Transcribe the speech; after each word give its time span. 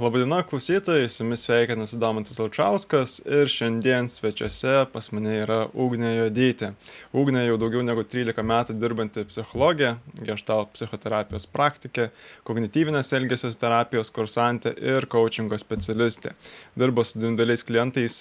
Labadiena 0.00 0.42
klausytojai, 0.42 1.08
su 1.08 1.24
jumis 1.24 1.40
sveikinasi 1.46 1.96
Domantas 1.96 2.38
Laučiauskas 2.38 3.14
ir 3.24 3.48
šiandien 3.48 4.10
svečiuose 4.12 4.74
pas 4.92 5.08
mane 5.16 5.38
yra 5.40 5.56
Ugnė 5.72 6.10
Jodytė. 6.18 6.68
Ugnė 7.16 7.46
jau 7.46 7.56
daugiau 7.62 7.84
negu 7.86 8.04
13 8.04 8.44
metų 8.44 8.76
dirbanti 8.76 9.24
psichologė, 9.30 9.94
geštal 10.20 10.66
psichoterapijos 10.74 11.48
praktikė, 11.48 12.10
kognityvinės 12.44 13.14
elgesios 13.16 13.56
terapijos 13.56 14.12
kursantė 14.12 14.74
ir 14.76 15.08
coachingo 15.08 15.56
specialistė. 15.62 16.34
Dirba 16.76 17.04
su 17.04 17.16
individualiais 17.16 17.64
klientais 17.64 18.20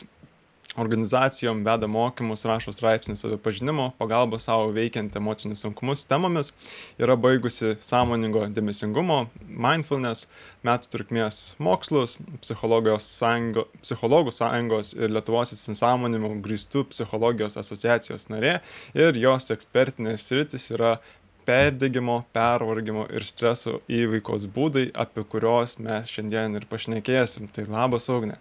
organizacijom 0.76 1.64
veda 1.66 1.88
mokymus, 1.88 2.46
rašo 2.46 2.74
straipsnius 2.76 3.24
apie 3.26 3.38
pažinimo, 3.40 3.92
pagalbą 4.00 4.40
savo 4.40 4.68
veikiant 4.76 5.16
emocinius 5.16 5.64
sunkumus 5.64 6.04
temomis, 6.10 6.52
yra 7.00 7.16
baigusi 7.16 7.76
sąmoningo 7.80 8.44
dėmesingumo, 8.56 9.20
mindfulness, 9.48 10.28
metų 10.68 10.92
trukmės 10.92 11.42
mokslus, 11.64 12.18
sąjungo, 12.44 13.68
psichologų 13.82 14.34
sąjungos 14.36 14.94
ir 14.98 15.14
Lietuvos 15.16 15.56
įsinsąmonimų 15.56 16.34
grįstų 16.46 16.88
psichologijos 16.92 17.56
asociacijos 17.62 18.28
narė 18.34 18.58
ir 18.98 19.22
jos 19.22 19.52
ekspertinės 19.56 20.28
rytis 20.36 20.72
yra 20.76 20.98
perdegimo, 21.46 22.24
pervargimo 22.34 23.06
ir 23.14 23.24
streso 23.24 23.80
įveikos 23.92 24.48
būdai, 24.52 24.90
apie 24.92 25.24
kuriuos 25.30 25.78
mes 25.80 26.10
šiandien 26.12 26.58
ir 26.58 26.66
pašnekėsim. 26.70 27.48
Tai 27.54 27.68
labas, 27.70 28.10
Ugne. 28.10 28.40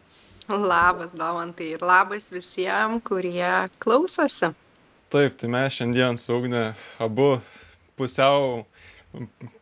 Labas, 0.48 1.10
Domantai, 1.16 1.70
ir 1.76 1.82
labas 1.82 2.28
visiems, 2.32 3.02
kurie 3.06 3.52
klausosi. 3.80 4.52
Taip, 5.12 5.38
tai 5.40 5.48
mes 5.48 5.76
šiandien 5.78 6.18
su 6.20 6.34
Ugne 6.36 6.74
abu 7.02 7.38
pusiau 7.98 8.64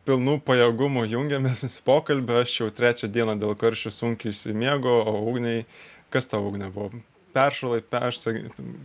pilnų 0.07 0.39
pajėgumų 0.47 1.05
jungiamės 1.11 1.63
į 1.67 1.71
pokalbį. 1.87 2.41
Aš 2.41 2.59
jau 2.59 2.69
trečią 2.73 3.09
dieną 3.13 3.37
dėl 3.41 3.55
karščių 3.59 3.93
sunkiai 3.93 4.33
įsimiego, 4.33 4.95
o 5.07 5.19
Ugniai, 5.29 5.65
kas 6.13 6.31
tavo 6.31 6.49
Ugne 6.51 6.71
buvo? 6.73 7.03
Peršalai, 7.33 7.81
persag... 7.81 8.37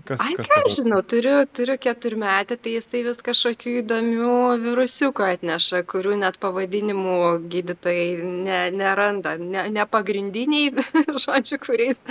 kas, 0.08 0.22
Ai, 0.24 0.32
kas 0.38 0.50
tau? 0.50 0.70
Žinau, 0.72 1.02
turiu, 1.06 1.36
turiu 1.52 1.76
keturmetį, 1.80 2.56
tai 2.64 2.72
jisai 2.78 3.02
vis 3.06 3.20
kažkokių 3.24 3.74
įdomių 3.82 4.38
virusiukų 4.64 5.26
atneša, 5.26 5.82
kurių 5.92 6.16
net 6.22 6.40
pavadinimų 6.42 7.18
gydytojai 7.52 8.08
ne, 8.48 8.62
neranda, 8.74 9.36
ne, 9.40 9.68
ne 9.74 9.86
pagrindiniai, 9.92 10.72
žodžiu, 11.24 11.60
kuriais 11.66 12.02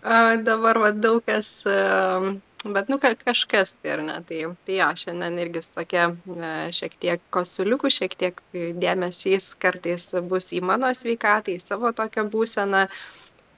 a, 0.00 0.38
dabar 0.40 0.80
va, 0.82 0.92
daug 0.94 1.20
kas, 1.26 1.50
a, 1.66 2.32
bet 2.62 2.92
nu 2.92 3.00
ka, 3.02 3.14
kažkas 3.18 3.76
tai 3.82 3.96
ar 3.96 4.06
ne, 4.06 4.18
tai, 4.28 4.42
tai 4.66 4.78
jo, 4.78 4.90
šiandien 5.04 5.40
irgi 5.44 5.64
su 5.66 5.74
tokia 5.76 6.08
a, 6.12 6.52
šiek 6.74 6.98
tiek 7.02 7.24
kosuliukų, 7.34 7.90
šiek 7.98 8.18
tiek 8.22 8.42
dėmesys 8.54 9.52
kartais 9.62 10.12
bus 10.30 10.52
į 10.54 10.62
mano 10.72 10.94
sveikatą, 10.94 11.56
į 11.56 11.64
savo 11.64 11.90
tokią 11.96 12.28
būseną. 12.32 12.86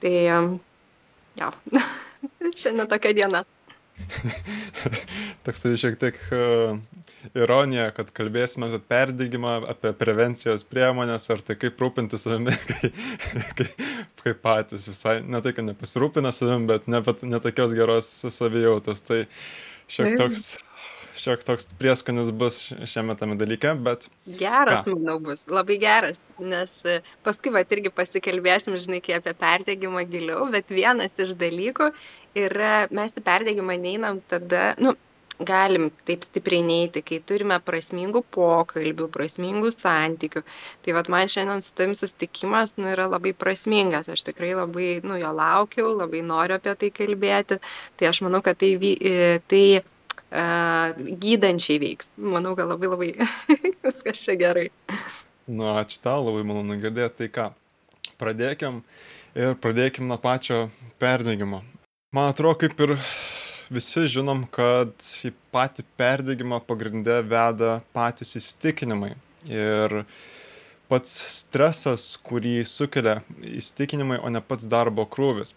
Tai 0.03 0.15
jo, 1.39 1.51
šiandien 2.61 2.89
tokia 2.91 3.15
diena. 3.17 3.43
Toksai 5.45 5.75
šiek 5.79 5.95
tiek 6.01 6.17
uh, 6.35 6.75
ironija, 7.33 7.89
kad 7.95 8.11
kalbėsime 8.15 8.67
apie 8.69 8.81
perdygimą, 8.91 9.55
apie 9.71 9.93
prevencijos 9.97 10.65
priemonės, 10.67 11.29
ar 11.33 11.43
tai 11.45 11.57
kaip 11.59 11.79
rūpinti 11.81 12.19
savimi, 12.19 12.55
kai, 12.69 12.91
kai, 13.57 13.69
kai 14.21 14.35
patys 14.41 14.89
visai, 14.91 15.19
ne 15.23 15.41
tai, 15.45 15.55
kad 15.55 15.67
nepasirūpina 15.69 16.33
savim, 16.35 16.67
bet 16.69 16.89
ne, 16.91 17.01
ne 17.31 17.41
tokios 17.43 17.75
geros 17.77 18.11
savijautos. 18.35 19.03
Tai 19.07 19.23
šiek 19.91 20.17
toks 20.19 20.55
šiek 21.19 21.45
toks 21.47 21.71
prieskonis 21.79 22.31
bus 22.35 22.59
šiame 22.89 23.15
tame 23.19 23.37
dalyke, 23.39 23.73
bet... 23.87 24.09
Geras, 24.41 24.83
ką? 24.85 24.95
manau, 24.95 25.17
bus. 25.23 25.45
Labai 25.51 25.79
geras, 25.81 26.19
nes 26.39 26.75
e, 26.87 26.99
paskui 27.25 27.53
va 27.55 27.63
irgi 27.65 27.93
pasikalbėsim, 27.93 28.77
žinai, 28.81 29.01
kai 29.05 29.17
apie 29.19 29.35
perdėgymą 29.39 30.05
giliau, 30.11 30.49
bet 30.53 30.71
vienas 30.73 31.15
iš 31.21 31.35
dalykų 31.39 31.91
yra, 32.45 32.75
mes 32.95 33.15
į 33.15 33.25
perdėgymą 33.25 33.79
neinam 33.81 34.21
tada, 34.31 34.73
nu, 34.81 34.95
galim 35.39 35.89
taip 36.07 36.23
stipriai 36.23 36.63
neiti, 36.63 37.01
kai 37.03 37.19
turime 37.27 37.57
prasmingų 37.59 38.21
pokalbių, 38.35 39.07
prasmingų 39.11 39.71
santykių. 39.75 40.43
Tai 40.85 40.95
vad 40.95 41.09
man 41.11 41.31
šiandien 41.31 41.63
su 41.63 41.73
tavim 41.75 41.95
susitikimas 41.99 42.75
nu, 42.77 42.87
yra 42.93 43.09
labai 43.11 43.33
prasmingas. 43.35 44.07
Aš 44.11 44.23
tikrai 44.29 44.53
labai 44.55 45.01
nu, 45.03 45.17
jo 45.19 45.33
laukiau, 45.35 45.91
labai 45.99 46.23
noriu 46.23 46.55
apie 46.59 46.75
tai 46.79 46.91
kalbėti. 47.01 47.59
Tai 47.99 48.09
aš 48.11 48.21
manau, 48.27 48.41
kad 48.45 48.59
tai, 48.61 48.71
e, 48.95 49.41
tai 49.51 49.63
gydančiai 50.31 51.79
veiks. 51.81 52.09
Manau, 52.17 52.55
kad 52.57 52.69
labai 52.69 52.89
labai 52.91 53.11
viskas 53.85 54.23
čia 54.23 54.37
gerai. 54.39 54.69
Na, 55.45 55.81
ačiū 55.83 56.01
tau, 56.01 56.25
labai 56.25 56.43
malonu 56.47 56.79
girdėti. 56.81 57.17
Tai 57.21 57.29
ką, 57.35 57.47
pradėkim 58.21 58.81
ir 59.37 59.57
pradėkim 59.61 60.07
nuo 60.09 60.17
pačio 60.21 60.69
perdėgymo. 61.01 61.61
Man 62.15 62.31
atrodo, 62.31 62.57
kaip 62.63 62.79
ir 62.85 62.95
visi 63.73 64.05
žinom, 64.09 64.45
kad 64.53 64.93
į 65.25 65.33
patį 65.53 65.85
perdėgymą 65.99 66.61
pagrindę 66.67 67.19
veda 67.27 67.79
patys 67.95 68.35
įstikinimai. 68.39 69.13
Ir 69.45 70.03
pats 70.89 71.11
stresas, 71.35 72.13
kurį 72.25 72.63
sukelia 72.69 73.19
įstikinimai, 73.41 74.19
o 74.21 74.31
ne 74.31 74.41
pats 74.41 74.67
darbo 74.69 75.05
krūvis. 75.09 75.53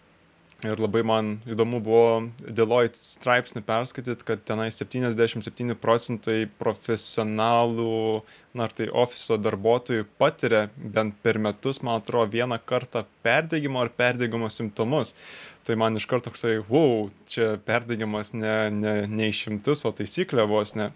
Ir 0.59 0.75
labai 0.75 1.05
man 1.07 1.27
įdomu 1.47 1.77
buvo 1.79 2.07
Deloitte 2.43 2.99
straipsnį 2.99 3.61
perskaityti, 3.63 4.25
kad 4.27 4.41
tenai 4.43 4.65
77 4.75 5.71
procentai 5.79 6.49
profesionalų, 6.59 8.25
na 8.59 8.65
ar 8.67 8.73
tai 8.75 8.89
ofiso 8.91 9.37
darbuotojų 9.39 10.09
patiria 10.19 10.65
bent 10.75 11.15
per 11.23 11.39
metus, 11.39 11.79
man 11.79 12.01
atrodo, 12.01 12.27
vieną 12.33 12.57
kartą 12.67 13.05
perdėgymo 13.23 13.79
ar 13.85 13.93
perdėgymo 14.01 14.49
simptomus. 14.51 15.13
Tai 15.63 15.77
man 15.79 15.95
iš 15.95 16.09
karto 16.11 16.27
toksai, 16.27 16.57
wow, 16.67 17.07
čia 17.31 17.53
perdėgymas 17.63 18.33
ne, 18.35 18.57
ne, 18.75 18.95
ne 19.07 19.29
išimtis, 19.31 19.85
o 19.87 19.93
taisyklė 19.95 20.43
vos 20.49 20.75
ne. 20.75 20.89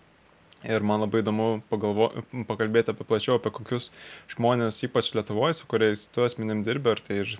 Ir 0.68 0.84
man 0.84 1.06
labai 1.06 1.22
įdomu 1.24 1.47
pagalvo, 1.72 2.09
pakalbėti 2.51 2.91
apie 2.91 3.07
plačiau, 3.07 3.40
apie 3.40 3.51
kokius 3.56 3.90
žmonės, 4.35 4.81
ypač 4.90 5.13
Lietuvoje, 5.16 5.56
su 5.56 5.72
kuriais 5.72 6.03
tu 6.12 6.28
asmenim 6.28 6.66
dirbi, 6.68 6.91
ar 6.91 7.03
tai 7.03 7.22
ir 7.24 7.34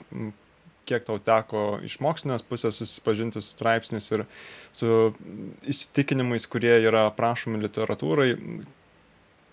kiek 0.90 1.06
tau 1.08 1.20
teko 1.22 1.80
iš 1.86 1.98
mokslinės 2.04 2.46
pusės 2.48 2.80
susipažinti 2.82 3.42
su 3.42 3.54
straipsniais 3.54 4.10
ir 4.12 4.26
su 4.76 5.14
įsitikinimais, 5.70 6.48
kurie 6.52 6.76
yra 6.84 7.08
aprašomi 7.10 7.62
literatūrai, 7.64 8.32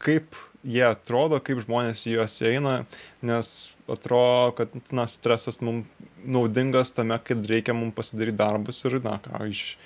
kaip 0.00 0.38
jie 0.66 0.84
atrodo, 0.88 1.40
kaip 1.44 1.62
žmonės 1.64 2.04
į 2.08 2.16
juos 2.18 2.36
eina, 2.46 2.76
nes 3.24 3.70
atrodo, 3.90 4.54
kad 4.58 4.76
na, 4.96 5.06
stresas 5.10 5.60
mums 5.64 5.88
naudingas 6.20 6.92
tame, 6.96 7.16
kad 7.24 7.44
reikia 7.48 7.74
mums 7.76 7.96
pasidaryti 7.96 8.38
darbus 8.40 8.82
ir, 8.88 8.98
na, 9.04 9.16
ką, 9.24 9.44
iš 9.50 9.76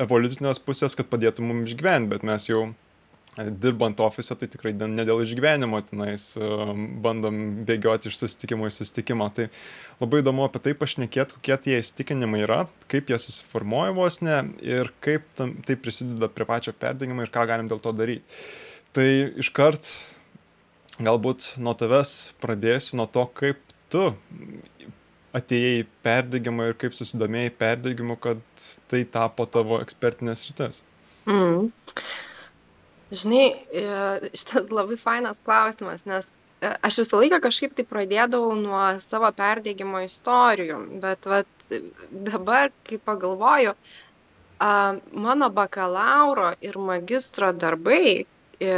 evoliucinės 0.00 0.60
pusės, 0.62 0.94
kad 0.96 1.08
padėtų 1.10 1.44
mums 1.44 1.72
išgyventi, 1.72 2.12
bet 2.14 2.26
mes 2.26 2.48
jau 2.48 2.68
dirbant 3.36 4.00
ofise, 4.00 4.34
tai 4.38 4.48
tikrai 4.48 4.72
ne 4.76 5.04
dėl 5.04 5.20
išgyvenimo 5.24 5.80
tenais 5.84 6.30
um, 6.40 6.86
bandom 7.04 7.40
bėgioti 7.68 8.08
iš 8.08 8.20
susitikimo 8.22 8.68
į 8.68 8.74
susitikimą. 8.78 9.28
Tai 9.36 9.48
labai 10.00 10.22
įdomu 10.22 10.46
apie 10.46 10.62
tai 10.64 10.74
pašnekėti, 10.78 11.36
kokie 11.36 11.58
tie 11.66 11.78
įsitikinimai 11.82 12.44
yra, 12.46 12.62
kaip 12.92 13.12
jie 13.12 13.20
susiformuoja 13.20 13.92
vos 13.96 14.22
ne 14.24 14.40
ir 14.64 14.92
kaip 15.04 15.28
tam, 15.36 15.56
tai 15.66 15.76
prisideda 15.80 16.30
prie 16.32 16.48
pačio 16.48 16.72
perdengimo 16.76 17.26
ir 17.26 17.32
ką 17.34 17.44
galim 17.50 17.68
dėl 17.68 17.82
to 17.84 17.92
daryti. 17.96 18.24
Tai 18.96 19.08
iškart 19.44 19.92
galbūt 21.04 21.52
nuo 21.60 21.76
tavęs 21.76 22.16
pradėsiu 22.40 22.96
nuo 23.02 23.08
to, 23.12 23.26
kaip 23.36 23.60
tu 23.92 24.08
atėjai 25.36 25.84
perdegimą 26.06 26.70
ir 26.70 26.78
kaip 26.80 26.96
susidomėjai 26.96 27.52
perdegimu, 27.60 28.16
kad 28.16 28.40
tai 28.88 29.02
tapo 29.04 29.44
tavo 29.44 29.82
ekspertinės 29.84 30.46
rytis. 30.48 30.80
Mm. 31.28 31.68
Žinai, 33.10 33.46
e, 33.80 33.82
šitas 34.34 34.70
labai 34.74 34.96
fainas 34.98 35.38
klausimas, 35.46 36.02
nes 36.10 36.26
e, 36.60 36.72
aš 36.88 36.98
visą 37.02 37.20
laiką 37.22 37.38
kažkaip 37.44 37.76
tai 37.78 37.84
pradėdavau 37.90 38.56
nuo 38.62 38.80
savo 39.04 39.30
perdėgymo 39.40 40.00
istorijų, 40.06 40.80
bet 41.04 41.28
vat, 41.32 41.68
dabar, 42.30 42.72
kai 42.88 42.98
pagalvoju, 43.10 43.76
mano 45.26 45.50
bakalauro 45.60 46.50
ir 46.70 46.78
magistro 46.90 47.52
darbai, 47.66 48.24
e, 48.24 48.74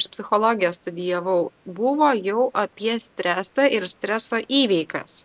aš 0.00 0.10
psichologiją 0.16 0.74
studijavau, 0.80 1.40
buvo 1.80 2.10
jau 2.28 2.50
apie 2.66 2.98
stresą 3.06 3.68
ir 3.78 3.86
streso 3.94 4.40
įveikas 4.62 5.20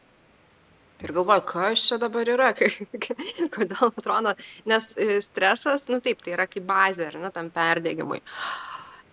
ir 1.04 1.12
galvoju, 1.16 1.44
kas 1.50 1.84
čia 1.90 1.98
dabar 2.02 2.30
yra, 2.32 2.52
kodėl 3.56 3.90
atrodo, 3.90 4.36
nes 4.70 4.92
e, 4.96 5.20
stresas, 5.26 5.90
nu 5.92 6.00
taip, 6.04 6.24
tai 6.24 6.36
yra 6.38 6.48
kaip 6.52 6.66
bazė, 6.70 7.10
ar 7.12 7.20
ne, 7.24 7.32
tam 7.36 7.52
perdėgymui. 7.54 8.22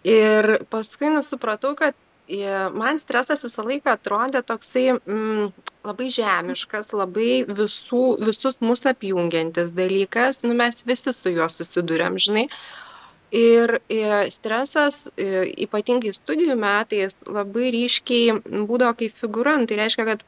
Ir 0.09 0.57
paskui 0.71 1.13
nusipratau, 1.15 1.75
kad 1.79 1.97
e, 2.27 2.43
man 2.75 3.01
stresas 3.03 3.45
visą 3.47 3.67
laiką 3.67 3.97
atrodė 3.97 4.43
toksai 4.47 4.87
mm, 4.95 5.51
labai 5.87 6.11
žemiškas, 6.15 6.93
labai 6.99 7.43
visų, 7.49 8.05
visus 8.23 8.61
mūsų 8.63 8.93
apjungiantis 8.95 9.75
dalykas, 9.75 10.43
nu 10.47 10.55
mes 10.59 10.83
visi 10.87 11.15
su 11.15 11.35
juo 11.35 11.51
susidurėm, 11.51 12.19
žinai. 12.23 12.49
Ir 13.33 13.79
e, 13.89 14.03
stresas, 14.29 15.07
ypatingai 15.17 16.11
studijų 16.13 16.53
metais, 16.61 17.15
labai 17.25 17.71
ryškiai 17.73 18.67
būdavo 18.69 18.99
kaip 19.01 19.15
figūra, 19.23 19.55
nu, 19.57 19.71
tai 19.71 19.79
reiškia, 19.81 20.05
kad 20.11 20.27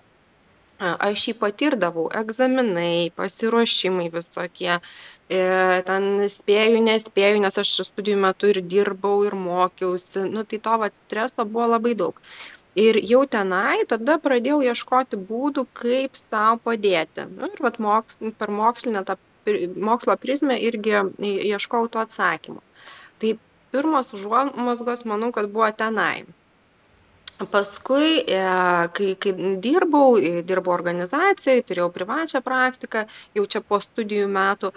aš 0.79 1.29
jį 1.29 1.35
patirdavau, 1.41 2.09
egzaminai, 2.21 3.11
pasiruošimai 3.17 4.09
visokie, 4.15 4.79
e, 5.29 5.39
ten 5.87 6.09
spėjau, 6.29 6.81
nespėjau, 6.89 7.39
nes 7.45 7.61
aš 7.63 7.71
studijų 7.91 8.19
metu 8.25 8.51
ir 8.51 8.61
dirbau, 8.75 9.23
ir 9.29 9.35
mokiausi, 9.35 10.27
nu 10.31 10.45
tai 10.45 10.59
to 10.59 10.79
va, 10.83 10.91
streso 11.07 11.45
buvo 11.45 11.69
labai 11.77 11.95
daug. 11.95 12.19
Ir 12.75 12.99
jau 13.07 13.23
tenai 13.31 13.85
tada 13.87 14.19
pradėjau 14.19 14.59
ieškoti 14.67 15.21
būdų, 15.29 15.67
kaip 15.79 16.19
savo 16.19 16.59
padėti. 16.65 17.29
Nu, 17.31 17.47
ir 17.55 17.63
vat, 17.63 17.79
moks, 17.79 18.19
per 18.39 18.51
mokslinę 18.51 19.05
tą 19.07 19.15
mokslo 19.89 20.17
prizmę 20.17 20.57
irgi 20.59 20.97
ieškau 21.53 21.87
to 21.89 22.01
atsakymo. 22.03 22.63
Tai 23.23 23.37
pirmos 23.75 24.11
užuomasgos, 24.17 25.05
manau, 25.07 25.31
kad 25.37 25.51
buvo 25.55 25.71
tenai. 25.71 26.25
Paskui, 27.39 28.23
e, 28.31 28.43
kai, 28.95 29.15
kai 29.19 29.33
dirbau, 29.59 30.19
e, 30.19 30.43
dirbau 30.47 30.75
organizacijoje, 30.75 31.65
turėjau 31.71 31.89
privačią 31.97 32.41
praktiką, 32.47 33.03
jau 33.35 33.45
čia 33.51 33.63
po 33.73 33.81
studijų 33.83 34.29
metų, 34.37 34.71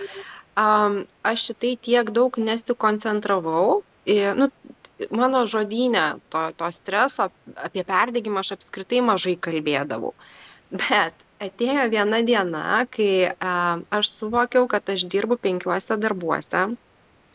aš 1.31 1.43
šitai 1.49 1.75
tiek 1.87 2.09
daug 2.15 2.39
nesikoncentravau. 2.41 3.83
E, 4.09 4.17
nu, 4.39 4.49
mano 5.21 5.43
žodynė 5.45 6.07
to, 6.33 6.41
to 6.57 6.71
streso 6.73 7.29
apie 7.67 7.85
perdėgymą 7.85 8.41
aš 8.41 8.55
apskritai 8.57 9.03
mažai 9.05 9.35
kalbėdavau. 9.47 10.15
Bet 10.73 11.13
atėjo 11.49 11.85
viena 11.93 12.23
diena, 12.25 12.65
kai 12.89 13.11
aš 13.99 14.15
suvokiau, 14.15 14.65
kad 14.71 14.89
aš 14.95 15.05
dirbu 15.13 15.37
penkiuose 15.45 15.99
darbuose 16.01 16.65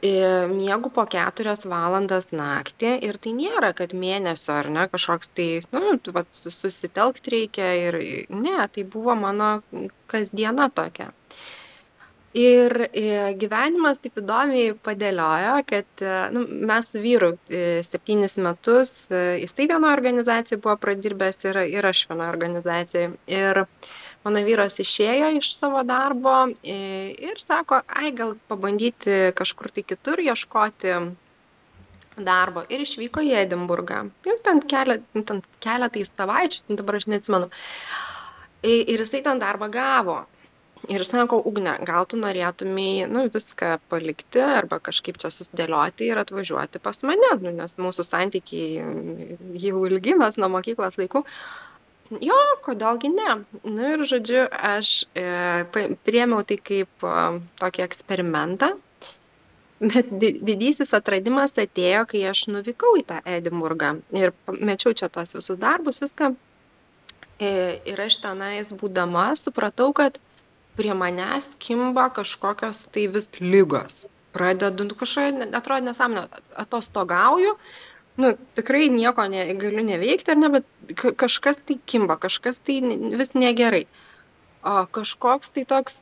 miegu 0.03 0.91
po 0.91 1.05
keturias 1.07 1.63
valandas 1.69 2.33
naktį 2.35 2.93
ir 3.07 3.19
tai 3.23 3.33
nėra, 3.39 3.73
kad 3.79 3.95
mėnesio 3.95 4.57
ar 4.59 4.69
ne 4.75 4.89
kažkoks 4.91 5.31
tai, 5.37 5.49
nu, 5.71 5.95
vat, 6.17 6.27
susitelkti 6.35 7.31
reikia 7.37 7.69
ir 7.79 7.99
ne, 8.35 8.57
tai 8.75 8.85
buvo 8.85 9.15
mano 9.15 9.63
kasdiena 10.11 10.71
tokia. 10.75 11.13
Ir 12.33 12.73
gyvenimas 13.37 13.99
taip 14.01 14.17
įdomiai 14.23 14.73
padėliojo, 14.87 15.57
kad 15.69 16.05
nu, 16.33 16.47
mes 16.71 16.89
su 16.89 17.03
vyru 17.05 17.35
septynis 17.85 18.39
metus, 18.41 18.95
jisai 19.13 19.67
vienoje 19.69 19.93
organizacijoje 19.99 20.63
buvo 20.65 20.79
pradirbęs 20.81 21.45
ir, 21.45 21.61
ir 21.77 21.91
aš 21.91 22.07
vienoje 22.09 22.33
organizacijoje. 22.33 23.11
Ir 23.29 23.67
mano 24.25 24.43
vyras 24.47 24.79
išėjo 24.83 25.33
iš 25.39 25.51
savo 25.57 25.83
darbo 25.87 26.37
ir 26.63 27.43
sako, 27.43 27.83
ai 27.89 28.13
gal 28.17 28.37
pabandyti 28.51 29.33
kažkur 29.39 29.73
tai 29.75 29.85
kitur 29.87 30.23
ieškoti 30.23 30.97
darbo 32.17 32.65
ir 32.69 32.85
išvyko 32.85 33.25
į 33.25 33.33
Edinburgą. 33.45 34.03
Jau 34.29 34.37
ten, 34.45 34.61
kelia, 34.69 34.99
ten 35.15 35.41
keletai 35.65 36.05
savaičių, 36.09 36.77
dabar 36.77 37.01
aš 37.01 37.09
neatsimenu. 37.13 37.49
Ir 38.63 39.01
jisai 39.03 39.23
ten 39.25 39.41
darbą 39.43 39.71
gavo. 39.73 40.21
Ir 40.91 41.05
sako, 41.07 41.39
Ugne, 41.47 41.77
gal 41.87 42.07
tu 42.11 42.19
norėtumai 42.19 43.07
nu, 43.07 43.29
viską 43.31 43.77
palikti 43.91 44.43
arba 44.43 44.81
kažkaip 44.83 45.19
čia 45.23 45.31
susidėlioti 45.31 46.09
ir 46.11 46.19
atvažiuoti 46.19 46.81
pas 46.83 47.05
mane, 47.07 47.29
nu, 47.43 47.53
nes 47.55 47.77
mūsų 47.79 48.07
santykiai 48.07 48.83
jau 49.63 49.85
ilgi 49.87 50.17
mes 50.19 50.41
nuo 50.43 50.51
mokyklos 50.57 50.99
laikų 50.99 51.23
jo, 52.21 52.39
kodėlgi 52.67 53.11
ne. 53.15 53.35
Nu 53.65 53.91
ir 53.95 54.05
žodžiu, 54.09 54.47
aš 54.53 55.03
e, 55.17 55.27
priemiau 56.07 56.45
tai 56.47 56.59
kaip 56.61 57.07
e, 57.07 57.19
tokį 57.63 57.85
eksperimentą. 57.87 58.73
Bet 59.83 60.13
didysis 60.15 60.93
atradimas 60.95 61.57
atėjo, 61.59 62.05
kai 62.13 62.21
aš 62.31 62.45
nuvykau 62.55 62.95
į 63.01 63.07
tą 63.09 63.19
Edinburgą 63.27 63.97
ir 64.15 64.31
mečiau 64.47 64.95
čia 64.95 65.09
tos 65.11 65.35
visus 65.35 65.59
darbus, 65.59 65.99
viską. 66.03 66.35
E, 67.43 67.51
ir 67.91 68.03
aš 68.05 68.21
tenais 68.23 68.71
būdama 68.79 69.33
supratau, 69.41 69.91
kad 69.97 70.21
prie 70.79 70.95
manęs 70.95 71.51
kimba 71.59 72.09
kažkokios 72.15 72.87
tai 72.95 73.09
vis 73.11 73.29
lygos. 73.41 74.05
Pradedu 74.33 74.87
nu, 74.87 74.95
kažkokia, 74.97 75.51
atrodo 75.59 75.89
nesąmonė, 75.91 76.23
atostogauju, 76.63 77.57
nu 78.17 78.33
tikrai 78.59 78.89
nieko 78.93 79.25
negaliu 79.33 79.85
neveikti 79.87 80.33
ar 80.35 80.41
ne, 80.41 80.51
bet 80.59 80.97
kažkas 81.21 81.63
tai 81.67 81.79
kimba, 81.87 82.19
kažkas 82.21 82.61
tai 82.67 82.81
vis 83.21 83.35
negerai. 83.35 83.87
O 84.63 84.75
kažkoks 84.95 85.51
tai 85.51 85.65
toks, 85.67 85.97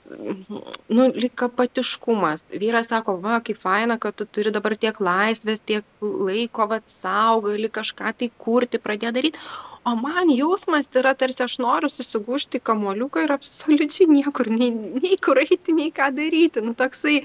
nu, 0.92 1.06
lyg 1.22 1.44
apatiškumas. 1.46 2.42
Vyras 2.62 2.90
sako, 2.90 3.14
va, 3.24 3.38
kaip 3.40 3.56
faina, 3.62 3.96
kad 4.02 4.18
tu 4.18 4.26
turi 4.28 4.52
dabar 4.52 4.74
tiek 4.76 5.00
laisvės, 5.00 5.62
tiek 5.64 5.86
laiko, 6.04 6.66
va, 6.68 6.82
savo, 6.98 7.46
gali 7.46 7.70
kažką 7.72 8.12
tai 8.20 8.28
kurti, 8.44 8.82
pradėti 8.84 9.16
daryti. 9.16 9.46
O 9.88 9.94
man 9.96 10.28
jausmas 10.28 10.90
yra, 11.00 11.14
tarsi 11.16 11.40
aš 11.46 11.56
noriu 11.64 11.88
susigūžti 11.88 12.60
kamoliuką 12.60 13.24
ir 13.24 13.32
absoliučiai 13.38 14.10
niekur, 14.12 14.52
nei, 14.52 14.68
nei 15.00 15.16
kur 15.16 15.40
eiti, 15.40 15.72
nei 15.72 15.88
ką 15.96 16.10
daryti. 16.18 16.60
Nu, 16.60 16.76
toksai, 16.76 17.22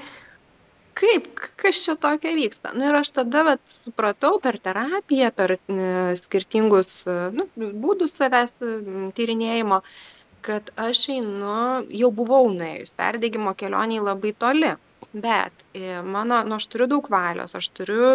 kaip 0.95 1.27
kas 1.59 1.83
čia 1.83 1.97
tokio 1.99 2.31
vyksta? 2.37 2.71
Nu 2.77 2.87
ir 2.89 2.95
aš 3.01 3.11
tada 3.19 3.43
vat 3.49 3.61
supratau 3.83 4.39
per 4.43 4.59
terapiją 4.63 5.31
per 5.35 5.57
e, 5.57 5.59
skirtingus 6.21 6.91
e, 7.03 7.15
nu 7.35 7.49
būdus 7.57 8.15
savęs 8.19 8.55
tyrinėjimo 9.17 9.81
kad 10.45 10.69
aš 10.77 11.07
einu 11.15 11.53
jau 11.99 12.11
buvau 12.19 12.49
nuėjus 12.53 12.93
perdegimo 12.99 13.55
kelionėj 13.61 14.03
labai 14.07 14.33
toli. 14.43 14.73
Bet 15.25 15.63
e, 15.73 16.01
mano 16.15 16.41
nu 16.49 16.57
aš 16.59 16.67
turiu 16.71 16.87
daug 16.91 17.07
valios 17.11 17.55
aš 17.59 17.69
turiu 17.77 18.09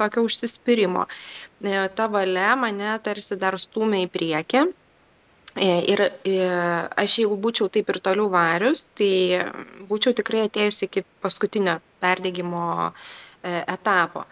tokio 0.00 0.24
užsispyrimo. 0.26 1.06
Ta 1.98 2.08
valia 2.16 2.54
mane 2.58 2.96
tarsi 3.06 3.38
dar 3.44 3.56
stūmė 3.64 4.02
į 4.06 4.10
priekį. 4.16 4.64
E, 5.66 5.68
ir 5.92 6.02
e, 6.06 6.34
aš 7.04 7.20
jeigu 7.22 7.38
būčiau 7.44 7.70
taip 7.74 7.88
ir 7.94 8.00
toliau 8.02 8.28
varius, 8.34 8.84
tai 8.98 9.12
būčiau 9.88 10.16
tikrai 10.20 10.44
atėjusi 10.48 10.86
iki 10.88 11.06
paskutinio 11.24 11.78
perdėgymo 12.04 12.64
e, 12.88 12.92
etapo. 13.76 14.24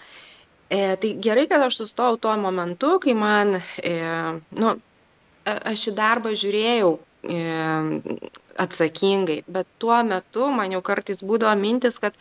Tai 0.68 1.10
gerai, 1.24 1.46
kad 1.48 1.62
aš 1.64 1.78
sustojau 1.80 2.18
tuo 2.20 2.34
momentu, 2.36 2.90
kai 3.00 3.14
man, 3.16 3.54
nu, 4.60 4.72
aš 5.48 5.84
į 5.88 5.94
darbą 5.96 6.34
žiūrėjau 6.36 6.90
atsakingai, 8.64 9.38
bet 9.56 9.66
tuo 9.80 10.02
metu 10.10 10.50
man 10.58 10.74
jau 10.76 10.82
kartais 10.84 11.22
būdavo 11.30 11.54
mintis, 11.60 11.96
kad 12.02 12.18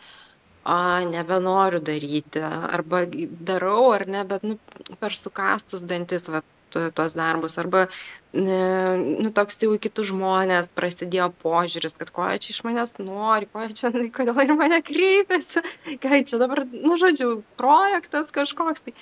a, 0.64 1.00
nebenoriu 1.04 1.80
daryti, 1.84 2.42
arba 2.78 3.02
darau 3.50 3.90
ar 3.94 4.06
ne, 4.14 4.24
bet 4.32 4.42
nu, 4.48 4.56
per 5.00 5.16
sukastus 5.16 5.84
dantis, 5.92 6.26
va, 6.32 6.42
tuos 6.74 7.16
darbus 7.18 7.58
arba 7.62 7.86
nu, 8.32 9.30
toks 9.32 9.56
jau 9.62 9.70
į 9.72 9.80
kitus 9.80 10.10
žmonės 10.10 10.68
prasidėjo 10.76 11.30
požiūris, 11.42 11.96
kad 11.96 12.10
ko 12.12 12.28
čia 12.36 12.52
iš 12.52 12.60
manęs 12.66 12.98
nori, 13.00 13.48
ko 13.48 13.64
čia, 13.72 13.90
kodėl 14.12 14.42
ir 14.44 14.52
mane 14.58 14.82
kreipiasi, 14.84 15.64
ką 16.02 16.20
čia 16.28 16.40
dabar, 16.40 16.66
nu, 16.68 16.98
žodžiu, 17.00 17.42
projektas 17.56 18.28
kažkoks. 18.34 18.84
Tai, 18.84 18.94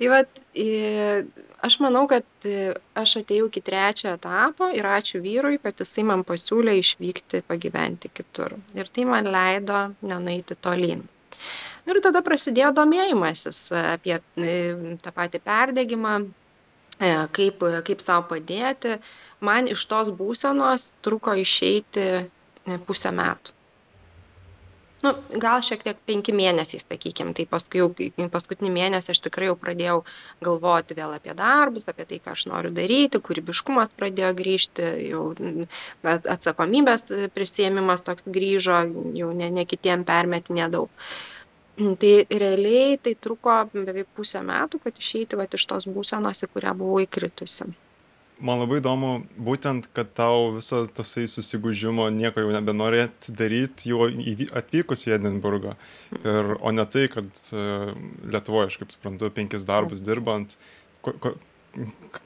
tai 0.00 0.10
vad, 0.10 0.42
aš 1.62 1.78
manau, 1.84 2.08
kad 2.10 2.26
aš 2.98 3.16
atėjau 3.22 3.46
iki 3.52 3.62
trečio 3.62 4.16
etapo 4.16 4.72
ir 4.74 4.88
ačiū 4.88 5.22
vyrui, 5.22 5.62
kad 5.62 5.78
jisai 5.78 6.02
man 6.08 6.26
pasiūlė 6.26 6.74
išvykti 6.80 7.44
pagyventi 7.46 8.10
kitur. 8.10 8.58
Ir 8.74 8.90
tai 8.90 9.06
man 9.06 9.30
leido 9.30 9.92
nenueiti 10.02 10.58
tolyn. 10.58 11.06
Ir 11.82 11.98
tada 12.02 12.20
prasidėjo 12.22 12.70
domėjimasis 12.74 13.64
apie 13.74 14.20
tą 14.34 15.10
patį 15.14 15.40
perdėgymą, 15.42 16.18
E, 16.22 16.41
kaip, 17.38 17.64
kaip 17.88 18.04
savo 18.04 18.26
padėti. 18.34 18.96
Man 19.48 19.70
iš 19.74 19.86
tos 19.90 20.12
būsenos 20.20 20.90
truko 21.08 21.34
išeiti 21.46 22.06
e, 22.20 22.78
pusę 22.86 23.10
metų. 23.22 23.56
Nu, 25.02 25.10
gal 25.42 25.62
šiek 25.66 25.80
tiek 25.82 25.98
penki 26.06 26.30
mėnesiai, 26.38 26.78
sakykime, 26.82 27.32
tai 27.34 27.42
paskui 27.50 27.80
jau 27.80 27.88
paskutinį 28.30 28.68
mėnesį 28.76 29.10
aš 29.16 29.20
tikrai 29.24 29.48
jau 29.48 29.56
pradėjau 29.58 29.96
galvoti 30.46 30.94
vėl 30.94 31.16
apie 31.16 31.34
darbus, 31.40 31.88
apie 31.90 32.06
tai, 32.12 32.20
ką 32.22 32.36
aš 32.36 32.44
noriu 32.52 32.70
daryti, 32.76 33.18
kūrybiškumas 33.28 33.90
pradėjo 33.98 34.30
grįžti, 34.42 34.86
jau 35.08 35.24
atsakomybės 36.36 37.08
prisėmimas 37.34 38.06
toks 38.06 38.30
grįžo, 38.38 38.78
jau 39.18 39.32
ne, 39.42 39.50
ne 39.58 39.66
kitiem 39.72 40.06
permetinė 40.12 40.70
daug. 40.76 41.10
Tai 42.02 42.12
realiai 42.30 42.98
tai 43.02 43.14
truko 43.18 43.54
beveik 43.72 44.10
pusę 44.16 44.42
metų, 44.46 44.82
kad 44.82 44.98
išeiti 44.98 45.38
vat, 45.40 45.54
iš 45.54 45.66
tos 45.70 45.88
būsenos, 45.90 46.44
į 46.44 46.52
kurią 46.52 46.74
buvau 46.78 47.02
įkritusi. 47.04 47.70
Man 48.42 48.58
labai 48.58 48.80
įdomu, 48.80 49.10
būtent, 49.38 49.86
kad 49.94 50.08
tau 50.18 50.48
visą 50.56 50.80
tasai 50.90 51.28
susigūžimo 51.30 52.08
nieko 52.10 52.42
jau 52.42 52.50
nebenorėt 52.50 53.28
daryti, 53.38 53.92
jau 53.92 54.08
atvykus 54.58 55.06
į 55.06 55.14
Edinburgą. 55.18 55.76
Ir, 56.18 56.56
o 56.58 56.72
ne 56.74 56.86
tai, 56.90 57.04
kad 57.12 57.28
uh, 57.54 57.92
Lietuvoje, 58.26 58.72
aš 58.72 58.80
kaip 58.80 58.96
suprantu, 58.96 59.30
penkis 59.36 59.68
darbus 59.68 60.02
dirbant. 60.02 60.56
Ko, 61.06 61.14
ko, 61.22 61.36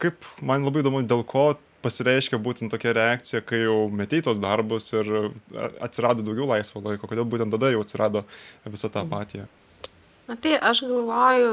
kaip 0.01 0.25
man 0.41 0.65
labai 0.65 0.81
įdomu, 0.87 1.05
dėl 1.05 1.21
ko 1.29 1.51
pasireiškia 1.87 2.43
būtent 2.43 2.75
tokia 2.75 2.95
reakcija, 2.97 3.45
kai 3.47 3.63
jau 3.63 3.79
metei 4.03 4.23
tos 4.27 4.43
darbus 4.43 4.91
ir 4.95 5.13
atsirado 5.81 6.27
daugiau 6.27 6.51
laisvo 6.53 6.83
laiko, 6.85 7.09
kodėl 7.11 7.29
būtent 7.31 7.55
tada 7.55 7.71
jau 7.73 7.87
atsirado 7.87 8.27
visa 8.67 8.93
ta 8.93 9.07
apatija? 9.07 9.47
Na 10.27 10.35
tai 10.43 10.57
aš 10.69 10.81
galvoju, 10.83 11.51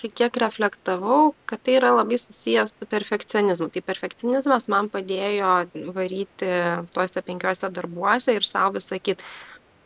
kiek 0.00 0.36
reflektavau, 0.40 1.34
kad 1.50 1.60
tai 1.60 1.74
yra 1.76 1.90
labai 1.92 2.16
susijęs 2.20 2.72
su 2.72 2.86
perfekcionizmu. 2.88 3.68
Tai 3.74 3.82
perfekcionizmas 3.84 4.68
man 4.72 4.88
padėjo 4.94 5.50
varyti 5.98 6.48
tuose 6.94 7.22
penkiuose 7.26 7.68
darbuose 7.78 8.38
ir 8.38 8.48
savo 8.48 8.80
sakyti, 8.80 9.28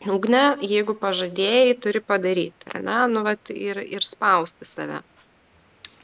ugne, 0.07 0.43
jeigu 0.63 0.95
pažadėjai, 1.01 1.75
turi 1.83 1.99
padaryti, 1.99 2.71
ar 2.71 2.83
ne, 2.87 2.99
nu, 3.11 3.25
vat, 3.27 3.51
ir, 3.51 3.83
ir 3.97 4.07
spausti 4.07 4.67
save. 4.71 5.01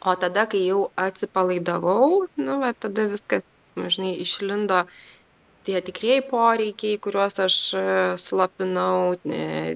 O 0.06 0.20
tada, 0.20 0.44
kai 0.52 0.66
jau 0.66 0.90
atsipalaidavau, 1.00 2.26
nu, 2.36 2.60
vat, 2.66 2.84
tada 2.84 3.08
viskas, 3.16 3.48
žinai, 3.78 4.14
išlindo 4.24 4.86
tie 5.66 5.82
tikrieji 5.82 6.24
poreikiai, 6.30 7.00
kuriuos 7.02 7.40
aš 7.48 7.58
e, 7.74 7.84
slapinau, 8.22 9.16
e, 9.26 9.76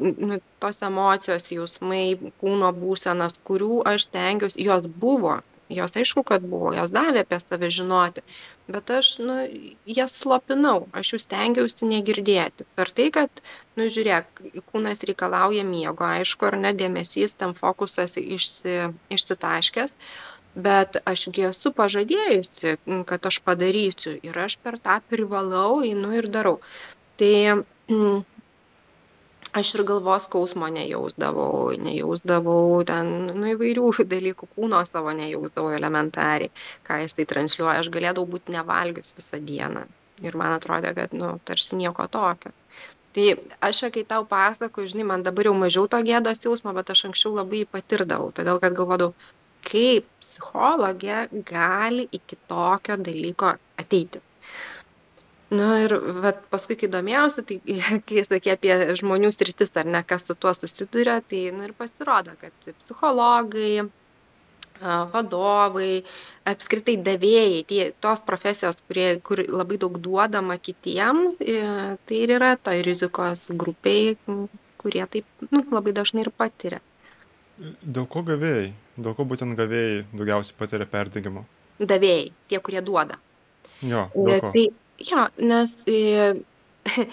nu, 0.00 0.40
tos 0.62 0.82
emocijos, 0.88 1.50
jausmai, 1.52 2.04
kūno 2.40 2.72
būsenas, 2.78 3.36
kurių 3.48 3.82
aš 3.92 4.08
stengiuosi, 4.08 4.64
jos 4.68 4.88
buvo, 5.04 5.40
jos 5.72 5.96
aišku, 5.96 6.24
kad 6.28 6.44
buvo, 6.48 6.72
jos 6.76 6.92
davė 6.94 7.24
apie 7.24 7.38
save 7.42 7.70
žinoti, 7.76 8.24
bet 8.72 8.90
aš, 8.96 9.12
nu, 9.26 9.36
jas 9.98 10.14
slopinau, 10.22 10.86
aš 10.96 11.14
jų 11.14 11.20
stengiausi 11.24 11.88
negirdėti. 11.92 12.66
Per 12.78 12.92
tai, 12.96 13.08
kad, 13.14 13.44
nu, 13.76 13.88
žiūrėk, 13.92 14.42
kūnas 14.72 15.04
reikalauja 15.08 15.64
miego, 15.68 16.08
aišku, 16.08 16.48
ar 16.50 16.58
ne 16.64 16.74
dėmesys, 16.76 17.36
ten 17.40 17.56
fokusas 17.58 18.16
išsi, 18.20 18.78
išsitaškęs, 19.16 19.96
bet 20.54 20.98
aš 21.08 21.28
gi 21.34 21.46
esu 21.48 21.72
pažadėjusi, 21.76 22.76
kad 23.08 23.26
aš 23.30 23.40
padarysiu 23.46 24.18
ir 24.22 24.38
aš 24.38 24.58
per 24.62 24.78
tą 24.78 25.00
privalau, 25.08 25.80
einu 25.86 26.12
ir 26.18 26.28
darau. 26.28 26.58
Tai 27.20 27.32
aš 29.52 29.74
ir 29.76 29.84
galvos 29.88 30.26
skausmo 30.26 30.68
nejausdavau, 30.72 31.72
nejausdavau 31.86 32.82
ten 32.88 33.10
nu, 33.32 33.48
įvairių 33.54 33.88
dalykų, 34.14 34.48
kūno 34.56 34.80
savo 34.88 35.12
nejausdavau 35.16 35.74
elementariai, 35.76 36.52
ką 36.88 37.02
jis 37.04 37.18
tai 37.18 37.28
transliuoja, 37.34 37.80
aš 37.82 37.92
galėdavau 37.92 38.28
būti 38.36 38.56
nevalgius 38.56 39.14
visą 39.16 39.40
dieną. 39.40 39.86
Ir 40.22 40.36
man 40.38 40.54
atrodė, 40.54 40.92
kad, 40.94 41.14
nu, 41.16 41.34
tarsi 41.44 41.76
nieko 41.80 42.06
tokio. 42.06 42.52
Tai 43.12 43.24
aš, 43.68 43.82
kai 43.92 44.04
tau 44.08 44.24
pasakoju, 44.28 44.88
žinai, 44.92 45.04
man 45.08 45.24
dabar 45.26 45.48
jau 45.48 45.52
mažiau 45.56 45.88
to 45.90 45.98
gėdos 46.06 46.40
jausmo, 46.44 46.72
bet 46.76 46.92
aš 46.94 47.08
anksčiau 47.08 47.34
labai 47.36 47.66
patirdavau, 47.68 48.30
todėl 48.36 48.60
kad 48.62 48.76
galvodavau, 48.78 49.12
kaip 49.68 50.08
psichologė 50.22 51.22
gali 51.48 52.08
iki 52.18 52.38
tokio 52.50 52.98
dalyko 53.08 53.54
ateiti. 53.84 54.22
Na 55.52 55.64
nu, 55.68 55.72
ir 55.84 55.92
vat, 56.24 56.38
paskui, 56.52 56.78
kai 56.80 56.88
domėjausi, 56.92 57.42
tai 57.48 57.58
kai 58.08 58.22
sakė 58.24 58.54
apie 58.54 58.76
žmonių 59.00 59.32
sritis 59.36 59.74
ar 59.76 59.88
ne, 59.94 60.00
kas 60.12 60.24
su 60.28 60.36
tuo 60.44 60.54
susiduria, 60.56 61.18
tai 61.28 61.50
nu, 61.52 61.66
ir 61.68 61.74
pasirodo, 61.76 62.32
kad 62.40 62.70
psichologai, 62.84 63.84
vadovai, 65.12 66.02
apskritai 66.48 66.96
davėjai, 67.06 67.64
tie, 67.68 67.82
tos 68.02 68.22
profesijos, 68.26 68.80
kurie, 68.88 69.20
kur 69.20 69.42
labai 69.46 69.78
daug 69.78 69.98
duodama 70.02 70.56
kitiem, 70.58 71.20
e, 71.38 71.58
tai 72.08 72.22
ir 72.24 72.34
yra 72.38 72.56
toj 72.56 72.82
rizikos 72.86 73.46
grupiai, 73.52 74.16
kurie 74.82 75.04
taip 75.06 75.26
nu, 75.50 75.62
labai 75.70 75.92
dažnai 75.94 76.24
ir 76.26 76.32
patiria. 76.34 76.80
Dėl 77.82 78.08
ko 78.10 78.24
gavėjai? 78.26 78.72
Dėl 78.96 79.16
ko 79.16 79.24
būtent 79.28 79.56
gavėjai 79.56 80.02
daugiausiai 80.12 80.56
patiria 80.58 80.86
perdegimo? 80.88 81.46
Davėjai, 81.80 82.26
tie, 82.50 82.60
kurie 82.60 82.82
duoda. 82.84 83.16
Jo, 83.82 84.06
ko? 84.12 84.52
Tai, 84.52 84.64
jo, 85.08 85.24
nes 85.42 85.72
e, 85.88 85.96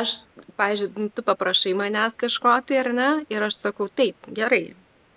aš, 0.00 0.14
pažiūrėjau, 0.60 1.10
tu 1.16 1.26
paprašai 1.26 1.74
manęs 1.78 2.16
kažko 2.20 2.54
tai 2.68 2.80
ar 2.84 2.90
ne, 2.96 3.10
ir 3.34 3.44
aš 3.44 3.60
sakau, 3.66 3.90
taip, 3.90 4.30
gerai, 4.38 4.62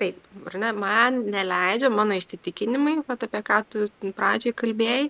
taip, 0.01 0.19
ar 0.49 0.57
ne, 0.63 0.73
man 0.75 1.23
neleidžia 1.31 1.93
mano 1.93 2.17
įsitikinimai, 2.17 2.97
vat, 3.07 3.27
apie 3.29 3.43
ką 3.45 3.61
tu 3.69 3.87
pradžiai 4.17 4.57
kalbėjai, 4.57 5.09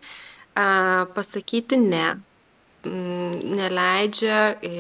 a, 0.59 0.67
pasakyti 1.15 1.79
ne, 1.81 2.07
neleidžia 2.87 4.39
e, 4.61 4.71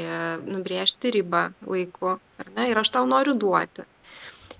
nubrėžti 0.45 1.11
ribą 1.15 1.47
laiku, 1.65 2.17
ar 2.39 2.51
ne, 2.55 2.69
ir 2.71 2.79
aš 2.79 2.93
tau 2.93 3.07
noriu 3.09 3.35
duoti. 3.35 3.85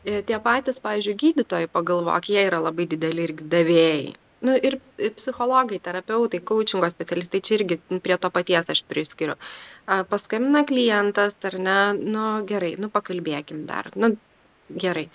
E, 0.07 0.21
tie 0.27 0.37
patys, 0.43 0.77
pavyzdžiui, 0.85 1.17
gydytojai, 1.23 1.67
pagalvok, 1.77 2.27
jie 2.31 2.43
yra 2.47 2.61
labai 2.63 2.85
dideli 2.93 3.25
irgi 3.27 3.47
davėjai. 3.53 4.05
Nu, 4.47 4.53
ir 4.69 4.77
psichologai, 5.17 5.79
terapeutai, 5.87 6.39
coachingo 6.51 6.87
specialistai, 6.93 7.41
čia 7.47 7.57
irgi 7.57 7.77
prie 8.05 8.17
to 8.25 8.29
paties 8.35 8.69
aš 8.73 8.83
priskiriu. 8.91 9.35
Paskambina 10.13 10.61
klientas, 10.69 11.35
ar 11.49 11.57
ne, 11.67 11.77
nu 12.15 12.25
gerai, 12.51 12.69
nu 12.83 12.91
pakalbėkim 12.93 13.65
dar, 13.71 13.89
nu 14.03 14.11
gerai. 14.85 15.07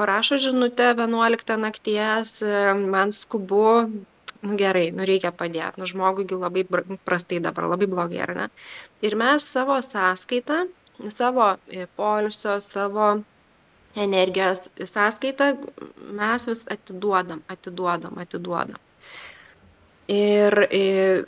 Parašo 0.00 0.40
žinutę 0.44 0.90
11 0.98 1.56
nakties, 1.64 2.34
man 2.96 3.14
skubu, 3.20 3.64
nu 4.42 4.58
gerai, 4.64 4.84
nu 4.98 5.06
reikia 5.12 5.32
padėti, 5.42 5.80
nu 5.80 5.88
žmogui 5.94 6.26
labai 6.34 6.66
prastai 7.08 7.40
dabar, 7.48 7.70
labai 7.76 7.88
blogai, 7.94 8.20
ar 8.26 8.34
ne. 8.42 8.48
Ir 9.08 9.16
mes 9.24 9.46
savo 9.54 9.78
sąskaitą, 9.88 10.64
savo 11.16 11.52
e, 11.80 11.86
polisio, 12.02 12.58
savo 12.68 13.12
energijos 13.96 14.66
sąskaita 14.88 15.52
mes 16.16 16.48
vis 16.48 16.64
atiduodam, 16.72 17.42
atiduodam, 17.48 18.18
atiduodam. 18.18 18.80
Ir, 20.12 20.56
ir 20.74 21.24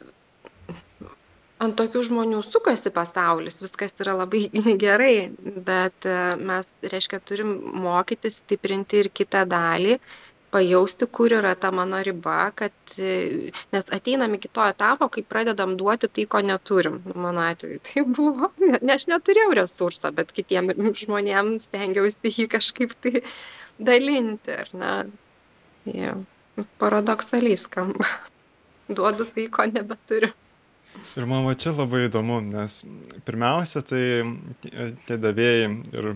ant 1.65 1.77
tokių 1.79 2.03
žmonių 2.09 2.41
sukasi 2.45 2.91
pasaulis, 2.95 3.61
viskas 3.63 3.95
yra 4.03 4.17
labai 4.19 4.47
gerai, 4.85 5.31
bet 5.69 6.09
e, 6.09 6.17
mes, 6.51 6.71
reiškia, 6.95 7.21
turim 7.29 7.55
mokytis 7.85 8.41
stiprinti 8.43 9.03
ir 9.05 9.11
kitą 9.21 9.45
dalį, 9.49 9.99
pajausti, 10.55 11.09
kur 11.19 11.35
yra 11.39 11.55
ta 11.59 11.71
mano 11.75 11.99
riba, 12.07 12.39
kad, 12.61 12.95
nes 13.75 13.89
ateinam 13.97 14.37
iki 14.39 14.51
to 14.55 14.67
etapo, 14.71 15.09
kai 15.15 15.25
pradedam 15.35 15.75
duoti 15.81 16.09
tai, 16.09 16.27
ko 16.31 16.43
neturim. 16.47 17.01
Mano 17.27 17.43
atveju 17.49 17.81
tai 17.89 18.05
buvo, 18.19 18.53
nes 18.63 18.95
aš 18.97 19.09
neturėjau 19.13 19.57
resursą, 19.61 20.13
bet 20.21 20.31
kitiem 20.37 20.71
žmonėms 21.03 21.67
stengiausi 21.69 22.35
jį 22.39 22.49
kažkaip 22.55 22.95
tai 23.05 23.25
dalinti, 23.91 24.55
ar 24.65 24.73
ne? 24.79 24.95
Ja. 25.91 26.15
Paradoksaliai 26.79 27.59
skamba. 27.59 28.07
Duodu 28.89 29.27
tai, 29.35 29.49
ko 29.51 29.67
nebeturiu. 29.67 30.31
Ir 31.15 31.27
man 31.31 31.45
va 31.47 31.55
čia 31.59 31.71
labai 31.75 32.05
įdomu, 32.09 32.41
nes 32.43 32.81
pirmiausia, 33.27 33.85
tai 33.87 34.03
tie 35.07 35.19
davėjai 35.23 35.69
ir, 35.95 36.09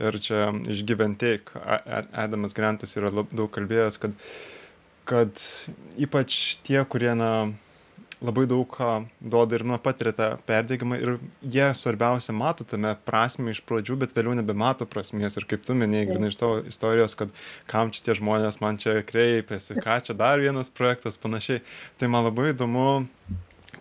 ir 0.00 0.18
čia 0.24 0.46
išgyventėjai, 0.72 1.42
Adamas 2.24 2.56
Grantas 2.56 2.96
yra 2.96 3.12
daug 3.12 3.50
kalbėjęs, 3.52 4.00
kad, 4.00 4.16
kad 5.08 5.44
ypač 6.00 6.56
tie, 6.64 6.80
kurie 6.88 7.12
na, 7.20 7.30
labai 8.24 8.46
daug 8.48 8.64
ką 8.70 8.90
duoda 9.20 9.58
ir 9.58 9.64
nu, 9.68 9.76
patiria 9.82 10.12
tą 10.16 10.28
perdėgymą 10.48 10.98
ir 11.00 11.14
jie 11.56 11.66
svarbiausia 11.76 12.34
mato 12.36 12.64
tame 12.68 12.94
prasme 13.08 13.52
iš 13.52 13.60
pradžių, 13.68 13.98
bet 14.00 14.14
vėliau 14.16 14.36
nebemato 14.38 14.86
prasmės. 14.88 15.38
Ir 15.40 15.48
kaip 15.50 15.64
tu 15.66 15.76
minėjai, 15.78 16.10
grinai 16.12 16.30
iš 16.32 16.38
tavo 16.40 16.60
istorijos, 16.70 17.16
kad 17.18 17.34
kam 17.70 17.92
čia 17.94 18.06
tie 18.08 18.18
žmonės 18.20 18.60
man 18.64 18.80
čia 18.80 19.00
kreipiasi, 19.06 19.76
ką 19.84 20.00
čia 20.06 20.16
dar 20.18 20.42
vienas 20.42 20.72
projektas, 20.72 21.20
panašiai. 21.20 21.64
Tai 22.00 22.10
man 22.14 22.28
labai 22.28 22.52
įdomu 22.54 23.04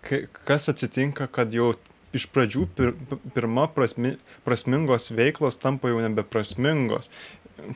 kas 0.03 0.69
atsitinka, 0.71 1.27
kad 1.31 1.53
jau 1.55 1.73
iš 2.13 2.27
pradžių 2.29 2.65
pir, 2.77 2.91
pirma 3.35 3.67
prasmi, 3.73 4.15
prasmingos 4.45 5.09
veiklos 5.15 5.57
tampa 5.61 5.91
jau 5.91 6.01
nebeprasmingos. 6.03 7.09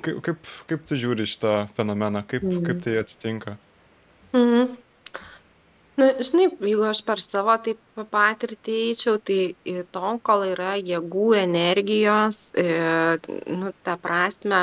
Kaip, 0.03 0.19
kaip, 0.25 0.51
kaip 0.69 0.83
tu 0.89 0.97
žiūri 0.99 1.25
šitą 1.29 1.53
fenomeną, 1.77 2.23
kaip, 2.27 2.43
mm. 2.45 2.65
kaip 2.67 2.83
tai 2.83 2.97
atsitinka? 3.01 3.55
Mm. 4.35 4.75
Na, 5.97 6.11
žinai, 6.21 6.51
jeigu 6.61 6.83
aš 6.85 6.99
per 7.05 7.21
savo 7.23 7.55
taip 7.65 7.79
patirtį 8.13 8.75
eičiau, 8.91 9.17
tai 9.17 9.55
tol, 9.95 10.19
kol 10.21 10.45
yra 10.51 10.75
jėgų, 10.77 11.31
energijos, 11.39 12.43
e, 12.53 12.67
nu, 13.49 13.71
ta 13.87 13.95
prasme, 14.01 14.59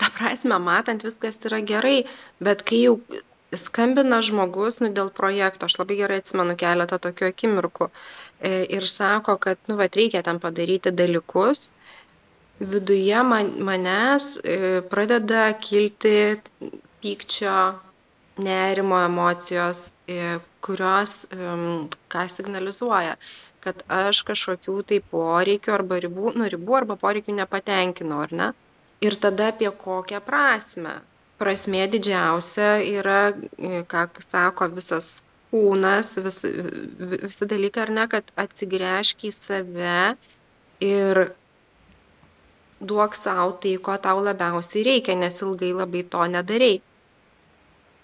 ta 0.00 0.10
prasme, 0.16 0.58
matant 0.64 1.06
viskas 1.06 1.38
yra 1.46 1.62
gerai, 1.66 2.00
bet 2.42 2.66
kai 2.66 2.82
jau 2.88 2.96
skambina 3.56 4.20
žmogus 4.24 4.76
nu 4.82 4.90
dėl 4.92 5.08
projekto. 5.14 5.68
Aš 5.68 5.78
labai 5.80 5.96
gerai 6.00 6.18
atsimenu 6.22 6.56
keletą 6.60 6.98
tokių 7.06 7.28
akimirkų. 7.30 7.88
E, 7.88 8.52
ir 8.78 8.86
sako 8.92 9.36
kad 9.40 9.58
nu 9.70 9.76
vat 9.80 9.96
reikia 9.96 10.22
ten 10.26 10.40
padaryti 10.42 10.92
dalykus. 10.92 11.70
Viduje 12.60 13.22
man, 13.24 13.52
manęs 13.70 14.28
e, 14.42 14.58
pradeda 14.90 15.46
kilti 15.62 16.14
pykčio 17.02 17.56
nerimo 18.48 18.98
emocijos 19.06 19.80
e, 20.10 20.38
kurios 20.62 21.14
ką 22.12 22.24
signalizuoja 22.34 23.16
kad 23.64 23.80
aš 23.90 24.20
kažkokių 24.28 24.74
tai 24.90 24.98
poreikių 25.12 25.72
arba 25.74 25.98
ribų, 26.04 26.32
nu, 26.38 26.46
ribų 26.52 26.76
arba 26.78 26.96
poreikių 27.00 27.34
nepatenkinau, 27.40 28.20
ar 28.26 28.34
ne? 28.40 28.46
Ir 29.02 29.16
tada 29.24 29.48
apie 29.52 29.70
kokią 29.82 30.20
prasme 30.28 30.94
prasmė 31.40 31.86
didžiausia 31.94 32.70
yra, 32.98 33.18
e, 33.70 33.82
ką 33.92 34.04
sako 34.26 34.68
visas 34.78 35.10
kūnas, 35.52 36.10
vis, 36.24 36.40
visi 37.12 37.48
dalykai, 37.52 37.84
ar 37.86 37.92
ne, 37.98 38.06
kad 38.14 38.32
atsigręžk 38.44 39.24
į 39.28 39.34
save 39.36 39.94
ir 40.88 41.22
duok 42.90 43.16
sau 43.18 43.52
tai, 43.62 43.76
ko 43.88 43.96
tau 44.08 44.20
labiausiai 44.24 44.84
reikia, 44.90 45.16
nes 45.22 45.38
ilgai 45.42 45.72
labai 45.82 46.04
to 46.14 46.26
nedarai. 46.34 46.74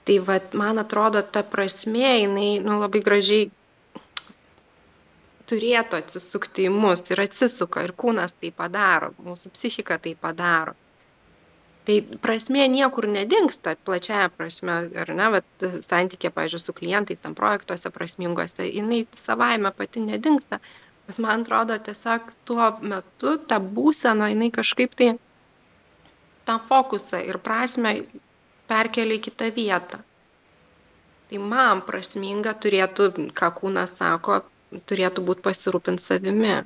Tai 0.04 0.16
vad, 0.28 0.54
man 0.60 0.80
atrodo, 0.82 1.22
ta 1.36 1.42
prasme, 1.54 2.08
jinai 2.22 2.48
nu, 2.64 2.78
labai 2.82 3.00
gražiai 3.06 3.50
turėtų 5.50 5.98
atsisukti 6.00 6.66
į 6.68 6.72
mus 6.74 7.04
ir 7.12 7.22
atsisuka, 7.24 7.84
ir 7.86 7.92
kūnas 8.02 8.34
tai 8.40 8.50
padaro, 8.62 9.12
mūsų 9.28 9.52
psichika 9.56 9.98
tai 10.06 10.14
padaro. 10.26 10.74
Tai 11.84 11.96
prasmė 12.24 12.64
niekur 12.72 13.04
nedingsta, 13.12 13.74
plačiaja 13.86 14.30
prasme, 14.32 14.76
ar 15.02 15.10
ne, 15.18 15.26
bet 15.34 15.64
santykė, 15.84 16.30
pažiūrėjau, 16.32 16.64
su 16.70 16.74
klientais, 16.78 17.20
tam 17.20 17.34
projektuose 17.36 17.92
prasmingose, 17.92 18.64
jinai 18.70 19.02
savaime 19.20 19.72
pati 19.80 20.00
nedingsta, 20.04 20.60
bet 21.08 21.20
man 21.20 21.44
atrodo 21.44 21.76
tiesiog 21.88 22.30
tuo 22.48 22.70
metu 22.94 23.34
ta 23.50 23.60
būsena, 23.60 24.30
jinai 24.32 24.48
kažkaip 24.56 24.96
tai 24.96 25.10
tą 26.48 26.56
fokusą 26.70 27.20
ir 27.28 27.40
prasme 27.50 27.94
perkelia 28.72 29.20
į 29.20 29.24
kitą 29.28 29.52
vietą. 29.60 30.00
Tai 31.28 31.44
man 31.52 31.84
prasminga 31.84 32.56
turėtų, 32.64 33.12
ką 33.36 33.52
kūnas 33.60 33.96
sako, 34.00 34.40
turėtų 34.88 35.28
būti 35.28 35.44
pasirūpinti 35.50 36.08
savimi, 36.08 36.56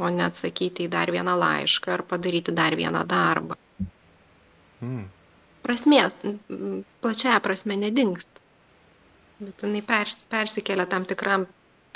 o 0.00 0.14
ne 0.18 0.28
atsakyti 0.28 0.84
į 0.84 0.92
dar 0.98 1.12
vieną 1.16 1.40
laišką 1.40 1.96
ar 1.96 2.04
padaryti 2.12 2.52
dar 2.60 2.76
vieną 2.80 3.08
darbą. 3.08 3.63
Mm. 4.84 5.04
Prasmės, 5.64 6.16
plačiaja 7.00 7.40
prasme 7.40 7.78
nedingsta, 7.80 8.42
bet 9.40 9.64
jinai 9.64 9.80
pers, 9.86 10.18
persikelia 10.28 10.84
tam 10.90 11.06
tikram 11.08 11.46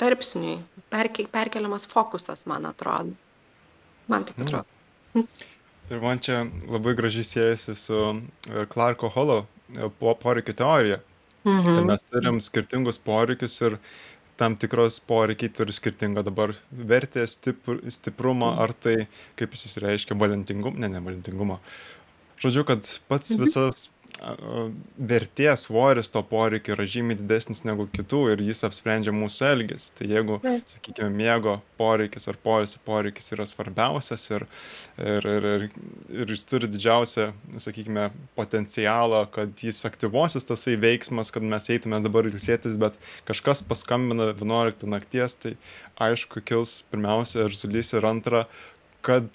tarpsniui, 0.01 0.57
perke, 0.89 1.27
perkeliamas 1.29 1.85
fokusas, 1.91 2.47
man 2.49 2.65
atrodo. 2.65 3.13
Man 4.09 4.25
taip 4.25 4.41
atrodo. 4.41 4.65
Mm. 5.13 5.27
Ir 5.89 6.01
man 6.03 6.21
čia 6.21 6.43
labai 6.69 6.93
gražiai 6.97 7.25
siejasi 7.25 7.75
su 7.77 7.99
e, 7.99 8.65
Clarko 8.69 9.09
Holo 9.13 9.39
e, 9.73 9.89
poreikių 9.99 10.53
teorija. 10.57 10.99
Mhm. 11.47 11.65
Kad 11.65 11.87
mes 11.87 12.05
turim 12.09 12.39
skirtingus 12.43 12.99
poreikius 13.01 13.55
ir 13.63 13.77
tam 14.39 14.55
tikros 14.59 14.99
poreikiai 15.09 15.51
turi 15.55 15.73
skirtingą 15.75 16.23
dabar 16.23 16.53
vertę, 16.71 17.25
stipr, 17.27 17.81
stiprumą, 17.91 18.53
mhm. 18.53 18.61
ar 18.63 18.75
tai, 18.85 18.95
kaip 19.39 19.55
jis 19.55 19.65
įsireiškia, 19.71 20.19
valentingumą, 20.19 20.77
ne, 20.79 20.91
ne 20.93 21.01
valentingumą. 21.03 21.59
Žodžiu, 22.39 22.65
kad 22.67 22.91
pats 23.11 23.33
mhm. 23.35 23.45
visas 23.45 23.87
vertės 24.19 25.63
svoris 25.65 26.11
to 26.11 26.21
poreikio 26.27 26.73
yra 26.75 26.85
žymiai 26.87 27.17
didesnis 27.19 27.61
negu 27.63 27.85
kitų 27.91 28.19
ir 28.33 28.41
jis 28.43 28.65
apsprendžia 28.67 29.13
mūsų 29.15 29.45
elgesį. 29.47 29.91
Tai 29.95 30.07
jeigu, 30.09 30.39
sakykime, 30.67 31.09
miego 31.13 31.59
poreikis 31.79 32.27
ar 32.31 32.39
poilsio 32.43 32.81
poreikis 32.85 33.31
yra 33.35 33.47
svarbiausias 33.47 34.25
ir, 34.35 34.45
ir, 34.99 35.29
ir, 35.35 35.47
ir, 35.53 35.65
ir 36.23 36.33
jis 36.33 36.43
turi 36.49 36.69
didžiausią, 36.71 37.29
sakykime, 37.63 38.09
potencialą, 38.39 39.23
kad 39.31 39.63
jis 39.63 39.79
aktyvuosis 39.87 40.47
tasai 40.49 40.75
veiksmas, 40.81 41.31
kad 41.31 41.45
mes 41.45 41.69
eitume 41.71 42.01
dabar 42.03 42.27
ilsėtis, 42.27 42.75
bet 42.79 42.99
kažkas 43.29 43.63
paskambina 43.67 44.33
11 44.33 44.83
nakties, 44.91 45.39
tai 45.39 45.55
aišku, 46.09 46.43
kils 46.43 46.81
pirmiausia 46.91 47.47
ir 47.47 47.55
sulys 47.55 47.95
ir 47.95 48.07
antra, 48.09 48.45
kad 49.05 49.31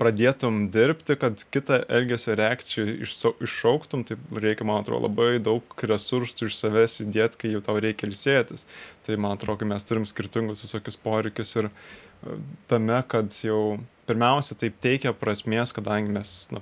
pradėtum 0.00 0.66
dirbti, 0.72 1.16
kad 1.20 1.42
kitą 1.52 1.80
elgesio 1.88 2.36
reakciją 2.36 2.98
iššauktum, 3.44 4.04
tai 4.08 4.18
reikia, 4.36 4.66
man 4.68 4.82
atrodo, 4.82 5.08
labai 5.08 5.40
daug 5.42 5.86
resursų 5.92 6.50
iš 6.50 6.58
savęs 6.58 7.00
įdėti, 7.06 7.40
kai 7.40 7.52
jau 7.54 7.62
tau 7.64 7.78
reikia 7.80 8.08
ilsėtis. 8.10 8.66
Tai 9.06 9.16
man 9.22 9.36
atrodo, 9.36 9.62
kad 9.62 9.72
mes 9.72 9.88
turim 9.88 10.06
skirtingus 10.08 10.64
visokius 10.64 11.00
poreikius 11.00 11.56
ir 11.56 11.70
e, 11.70 12.36
tame, 12.68 12.98
kad 13.08 13.32
jau 13.40 13.78
pirmiausia, 14.06 14.56
taip 14.58 14.76
teikia 14.84 15.12
prasmės, 15.16 15.72
kadangi 15.74 16.12
mes 16.14 16.34
na, 16.54 16.60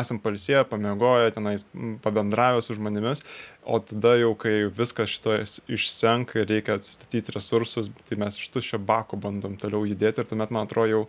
esam 0.00 0.18
palsėję, 0.22 0.64
pamiegoję, 0.70 1.34
tenais 1.36 1.64
pabendravę 2.02 2.62
su 2.64 2.74
žmonėmis, 2.78 3.22
o 3.62 3.78
tada 3.84 4.16
jau, 4.18 4.32
kai 4.38 4.54
viskas 4.80 5.12
šito 5.12 5.36
išsenka 5.70 6.40
ir 6.40 6.50
reikia 6.50 6.78
atsistatyti 6.78 7.36
resursus, 7.36 7.92
tai 8.08 8.18
mes 8.20 8.40
iš 8.40 8.50
tuščio 8.54 8.80
bako 8.82 9.20
bandom 9.20 9.60
toliau 9.60 9.84
judėti 9.88 10.24
ir 10.24 10.30
tuomet, 10.30 10.54
man 10.54 10.66
atrodo, 10.66 10.90
jau 10.90 11.04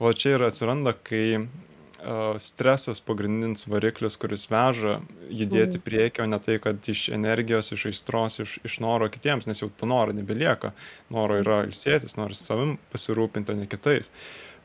o 0.00 0.12
čia 0.16 0.38
ir 0.38 0.48
atsiranda, 0.48 0.96
kai 1.06 1.42
stresas 2.38 3.00
pagrindinis 3.00 3.66
variklis, 3.68 4.16
kuris 4.20 4.46
veža 4.50 4.98
judėti 5.28 5.78
mhm. 5.78 5.84
priekio, 5.84 6.26
ne 6.26 6.38
tai, 6.42 6.58
kad 6.62 6.88
iš 6.88 7.08
energijos, 7.14 7.72
iš 7.76 7.86
aistros, 7.90 8.38
iš, 8.40 8.58
iš 8.64 8.78
noro 8.80 9.08
kitiems, 9.12 9.46
nes 9.46 9.60
jau 9.62 9.70
to 9.76 9.88
noro 9.88 10.14
nebelieka. 10.16 10.72
Noro 11.12 11.40
yra 11.40 11.62
ilsėtis, 11.68 12.16
nori 12.16 12.38
savim 12.38 12.78
pasirūpinti, 12.92 13.52
o 13.52 13.60
ne 13.60 13.68
kitais. 13.70 14.12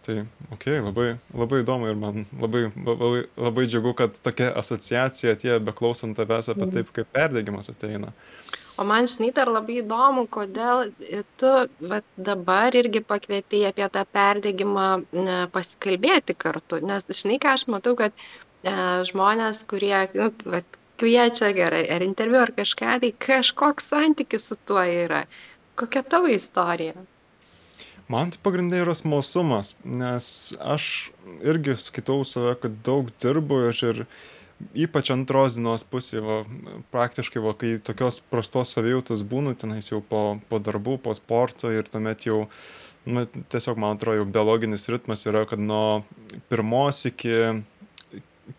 Tai, 0.05 0.19
okei, 0.53 0.77
okay, 0.77 0.81
labai, 0.85 1.07
labai 1.33 1.63
įdomu 1.63 1.89
ir 1.89 1.95
man 1.97 2.27
labai, 2.37 2.67
labai, 2.77 3.23
labai 3.41 3.65
džiugu, 3.65 3.95
kad 3.97 4.19
tokia 4.21 4.51
asociacija 4.61 5.33
tie, 5.41 5.55
beklausant 5.65 6.17
tavęs 6.17 6.51
apie 6.53 6.67
mhm. 6.67 6.75
taip, 6.77 6.93
kaip 6.95 7.11
perdėgymas 7.15 7.71
ateina. 7.73 8.13
O 8.75 8.83
man, 8.83 9.07
žinai, 9.07 9.29
dar 9.35 9.47
labai 9.47 9.77
įdomu, 9.79 10.25
kodėl 10.27 10.89
tu 11.39 11.51
vat, 11.91 12.07
dabar 12.29 12.75
irgi 12.75 12.99
pakvietei 13.11 13.61
apie 13.69 13.87
tą 13.93 14.03
perdėgymą 14.17 14.87
pasikalbėti 15.55 16.35
kartu. 16.45 16.81
Nes, 16.89 17.07
žinai, 17.21 17.37
ką 17.43 17.53
aš 17.55 17.67
matau, 17.71 17.95
kad 18.01 18.11
e, 18.15 18.73
žmonės, 19.07 19.63
kurie 19.71 19.95
nu, 20.17 20.27
vat, 20.57 20.79
kviečia 20.99 21.51
gerai, 21.55 21.85
ar 21.91 22.03
interviu, 22.03 22.41
ar 22.43 22.51
kažką, 22.55 22.99
tai 23.03 23.11
kažkoks 23.27 23.89
santykis 23.91 24.51
su 24.51 24.59
tuo 24.67 24.83
yra. 24.83 25.25
Kokia 25.79 26.03
tavo 26.07 26.31
istorija? 26.31 26.95
Man 28.11 28.29
tai 28.31 28.39
pagrindai 28.45 28.83
yra 28.83 28.93
smalsumas, 28.95 29.73
nes 29.83 30.27
aš 30.61 30.89
irgi 31.41 31.73
skaitau 31.81 32.21
save, 32.27 32.53
kad 32.61 32.75
daug 32.85 33.09
dirbu 33.23 33.63
ir, 33.71 33.79
ir 33.89 34.03
ypač 34.75 35.11
antros 35.13 35.57
dienos 35.57 35.83
pusėje, 35.87 36.23
va, 36.25 36.39
praktiškai, 36.93 37.43
va, 37.43 37.53
kai 37.59 37.75
tokios 37.83 38.21
prastos 38.31 38.73
savijautos 38.75 39.23
būnu, 39.27 39.55
tenais 39.59 39.91
jau 39.91 40.01
po, 40.03 40.39
po 40.49 40.59
darbų, 40.63 40.97
po 41.03 41.15
sporto 41.17 41.71
ir 41.73 41.87
tuomet 41.91 42.27
jau, 42.27 42.45
nu, 43.05 43.25
tiesiog 43.51 43.79
man 43.81 43.97
atrodo, 43.97 44.21
jau 44.21 44.27
biologinis 44.37 44.87
ritmas 44.91 45.25
yra, 45.29 45.45
kad 45.49 45.61
nuo 45.61 46.03
pirmos 46.51 47.03
iki 47.11 47.63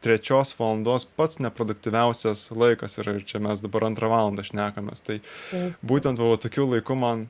trečios 0.02 0.50
valandos 0.58 1.06
pats 1.16 1.38
neproduktyviausias 1.38 2.50
laikas 2.50 2.98
yra 3.02 3.16
ir 3.16 3.24
čia 3.26 3.40
mes 3.42 3.62
dabar 3.62 3.86
antrą 3.86 4.10
valandą 4.10 4.44
šnekamės. 4.46 5.04
Tai 5.06 5.20
būtent 5.86 6.20
va, 6.20 6.34
tokiu 6.42 6.66
laiku 6.72 6.98
man 6.98 7.28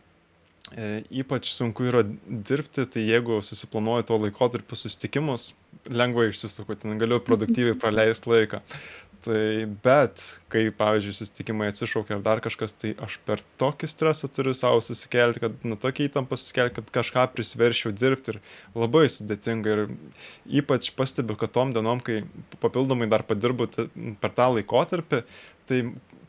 ypač 0.74 1.52
sunku 1.54 1.86
yra 1.86 2.02
dirbti, 2.26 2.86
tai 2.90 3.06
jeigu 3.06 3.38
susiplanuoju 3.44 4.08
tuo 4.08 4.18
laikotarpiu 4.24 4.78
susitikimus, 4.78 5.52
lengvai 5.86 6.30
išsisuku, 6.32 6.74
ten 6.80 6.98
galiu 6.98 7.20
produktyviai 7.22 7.78
praleisti 7.82 8.32
laiką. 8.32 8.62
Tai 9.26 9.66
bet, 9.82 10.22
kai, 10.52 10.68
pavyzdžiui, 10.78 11.14
susitikimai 11.16 11.72
atsišaukia 11.72 12.14
ar 12.14 12.20
dar 12.22 12.40
kažkas, 12.44 12.76
tai 12.78 12.92
aš 13.02 13.16
per 13.26 13.40
tokį 13.58 13.88
stresą 13.90 14.30
turiu 14.30 14.52
savo 14.54 14.82
susikelti, 14.84 15.42
kad, 15.42 15.56
nu, 15.66 15.78
tokį 15.82 16.06
įtampą 16.06 16.38
susikelti, 16.38 16.76
kad 16.78 16.92
kažką 17.00 17.24
prisveršiu 17.34 17.90
dirbti 17.94 18.36
ir 18.36 18.38
labai 18.78 19.08
sudėtinga. 19.10 19.74
Ir 19.74 20.60
ypač 20.62 20.92
pastebiu, 20.94 21.34
kad 21.40 21.54
tom 21.54 21.74
dienom, 21.74 22.02
kai 22.06 22.20
papildomai 22.62 23.10
dar 23.10 23.26
padirbu 23.26 23.66
per 24.22 24.36
tą 24.36 24.50
laikotarpį, 24.58 25.24
tai 25.66 25.82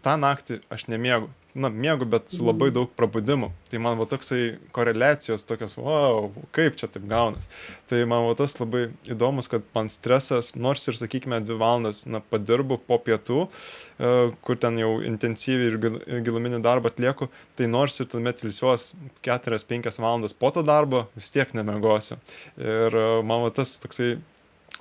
tą 0.06 0.18
naktį 0.22 0.62
aš 0.74 0.88
nemiegu 0.90 1.30
na, 1.58 1.70
miegu, 1.74 2.06
bet 2.10 2.30
su 2.34 2.46
labai 2.46 2.70
daug 2.74 2.92
prabudimų. 2.98 3.50
Tai 3.72 3.82
man 3.84 3.98
va 4.00 4.06
toksai 4.10 4.42
koreliacijos 4.76 5.46
tokios, 5.48 5.76
wow, 5.80 6.30
kaip 6.56 6.78
čia 6.80 6.90
taip 6.92 7.08
gaunas. 7.10 7.48
Tai 7.90 8.04
man 8.10 8.28
va 8.28 8.36
tas 8.38 8.56
labai 8.60 8.86
įdomus, 9.10 9.50
kad 9.52 9.66
man 9.76 9.92
stresas, 9.94 10.54
nors 10.56 10.88
ir, 10.88 11.00
sakykime, 11.00 11.42
dvi 11.46 11.58
valandas, 11.60 12.06
na, 12.10 12.22
padirbu 12.22 12.80
po 12.88 13.00
pietų, 13.04 13.48
e, 13.48 14.14
kur 14.46 14.62
ten 14.62 14.80
jau 14.82 14.94
intensyviai 15.08 15.74
ir 15.74 16.24
giluminį 16.28 16.62
darbą 16.66 16.94
atlieku, 16.94 17.32
tai 17.60 17.70
nors 17.72 18.00
ir 18.00 18.10
tuomet 18.12 18.46
ilsiuos 18.46 18.92
4-5 19.28 19.98
valandas 19.98 20.38
po 20.38 20.54
to 20.54 20.64
darbo, 20.68 21.08
vis 21.18 21.34
tiek 21.34 21.54
nemegosiu. 21.58 22.22
Ir 22.62 22.96
e, 22.96 23.08
man 23.28 23.48
va 23.48 23.54
tas 23.56 23.78
toksai 23.82 24.16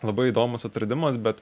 labai 0.04 0.30
įdomus 0.30 0.66
atradimas, 0.68 1.16
bet 1.16 1.40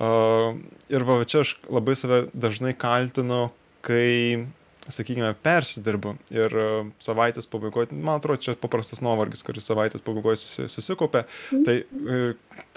uh, 0.00 0.56
ir 0.90 1.04
va 1.06 1.20
čia 1.28 1.42
aš 1.44 1.54
labai 1.70 1.94
save 1.98 2.24
dažnai 2.34 2.74
kaltinu, 2.74 3.50
kai 3.86 4.48
sakykime, 4.90 5.30
persidirbu 5.44 6.14
ir 6.34 6.54
e, 6.58 6.66
savaitės 7.02 7.46
pabaigoje, 7.50 7.92
man 7.94 8.18
atrodo, 8.18 8.40
čia 8.42 8.54
paprastas 8.58 9.02
nuovargis, 9.04 9.44
kuris 9.46 9.68
savaitės 9.68 10.02
pabaigoje 10.02 10.40
susikaupė, 10.72 11.22
mm. 11.54 11.62
tai 11.68 11.76
e, 11.84 12.22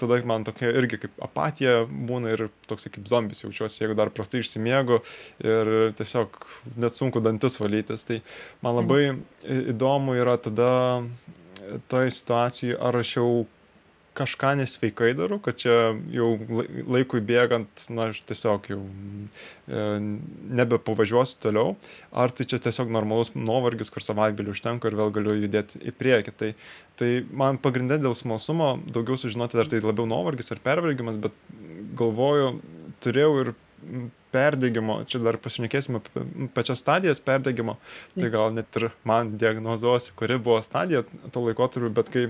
tada 0.00 0.20
man 0.28 0.46
tokia 0.46 0.70
irgi 0.78 1.00
kaip 1.02 1.18
apatija 1.26 1.80
būna 1.88 2.36
ir 2.36 2.46
toks 2.70 2.86
kaip 2.94 3.10
zombis 3.10 3.42
jaučiuosi, 3.42 3.82
jeigu 3.82 3.98
dar 3.98 4.12
prastai 4.14 4.44
išsimiegu 4.44 5.00
ir 5.42 5.72
tiesiog 5.98 6.38
net 6.78 6.98
sunku 6.98 7.22
dantis 7.24 7.58
valytis. 7.62 8.06
Tai 8.06 8.20
man 8.62 8.78
labai 8.80 9.02
įdomu 9.74 10.14
yra 10.20 10.36
tada 10.42 10.70
toje 11.90 12.14
situacijoje, 12.14 12.78
ar 12.78 13.02
aš 13.02 13.16
jau 13.18 13.30
kažką 14.16 14.54
nesveikai 14.60 15.12
darau, 15.18 15.38
kad 15.42 15.58
čia 15.60 15.74
jau 16.14 16.30
laikui 16.88 17.20
bėgant, 17.24 17.86
na, 17.92 18.08
aš 18.12 18.22
tiesiog 18.28 18.68
jau 18.72 18.80
e, 18.82 19.84
nebepavažiuosiu 20.60 21.40
toliau, 21.44 21.74
ar 22.12 22.34
tai 22.34 22.48
čia 22.48 22.60
tiesiog 22.64 22.92
normalus 22.94 23.34
nuovargis, 23.36 23.92
kur 23.92 24.04
savaitgaliu 24.04 24.54
užtenka 24.56 24.90
ir 24.90 24.98
vėl 24.98 25.12
galiu 25.14 25.36
judėti 25.42 25.82
į 25.84 25.94
priekį. 26.00 26.36
Tai, 26.40 26.50
tai 27.00 27.10
man 27.44 27.60
pagrindė 27.62 28.00
dėl 28.02 28.16
smalsumo 28.18 28.74
daugiau 28.88 29.20
sužinoti, 29.20 29.60
ar 29.60 29.70
tai 29.72 29.82
labiau 29.84 30.08
nuovargis 30.10 30.52
ar 30.54 30.62
pervargimas, 30.64 31.20
bet 31.20 31.36
galvoju, 31.96 32.56
turėjau 33.04 33.32
ir 33.44 33.54
perdegimo, 34.34 34.98
čia 35.08 35.20
dar 35.24 35.38
pasišnekėsime 35.40 36.00
apie 36.00 36.48
pačias 36.56 36.82
stadijas 36.82 37.20
perdegimo, 37.24 37.76
tai 38.16 38.30
gal 38.32 38.52
net 38.54 38.76
ir 38.80 38.90
man 39.06 39.36
diagnozuosi, 39.40 40.14
kuri 40.18 40.40
buvo 40.42 40.58
stadija 40.64 41.04
to 41.06 41.44
laikotarpiu, 41.44 41.92
bet 41.96 42.10
kai 42.12 42.26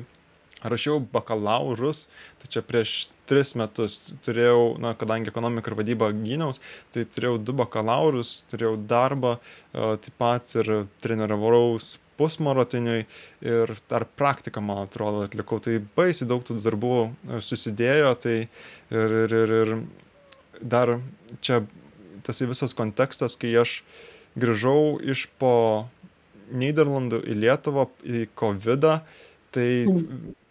rašiau 0.65 1.03
bakalaurus, 1.13 2.07
tai 2.41 2.49
čia 2.55 2.63
prieš 2.65 3.09
tris 3.27 3.53
metus 3.59 3.99
turėjau, 4.25 4.77
na, 4.81 4.95
kadangi 4.99 5.31
ekonomika 5.33 5.73
ir 5.73 5.79
vadyba 5.81 6.13
gyniaus, 6.15 6.63
tai 6.95 7.05
turėjau 7.11 7.41
du 7.43 7.55
bakalaurus, 7.59 8.39
turėjau 8.51 8.77
darbą, 8.89 9.37
taip 9.75 10.15
pat 10.21 10.55
ir 10.61 10.87
treniravausi 11.05 12.01
pusmaratoniui 12.17 13.03
ir 13.45 13.73
dar 13.91 14.07
praktiką, 14.17 14.63
man 14.65 14.87
atrodo, 14.87 15.27
atlikau. 15.27 15.59
Tai 15.61 15.79
baisiai 15.99 16.29
daug 16.31 16.45
tų 16.47 16.59
darbų 16.65 16.95
susidėjo, 17.45 18.15
tai 18.23 18.37
ir, 18.47 19.17
ir, 19.27 19.35
ir, 19.43 19.55
ir 19.59 19.75
dar 20.63 20.97
čia 21.45 21.61
tas 22.27 22.41
visas 22.43 22.75
kontekstas, 22.77 23.37
kai 23.37 23.53
aš 23.61 23.83
grįžau 24.39 24.97
iš 25.05 25.29
po 25.41 25.53
Niderlandų 26.47 27.25
į 27.27 27.35
Lietuvą 27.43 27.89
į 28.07 28.29
COVID, 28.39 28.85
-ą, 28.87 29.01
tai 29.57 29.87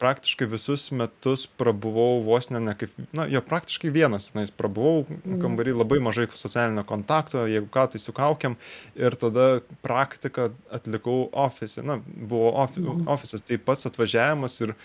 praktiškai 0.02 0.48
visus 0.50 0.88
metus 0.92 1.46
prabuvau 1.60 2.24
vos 2.26 2.50
ne, 2.50 2.60
ne 2.64 2.74
kaip, 2.78 2.94
na, 3.16 3.28
jo 3.30 3.42
praktiškai 3.46 3.92
vienas, 3.94 4.32
na, 4.34 4.44
jis 4.46 4.54
prabuvau 4.56 5.06
mhm. 5.06 5.40
kambarį 5.44 5.78
labai 5.78 6.02
mažai 6.04 6.28
socialinio 6.34 6.86
kontakto, 6.90 7.46
jeigu 7.50 7.70
ką, 7.72 7.88
tai 7.94 8.02
su 8.02 8.16
kaukiam 8.16 8.58
ir 8.98 9.18
tada 9.22 9.48
praktiką 9.86 10.50
atlikau 10.74 11.30
ofise, 11.46 11.86
na, 11.86 12.00
buvo 12.06 12.52
ofi, 12.66 12.82
mhm. 12.82 13.08
ofisas, 13.16 13.46
tai 13.46 13.62
pats 13.62 13.88
atvažiavimas 13.92 14.62
ir 14.66 14.76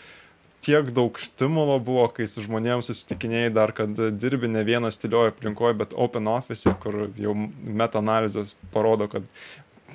tiek 0.61 0.91
daug 0.93 1.17
stimulo 1.21 1.79
buvo, 1.81 2.05
kai 2.13 2.27
su 2.29 2.45
žmonėms 2.45 2.91
susitikinėjai 2.91 3.53
dar, 3.57 3.73
kad 3.77 3.97
dirbi 4.21 4.51
ne 4.53 4.61
vieną 4.67 4.91
stiliuoju 4.93 5.33
aplinkoje, 5.33 5.79
bet 5.81 5.97
open 5.97 6.29
office, 6.29 6.69
kur 6.83 7.07
jau 7.17 7.33
meta-analizės 7.65 8.53
parodo, 8.75 9.09
kad 9.09 9.25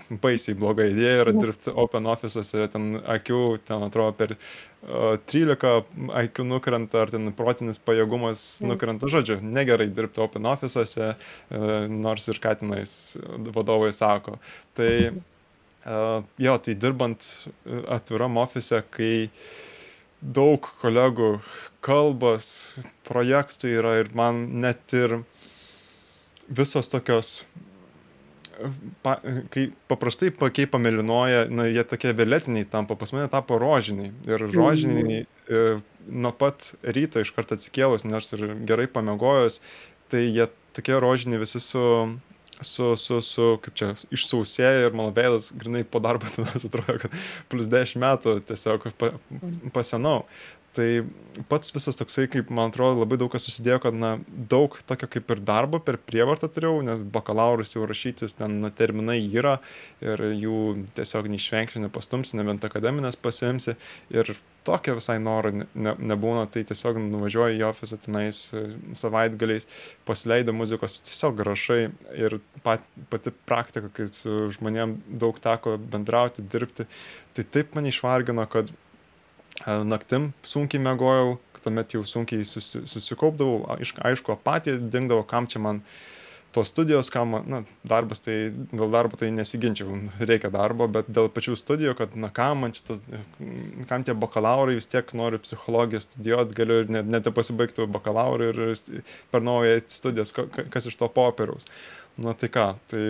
baisiai 0.24 0.58
bloga 0.58 0.86
idėja 0.90 1.24
yra 1.24 1.34
dirbti 1.36 1.74
open 1.74 2.08
office'uose, 2.12 2.66
ten 2.74 3.00
akių, 3.02 3.42
ten 3.68 3.86
atrodo 3.88 4.16
per 4.18 4.36
uh, 4.36 5.16
13 5.32 6.10
akių 6.22 6.48
nukrenta, 6.48 7.04
ar 7.04 7.14
ten 7.14 7.32
protinis 7.38 7.82
pajėgumas 7.82 8.44
nukrenta, 8.66 9.10
žodžiu, 9.12 9.40
negerai 9.44 9.90
dirbti 9.94 10.24
open 10.26 10.50
office'uose, 10.52 11.14
uh, 11.16 11.70
nors 11.92 12.28
ir 12.32 12.42
katinais 12.44 12.98
vadovai 13.56 13.94
sako. 13.96 14.40
Tai 14.78 14.92
uh, 15.12 16.20
jo, 16.42 16.58
tai 16.58 16.78
dirbant 16.80 17.32
atviram 17.98 18.42
office, 18.42 18.84
kai 18.94 19.30
daug 20.22 20.66
kolegų 20.82 21.36
kalbas, 21.86 22.48
projektų 23.06 23.76
yra 23.78 24.00
ir 24.02 24.10
man 24.18 24.48
net 24.64 24.94
ir 24.98 25.20
visos 26.48 26.90
tokios 26.90 27.44
pa, 29.06 29.18
kai 29.54 29.68
paprastai 29.90 30.32
pakiai 30.36 30.70
pamėlynoja, 30.72 31.46
na, 31.54 31.68
jie 31.70 31.84
tokie 31.88 32.14
violetiniai 32.16 32.68
tampa, 32.70 32.98
pas 33.00 33.12
mane 33.16 33.28
tapo 33.32 33.60
rožiniai. 33.62 34.14
Ir 34.30 34.46
rožiniai 34.54 35.24
e, 35.24 35.64
nuo 36.06 36.34
pat 36.36 36.72
ryto 36.84 37.24
iš 37.24 37.34
karto 37.36 37.58
atsikėlus, 37.58 38.08
nors 38.08 38.32
ir 38.36 38.48
gerai 38.68 38.88
pamiegojus, 38.92 39.60
tai 40.14 40.26
jie 40.28 40.50
tokie 40.78 40.98
rožiniai 41.02 41.42
visi 41.42 41.62
su, 41.64 41.86
su, 42.62 42.92
su, 43.00 43.22
su 43.26 43.48
kaip 43.64 43.80
čia, 43.80 43.94
išsausėję 44.16 44.90
ir 44.90 44.98
mano 44.98 45.14
veidas, 45.16 45.52
grinai 45.56 45.86
po 45.88 46.02
darbo, 46.04 46.30
tada 46.36 46.56
atrodo, 46.56 47.00
kad 47.06 47.24
plus 47.52 47.72
10 47.72 48.02
metų 48.04 48.40
tiesiog 48.50 48.92
pa, 49.00 49.16
pasenau 49.76 50.24
tai 50.76 50.90
pats 51.50 51.74
visas 51.76 51.98
toksai, 52.00 52.28
kaip 52.32 52.52
man 52.54 52.72
atrodo, 52.72 53.02
labai 53.02 53.18
daug 53.20 53.32
kas 53.34 53.46
susidėjo, 53.48 53.80
kad 53.86 53.98
na, 53.98 54.16
daug 54.52 54.76
tokio 54.88 55.10
kaip 55.12 55.32
ir 55.36 55.44
darbo 55.48 55.82
per 55.84 55.98
prievartą 56.00 56.50
turėjau, 56.52 56.82
nes 56.88 57.04
bakalaurus 57.16 57.76
jau 57.76 57.86
rašytis 57.88 58.38
ten 58.40 58.60
na, 58.64 58.72
terminai 58.72 59.20
yra 59.26 59.58
ir 60.04 60.22
jų 60.32 60.60
tiesiog 60.98 61.30
neišvengsi, 61.34 61.84
nepastumsi, 61.84 62.38
nebent 62.40 62.68
akademinės 62.68 63.20
pasimsi 63.20 63.76
ir 64.14 64.36
tokio 64.66 64.96
visai 64.98 65.18
noro 65.22 65.52
ne, 65.54 65.68
ne, 65.78 65.94
nebūna, 66.12 66.48
tai 66.52 66.64
tiesiog 66.68 66.98
nuvažiuoji 67.04 67.60
į 67.60 67.66
ofisą 67.68 68.00
tenais 68.02 68.40
e, 68.56 68.64
savaitgaliais, 68.98 69.68
pasileido 70.08 70.56
muzikos, 70.58 70.98
tiesiog 71.06 71.38
gražai 71.42 71.82
ir 72.18 72.40
pat, 72.66 72.86
pati 73.12 73.34
praktika, 73.46 73.92
kai 73.94 74.08
su 74.16 74.48
žmonėm 74.56 74.98
daug 75.22 75.38
teko 75.44 75.76
bendrauti, 75.78 76.46
dirbti, 76.50 76.88
tai 77.38 77.46
taip 77.58 77.78
mane 77.78 77.94
išvargino, 77.94 78.48
kad 78.50 78.72
naktim 79.64 80.34
sunkiai 80.44 80.84
miegojau, 80.84 81.38
tuomet 81.64 81.96
jau 81.96 82.04
sunkiai 82.06 82.46
susi, 82.46 82.84
susikaupdavau, 82.90 83.64
aišku, 83.80 84.36
apatija 84.36 84.78
dingdavo, 84.78 85.24
kam 85.28 85.48
čia 85.48 85.62
man 85.64 85.82
tos 86.56 86.70
studijos, 86.72 87.10
kam, 87.12 87.34
na, 87.52 87.62
darbas, 87.84 88.22
tai 88.24 88.36
dėl 88.72 88.88
darbo 88.94 89.18
tai 89.20 89.28
nesiginčiau, 89.36 89.98
reikia 90.22 90.52
darbo, 90.54 90.88
bet 90.88 91.10
dėl 91.12 91.28
pačių 91.34 91.58
studijų, 91.60 91.96
kad, 92.00 92.16
na, 92.20 92.30
kam 92.32 92.64
man 92.64 92.76
čia 92.76 92.86
tas, 92.92 93.02
kam 93.90 94.06
tie 94.08 94.16
bakalaurai, 94.16 94.78
vis 94.78 94.88
tiek 94.88 95.12
noriu 95.20 95.42
psichologiją 95.44 96.06
studijuoti, 96.06 96.56
galiu 96.56 96.80
ir 96.84 96.96
net, 96.96 97.12
net 97.12 97.28
pasibaigti 97.36 97.90
bakalaurą 97.92 98.54
ir 98.54 98.64
per 99.34 99.44
naują 99.44 99.84
studijas, 99.92 100.32
kas 100.32 100.88
iš 100.88 100.96
to 101.02 101.12
popieriaus. 101.12 101.68
Na 102.16 102.32
tai 102.40 102.48
ką, 102.48 102.70
tai 102.88 103.04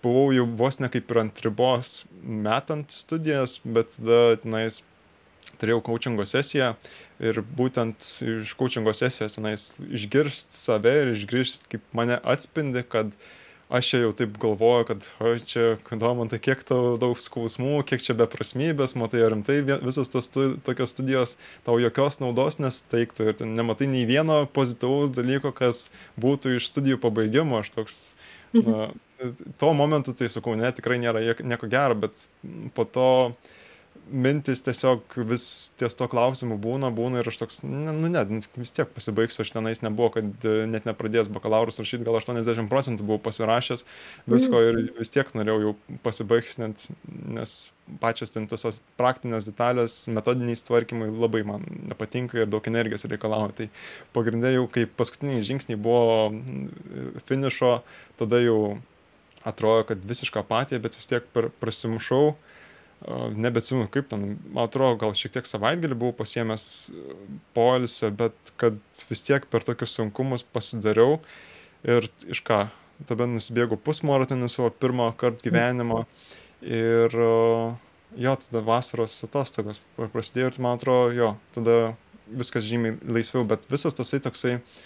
buvau 0.00 0.30
jau 0.32 0.46
vos 0.56 0.80
ne 0.80 0.88
kaip 0.88 1.12
ir 1.12 1.20
ant 1.20 1.44
ribos 1.44 1.98
metant 2.24 2.96
studijas, 2.96 3.58
bet 3.60 3.92
tada 3.98 4.38
tenais 4.40 4.80
turėjau 5.60 5.82
coachingo 5.86 6.26
sesiją 6.28 6.74
ir 7.22 7.40
būtent 7.58 8.06
iš 8.40 8.54
coachingo 8.58 8.94
sesijos 8.96 9.38
tenais 9.38 9.72
išgirst 9.86 10.56
save 10.56 10.94
ir 11.02 11.14
išgirst, 11.14 11.68
kaip 11.72 11.84
mane 11.96 12.20
atspindi, 12.22 12.84
kad 12.86 13.12
aš 13.68 13.88
čia 13.90 14.00
jau 14.04 14.12
taip 14.14 14.36
galvoju, 14.38 14.84
kad 14.86 15.06
o 15.18 15.32
čia, 15.42 15.64
Domantai, 15.98 16.38
kiek 16.42 16.62
tau 16.66 16.94
daug 17.02 17.18
skausmų, 17.18 17.80
kiek 17.88 18.04
čia 18.04 18.14
beprasmybės, 18.18 18.94
matai, 18.98 19.24
ar 19.26 19.34
rimtai 19.34 19.58
visos 19.82 20.10
tos 20.12 20.28
stu, 20.28 20.52
tokios 20.66 20.94
studijos 20.94 21.34
tau 21.66 21.80
jokios 21.82 22.20
naudos 22.22 22.60
nesuteiktų 22.62 23.32
ir 23.32 23.42
nematai 23.50 23.90
nei 23.90 24.06
vieno 24.06 24.44
pozityvaus 24.54 25.10
dalyko, 25.16 25.50
kas 25.56 25.88
būtų 26.20 26.56
iš 26.60 26.70
studijų 26.70 27.00
pabaigimo, 27.02 27.58
aš 27.64 27.74
toks, 27.74 28.00
na, 28.54 28.90
tuo 29.58 29.74
momentu 29.74 30.14
tai 30.14 30.30
sakau, 30.30 30.54
ne, 30.58 30.70
tikrai 30.74 31.00
nėra 31.02 31.24
nieko 31.42 31.70
gero, 31.70 31.98
bet 32.06 32.26
po 32.76 32.86
to 32.86 33.10
mintys 34.10 34.62
tiesiog 34.66 35.16
vis 35.28 35.44
ties 35.80 35.96
to 35.98 36.06
klausimu 36.10 36.56
būna, 36.62 36.90
būna 36.94 37.20
ir 37.20 37.30
aš 37.30 37.40
toks, 37.42 37.60
nu 37.66 38.08
ne, 38.08 38.22
nu, 38.30 38.40
vis 38.56 38.72
tiek 38.74 38.90
pasibaigsiu, 38.94 39.42
aš 39.44 39.52
tenais 39.54 39.82
nebuvo, 39.84 40.10
kad 40.16 40.46
e, 40.48 40.54
net 40.70 40.88
nepradėjęs 40.88 41.30
bakalaurus 41.34 41.80
rašyti, 41.82 42.06
gal 42.06 42.18
80 42.18 42.70
procentų 42.70 43.06
buvau 43.06 43.22
pasirašęs 43.26 43.84
visko 44.32 44.62
ir 44.64 44.80
vis 44.98 45.12
tiek 45.14 45.30
norėjau 45.36 45.58
jau 45.64 45.74
pasibaigti, 46.06 46.58
net, 46.62 46.86
nes 47.38 47.56
pačios 48.02 48.34
ten 48.34 48.48
tos 48.50 48.80
praktinės 48.98 49.46
detalės, 49.46 49.98
metodiniai 50.10 50.58
tvarkymai 50.66 51.12
labai 51.12 51.44
man 51.46 51.64
nepatinka 51.90 52.40
ir 52.40 52.50
daug 52.50 52.66
energijos 52.66 53.06
reikalauja. 53.10 53.54
Tai 53.60 53.68
pagrindė 54.16 54.56
jau, 54.56 54.66
kai 54.72 54.86
paskutiniai 54.90 55.44
žingsniai 55.46 55.78
buvo 55.78 56.32
finišo, 57.28 57.78
tada 58.18 58.42
jau 58.42 58.58
atrodo, 59.46 59.86
kad 59.92 60.02
visišką 60.02 60.42
apatiją, 60.42 60.82
bet 60.82 60.98
vis 60.98 61.10
tiek 61.10 61.26
prasimušau 61.62 62.34
nebeatsimenu 63.36 63.88
kaip 63.92 64.08
ten, 64.10 64.24
man 64.50 64.66
atrodo, 64.66 64.96
gal 65.00 65.14
šiek 65.16 65.36
tiek 65.36 65.48
savaitgalį 65.48 65.98
buvau 65.98 66.16
pasiemęs 66.20 66.64
poilsio, 67.56 68.10
bet 68.14 68.52
kad 68.60 68.80
vis 69.10 69.22
tiek 69.26 69.46
per 69.50 69.66
tokius 69.66 69.94
sunkumus 69.98 70.42
pasidariau 70.42 71.20
ir 71.86 72.08
iš 72.26 72.42
ką, 72.46 72.64
tada 73.06 73.28
nusibėgau 73.30 73.78
pusmaratonį 73.78 74.50
savo 74.50 74.72
pirmą 74.74 75.12
kartą 75.20 75.46
gyvenimo 75.46 76.02
ir 76.62 77.14
jo, 77.14 78.34
tada 78.46 78.64
vasaros 78.66 79.14
atostogos 79.26 79.82
prasidėjo 80.00 80.50
ir 80.50 80.60
man 80.66 80.80
atrodo, 80.80 81.14
jo, 81.14 81.32
tada 81.54 81.78
viskas 82.26 82.66
žymiai 82.66 82.98
laisviau, 83.06 83.46
bet 83.46 83.68
visas 83.70 83.94
tasai 83.94 84.18
toksai 84.24 84.56
uh, 84.56 84.76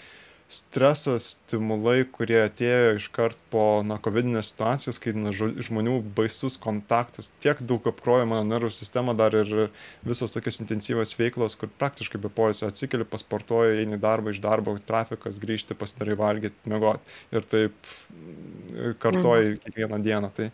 stresas, 0.51 1.37
stimulai, 1.37 2.03
kurie 2.11 2.41
atėjo 2.43 2.97
iškart 2.99 3.39
po 3.53 3.65
na, 3.87 4.01
COVID-19 4.03 4.43
situacijos, 4.49 4.99
kai 5.03 5.13
na, 5.15 5.31
žmonių 5.33 6.01
baisus 6.17 6.59
kontaktas, 6.61 7.31
tiek 7.45 7.63
daug 7.63 7.87
apkrojo 7.87 8.27
mano 8.27 8.43
nervų 8.49 8.73
sistemą, 8.75 9.15
dar 9.19 9.37
ir 9.39 9.71
visos 10.07 10.35
tokios 10.35 10.59
intensyvios 10.63 11.15
veiklos, 11.19 11.55
kur 11.59 11.71
praktiškai 11.81 12.19
be 12.23 12.33
poilsio 12.35 12.67
atsikeli, 12.67 13.07
pasportuoji, 13.07 13.85
eini 13.85 14.01
darbą 14.03 14.35
iš 14.35 14.43
darbo, 14.43 14.75
trafikas, 14.91 15.39
grįžti, 15.43 15.79
pasidarai 15.79 16.19
valgyti, 16.19 16.71
mėgoti 16.73 17.19
ir 17.39 17.47
taip 17.55 17.91
kartoji 19.03 19.53
mhm. 19.55 19.61
kiekvieną 19.65 20.03
dieną. 20.03 20.33
Tai, 20.35 20.51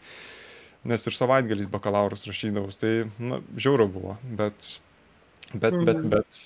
nes 0.87 1.09
ir 1.09 1.17
savaitgaliais 1.17 1.73
bakalaurus 1.73 2.29
rašydavus, 2.29 2.77
tai 2.79 2.99
na, 3.17 3.41
žiauru 3.57 3.89
buvo, 3.97 4.19
bet 4.39 4.77
Bet, 5.61 5.75
bet, 5.87 5.97
Mhm. 5.97 6.09
bet 6.11 6.41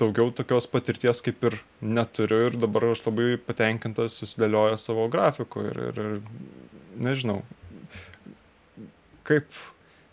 daugiau 0.00 0.30
tokios 0.34 0.66
patirties 0.66 1.22
kaip 1.22 1.44
ir 1.48 1.56
neturiu 1.80 2.46
ir 2.48 2.56
dabar 2.58 2.90
aš 2.90 3.04
labai 3.06 3.38
patenkintas 3.38 4.18
susidėlioję 4.20 4.76
savo 4.78 5.08
grafiku 5.08 5.64
ir, 5.70 5.78
ir, 5.90 6.00
ir 6.00 6.20
nežinau, 7.06 7.42
kaip 9.24 9.46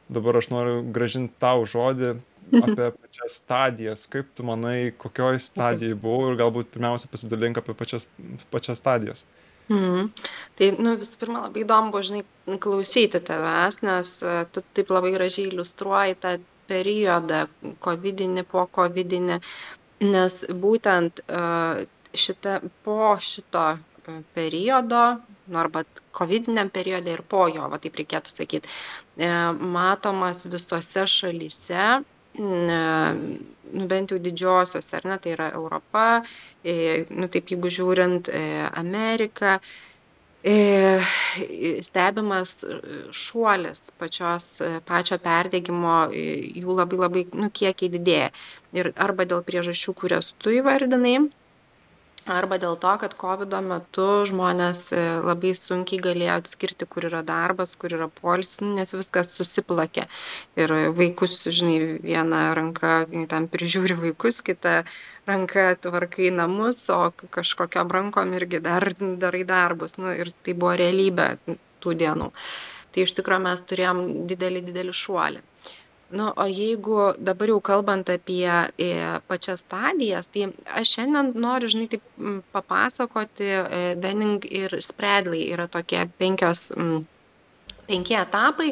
dabar 0.09 0.37
aš 0.39 0.51
noriu 0.53 0.83
gražinti 0.93 1.33
tau 1.41 1.65
žodį 1.65 2.13
apie 2.61 2.91
pačias 3.01 3.39
stadijas, 3.41 4.05
kaip 4.07 4.29
tu 4.35 4.45
manai, 4.47 4.93
kokioj 5.03 5.41
stadijai 5.43 5.97
buvau 5.97 6.31
ir 6.31 6.39
galbūt 6.39 6.71
pirmiausia 6.75 7.11
pasidalink 7.11 7.59
apie 7.59 7.75
pačias, 7.75 8.07
pačias 8.53 8.79
stadijas. 8.83 9.25
Mhm. 9.67 10.11
Tai, 10.55 10.67
nu, 10.79 10.93
visų 11.01 11.17
pirma, 11.19 11.41
labai 11.47 11.65
įdomu, 11.65 11.91
buvo, 11.91 12.03
žinai, 12.07 12.23
klausyti 12.63 13.19
tavęs, 13.19 13.81
nes 13.83 14.13
e, 14.23 14.35
tu 14.55 14.63
taip 14.77 14.93
labai 14.95 15.11
gražiai 15.11 15.49
iliustruoji 15.49 16.15
tą 16.23 16.37
periodą, 16.69 17.45
COVID-inį, 17.85 18.43
po 18.51 18.65
COVID-inį, 18.77 19.39
nes 20.07 20.37
būtent 20.65 21.21
e, 21.23 21.41
šita, 22.25 22.59
po 22.85 23.13
šito 23.23 23.65
e, 23.73 24.19
periodo, 24.37 25.03
nu, 25.47 25.59
arba 25.63 25.83
COVID-iniam 26.19 26.71
periode 26.73 27.13
ir 27.13 27.23
po 27.33 27.47
jo, 27.51 27.67
va 27.71 27.79
taip 27.83 27.97
reikėtų 27.99 28.33
sakyti, 28.33 28.71
matomas 29.77 30.43
visose 30.49 31.05
šalyse, 31.09 31.85
nu, 32.37 33.85
bent 33.91 34.11
jau 34.13 34.19
didžiosios, 34.21 34.89
ar 34.97 35.07
ne, 35.09 35.17
tai 35.23 35.33
yra 35.35 35.47
Europa, 35.57 36.05
nu, 36.65 37.29
taip 37.33 37.53
jeigu 37.53 37.71
žiūrint, 37.77 38.29
Amerika, 38.81 39.57
stebimas 41.87 42.53
šuolis 43.21 43.81
pačios, 44.01 44.45
pačio 44.89 45.17
perdegimo, 45.23 45.95
jų 46.13 46.77
labai 46.79 46.99
labai 47.03 47.23
nu, 47.33 47.49
kiekiai 47.59 47.91
didėja. 47.97 48.29
Ir 48.79 48.91
arba 49.07 49.25
dėl 49.31 49.43
priežasčių, 49.47 49.95
kurias 50.01 50.31
tu 50.43 50.53
įvardinai, 50.59 51.15
arba 52.33 52.57
dėl 52.61 52.75
to, 52.81 52.91
kad 53.01 53.13
COVID 53.19 53.53
metu 53.65 54.05
žmonės 54.29 54.81
labai 55.25 55.53
sunkiai 55.57 55.99
galėjo 56.03 56.37
atskirti, 56.41 56.87
kur 56.93 57.07
yra 57.09 57.21
darbas, 57.27 57.75
kur 57.79 57.95
yra 57.97 58.07
polis, 58.21 58.51
nes 58.61 58.93
viskas 58.95 59.31
susiplakė. 59.35 60.05
Ir 60.59 60.73
vaikus, 60.97 61.39
žinai, 61.59 61.77
viena 62.03 62.41
ranka 62.57 62.93
tam 63.33 63.49
prižiūri 63.53 63.97
vaikus, 64.03 64.41
kita 64.49 64.81
ranka 65.29 65.67
tvarkai 65.87 66.31
namus, 66.35 66.83
o 66.93 67.11
kažkokiam 67.39 67.91
rankom 67.97 68.33
irgi 68.39 68.63
dar 68.63 68.87
darai 68.99 69.43
darbus. 69.47 69.97
Nu, 70.01 70.13
ir 70.13 70.33
tai 70.43 70.55
buvo 70.55 70.75
realybė 70.83 71.29
tų 71.83 71.97
dienų. 72.03 72.31
Tai 72.93 73.05
iš 73.05 73.13
tikrųjų 73.19 73.43
mes 73.45 73.67
turėjom 73.69 74.03
didelį, 74.31 74.65
didelį 74.71 74.97
šuolį. 75.03 75.43
Nu, 76.09 76.31
o 76.35 76.45
jeigu 76.47 77.13
dabar 77.19 77.49
jau 77.51 77.59
kalbant 77.59 78.07
apie 78.09 78.47
e, 78.79 78.87
pačias 79.27 79.59
stadijas, 79.59 80.29
tai 80.31 80.45
aš 80.79 80.93
šiandien 80.95 81.33
noriu, 81.43 81.67
žinai, 81.73 81.89
taip 81.91 82.05
papasakoti, 82.55 83.49
e, 83.49 83.81
Benning 83.99 84.45
ir 84.61 84.77
Spredley 84.85 85.49
yra 85.51 85.65
tokie 85.67 86.05
penkios, 86.21 86.69
penki 87.89 88.15
etapai. 88.21 88.71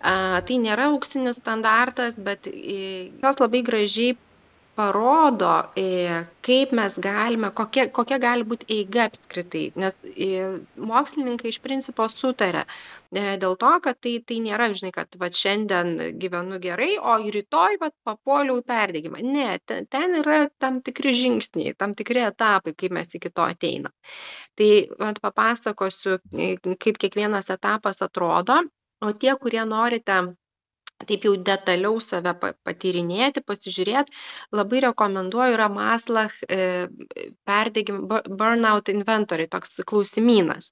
Tai 0.00 0.56
nėra 0.64 0.86
auksinis 0.94 1.36
standartas, 1.36 2.16
bet 2.30 2.48
e, 2.48 2.78
jos 3.20 3.42
labai 3.44 3.60
gražiai 3.66 4.16
parodo, 4.80 5.50
e, 5.76 6.24
kaip 6.46 6.70
mes 6.78 6.94
galime, 7.04 7.50
kokia, 7.56 7.84
kokia 7.96 8.16
gali 8.22 8.46
būti 8.48 8.68
eiga 8.78 9.04
apskritai, 9.10 9.64
nes 9.82 9.96
e, 10.08 10.28
mokslininkai 10.92 11.52
iš 11.52 11.58
principo 11.64 12.06
sutarė 12.08 12.62
e, 12.64 13.36
dėl 13.42 13.58
to, 13.60 13.72
kad 13.84 14.00
tai, 14.06 14.14
tai 14.24 14.38
nėra, 14.46 14.70
žinai, 14.78 14.92
kad 14.96 15.20
va, 15.20 15.28
šiandien 15.42 15.92
gyvenu 16.22 16.60
gerai, 16.64 16.94
o 16.96 17.18
rytoj 17.36 17.76
va, 17.82 17.90
papuoliau 18.08 18.62
į 18.62 18.66
perdėgymą. 18.72 19.22
Ne, 19.36 19.48
ten, 19.68 19.88
ten 19.92 20.16
yra 20.22 20.40
tam 20.64 20.80
tikri 20.86 21.12
žingsniai, 21.18 21.76
tam 21.76 21.96
tikri 21.98 22.24
etapai, 22.30 22.76
kaip 22.82 22.96
mes 22.96 23.16
iki 23.20 23.32
to 23.36 23.44
ateinam. 23.44 23.92
Tai 24.56 24.70
va, 25.02 25.12
papasakosiu, 25.28 26.20
kaip 26.80 27.04
kiekvienas 27.04 27.52
etapas 27.52 28.00
atrodo, 28.06 28.62
o 29.04 29.12
tie, 29.12 29.36
kurie 29.44 29.64
norite 29.68 30.22
taip 31.08 31.24
jau 31.26 31.32
detaliau 31.48 31.96
save 32.04 32.32
patyrinėti, 32.42 33.42
pasižiūrėti, 33.46 34.14
labai 34.56 34.82
rekomenduoju 34.86 35.56
yra 35.56 35.68
Maslach 35.72 36.36
e, 36.44 36.88
perdėgim 37.48 38.04
Burnout 38.10 38.92
Inventory, 38.92 39.48
toks 39.54 39.76
klausimynas. 39.92 40.70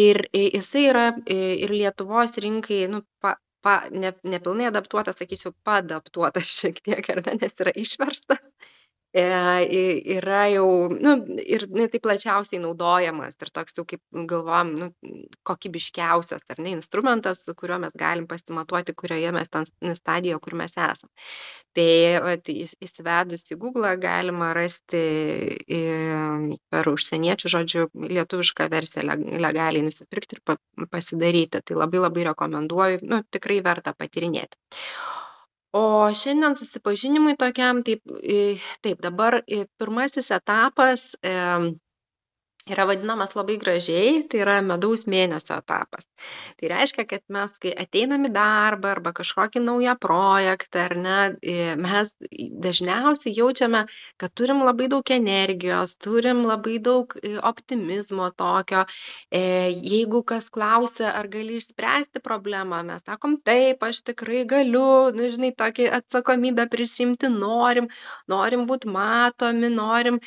Ir 0.00 0.22
jisai 0.32 0.84
yra 0.88 1.06
ir 1.34 1.72
Lietuvos 1.74 2.36
rinkai, 2.44 2.84
nu, 2.92 3.02
pa, 3.20 3.34
pa, 3.64 3.80
ne, 3.90 4.12
nepilnai 4.34 4.68
adaptuotas, 4.70 5.18
sakyčiau, 5.18 5.54
padaptuotas 5.66 6.52
šiek 6.60 6.82
tiek, 6.86 7.10
ar 7.16 7.24
ne, 7.26 7.38
nes 7.42 7.64
yra 7.66 7.74
išverstas 7.84 8.44
e, 9.12 9.84
yra 10.16 10.44
jau, 10.52 10.66
nu, 10.94 11.14
ir 11.42 11.66
ne, 11.74 11.86
taip 11.90 12.04
plačiausiai 12.06 12.60
naudojamas 12.62 13.38
ir 13.42 13.50
toks 13.54 13.74
jau 13.78 13.84
kaip 13.88 14.02
galvom, 14.30 14.72
nu, 14.78 14.90
kokybiškiausias, 15.46 16.44
ar 16.52 16.62
ne, 16.62 16.74
instrumentas, 16.76 17.42
su 17.46 17.54
kuriuo 17.58 17.80
mes 17.84 17.96
galim 17.98 18.28
pasimatuoti, 18.30 18.94
kurioje 18.94 19.32
mes 19.34 19.50
ten 19.50 19.66
stadijoje, 19.98 20.40
kur 20.44 20.58
mes 20.62 20.76
esame. 20.76 21.10
Tai 21.78 21.90
vat, 22.24 22.50
įsivedus 22.82 23.46
į 23.54 23.58
Google 23.62 23.92
galima 24.02 24.50
rasti 24.56 25.02
per 26.70 26.90
užsieniečių 26.90 27.52
žodžių 27.54 27.86
lietuvišką 28.10 28.66
versiją 28.72 29.06
legaliai 29.46 29.86
nusipirkti 29.86 30.40
ir 30.40 30.88
pasidaryti. 30.90 31.62
Tai 31.62 31.78
labai 31.78 32.02
labai 32.02 32.26
rekomenduoju, 32.32 33.04
nu, 33.06 33.22
tikrai 33.30 33.60
verta 33.62 33.94
patyrinėti 33.94 34.58
o 35.78 35.82
šiandien 36.20 36.56
susipažinimui 36.60 37.34
tokiam 37.42 37.82
taip 37.88 38.14
taip 38.88 39.06
dabar 39.06 39.38
pirmasis 39.78 40.30
etapas 40.40 41.10
yra 42.74 42.86
vadinamas 42.88 43.34
labai 43.38 43.58
gražiai, 43.60 44.22
tai 44.30 44.42
yra 44.44 44.58
medaus 44.64 45.06
mėnesio 45.10 45.58
etapas. 45.60 46.06
Tai 46.60 46.70
reiškia, 46.72 47.06
kad 47.08 47.22
mes, 47.32 47.54
kai 47.62 47.72
ateinam 47.84 48.26
į 48.28 48.32
darbą 48.34 48.90
arba 48.94 49.12
kažkokį 49.16 49.62
naują 49.64 49.96
projektą, 50.00 50.86
ar 50.90 50.94
ne, 51.00 51.18
mes 51.80 52.12
dažniausiai 52.66 53.34
jaučiame, 53.36 53.84
kad 54.20 54.34
turim 54.36 54.62
labai 54.66 54.90
daug 54.92 55.12
energijos, 55.14 55.96
turim 56.00 56.44
labai 56.48 56.78
daug 56.82 57.16
optimizmo 57.50 58.28
tokio. 58.36 58.84
Jeigu 59.32 60.22
kas 60.28 60.50
klausia, 60.52 61.10
ar 61.16 61.30
gali 61.32 61.58
išspręsti 61.60 62.22
problemą, 62.24 62.82
mes 62.86 63.04
sakom, 63.06 63.38
taip, 63.46 63.82
aš 63.88 64.02
tikrai 64.10 64.44
galiu, 64.48 65.10
nu, 65.16 65.30
žinai, 65.32 65.52
tokį 65.56 65.88
atsakomybę 66.00 66.68
prisimti 66.72 67.32
norim, 67.32 67.88
norim 68.30 68.66
būti 68.68 68.90
matomi, 68.92 69.72
norim, 69.72 70.20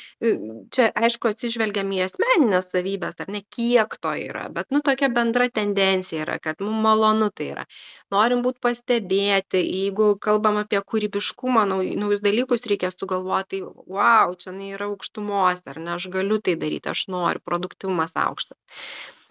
čia 0.74 0.90
aišku, 0.94 1.30
atsižvelgiam 1.30 1.90
į 1.94 2.04
esmę 2.08 2.33
asmenines 2.34 2.70
savybes 2.70 3.20
ar 3.20 3.28
ne 3.28 3.40
kiek 3.50 3.96
to 4.00 4.12
yra 4.14 4.48
bet 4.50 4.70
nu 4.70 4.80
tokia 4.82 5.08
bendra 5.08 5.48
tendencija 5.48 6.22
yra 6.24 6.38
kad 6.38 6.60
mum 6.60 6.80
malonu 6.82 7.30
tai 7.30 7.50
yra. 7.52 7.64
Norim 8.10 8.42
būt 8.42 8.58
pastebėti 8.60 9.60
jeigu 9.62 10.18
kalbam 10.20 10.56
apie 10.56 10.80
kūrybiškumą 10.80 11.64
nauj 11.68 11.94
naujus 11.96 12.20
dalykus 12.24 12.66
reikia 12.66 12.90
sugalvot 12.90 13.48
tai 13.48 13.62
vau 13.62 14.34
čionai 14.34 14.72
yra 14.74 14.90
aukštumose 14.90 15.62
ar 15.70 15.78
ne 15.78 15.94
aš 15.96 16.08
galiu 16.10 16.40
tai 16.40 16.56
daryt 16.56 16.86
aš 16.86 17.06
noriu 17.08 17.40
produktyvumas 17.44 18.12
aukštas. 18.14 18.58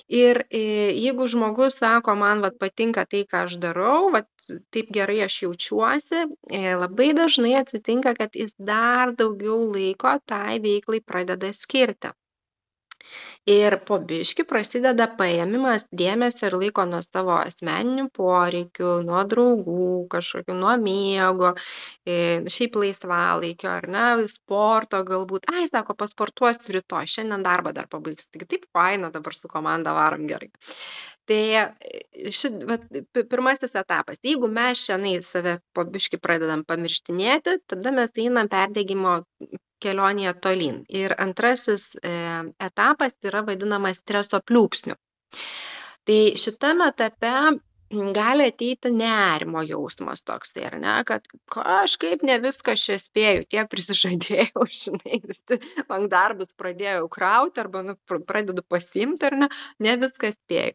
Ir 0.08 0.44
jeigu 0.52 1.28
žmogus 1.28 1.80
sako 1.80 2.16
man 2.16 2.42
vat 2.42 2.58
patinka 2.60 3.06
tai 3.06 3.26
ką 3.28 3.46
aš 3.48 3.60
darau 3.60 4.12
vat 4.16 4.28
taip 4.72 4.92
gerai 4.96 5.22
aš 5.28 5.42
jaučiuosi 5.44 6.26
labai 6.84 7.14
dažnai 7.20 7.56
atsitinka 7.60 8.16
kad 8.16 8.36
jis 8.36 8.56
dar 8.60 9.16
daugiau 9.16 9.62
laiko 9.76 10.18
tai 10.28 10.60
veiklai 10.60 11.00
pradeda 11.00 11.54
skirti 11.54 12.12
ir 13.50 13.76
po 13.88 13.98
biškį 14.10 14.46
prasideda 14.50 15.08
paėmimas 15.20 15.86
dėmesio 16.02 16.48
ir 16.50 16.58
laiko 16.62 16.86
nuo 16.90 17.02
savo 17.06 17.36
asmeninių 17.38 18.08
poreikių 18.18 18.94
nuo 19.08 19.24
draugų 19.34 19.88
kažkokių 20.14 20.58
nuo 20.60 20.76
miego 20.84 21.54
e, 21.54 22.18
šiaip 22.56 22.78
laisvalaikio 22.84 23.72
ar 23.74 23.90
ne 23.96 24.06
sporto 24.32 25.04
galbūt. 25.08 25.50
Ai 25.54 25.66
sako 25.72 25.98
pasportuosiu 26.00 26.78
rytoj 26.78 27.10
šiandien 27.16 27.44
darbą 27.46 27.76
dar 27.76 27.90
pabaigsiu. 27.92 28.32
Taigi 28.34 28.52
taip 28.56 28.70
faina 28.76 29.12
dabar 29.14 29.36
su 29.38 29.52
komanda 29.52 29.96
varom 29.98 30.28
gerai. 30.30 30.52
Tai 31.28 31.44
ši 32.36 32.50
vat 32.68 32.88
pirmasis 33.16 33.78
etapas. 33.80 34.20
Jeigu 34.28 34.50
mes 34.52 34.82
čionai 34.88 35.14
save 35.24 35.54
po 35.76 35.86
biškį 35.88 36.20
pradedam 36.24 36.66
pamirštinėti 36.68 37.62
tada 37.72 37.94
mes 37.96 38.12
einam 38.26 38.52
perdegimo 38.52 39.22
kelionėje 39.84 40.34
tolyn. 40.46 40.80
Ir 41.02 41.16
antrasis 41.26 41.90
e, 42.00 42.16
etapas 42.70 43.18
yra 43.30 43.44
vadinamas 43.48 44.02
streso 44.04 44.42
pliūpsniu. 44.52 44.98
Tai 46.08 46.20
šitame 46.40 46.90
etape 46.92 47.36
gali 48.14 48.48
ateiti 48.48 48.90
nerimo 48.92 49.62
jausmas 49.68 50.24
toksai, 50.26 50.66
ar 50.70 50.78
ne, 50.82 50.94
kad 51.08 51.28
kažkaip 51.54 52.24
ne 52.26 52.38
viską 52.42 52.76
čia 52.80 52.98
spėjau, 53.02 53.44
tiek 53.54 53.70
prisižadėjau, 53.70 54.66
žinai, 54.82 55.20
visi 55.28 55.60
man 55.90 56.08
darbus 56.12 56.54
pradėjau 56.58 57.08
krauti 57.14 57.62
arba 57.64 57.84
nu, 57.86 57.98
pradedu 58.28 58.66
pasimti, 58.68 59.30
ar 59.30 59.38
ne, 59.44 59.50
ne 59.84 59.96
viską 60.02 60.34
spėjau. 60.34 60.74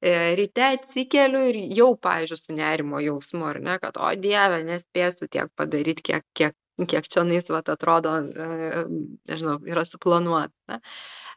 E, 0.00 0.14
ryte 0.38 0.66
atsikeliu 0.68 1.42
ir 1.50 1.60
jau, 1.80 1.90
pavyzdžiui, 2.08 2.42
su 2.44 2.56
nerimo 2.56 3.02
jausmu, 3.04 3.44
ar 3.50 3.60
ne, 3.64 3.78
kad, 3.82 3.98
o 3.98 4.12
Dieve, 4.20 4.62
nespėsiu 4.66 5.30
tiek 5.30 5.50
padaryti, 5.58 6.06
kiek, 6.12 6.26
kiek 6.36 6.56
kiek 6.88 7.08
čia 7.10 7.24
nais, 7.28 7.48
vat, 7.52 7.68
atrodo, 7.72 8.16
e, 8.20 8.84
nežinau, 9.30 9.58
yra 9.68 9.84
suplanuota. 9.88 10.80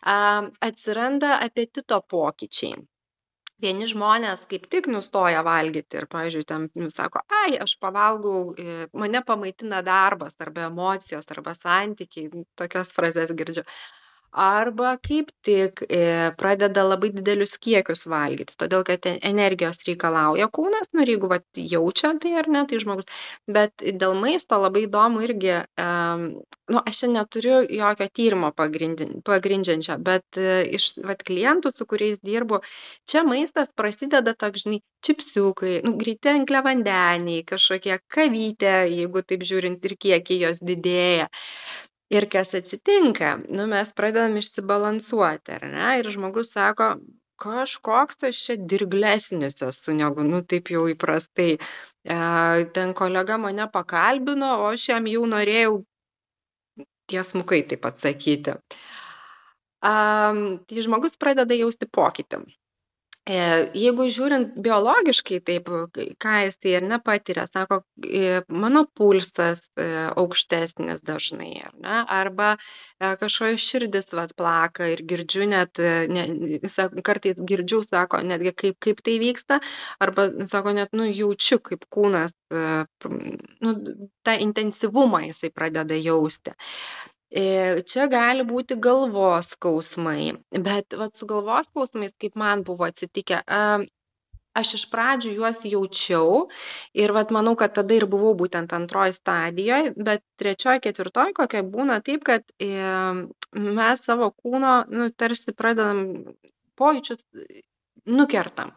Atsiranda 0.04 1.38
apetito 1.46 2.02
pokyčiai. 2.12 2.76
Vieni 3.64 3.88
žmonės 3.88 4.42
kaip 4.52 4.66
tik 4.72 4.90
nustoja 4.92 5.40
valgyti 5.48 5.96
ir, 5.96 6.08
pavyzdžiui, 6.12 6.46
tam 6.48 6.66
nu, 6.76 6.90
sako, 6.92 7.22
ai, 7.44 7.54
aš 7.64 7.78
pavalgau, 7.80 8.52
e, 8.60 8.88
mane 9.00 9.22
pamaitina 9.24 9.80
darbas 9.86 10.36
arba 10.44 10.66
emocijos 10.68 11.30
arba 11.32 11.54
santykiai, 11.56 12.44
tokias 12.60 12.92
frazes 12.92 13.32
girdžiu 13.32 13.64
arba 14.34 14.98
kaip 14.98 15.30
tik 15.46 15.84
e, 15.90 16.32
pradeda 16.38 16.84
labai 16.86 17.12
didelius 17.14 17.54
kiekius 17.62 18.06
valgyti, 18.10 18.56
todėl 18.58 18.84
kad 18.88 19.06
e, 19.10 19.14
energijos 19.30 19.80
reikalauja 19.88 20.48
kūnas, 20.58 20.90
nu 20.98 21.06
jeigu 21.06 21.30
vat, 21.32 21.46
jaučia 21.58 22.14
tai 22.24 22.34
ar 22.42 22.50
ne, 22.50 22.64
tai 22.70 22.80
žmogus. 22.82 23.10
Bet 23.58 23.86
dėl 24.02 24.18
maisto 24.18 24.58
labai 24.62 24.86
įdomu 24.88 25.22
irgi, 25.28 25.54
um, 25.86 26.26
nu, 26.74 26.82
aš 26.82 27.04
čia 27.04 27.12
neturiu 27.14 27.62
jokio 27.78 28.10
tyrimo 28.20 28.52
pagrindžiančio, 28.58 30.00
bet 30.10 30.42
uh, 30.42 30.64
iš 30.80 30.90
vat, 31.06 31.24
klientų, 31.28 31.74
su 31.78 31.88
kuriais 31.90 32.22
dirbu, 32.26 32.64
čia 33.10 33.24
maistas 33.28 33.72
prasideda 33.78 34.34
toks, 34.34 34.66
žinai, 34.66 34.82
čipsiukai, 35.06 35.80
nu, 35.86 35.96
greiti 36.00 36.34
angliavandeniai, 36.34 37.46
kažkokie 37.48 38.00
kavytė, 38.12 38.76
jeigu 38.98 39.26
taip 39.28 39.46
žiūrint 39.50 39.84
ir 39.90 39.98
kiekiai 40.08 40.46
jos 40.48 40.64
didėja. 40.64 41.30
Ir 42.14 42.28
kas 42.30 42.54
atsitinka? 42.58 43.30
Nu, 43.50 43.66
mes 43.72 43.92
pradedam 43.98 44.38
išsibalansuoti, 44.38 45.56
ar 45.58 45.64
ne? 45.72 45.88
Ir 46.02 46.10
žmogus 46.14 46.52
sako, 46.54 46.90
kažkoks 47.42 48.28
aš 48.30 48.42
čia 48.48 48.58
dirglesnis 48.74 49.62
esu 49.66 49.96
negu, 49.98 50.26
nu, 50.28 50.44
taip 50.46 50.70
jau 50.74 50.84
įprastai. 50.92 51.56
E, 51.58 52.18
ten 52.76 52.94
kolega 53.00 53.40
mane 53.42 53.66
pakalbino, 53.74 54.52
o 54.62 54.70
aš 54.76 54.90
jam 54.92 55.10
jau 55.10 55.24
norėjau 55.34 55.80
tiesmukai 57.12 57.64
taip 57.72 57.88
atsakyti. 57.90 58.58
Um, 59.84 60.44
tai 60.68 60.84
žmogus 60.86 61.18
pradeda 61.20 61.58
jausti 61.58 61.90
pokytį. 61.92 62.44
E, 63.24 63.36
jeigu 63.80 64.06
žiūrint 64.12 64.56
biologiškai 64.66 65.38
taip, 65.48 65.70
ką 66.24 66.32
jisai 66.44 66.74
ir 66.76 66.88
nepatiria, 66.90 67.46
sako, 67.48 67.78
e, 68.04 68.42
mano 68.64 68.82
pulsas 69.00 69.62
e, 69.80 69.86
aukštesnis 70.20 71.00
dažnai, 71.08 71.54
ar 71.70 71.78
ne, 71.86 72.02
arba 72.18 72.50
kažkoje 73.22 73.62
širdis 73.64 74.12
vat 74.16 74.34
plaka 74.40 74.90
ir 74.92 75.06
girdžiu 75.08 75.48
net, 75.54 75.80
ne, 76.12 76.26
kartais 77.08 77.40
girdžiu, 77.54 77.80
sako, 77.88 78.20
netgi 78.28 78.54
kaip, 78.60 78.78
kaip 78.84 79.00
tai 79.08 79.16
vyksta, 79.24 79.62
arba, 80.04 80.28
sako, 80.52 80.76
net, 80.82 80.92
nu, 80.92 81.08
jaučiu, 81.08 81.62
kaip 81.64 81.88
kūnas, 81.96 82.36
nu, 82.52 83.74
tą 84.28 84.36
intensyvumą 84.50 85.24
jisai 85.30 85.52
pradeda 85.56 85.96
jausti. 86.00 86.56
E, 87.34 87.82
čia 87.90 88.06
gali 88.12 88.44
būti 88.46 88.78
galvos 88.78 89.48
skausmai, 89.56 90.36
bet 90.68 90.94
vat, 91.00 91.16
su 91.18 91.26
galvos 91.30 91.66
skausmais, 91.72 92.14
kaip 92.22 92.36
man 92.38 92.62
buvo 92.68 92.86
atsitikę, 92.86 93.40
aš 94.54 94.74
iš 94.78 94.84
pradžių 94.92 95.32
juos 95.40 95.64
jaučiau 95.66 96.44
ir 97.04 97.14
vat, 97.16 97.34
manau, 97.34 97.56
kad 97.58 97.74
tada 97.78 97.98
ir 97.98 98.06
buvau 98.12 98.36
būtent 98.38 98.76
antroji 98.78 99.16
stadijoje, 99.18 99.96
bet 100.10 100.22
trečioji, 100.42 100.84
ketvirtoji 100.86 101.34
kokia 101.40 101.64
būna 101.76 102.00
taip, 102.06 102.22
kad 102.30 102.46
e, 102.62 102.70
mes 103.80 104.06
savo 104.06 104.30
kūno, 104.38 104.76
nu, 104.94 105.10
tarsi 105.18 105.56
pradedam 105.58 106.06
pojūčius 106.78 107.26
nukertam. 108.06 108.74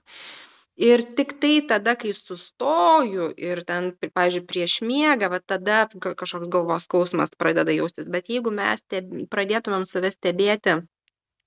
Ir 0.77 1.01
tik 1.19 1.31
tai 1.41 1.63
tada, 1.69 1.95
kai 1.97 2.11
sustoju 2.13 3.31
ir 3.41 3.63
ten, 3.69 3.87
pavyzdžiui, 4.03 4.43
prieš 4.51 4.75
miegą, 4.85 5.31
va 5.33 5.39
tada 5.41 5.79
kažkoks 6.05 6.51
galvos 6.53 6.85
skausmas 6.85 7.33
pradeda 7.41 7.73
jaustis. 7.73 8.05
Bet 8.17 8.29
jeigu 8.29 8.53
mes 8.59 8.83
steb, 8.85 9.09
pradėtumėm 9.33 9.87
save 9.89 10.11
stebėti 10.13 10.75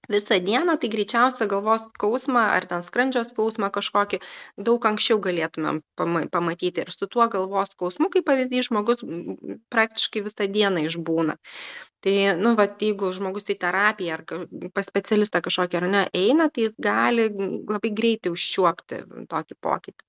visą 0.10 0.40
dieną, 0.46 0.78
tai 0.82 0.90
greičiausia 0.94 1.48
galvos 1.52 1.84
skausmą 1.94 2.44
ar 2.56 2.66
ten 2.72 2.86
skrandžio 2.88 3.24
skausmą 3.30 3.70
kažkokį 3.76 4.22
daug 4.70 4.88
anksčiau 4.92 5.20
galėtumėm 5.28 5.82
pamatyti. 6.34 6.86
Ir 6.86 6.94
su 6.96 7.08
tuo 7.08 7.28
galvos 7.36 7.74
skausmu, 7.76 8.10
kaip 8.14 8.28
pavyzdys, 8.32 8.70
žmogus 8.72 9.06
praktiškai 9.76 10.26
visą 10.30 10.50
dieną 10.58 10.88
išbūna 10.90 11.38
tai 12.04 12.36
nu 12.40 12.54
vat 12.56 12.80
jeigu 12.84 13.12
žmogus 13.16 13.50
į 13.52 13.58
terapiją 13.60 14.16
ar 14.18 14.24
pas 14.76 14.88
specialistą 14.88 15.42
kažkokį 15.44 15.80
ar 15.82 15.88
ne 15.96 16.04
eina 16.16 16.48
tai 16.54 16.68
jis 16.70 16.78
gali 16.86 17.26
labai 17.36 17.92
greitai 18.02 18.32
užčiuopti 18.36 19.02
tokį 19.34 19.58
pokytį 19.68 20.08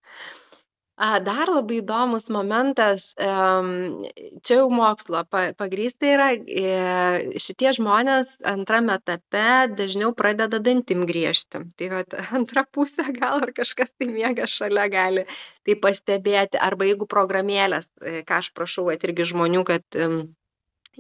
Dar 1.01 1.49
labai 1.49 1.79
įdomus 1.81 2.27
momentas, 2.29 3.07
čia 3.17 4.57
jau 4.59 4.67
mokslo 4.69 5.23
pagrįsta 5.33 6.11
yra, 6.11 6.27
e, 6.37 7.39
šitie 7.41 7.71
žmonės 7.79 8.35
antrame 8.45 8.99
etape 9.01 9.45
dažniau 9.79 10.13
pradeda 10.19 10.61
dantim 10.61 11.07
griežti. 11.09 11.63
Tai 11.81 11.89
vat, 11.95 12.19
antra 12.41 12.67
pusė 12.69 13.07
gal 13.17 13.41
ar 13.47 13.55
kažkas 13.57 13.95
tai 13.97 14.11
miega 14.13 14.45
šalia 14.45 14.91
gali 14.93 15.25
tai 15.65 15.79
pastebėti. 15.87 16.61
Arba 16.61 16.91
jeigu 16.91 17.09
programėlės, 17.09 17.89
e, 18.05 18.21
ką 18.29 18.43
aš 18.45 18.53
prašau, 18.61 18.91
at 18.93 19.09
irgi 19.09 19.31
žmonių, 19.33 19.65
kad 19.73 20.01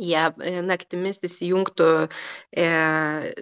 jie 0.00 0.22
e, 0.30 0.52
naktimis 0.64 1.20
įsijungtų 1.26 1.88
e, 2.06 2.66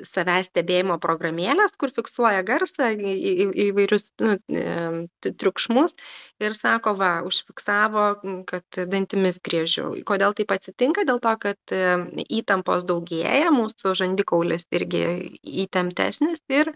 savęs 0.09 0.51
stebėjimo 0.51 0.99
programėlės, 1.03 1.77
kur 1.81 1.93
fiksuoja 1.95 2.43
garsą 2.47 2.91
į, 2.95 3.15
į, 3.15 3.49
įvairius 3.69 4.09
nu, 4.25 4.37
e, 4.53 5.33
triukšmus 5.43 5.97
ir 6.43 6.57
sako, 6.59 6.95
va, 6.99 7.11
užfiksavo, 7.29 8.07
kad 8.51 8.81
dantimis 8.91 9.41
griežiu. 9.45 9.91
Kodėl 10.09 10.37
taip 10.39 10.55
atsitinka? 10.55 11.07
Dėl 11.09 11.23
to, 11.25 11.35
kad 11.43 11.75
e, 11.75 11.85
įtampos 12.41 12.87
daugėja, 12.89 13.53
mūsų 13.55 13.95
žandikaulis 14.03 14.69
irgi 14.75 15.05
įtemptesnis 15.67 16.43
ir 16.53 16.73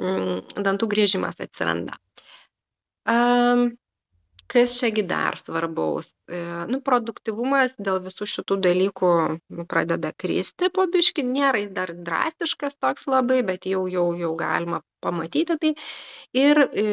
mm, 0.00 0.60
dantų 0.64 0.90
griežimas 0.94 1.40
atsiranda. 1.42 1.98
Um, 3.04 3.74
kas 4.52 4.74
čia 4.78 4.90
gi 4.96 5.04
dar 5.08 5.38
svarbaus. 5.40 6.10
E, 6.28 6.40
nu 6.70 6.80
produktyvumas 6.88 7.76
dėl 7.86 8.00
visų 8.04 8.28
šitų 8.32 8.58
dalykų 8.66 9.12
nu, 9.58 9.64
pradeda 9.70 10.12
kristi 10.24 10.70
po 10.74 10.86
biškį. 10.96 11.24
Nėra 11.30 11.62
jis 11.64 11.72
dar 11.78 11.94
drastiškas 12.08 12.76
toks 12.82 13.08
labai 13.14 13.40
bet 13.46 13.66
jau 13.70 13.86
jau 13.90 14.10
jau 14.20 14.34
galima 14.44 14.82
pamatyti 15.04 15.58
tai. 15.64 15.72
Ir 16.44 16.60
e, 16.66 16.86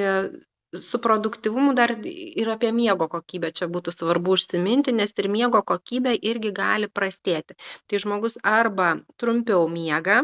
su 0.80 1.00
produktyvumu 1.04 1.74
dar 1.76 1.96
ir 2.06 2.50
apie 2.56 2.72
miego 2.72 3.08
kokybę 3.12 3.52
čia 3.60 3.68
būtų 3.78 3.94
svarbu 3.96 4.38
užsiminti 4.38 4.94
nes 4.96 5.12
ir 5.24 5.28
miego 5.38 5.64
kokybė 5.74 6.14
irgi 6.34 6.54
gali 6.62 6.88
prastėti. 7.00 7.58
Tai 7.88 8.04
žmogus 8.06 8.40
arba 8.58 8.94
trumpiau 9.20 9.68
miega 9.68 10.22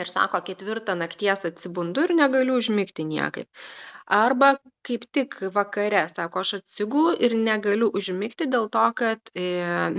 ir 0.00 0.08
sako 0.08 0.40
ketvirtą 0.48 0.96
nakties 0.98 1.46
atsibundu 1.48 2.08
ir 2.08 2.14
negaliu 2.18 2.58
užmigti 2.58 3.04
niekaip 3.04 3.64
arba 4.06 4.56
kaip 4.82 5.04
tik 5.12 5.36
vakare 5.54 6.08
sako 6.08 6.40
aš 6.40 6.52
atsigulu 6.58 7.12
ir 7.26 7.34
negaliu 7.48 7.90
užmigti 8.00 8.48
dėl 8.54 8.68
to 8.76 8.84
kad 9.00 9.30
e, 9.34 9.44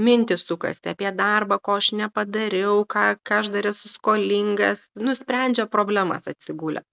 mintys 0.08 0.44
sukasi 0.48 0.90
apie 0.94 1.12
darbą 1.20 1.60
ko 1.68 1.78
aš 1.82 1.92
nepadariau 2.02 2.84
ką 2.96 3.06
ką 3.24 3.40
aš 3.44 3.52
dar 3.56 3.70
esu 3.72 3.90
skolingas 3.94 4.84
nusprendžia 4.96 5.68
problemas 5.78 6.28
atsigulę 6.28 6.84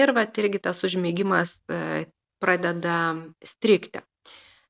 ir 0.00 0.12
vat 0.18 0.38
irgi 0.42 0.58
tas 0.68 0.82
užmigimas 0.90 1.54
e, 1.68 2.04
pradeda 2.42 2.98
strigti 3.54 4.02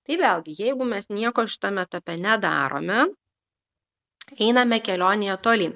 tai 0.06 0.20
vėlgi 0.24 0.56
jeigu 0.60 0.84
mes 0.94 1.08
nieko 1.10 1.46
šitame 1.48 1.86
etape 1.88 2.16
nedarome 2.28 3.06
einame 4.44 4.78
kelionėje 4.80 5.36
tolyn. 5.46 5.72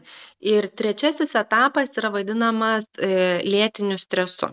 Ir 0.52 0.68
trečiasis 0.80 1.34
etapas 1.40 1.92
yra 2.00 2.10
vadinamas 2.14 2.86
e, 2.96 3.10
lėtiniu 3.44 3.98
stresu. 4.00 4.48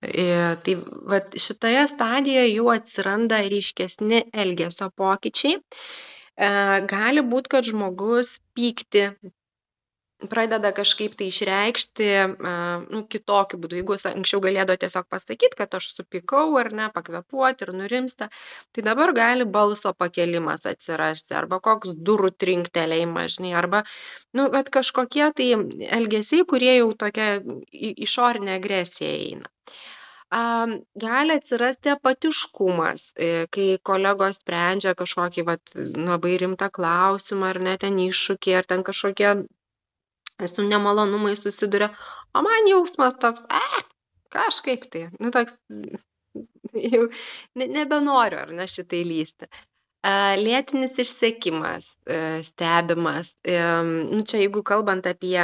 E, 0.00 0.56
tai 0.64 0.76
vat, 1.12 1.34
šitoje 1.46 1.82
stadijoje 1.92 2.54
jau 2.54 2.70
atsiranda 2.74 3.40
ryškesni 3.52 4.22
elgesio 4.44 4.88
pokyčiai. 5.02 5.58
E, 5.60 6.48
gali 6.94 7.26
būti, 7.34 7.52
kad 7.56 7.68
žmogus 7.68 8.38
pykti 8.56 9.10
pradeda 10.28 10.72
kažkaip 10.76 11.14
tai 11.16 11.28
išreikšti 11.30 12.08
nu, 12.92 13.02
kitokiu 13.12 13.60
būdu. 13.60 13.78
Jeigu 13.80 13.96
anksčiau 14.10 14.42
galėdavo 14.44 14.80
tiesiog 14.82 15.06
pasakyti, 15.12 15.56
kad 15.58 15.74
aš 15.78 15.90
supykau 15.96 16.56
ar 16.60 16.72
ne, 16.76 16.88
pakvepuoti 16.94 17.66
ir 17.66 17.72
nurimsta, 17.76 18.28
tai 18.74 18.84
dabar 18.86 19.14
gali 19.16 19.46
balso 19.58 19.92
pakelimas 19.96 20.66
atsirasti, 20.68 21.36
arba 21.40 21.60
koks 21.64 21.94
durų 22.08 22.32
trinktelėjimas, 22.36 23.38
žinai, 23.38 23.54
arba, 23.62 23.84
nu, 24.36 24.48
kažkokie 24.50 25.30
tai 25.36 25.48
elgesiai, 26.00 26.44
kurie 26.48 26.76
jau 26.80 26.92
tokia 27.04 27.32
išorinė 27.72 28.58
agresija 28.58 29.14
eina. 29.16 29.50
Gali 30.30 31.32
atsirasti 31.34 31.90
apatiškumas, 31.90 33.02
e, 33.18 33.30
kai 33.54 33.64
kolegos 33.88 34.38
sprendžia 34.38 34.92
kažkokį 35.00 35.44
vat, 35.48 35.72
labai 36.10 36.36
rimtą 36.42 36.68
klausimą 36.76 37.48
ar 37.50 37.58
net 37.66 37.80
ten 37.84 37.98
iššūkį, 38.04 38.54
ar 38.60 38.68
ten 38.72 38.84
kažkokie 38.86 39.32
su 40.54 40.62
nemalonumais 40.68 41.42
susiduria, 41.42 41.90
o 42.34 42.42
man 42.46 42.70
jausmas 42.70 43.18
toks, 43.24 43.42
e, 43.50 43.82
kažkaip 44.36 44.86
tai, 44.94 45.02
nu 45.18 45.32
toks, 45.34 45.58
jau 46.94 47.02
ne, 47.58 47.66
nebenoriu 47.80 48.38
ar 48.44 48.54
ne 48.60 48.68
šitai 48.70 49.02
lysti. 49.10 49.50
Lėtinis 50.00 50.96
išsekimas 50.96 51.84
stebimas. 52.46 53.34
Nu, 53.44 54.22
čia 54.24 54.38
jeigu 54.40 54.62
kalbant 54.64 55.04
apie 55.04 55.42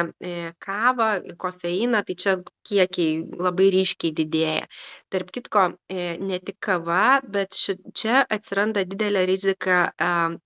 kavą, 0.64 1.08
kofeiną, 1.36 2.00
tai 2.08 2.16
čia 2.16 2.34
kiekiai 2.64 3.18
labai 3.36 3.66
ryškiai 3.74 4.14
didėja. 4.16 4.64
Tarp 5.12 5.34
kitko, 5.36 5.66
ne 5.90 6.38
tik 6.40 6.56
kava, 6.68 7.20
bet 7.36 7.52
ši, 7.52 7.76
čia 7.92 8.24
atsiranda 8.24 8.86
didelė 8.88 9.26
rizika 9.28 9.92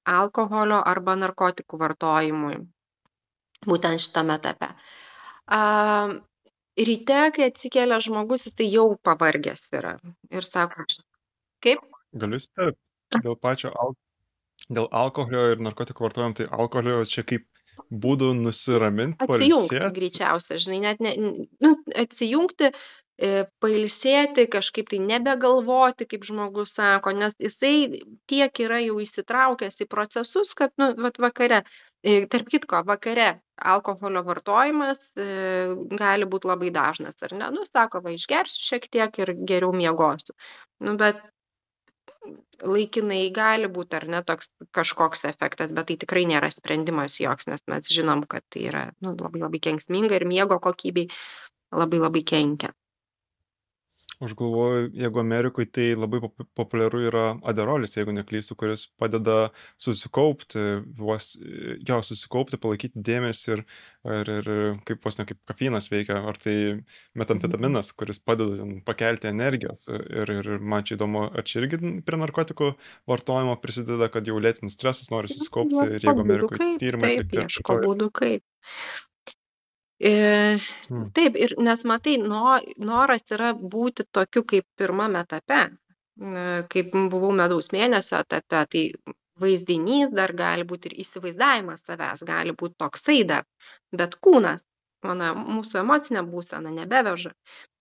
alkoholio 0.03 0.83
arba 0.83 1.15
narkotikų 1.15 1.79
vartojimui. 1.79 2.59
Būtent 3.63 4.03
šitame 4.03 4.41
etape. 4.43 4.75
Ryte, 6.81 7.23
kai 7.37 7.47
atsikelia 7.47 8.03
žmogus, 8.03 8.51
jisai 8.51 8.73
jau 8.75 8.91
pavargęs 9.07 9.69
yra. 9.71 9.99
Ir 10.35 10.43
sako, 10.43 10.83
kaip? 11.63 11.87
Galiu 12.11 12.43
įsiterpti 12.43 12.90
dėl 13.19 13.37
pačio 13.41 13.75
al 13.75 13.97
dėl 14.71 14.87
alkoholio 14.95 15.49
ir 15.55 15.65
narkotikų 15.65 16.07
vartojimo, 16.07 16.37
tai 16.39 16.47
alkoholio 16.51 17.03
čia 17.09 17.25
kaip 17.27 17.47
būdų 17.91 18.33
nusiraminti, 18.39 19.19
Atsijungti 19.25 19.79
pailsėt. 19.79 19.95
greičiausia, 19.97 20.59
žinai, 20.63 20.81
net 20.85 21.03
ne, 21.05 21.13
nu, 21.65 21.73
atsijungti, 22.03 22.71
e, 22.71 23.31
pailsėti, 23.63 24.47
kažkaip 24.53 24.91
tai 24.93 25.01
nebegalvoti, 25.05 26.07
kaip 26.11 26.27
žmogus 26.29 26.75
sako, 26.77 27.15
nes 27.17 27.37
jisai 27.41 28.03
tiek 28.31 28.63
yra 28.67 28.83
jau 28.85 28.99
įsitraukęs 29.03 29.81
į 29.85 29.89
procesus, 29.91 30.53
kad, 30.59 30.75
nu, 30.83 30.93
vat 31.01 31.21
vakare, 31.23 31.63
e, 32.05 32.25
tarp 32.31 32.53
kitko, 32.53 32.85
vakare 32.91 33.33
alkoholio 33.75 34.23
vartojimas 34.27 35.03
e, 35.17 35.27
gali 35.97 36.29
būti 36.31 36.51
labai 36.53 36.73
dažnas, 36.75 37.19
ar 37.27 37.37
ne? 37.37 37.51
Nu, 37.57 37.67
sako, 37.69 38.05
va, 38.07 38.15
išgersiu 38.17 38.67
šiek 38.71 38.89
tiek 38.93 39.23
ir 39.25 39.35
geriau 39.49 39.75
miegosiu. 39.77 40.37
Nu, 40.85 40.97
bet 41.01 41.23
laikinai 42.75 43.23
gali 43.37 43.69
būt 43.77 43.95
ar 43.99 44.07
ne 44.15 44.21
toks 44.27 44.51
kažkoks 44.77 45.25
efektas, 45.31 45.73
bet 45.77 45.89
tai 45.91 45.97
tikrai 46.03 46.25
nėra 46.29 46.51
sprendimas 46.53 47.17
joks, 47.23 47.49
nes 47.51 47.65
mes 47.73 47.93
žinom, 47.97 48.27
kad 48.31 48.45
tai 48.53 48.67
yra 48.73 48.83
nu, 49.01 49.15
labai 49.17 49.43
labai 49.45 49.63
kenksminga 49.69 50.19
ir 50.21 50.27
miego 50.29 50.61
kokybei 50.67 51.09
labai 51.73 52.03
labai 52.03 52.25
kenkia. 52.33 52.75
Aš 54.21 54.35
galvoju, 54.37 54.91
jeigu 55.01 55.21
Amerikoje 55.23 55.71
tai 55.73 55.85
labai 55.97 56.19
pop- 56.21 56.45
populiaru 56.59 56.99
yra 57.09 57.23
aderolis, 57.49 57.95
jeigu 57.97 58.13
neklystu, 58.13 58.53
kuris 58.61 58.83
padeda 59.01 59.49
susikaupti, 59.81 60.61
vos, 60.99 61.31
jo, 61.89 61.97
susikaupti, 62.05 62.59
palaikyti 62.61 63.01
dėmesį 63.09 63.55
ir, 63.55 63.65
ir, 64.19 64.33
ir 64.35 64.51
kaip 64.85 65.09
vos 65.09 65.17
ne 65.17 65.25
kaip 65.31 65.41
kafeinas 65.49 65.89
veikia, 65.89 66.21
ar 66.21 66.37
tai 66.37 66.57
metamfetaminas, 67.17 67.95
kuris 67.97 68.21
padeda 68.21 68.61
ten 68.61 68.77
pakelti 68.85 69.33
energijos. 69.33 69.89
Ir, 69.89 70.35
ir 70.37 70.53
man 70.61 70.85
čia 70.85 70.99
įdomu, 70.99 71.25
ar 71.33 71.49
čia 71.49 71.63
irgi 71.65 71.81
prie 72.05 72.21
narkotikų 72.21 72.75
vartojimo 73.09 73.57
prisideda, 73.65 74.13
kad 74.13 74.29
jau 74.29 74.37
lėtinis 74.37 74.77
stresas 74.77 75.09
nori 75.09 75.33
susikaupti 75.33 75.81
ir 75.97 76.05
jeigu 76.05 76.27
Amerikoje 76.27 76.75
tyrimai 76.83 77.17
atlikti. 77.25 77.65
būdų 77.89 78.13
kaip. 78.21 78.45
E, 80.01 80.13
Hmm. 80.89 81.11
taip, 81.17 81.37
ir 81.37 81.55
nes 81.67 81.83
matai, 81.85 82.17
no, 82.33 82.59
noras 82.91 83.25
yra 83.37 83.51
būti 83.75 84.07
tokiu 84.17 84.43
kaip 84.53 84.65
pirmam 84.81 85.17
etape, 85.21 85.59
kaip 86.73 86.95
buvau 87.13 87.33
medaus 87.37 87.69
mėnesio 87.75 88.21
etape, 88.25 88.63
tai 88.75 88.85
vaizdinys 89.45 90.11
dar 90.17 90.33
gali 90.37 90.65
būti 90.73 90.91
ir 90.91 90.97
įsivaizdavimas 91.05 91.85
savęs, 91.87 92.25
gali 92.33 92.53
būti 92.63 92.77
toksai 92.85 93.19
dar, 93.33 93.45
bet 94.03 94.17
kūnas, 94.27 94.65
mano, 95.07 95.31
mūsų 95.57 95.81
emocinė 95.83 96.23
būsena 96.33 96.73
nebeveža. 96.75 97.33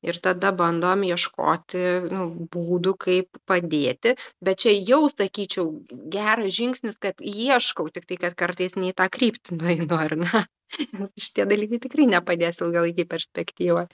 Ir 0.08 0.20
tada 0.24 0.52
bandom 0.56 1.04
ieškoti 1.08 1.82
nu, 2.12 2.28
būdų, 2.54 2.94
kaip 3.06 3.40
padėti, 3.52 4.14
bet 4.46 4.62
čia 4.64 4.74
jau, 4.78 5.02
sakyčiau, 5.12 5.66
geras 6.14 6.54
žingsnis, 6.56 7.00
kad 7.04 7.20
ieškau, 7.20 7.90
tik 7.96 8.08
tai, 8.08 8.20
kad 8.22 8.38
kartais 8.40 8.78
ne 8.80 8.94
į 8.94 8.98
tą 9.02 9.10
kryptį 9.18 9.60
nueinu, 9.60 9.92
ar 10.00 10.16
ne? 10.24 10.46
Šitie 11.26 11.48
dalykai 11.50 11.82
tikrai 11.84 12.08
nepadės 12.14 12.62
ilgalaikį 12.64 13.08
perspektyvą. 13.12 13.88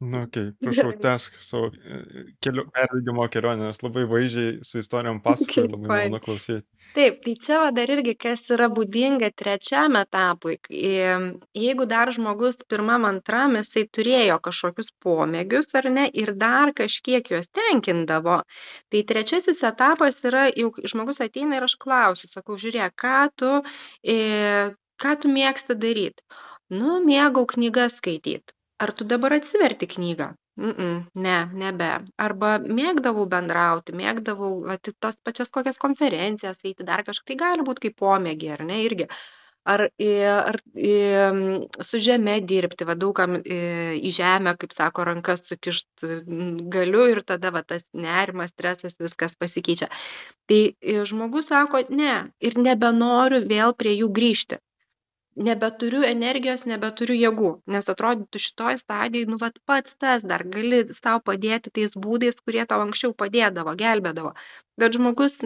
Na, 0.00 0.22
okei, 0.24 0.52
prašau, 0.56 0.94
tęsk 0.96 1.34
savo 1.44 1.66
e, 1.68 1.96
kelio, 2.40 2.62
perdegimo 2.72 3.26
kelionę, 3.28 3.66
nes 3.68 3.82
labai 3.84 4.06
vaizdžiai 4.08 4.52
su 4.64 4.78
istorijom 4.80 5.18
pasakoji, 5.26 5.66
Kaip 5.66 5.74
labai 5.74 5.88
malonu 5.90 6.20
klausyti. 6.24 6.64
Taip, 6.94 7.18
tai 7.26 7.34
čia 7.44 7.58
va 7.60 7.66
dar 7.76 7.90
irgi, 7.92 8.14
kas 8.24 8.46
yra 8.56 8.70
būdinga 8.72 9.28
trečiam 9.36 9.98
etapui. 10.00 10.54
Jeigu 10.72 11.86
dar 11.90 12.12
žmogus 12.16 12.62
pirmam, 12.72 13.04
antram, 13.10 13.58
jisai 13.60 13.82
turėjo 13.98 14.38
kažkokius 14.46 14.88
pomėgius 15.04 15.76
ar 15.80 15.90
ne 15.92 16.06
ir 16.22 16.32
dar 16.44 16.72
kažkiek 16.78 17.28
juos 17.34 17.50
tenkindavo, 17.58 18.38
tai 18.88 19.02
trečiasis 19.10 19.60
etapas 19.68 20.22
yra, 20.30 20.46
jau 20.62 20.70
kai 20.78 20.88
žmogus 20.94 21.20
ateina 21.26 21.58
ir 21.60 21.66
aš 21.68 21.74
klausiu, 21.84 22.30
sakau, 22.32 22.56
žiūrėk, 22.64 22.96
ką 23.04 23.18
tu, 23.36 23.52
e, 24.16 24.16
ką 25.04 25.14
tu 25.20 25.34
mėgsti 25.36 25.76
daryti. 25.84 26.24
Nu, 26.72 26.96
mėgau 27.04 27.44
knygas 27.52 28.00
skaityti. 28.00 28.56
Ar 28.84 28.90
tu 28.96 29.04
dabar 29.04 29.32
atsiverti 29.36 29.86
knygą? 29.94 30.26
Mm-mm, 30.60 30.94
ne, 31.24 31.34
nebe. 31.62 31.88
Arba 32.26 32.52
mėgdavau 32.78 33.26
bendrauti, 33.34 33.94
mėgdavau 34.00 34.50
vat, 34.68 34.88
į 34.90 34.94
tas 35.04 35.18
pačias 35.28 35.52
kokias 35.56 35.78
konferencijas 35.84 36.62
eiti, 36.68 36.86
dar 36.90 37.02
kažkaip 37.06 37.28
tai 37.32 37.36
gali 37.42 37.66
būti 37.68 37.86
kaip 37.86 37.96
pomėgį, 38.02 38.48
ar 38.56 38.64
ne, 38.70 38.78
irgi. 38.86 39.06
Ar, 39.74 39.84
į- 40.00 40.12
ar 40.32 40.56
į, 40.90 40.94
su 41.88 42.00
žeme 42.06 42.38
dirbti, 42.52 42.86
va 42.88 42.96
daugam 43.02 43.36
į, 43.40 44.12
žemę, 44.18 44.54
kaip 44.62 44.72
sako, 44.76 45.04
rankas 45.10 45.44
sukišt 45.50 46.06
mm, 46.08 46.70
galiu 46.76 47.04
ir 47.12 47.20
tada 47.32 47.52
va, 47.56 47.62
tas 47.72 47.84
nerimas, 48.06 48.54
stresas, 48.56 48.96
viskas 49.04 49.36
pasikeičia. 49.44 49.90
Tai 50.48 50.60
žmogus 51.12 51.48
sako, 51.52 51.84
ne, 52.02 52.16
ir 52.50 52.56
nebenoriu 52.68 53.44
vėl 53.54 53.76
prie 53.84 53.94
jų 54.00 54.10
grįžti 54.20 54.60
nebeturiu 55.40 56.02
energijos, 56.06 56.64
nebeturiu 56.68 57.16
jėgų, 57.16 57.50
nes 57.74 57.88
atrodytų 57.92 58.40
šitoj 58.44 58.78
stadijoj, 58.80 59.28
nu, 59.32 59.38
vat 59.40 59.56
pats 59.68 59.96
tas 60.00 60.24
dar 60.28 60.44
gali 60.56 60.82
tau 61.06 61.20
padėti 61.24 61.72
tais 61.78 61.96
būdais, 62.06 62.40
kurie 62.44 62.66
tau 62.68 62.82
anksčiau 62.84 63.14
padėdavo, 63.22 63.74
gelbėdavo. 63.80 64.34
Bet 64.80 64.98
žmogus 64.98 65.38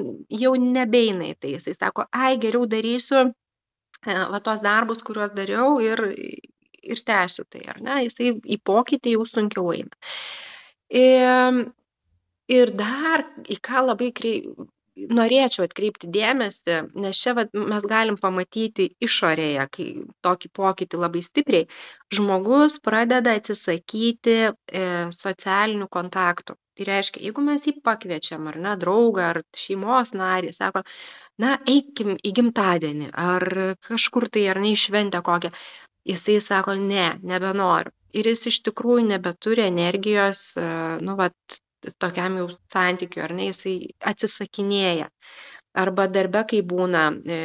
jau 0.43 0.55
nebeina 0.61 1.31
į 1.31 1.37
tai, 1.39 1.55
jisai 1.57 1.77
sako, 1.77 2.09
ai, 2.11 2.35
geriau 2.43 2.67
darysiu 2.71 3.21
e, 3.23 3.31
va 4.35 4.43
tos 4.45 4.65
darbus, 4.65 5.03
kuriuos 5.07 5.35
dariau 5.39 5.79
ir, 5.85 6.03
ir 6.83 7.05
tęsiu 7.07 7.47
tai, 7.51 7.65
ar 7.75 7.81
ne, 7.85 8.03
jisai 8.09 8.35
į 8.43 8.61
pokytį 8.67 9.17
jau 9.17 9.27
sunkiau 9.31 9.71
eina. 9.77 10.05
Ir, 10.95 11.65
ir 12.53 12.75
dar, 12.79 13.29
į 13.51 13.59
ką 13.65 13.87
labai 13.89 14.11
krei, 14.17 14.43
norėčiau 14.97 15.65
atkreipti 15.67 16.09
dėmesį, 16.15 16.77
nes 17.03 17.21
čia 17.21 17.35
vat, 17.39 17.51
mes 17.55 17.87
galim 17.91 18.19
pamatyti 18.21 18.87
išorėje, 19.07 19.67
kai 19.77 19.87
tokį 20.27 20.51
pokytį 20.59 21.01
labai 21.03 21.23
stipriai, 21.27 21.67
žmogus 22.15 22.79
pradeda 22.85 23.35
atsisakyti 23.39 24.37
e, 24.45 24.53
socialinių 25.17 25.89
kontaktų. 25.99 26.57
Tai 26.75 26.87
reiškia, 26.89 27.23
jeigu 27.23 27.43
mes 27.47 27.67
jį 27.67 27.77
pakviečiam, 27.87 28.47
ar 28.51 28.59
ne, 28.63 28.75
draugą, 28.79 29.27
ar 29.33 29.43
šeimos 29.59 30.15
narį, 30.19 30.55
sako, 30.57 30.83
na, 31.43 31.57
eikim 31.71 32.17
į 32.19 32.35
gimtadienį, 32.39 33.11
ar 33.25 33.47
kažkur 33.89 34.29
tai, 34.35 34.47
ar 34.51 34.63
ne 34.63 34.73
į 34.75 34.81
šventę 34.87 35.23
kokią, 35.27 35.53
jisai 36.11 36.41
sako, 36.43 36.79
ne, 36.79 37.13
nebenoriu. 37.23 37.95
Ir 38.15 38.31
jis 38.31 38.47
iš 38.51 38.61
tikrųjų 38.69 39.09
nebeturi 39.11 39.67
energijos, 39.67 40.53
e, 40.59 40.67
nu, 41.03 41.15
vat, 41.19 41.61
tokiam 42.03 42.39
jau 42.41 42.49
santykiu, 42.73 43.25
ar 43.27 43.35
ne, 43.37 43.51
jisai 43.51 43.75
atsisakinėja. 44.13 45.11
Arba 45.85 46.07
darbe, 46.07 46.45
kai 46.51 46.63
būna 46.71 47.09
e, 47.11 47.39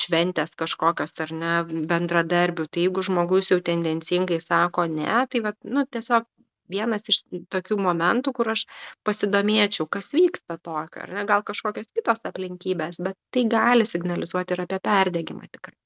šventės 0.00 0.54
kažkokios 0.62 1.14
ar 1.24 1.32
ne 1.40 1.52
bendradarbių, 1.90 2.66
tai 2.70 2.86
jeigu 2.86 3.04
žmogus 3.08 3.50
jau 3.52 3.58
tendencingai 3.68 4.38
sako 4.44 4.86
ne, 4.92 5.10
tai 5.32 5.42
vat, 5.48 5.58
nu, 5.64 5.84
tiesiog 5.96 6.26
vienas 6.70 7.06
iš 7.12 7.22
tokių 7.54 7.78
momentų, 7.88 8.32
kur 8.38 8.52
aš 8.54 8.64
pasidomėčiau, 9.06 9.86
kas 9.96 10.10
vyksta 10.14 10.58
tokio, 10.58 11.04
ar 11.06 11.14
ne, 11.18 11.24
gal 11.30 11.44
kažkokios 11.46 11.90
kitos 11.94 12.26
aplinkybės, 12.30 13.02
bet 13.08 13.18
tai 13.34 13.46
gali 13.56 13.86
signalizuoti 13.86 14.56
ir 14.56 14.64
apie 14.66 14.80
perdegimą 14.90 15.50
tikrai. 15.50 15.76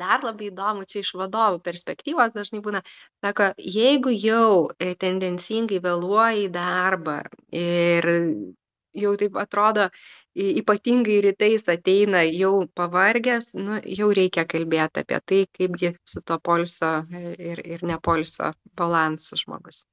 Dar 0.00 0.24
labai 0.24 0.48
įdomu, 0.50 0.86
čia 0.88 1.02
iš 1.02 1.12
vadovų 1.20 1.60
perspektyvos 1.66 2.34
dažnai 2.36 2.62
būna, 2.64 2.82
sako, 3.24 3.52
jeigu 3.58 4.14
jau 4.14 4.70
e, 4.78 4.94
tendencingai 5.04 5.82
vėluoji 5.84 6.48
į 6.48 6.50
darbą 6.56 7.20
ir 7.50 8.10
jau 8.92 9.14
taip 9.20 9.36
atrodo, 9.40 9.88
ypatingai 10.36 11.20
rytais 11.26 11.64
ateina 11.68 12.22
jau 12.26 12.66
pavargęs, 12.76 13.52
nu, 13.56 13.80
jau 13.98 14.10
reikia 14.16 14.44
kalbėti 14.48 15.04
apie 15.04 15.20
tai, 15.30 15.40
kaipgi 15.58 15.94
su 16.08 16.22
to 16.28 16.38
polso 16.50 16.92
e, 17.08 17.34
ir, 17.52 17.64
ir 17.76 17.84
nepolso 17.88 18.52
balansu 18.78 19.40
žmogus. 19.40 19.84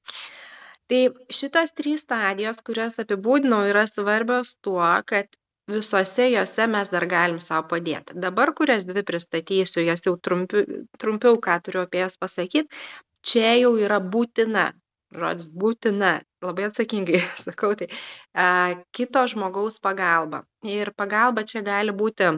Tai 0.89 1.01
šitos 1.39 1.75
trys 1.77 2.01
stadijos, 2.07 2.61
kurias 2.65 2.97
apibūdinau, 3.03 3.61
yra 3.69 3.85
svarbios 3.87 4.55
tuo, 4.65 4.87
kad 5.05 5.29
visose 5.71 6.27
jose 6.33 6.67
mes 6.75 6.91
dar 6.93 7.05
galim 7.13 7.39
savo 7.43 7.67
padėti. 7.73 8.17
Dabar, 8.25 8.53
kurias 8.57 8.87
dvi 8.89 9.05
pristatysiu, 9.07 9.85
jas 9.87 10.05
jau 10.07 10.15
trumpiau, 10.27 10.83
trumpiau 11.01 11.39
ką 11.47 11.59
turiu 11.65 11.85
apie 11.85 12.03
jas 12.03 12.19
pasakyti, 12.21 12.83
čia 13.21 13.55
jau 13.61 13.73
yra 13.79 13.99
būtina 14.15 14.69
žodis 15.15 15.49
būtina, 15.61 16.19
labai 16.45 16.67
atsakingai 16.69 17.21
sakau, 17.45 17.73
tai 17.79 17.89
e, 17.89 18.45
kito 18.95 19.25
žmogaus 19.31 19.79
pagalba. 19.81 20.43
Ir 20.65 20.93
pagalba 20.97 21.45
čia 21.51 21.63
gali 21.65 21.95
būti, 21.95 22.29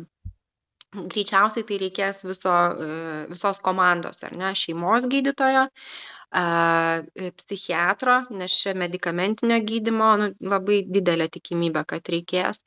greičiausiai 0.93 1.67
tai 1.67 1.81
reikės 1.81 2.23
viso, 2.27 2.55
e, 2.85 3.01
visos 3.31 3.59
komandos, 3.65 4.23
ar 4.27 4.35
ne, 4.37 4.53
šeimos 4.61 5.07
gydytojo, 5.11 5.67
e, 5.67 7.31
psichiatro, 7.41 8.17
nes 8.41 8.57
čia 8.63 8.73
medicamentinio 8.77 9.59
gydimo 9.67 10.09
nu, 10.23 10.31
labai 10.55 10.81
didelė 10.87 11.29
tikimybė, 11.37 11.85
kad 11.93 12.15
reikės. 12.15 12.63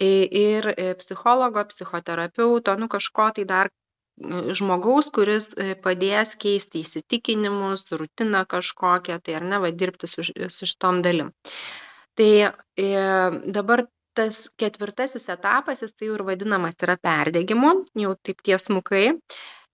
Ir 0.00 0.64
psichologo, 0.96 1.66
psichoterapeuto, 1.68 2.72
nu 2.80 2.86
kažko 2.88 3.26
tai 3.36 3.44
dar 3.44 3.68
žmogaus, 4.20 5.08
kuris 5.14 5.50
e, 5.56 5.74
padės 5.84 6.34
keisti 6.40 6.82
įsitikinimus, 6.84 7.86
rutiną 7.96 8.44
kažkokią, 8.48 9.18
tai 9.24 9.36
ar 9.38 9.46
ne, 9.52 9.60
va, 9.62 9.70
dirbti 9.72 10.10
su, 10.10 10.24
su 10.24 10.68
šitom 10.68 11.00
dalim. 11.02 11.32
Tai 12.18 12.30
e, 12.44 12.90
dabar 13.56 13.86
tas 14.20 14.42
ketvirtasis 14.62 15.28
etapas, 15.34 15.82
jis 15.84 15.96
tai 15.96 16.10
jau 16.10 16.18
ir 16.18 16.26
vadinamas 16.30 16.78
yra 16.86 16.98
perdėgymu, 17.08 17.72
jau 18.04 18.14
taip 18.28 18.44
tiesmukai. 18.48 19.06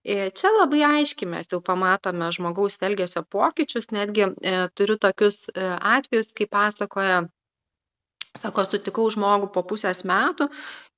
Čia 0.06 0.50
labai 0.54 0.84
aiškiai 0.86 1.28
mes 1.30 1.48
jau 1.50 1.58
pamatome 1.68 2.28
žmogaus 2.34 2.78
elgesio 2.88 3.24
pokyčius, 3.36 3.88
netgi 3.96 4.28
e, 4.28 4.52
turiu 4.78 4.94
tokius 5.02 5.40
e, 5.50 5.64
atvejus, 5.96 6.30
kai 6.38 6.46
pasakoja 6.52 7.24
Sako, 8.40 8.64
sutikau 8.68 9.06
žmogų 9.12 9.46
po 9.54 9.62
pusės 9.70 10.02
metų 10.08 10.46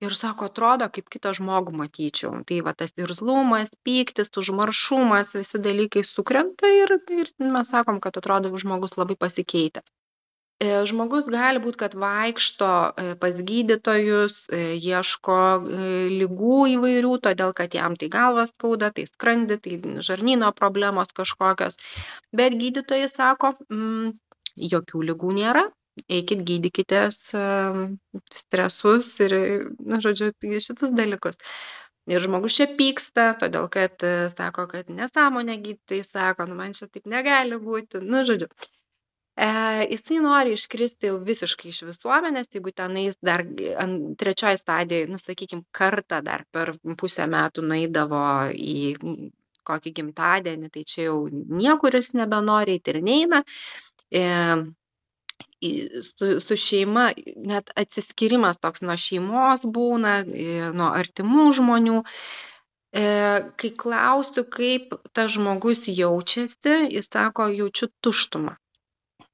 ir 0.05 0.15
sako, 0.21 0.49
atrodo, 0.51 0.89
kaip 0.95 1.07
kitą 1.15 1.33
žmogų 1.39 1.75
matyčiau. 1.81 2.33
Tai 2.49 2.59
va 2.69 2.75
tas 2.81 2.95
irzlumas, 3.05 3.71
pyktis, 3.87 4.33
užmaršumas, 4.43 5.31
visi 5.39 5.63
dalykai 5.69 6.03
sukrenta 6.09 6.73
ir, 6.81 6.97
ir 7.21 7.33
mes 7.59 7.71
sakom, 7.75 8.03
kad 8.09 8.19
atrodo 8.23 8.53
žmogus 8.65 8.99
labai 8.99 9.19
pasikeitęs. 9.27 9.98
E, 10.59 10.69
žmogus 10.91 11.29
gali 11.31 11.61
būti, 11.63 11.79
kad 11.85 11.93
vaikšto 12.03 12.69
e, 12.69 13.03
pas 13.23 13.37
gydytojus, 13.51 14.39
e, 14.51 14.63
ieško 14.75 15.37
lygų 16.19 16.57
įvairių, 16.73 17.13
todėl 17.27 17.53
kad 17.61 17.77
jam 17.79 17.95
tai 18.01 18.09
galvas 18.15 18.51
skauda, 18.51 18.89
tai 18.97 19.05
skrandi, 19.07 19.59
tai 19.63 19.77
žarnyno 20.09 20.49
problemos 20.61 21.13
kažkokios. 21.21 21.79
Bet 22.41 22.57
gydytojai 22.63 23.07
sako, 23.13 23.53
mm, 23.71 24.17
jokių 24.73 25.03
lygų 25.13 25.31
nėra, 25.37 25.63
eikit 26.19 26.43
gydykitės 26.49 27.21
stresus 28.41 29.13
ir, 29.23 29.37
na, 29.79 30.01
žodžiu, 30.03 30.33
tai 30.43 30.59
šitus 30.65 30.91
dalykus. 31.03 31.39
Ir 32.11 32.25
žmogus 32.25 32.57
čia 32.59 32.67
pyksta, 32.75 33.29
todėl 33.39 33.71
kad 33.71 34.03
sako, 34.35 34.67
kad 34.75 34.91
nesąmonė 34.91 35.61
gydytojai 35.63 36.09
sako, 36.11 36.49
nu 36.51 36.59
man 36.59 36.75
čia 36.75 36.91
taip 36.91 37.07
negali 37.15 37.63
būti, 37.63 38.03
nu, 38.03 38.25
žodžiu. 38.27 38.51
E, 39.39 39.49
jisai 39.93 40.19
nori 40.25 40.55
iškristi 40.57 41.11
jau 41.11 41.19
visiškai 41.27 41.69
iš 41.71 41.85
visuomenės, 41.87 42.49
jeigu 42.57 42.73
tenais 42.81 43.19
dar 43.29 43.45
trečioji 44.23 44.59
stadijoje, 44.59 45.11
nu, 45.13 45.21
sakykime, 45.23 45.63
kartą 45.79 46.19
dar 46.27 46.43
per 46.57 46.73
pusę 46.99 47.29
metų 47.31 47.63
naidavo 47.73 48.23
į 48.51 48.81
kokį 49.69 49.95
gimtadienį, 50.01 50.73
tai 50.75 50.83
čia 50.91 51.07
jau 51.11 51.21
niekur 51.31 52.01
jis 52.01 52.11
nebenori, 52.19 52.81
ir 52.83 53.01
neina. 53.11 53.45
E, 54.11 54.27
su, 56.09 56.35
su 56.43 56.59
šeima, 56.67 57.09
net 57.53 57.71
atsiskirimas 57.85 58.59
toks 58.59 58.83
nuo 58.83 58.99
šeimos 59.07 59.67
būna, 59.79 60.19
nuo 60.75 60.93
artimų 60.99 61.51
žmonių. 61.63 61.99
E, 62.99 63.05
kai 63.61 63.71
klausiu, 63.85 64.49
kaip 64.59 64.99
tas 65.15 65.35
žmogus 65.37 65.87
jaučiasi, 65.87 66.81
jis 66.97 67.13
sako, 67.13 67.53
jaučiu 67.63 67.95
tuštumą. 68.03 68.59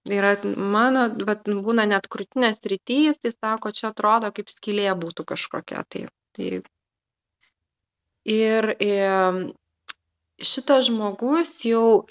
Yra 0.05 0.35
mano, 0.45 1.07
bet 1.25 1.47
būna 1.49 1.87
net 1.89 2.09
krūtinės 2.13 2.61
rytys, 2.69 3.23
jis 3.25 3.37
sako, 3.39 3.73
čia 3.73 3.89
atrodo 3.89 4.29
kaip 4.37 4.51
skylė 4.53 4.91
būtų 5.01 5.25
kažkokia. 5.33 5.85
Tai, 5.89 6.03
tai. 6.37 6.51
Ir, 8.35 8.69
ir 8.85 9.55
šitas 10.43 10.87
žmogus 10.87 11.51
jau 11.65 12.05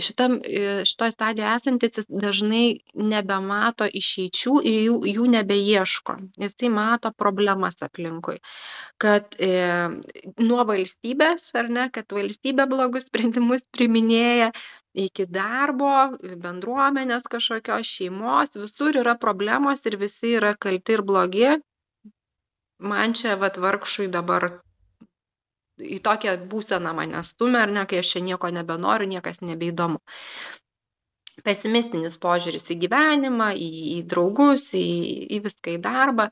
šitam 0.00 0.38
šitoj 0.88 1.10
stadijoj 1.12 1.50
esantis 1.56 1.98
jis 1.98 2.06
dažnai 2.08 2.80
nebemato 2.94 3.88
išeičių 4.00 4.54
ir 4.70 4.78
jų 4.86 4.96
jų 5.12 5.26
nebeieško. 5.34 6.16
Jisai 6.40 6.70
mato 6.72 7.12
problemas 7.12 7.76
aplinkui. 7.84 8.38
Kad 9.04 9.36
e, 9.38 9.50
nuo 10.40 10.64
valstybės 10.70 11.50
ar 11.62 11.68
ne 11.78 11.88
kad 11.92 12.16
valstybė 12.16 12.68
blogus 12.70 13.08
sprendimus 13.10 13.64
priiminėja 13.76 14.52
iki 14.98 15.28
darbo 15.30 15.92
bendruomenės 16.46 17.28
kažkokios 17.30 17.92
šeimos 17.98 18.56
visur 18.56 18.96
yra 19.02 19.18
problemos 19.26 19.84
ir 19.86 19.98
visi 20.00 20.32
yra 20.40 20.54
kalti 20.56 20.96
ir 20.96 21.04
blogi. 21.12 21.52
Man 22.78 23.12
čia 23.18 23.36
vat 23.36 23.58
vargšui 23.60 24.08
dabar 24.08 24.48
į 25.78 25.98
tokią 26.04 26.36
būseną 26.50 26.94
mane 26.96 27.22
stumia, 27.26 27.64
ar 27.66 27.74
ne, 27.74 27.84
kai 27.90 28.02
aš 28.02 28.14
čia 28.14 28.24
nieko 28.24 28.50
nebenoriu, 28.54 29.08
niekas 29.10 29.42
nebeįdomu. 29.44 30.00
Pesimistinis 31.46 32.16
požiūris 32.18 32.66
į 32.74 32.76
gyvenimą, 32.84 33.52
į, 33.54 33.68
į 33.96 33.98
draugus, 34.10 34.72
į, 34.74 34.88
į 35.36 35.38
viską 35.44 35.76
į 35.76 35.82
darbą. 35.84 36.26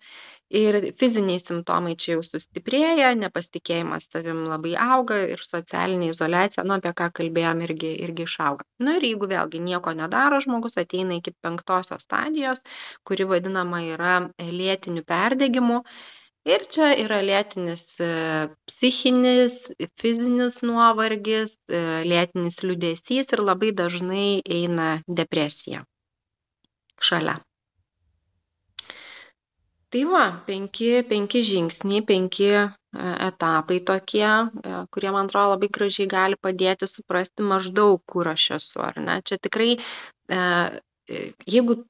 Ir 0.55 0.77
fiziniai 0.95 1.41
simptomai 1.43 1.97
čia 1.99 2.13
jau 2.13 2.21
sustiprėja, 2.23 3.09
nepasitikėjimas 3.19 4.05
savim 4.13 4.45
labai 4.47 4.77
auga 4.79 5.17
ir 5.33 5.43
socialinė 5.43 6.13
izolacija, 6.13 6.63
nu 6.63 6.77
apie 6.77 6.93
ką 7.01 7.09
kalbėjom, 7.19 7.65
irgi, 7.67 7.91
irgi 8.07 8.27
išauga. 8.29 8.67
Na 8.79 8.93
nu, 8.93 8.95
ir 8.99 9.09
jeigu 9.09 9.27
vėlgi 9.33 9.63
nieko 9.65 9.95
nedaro 9.99 10.39
žmogus, 10.45 10.79
ateina 10.83 11.19
iki 11.19 11.35
penktosios 11.43 12.07
stadijos, 12.07 12.63
kuri 13.03 13.27
vadinama 13.33 13.83
yra 13.89 14.15
lėtiniu 14.39 15.03
perdegimu 15.07 15.83
ir 16.47 16.63
čia 16.71 16.93
yra 17.03 17.19
lėtinis 17.27 17.83
e, 18.03 18.09
psichinis 18.71 19.57
fizinis 20.01 20.61
nuovargis 20.63 21.57
e, 21.67 21.81
lėtinis 22.07 22.61
liūdesys 22.63 23.35
ir 23.35 23.43
labai 23.43 23.73
dažnai 23.81 24.29
eina 24.59 24.89
depresija 25.21 25.83
šalia. 27.09 27.37
Tai 29.91 30.03
va 30.11 30.25
penki 30.47 30.91
penki 31.11 31.43
žingsniai 31.51 32.07
penki 32.07 32.51
e, 32.55 32.65
etapai 33.29 33.81
tokie 33.91 34.31
kurie 34.95 35.13
man 35.15 35.27
atrodo 35.27 35.55
labai 35.57 35.71
gražiai 35.79 36.11
gali 36.15 36.39
padėti 36.49 36.89
suprasti 36.91 37.47
maždaug 37.53 38.03
kur 38.07 38.31
aš 38.35 38.51
esu 38.61 38.83
ar 38.87 39.03
ne? 39.03 39.21
Čia 39.27 39.43
tikrai 39.43 39.73
jeigu 41.47 41.83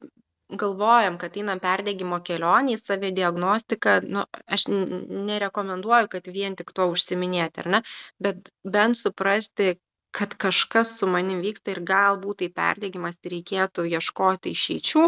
galvojam 0.51 1.19
kad 1.19 1.37
einam 1.37 1.61
perdegimo 1.63 2.21
kelionę 2.27 2.77
į 2.77 2.83
savidiagnostiką 2.83 3.97
nu 4.07 4.23
aš 4.57 4.69
nerekomenduoju 4.71 6.13
kad 6.13 6.31
vien 6.39 6.55
tik 6.61 6.71
tuo 6.77 6.87
užsiiminėti 6.93 7.65
ar 7.65 7.73
ne 7.77 7.83
bet 8.23 8.53
bent 8.77 9.01
suprasti 9.01 9.75
kad 10.17 10.35
kažkas 10.35 10.95
su 10.99 11.07
manim 11.13 11.43
vyksta 11.45 11.75
ir 11.75 11.83
galbūt 11.91 12.39
tai 12.43 12.49
perdegimas 12.61 13.19
ir 13.23 13.35
reikėtų 13.35 13.85
ieškoti 13.99 14.55
išeičių 14.57 15.03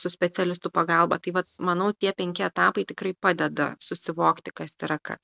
su 0.00 0.10
specialistų 0.10 0.72
pagalba. 0.74 1.20
Tai 1.22 1.36
vat, 1.38 1.48
manau, 1.68 1.92
tie 1.92 2.10
penki 2.16 2.42
etapai 2.48 2.86
tikrai 2.88 3.14
padeda 3.14 3.68
susivokti, 3.88 4.54
kas 4.60 4.74
yra 4.82 4.98
kas. 4.98 5.22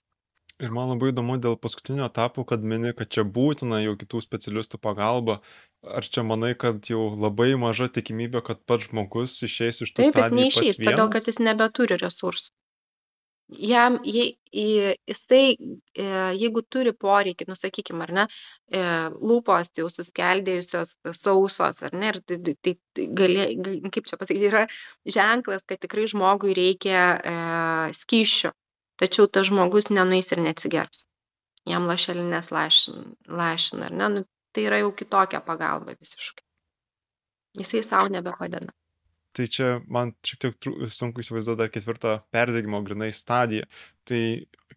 Ir 0.63 0.71
man 0.71 0.93
labai 0.93 1.11
įdomu 1.11 1.41
dėl 1.43 1.57
paskutinio 1.59 2.05
etapo, 2.07 2.45
kad 2.47 2.63
mini, 2.63 2.93
kad 2.95 3.11
čia 3.11 3.25
būtina 3.25 3.81
jau 3.83 3.97
kitų 3.99 4.21
specialistų 4.23 4.79
pagalba. 4.79 5.41
Ar 5.83 6.07
čia 6.07 6.23
manai, 6.23 6.53
kad 6.55 6.87
jau 6.87 7.09
labai 7.19 7.53
maža 7.59 7.89
tikimybė, 7.91 8.43
kad 8.47 8.61
pats 8.71 8.87
žmogus 8.91 9.35
išeis 9.43 9.83
iš 9.83 9.91
tos 9.91 10.11
Taip, 10.11 10.19
jis 10.21 10.35
neišeis, 10.39 10.77
todėl 10.79 11.09
kad 11.11 11.27
jis 11.27 11.41
nebeturi 11.43 11.99
resursų. 11.99 12.53
Jam, 13.53 13.99
je, 14.09 14.31
jisai, 14.55 15.59
e, 15.59 16.05
jeigu 16.41 16.63
turi 16.73 16.95
poreikį, 16.97 17.49
nusakykime, 17.51 18.07
ar 18.07 18.13
ne, 18.17 18.25
e, 18.73 18.85
lūpos 19.13 19.75
jau 19.77 19.91
suskeldėjusios, 19.93 20.95
sausos, 21.19 21.83
ar 21.85 21.93
ne, 21.93 22.15
ir 22.15 22.21
tai, 22.25 22.39
tai, 22.47 22.55
tai, 22.65 22.75
tai 22.97 23.09
gali, 23.19 23.45
kaip 23.93 24.09
čia 24.09 24.17
pasakyti, 24.23 24.49
yra 24.49 24.65
ženklas, 25.19 25.67
kad 25.69 25.83
tikrai 25.85 26.07
žmogui 26.15 26.57
reikia 26.57 27.05
e, 27.13 27.37
skyšių 27.99 28.55
tačiau 29.03 29.27
tas 29.27 29.49
žmogus 29.51 29.91
nenueis 29.91 30.31
ir 30.35 30.43
neatsigers. 30.47 31.07
Jam 31.67 31.87
lašelinės 31.91 32.51
lašina, 32.53 33.89
ar 33.89 33.97
ne? 33.99 34.09
Nu, 34.15 34.23
tai 34.53 34.69
yra 34.69 34.83
jau 34.83 34.93
kitokia 34.97 35.43
pagalba 35.45 35.97
visiškai. 35.99 36.45
Jisai 37.59 37.83
savo 37.85 38.09
nebepadeda. 38.13 38.73
Tai 39.33 39.47
čia 39.49 39.69
man 39.89 40.13
šiek 40.27 40.41
tiek 40.45 40.67
sunku 40.93 41.23
įsivaizduoti 41.23 41.61
dar 41.63 41.71
ketvirtą 41.73 42.19
perdegimo 42.35 42.83
grinai 42.85 43.09
stadiją. 43.17 43.65
Tai 44.09 44.21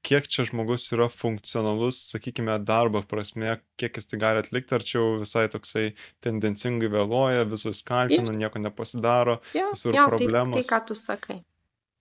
kiek 0.06 0.30
čia 0.32 0.46
žmogus 0.48 0.86
yra 0.96 1.10
funkcionalus, 1.12 2.00
sakykime, 2.14 2.56
darbo 2.64 3.02
prasme, 3.10 3.58
kiek 3.80 4.00
jis 4.00 4.08
tai 4.12 4.20
gali 4.22 4.44
atlikti, 4.44 4.76
ar 4.78 4.86
čia 4.88 5.00
jau 5.00 5.10
visai 5.24 5.48
toksai 5.52 5.90
tendencingai 6.24 6.92
vėluoja, 6.94 7.48
visus 7.52 7.84
kaltina, 7.84 8.30
yes. 8.30 8.40
nieko 8.44 8.62
nepasidaro, 8.64 9.40
jo, 9.58 9.72
visur 9.74 9.98
jo, 9.98 10.06
problemos. 10.14 10.62
Tai, 10.62 10.64
tai, 10.64 10.72
ką 10.72 10.82
tu 10.88 11.00
sakai. 11.00 11.40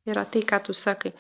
Yra 0.05 0.27
tai, 0.29 0.45
ką 0.47 0.61
tu 0.69 0.77
sakai 0.79 1.15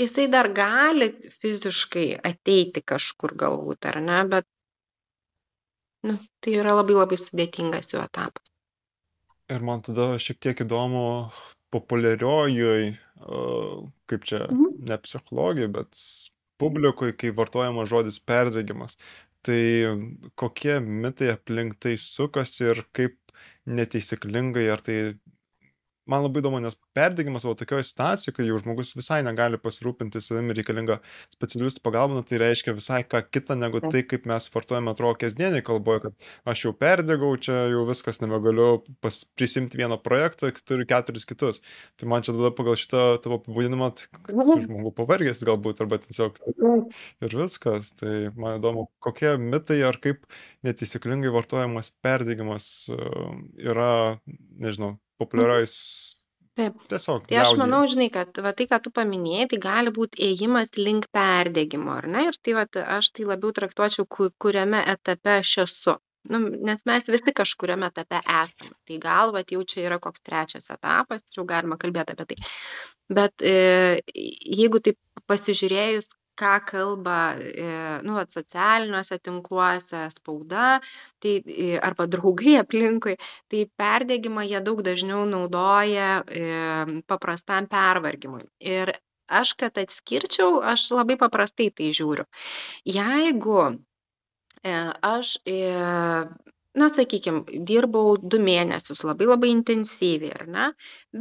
jisai 0.00 0.28
dar 0.32 0.48
gali 0.56 1.10
fiziškai 1.40 2.06
ateiti 2.24 2.82
kažkur 2.92 3.34
galbūt, 3.38 3.88
ar 3.90 4.00
ne, 4.00 4.20
bet 4.28 4.46
nu, 6.06 6.18
tai 6.42 6.56
yra 6.60 6.76
labai 6.78 6.96
labai 6.98 7.18
sudėtingas 7.20 7.92
jų 7.94 8.02
etapas. 8.02 8.52
Ir 9.52 9.64
man 9.66 9.82
tada 9.84 10.12
šiek 10.22 10.38
tiek 10.42 10.62
įdomu 10.64 11.04
populiariojoj, 11.72 12.92
kaip 14.10 14.28
čia, 14.28 14.44
mhm. 14.48 14.78
ne 14.88 14.98
psichologijai, 15.02 15.72
bet 15.72 15.98
publikui, 16.62 17.12
kai 17.18 17.32
vartojamas 17.36 17.90
žodis 17.90 18.20
perdegimas. 18.22 18.96
Tai 19.42 19.62
kokie 20.38 20.76
mitai 20.80 21.32
aplink 21.34 21.80
tai 21.82 21.96
sukasi 21.98 22.68
ir 22.70 22.84
kaip 22.94 23.16
neteisyklingai, 23.66 24.68
ar 24.70 24.82
tai 24.84 24.98
man 26.12 26.26
labai 26.26 26.42
įdomu, 26.42 26.60
nes 26.62 26.76
perdegimas 26.96 27.46
va 27.48 27.54
tokioje 27.58 27.88
situacijoje, 27.88 28.36
kai 28.36 28.46
jau 28.46 28.60
žmogus 28.60 28.92
visai 28.98 29.22
negali 29.26 29.58
pasirūpinti 29.60 30.20
savimi 30.22 30.56
reikalinga 30.58 30.98
specialistų 31.34 31.82
pagalba, 31.84 32.18
nu, 32.18 32.26
tai 32.26 32.40
reiškia 32.42 32.74
visai 32.76 33.02
ką 33.08 33.22
kitą 33.32 33.56
negu 33.58 33.82
tai, 33.84 34.04
kaip 34.08 34.28
mes 34.30 34.48
vartojame 34.52 34.92
atrodo 34.92 35.18
kasdieniai 35.22 35.64
kalboje, 35.66 36.04
kad 36.06 36.28
aš 36.52 36.66
jau 36.66 36.74
perdegau, 36.76 37.32
čia 37.40 37.66
jau 37.72 37.84
viskas 37.88 38.20
nebegaliu 38.22 38.82
pas, 39.04 39.22
prisimti 39.38 39.80
vieną 39.80 39.98
projektą, 40.04 40.52
turiu 40.66 40.86
keturis 40.88 41.26
kitus. 41.28 41.62
Tai 42.00 42.10
man 42.12 42.24
čia 42.24 42.36
tada 42.36 42.52
pagal 42.56 42.78
šitą 42.78 43.04
tavo 43.24 43.40
pavadinimą, 43.46 43.92
mhm. 44.28 44.64
žmogų 44.66 44.94
pavargęs 45.00 45.44
galbūt, 45.48 45.82
arba 45.84 46.00
tiesiog 46.02 46.40
mhm. 46.54 46.86
ir 47.26 47.38
viskas. 47.42 47.92
Tai 47.98 48.14
man 48.38 48.58
įdomu, 48.60 48.88
kokie 49.02 49.34
mitai 49.40 49.80
ar 49.86 49.98
kaip 50.02 50.26
neteisyklingai 50.66 51.32
vartojamas 51.34 51.92
perdegimas 52.04 52.66
yra, 52.90 54.18
nežinau, 54.62 54.96
populiariojais. 55.22 55.76
Taip. 56.58 56.76
Tiesiog. 56.90 57.24
Tai 57.30 57.38
aš 57.40 57.54
manau, 57.56 57.80
žinai, 57.88 58.10
kad 58.12 58.36
va, 58.44 58.52
tai, 58.56 58.66
ką 58.68 58.78
tu 58.84 58.92
paminėjai, 58.92 59.48
tai 59.54 59.58
gali 59.62 59.92
būti 59.96 60.20
ėjimas 60.26 60.74
link 60.76 61.08
perdėgymo, 61.16 61.94
ar 61.96 62.08
ne? 62.12 62.26
Ir 62.28 62.36
tai 62.44 62.56
va, 62.58 62.66
aš 62.98 63.08
tai 63.16 63.28
labiau 63.30 63.54
traktuočiau, 63.56 64.04
kuriame 64.44 64.82
etape 64.94 65.38
aš 65.38 65.54
esu. 65.64 65.96
Nu, 66.30 66.38
nes 66.68 66.84
mes 66.86 67.08
visi 67.10 67.32
kažkuriame 67.34 67.88
etape 67.88 68.20
esame. 68.20 68.76
Tai 68.88 68.98
gal, 69.02 69.32
va, 69.34 69.42
jau 69.56 69.64
čia 69.72 69.86
yra 69.88 69.98
koks 70.02 70.22
trečias 70.28 70.68
etapas, 70.70 71.24
jau 71.34 71.46
galima 71.48 71.80
kalbėti 71.80 72.14
apie 72.14 72.28
tai. 72.34 72.52
Bet 73.16 73.42
e, 73.42 73.56
jeigu 74.60 74.82
taip 74.84 75.00
pasižiūrėjus, 75.32 76.12
ką 76.42 76.54
kalba 76.66 77.18
e, 77.38 77.66
nu 78.06 78.16
vat 78.18 78.34
socialiniuose 78.34 79.18
tinkluose 79.22 80.02
spauda 80.16 80.80
tai 81.22 81.36
e, 81.46 81.78
arba 81.88 82.08
draugai 82.10 82.56
aplinkui 82.64 83.16
tai 83.50 83.62
perdegimą 83.82 84.46
jie 84.50 84.60
daug 84.66 84.82
dažniau 84.88 85.24
naudoja 85.28 86.10
e, 86.26 86.44
paprastam 87.06 87.70
pervargimui. 87.70 88.44
Ir 88.74 88.94
aš 89.32 89.54
kad 89.60 89.78
atskirčiau 89.78 90.60
aš 90.74 90.90
labai 90.98 91.16
paprastai 91.20 91.70
tai 91.70 91.92
žiūriu. 91.96 92.26
Jeigu 92.84 93.60
aš 94.62 95.28
na 96.78 96.86
sakykim 96.88 97.40
dirbau 97.68 98.14
du 98.34 98.38
mėnesius 98.38 99.00
labai 99.08 99.26
labai 99.30 99.50
intensyviai 99.54 100.34
ar 100.36 100.44
ne 100.56 100.66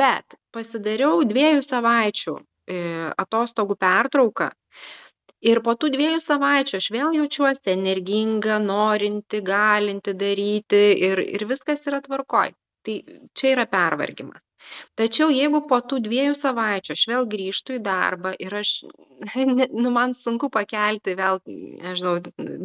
bet 0.01 0.35
pasidariau 0.53 1.23
dviejų 1.31 1.63
savaičių 1.65 2.35
atostogų 3.23 3.77
pertrauką 3.81 4.51
ir 5.49 5.61
po 5.65 5.75
tų 5.81 5.89
dviejų 5.95 6.21
savaičių 6.23 6.77
aš 6.79 6.87
vėl 6.95 7.17
jaučiuosi 7.17 7.73
energinga 7.73 8.59
norinti 8.65 9.41
galinti 9.51 10.15
daryti 10.23 10.83
ir 11.09 11.23
ir 11.25 11.47
viskas 11.53 11.85
yra 11.91 12.01
tvarkoj. 12.07 12.53
Tai 12.85 12.95
čia 13.37 13.51
yra 13.55 13.67
pervargimas. 13.69 14.41
Tačiau 14.99 15.29
jeigu 15.33 15.61
po 15.69 15.77
tų 15.91 15.99
dviejų 16.05 16.33
savaičių 16.39 16.93
aš 16.95 17.03
vėl 17.11 17.27
grįžtu 17.33 17.75
į 17.77 17.81
darbą 17.87 18.31
ir 18.45 18.55
aš 18.59 18.71
nu 19.83 19.93
man 19.97 20.15
sunku 20.17 20.49
pakelti 20.55 21.15
vėl 21.19 21.41
nežinau 21.47 22.15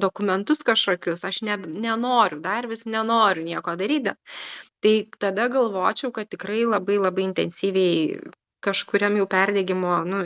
dokumentus 0.07 0.63
kažkokius 0.71 1.25
aš 1.31 1.43
ne 1.49 1.57
nenoriu 1.87 2.41
dar 2.49 2.69
vis 2.73 2.85
nenoriu 2.97 3.45
nieko 3.49 3.77
daryti 3.83 4.17
tai 4.85 4.95
tada 5.25 5.49
galvočiau 5.57 6.13
kad 6.19 6.33
tikrai 6.35 6.65
labai 6.75 6.99
labai 7.07 7.29
intensyviai 7.31 8.21
kažkuriam 8.69 9.17
jau 9.21 9.27
perdegimo 9.37 9.97
nu 10.13 10.23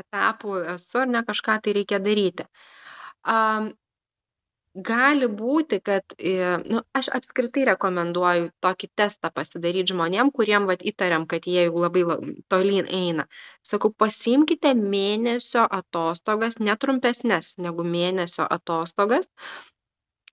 etapų 0.00 0.62
esu 0.76 1.02
ar 1.04 1.12
ne 1.16 1.24
kažką 1.32 1.60
tai 1.64 1.76
reikia 1.80 2.00
daryti. 2.08 2.48
Um, 3.28 3.72
gali 4.74 5.26
būti, 5.26 5.80
kad, 5.84 6.14
nu, 6.70 6.82
aš 6.98 7.08
apskritai 7.18 7.64
rekomenduoju 7.68 8.50
tokį 8.64 8.88
testą 9.00 9.30
pasidaryti 9.34 9.92
žmonėm, 9.92 10.30
kuriem 10.34 10.68
vat, 10.70 10.84
įtariam, 10.86 11.26
kad 11.26 11.46
jie 11.46 11.66
jau 11.66 11.82
labai 11.84 12.04
tolyn 12.52 12.86
eina. 12.86 13.26
Sakau, 13.62 13.90
pasimkite 13.90 14.74
mėnesio 14.78 15.64
atostogas, 15.80 16.58
netrumpesnės 16.60 17.56
negu 17.58 17.84
mėnesio 17.84 18.46
atostogas. 18.58 19.28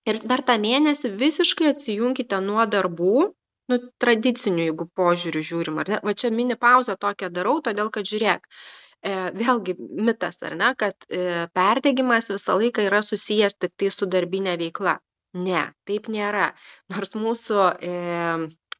Ir 0.06 0.22
per 0.30 0.44
tą 0.46 0.58
mėnesį 0.62 1.10
visiškai 1.18 1.72
atsijunkite 1.72 2.38
nuo 2.44 2.66
darbų, 2.70 3.30
nu, 3.72 3.78
tradicinių, 4.02 4.68
jeigu 4.68 4.86
požiūrių 5.00 5.42
žiūrim, 5.50 5.80
ar 5.82 5.88
ne? 5.90 6.02
Va 6.06 6.14
čia 6.14 6.30
mini 6.30 6.54
pauzę 6.54 6.94
tokią 7.00 7.32
darau, 7.34 7.58
todėl 7.66 7.90
kad 7.90 8.06
žiūrėk, 8.06 8.46
vėlgi 9.40 9.74
mitas 10.08 10.40
ar 10.46 10.56
ne, 10.58 10.70
kad 10.78 11.06
e, 11.08 11.46
perdegimas 11.58 12.30
visą 12.32 12.56
laiką 12.60 12.86
yra 12.88 13.02
susijęs 13.06 13.58
tik 13.60 13.74
tai 13.80 13.90
su 13.94 14.08
darbinė 14.14 14.56
veikla. 14.62 14.96
Ne, 15.46 15.62
taip 15.88 16.08
nėra. 16.12 16.46
Nors 16.94 17.12
mūsų 17.18 17.58
e, 17.90 17.94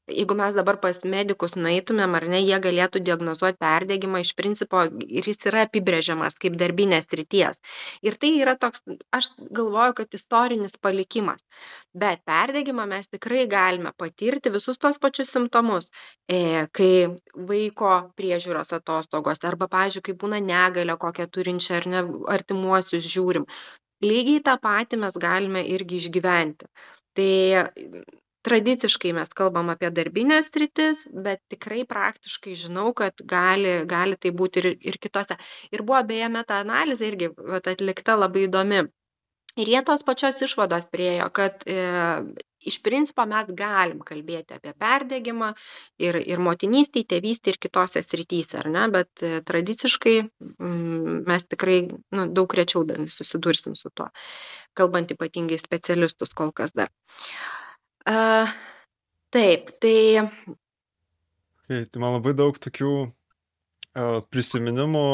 jeigu 0.09 0.34
mes 0.38 0.54
dabar 0.54 0.76
pas 0.82 0.98
medikus 1.04 1.57
nueitumėm 1.59 2.14
ar 2.18 2.26
ne 2.32 2.38
jie 2.40 2.59
galėtų 2.66 3.00
diagnozuot 3.09 3.59
perdegimą 3.62 4.20
iš 4.24 4.32
principo 4.38 4.84
ir 4.86 5.26
jis 5.30 5.40
yra 5.50 5.64
apibrėžiamas 5.66 6.38
kaip 6.42 6.59
darbinės 6.61 7.09
srities. 7.11 7.59
Ir 8.07 8.18
tai 8.22 8.30
yra 8.42 8.54
toks 8.64 8.84
aš 9.18 9.30
galvoju 9.59 9.96
kad 10.00 10.18
istorinis 10.18 10.76
palikimas. 10.86 11.42
Bet 12.04 12.22
perdegimą 12.30 12.86
mes 12.92 13.11
tikrai 13.11 13.46
galime 13.50 13.92
patirti 14.02 14.52
visus 14.59 14.78
tuos 14.78 15.00
pačius 15.02 15.32
simptomus 15.34 15.90
e, 16.28 16.66
kai 16.78 16.92
vaiko 17.50 17.96
priežiūros 18.20 18.70
atostogos 18.78 19.42
arba 19.50 19.70
pavyzdžiui 19.74 20.07
kai 20.11 20.18
būna 20.24 20.42
negalia 20.44 20.96
kokią 21.07 21.26
turinčią 21.38 21.80
ar 21.80 21.90
ne 21.94 22.04
artimuosius 22.36 23.11
žiūrim. 23.16 23.48
Lygiai 24.04 24.44
tą 24.46 24.54
patį 24.62 25.02
mes 25.02 25.14
galime 25.18 25.64
irgi 25.74 25.98
išgyventi. 26.02 26.68
Tai 27.16 27.32
tradiciškai 28.47 29.12
mes 29.16 29.32
kalbam 29.38 29.70
apie 29.72 29.90
darbines 29.94 30.51
sritis 30.53 31.05
bet 31.26 31.42
tikrai 31.53 31.84
praktiškai 31.88 32.55
žinau 32.62 32.92
kad 33.01 33.22
gali 33.34 33.78
gali 33.90 34.18
taip 34.20 34.36
būt 34.40 34.61
ir 34.62 34.68
ir 34.74 35.01
kitose. 35.03 35.38
Ir 35.74 35.82
buvo 35.86 36.03
beje 36.11 36.28
meta 36.36 36.61
analizė 36.64 37.11
irgi 37.12 37.32
vat 37.55 37.72
atlikta 37.72 38.18
labai 38.18 38.47
įdomi. 38.51 38.86
Ir 39.57 39.70
jie 39.72 39.80
tos 39.88 40.03
pačios 40.05 40.42
išvados 40.44 40.84
priėjo 40.92 41.26
kad 41.36 41.62
e, 41.64 41.76
iš 42.70 42.76
principo 42.84 43.24
mes 43.30 43.49
galim 43.57 44.03
kalbėti 44.05 44.59
apie 44.59 44.74
perdegimą 44.84 45.53
ir 46.09 46.18
ir 46.20 46.42
motinystėj 46.44 47.07
tėvystėj 47.12 47.55
ir 47.55 47.61
kitose 47.66 48.03
srityse 48.05 48.61
ar 48.61 48.68
ne? 48.74 48.84
Bet 48.92 49.24
e, 49.24 49.40
tradiciškai 49.51 50.16
mm, 50.26 51.22
mes 51.30 51.49
tikrai 51.49 51.78
nu 52.18 52.28
daug 52.36 52.59
rečiau 52.61 52.84
susidursim 53.16 53.78
su 53.80 53.90
tuo 53.94 54.11
kalbant 54.76 55.16
ypatingai 55.16 55.59
specialistus 55.62 56.36
kol 56.36 56.53
kas 56.53 56.76
dar 56.76 56.92
A, 58.07 58.46
taip, 59.34 59.72
tai. 59.82 60.28
Okay, 61.66 61.86
tai 61.90 62.02
man 62.02 62.14
labai 62.14 62.36
daug 62.38 62.59
tokių 62.62 62.90
uh, 63.02 64.20
prisiminimų, 64.30 65.07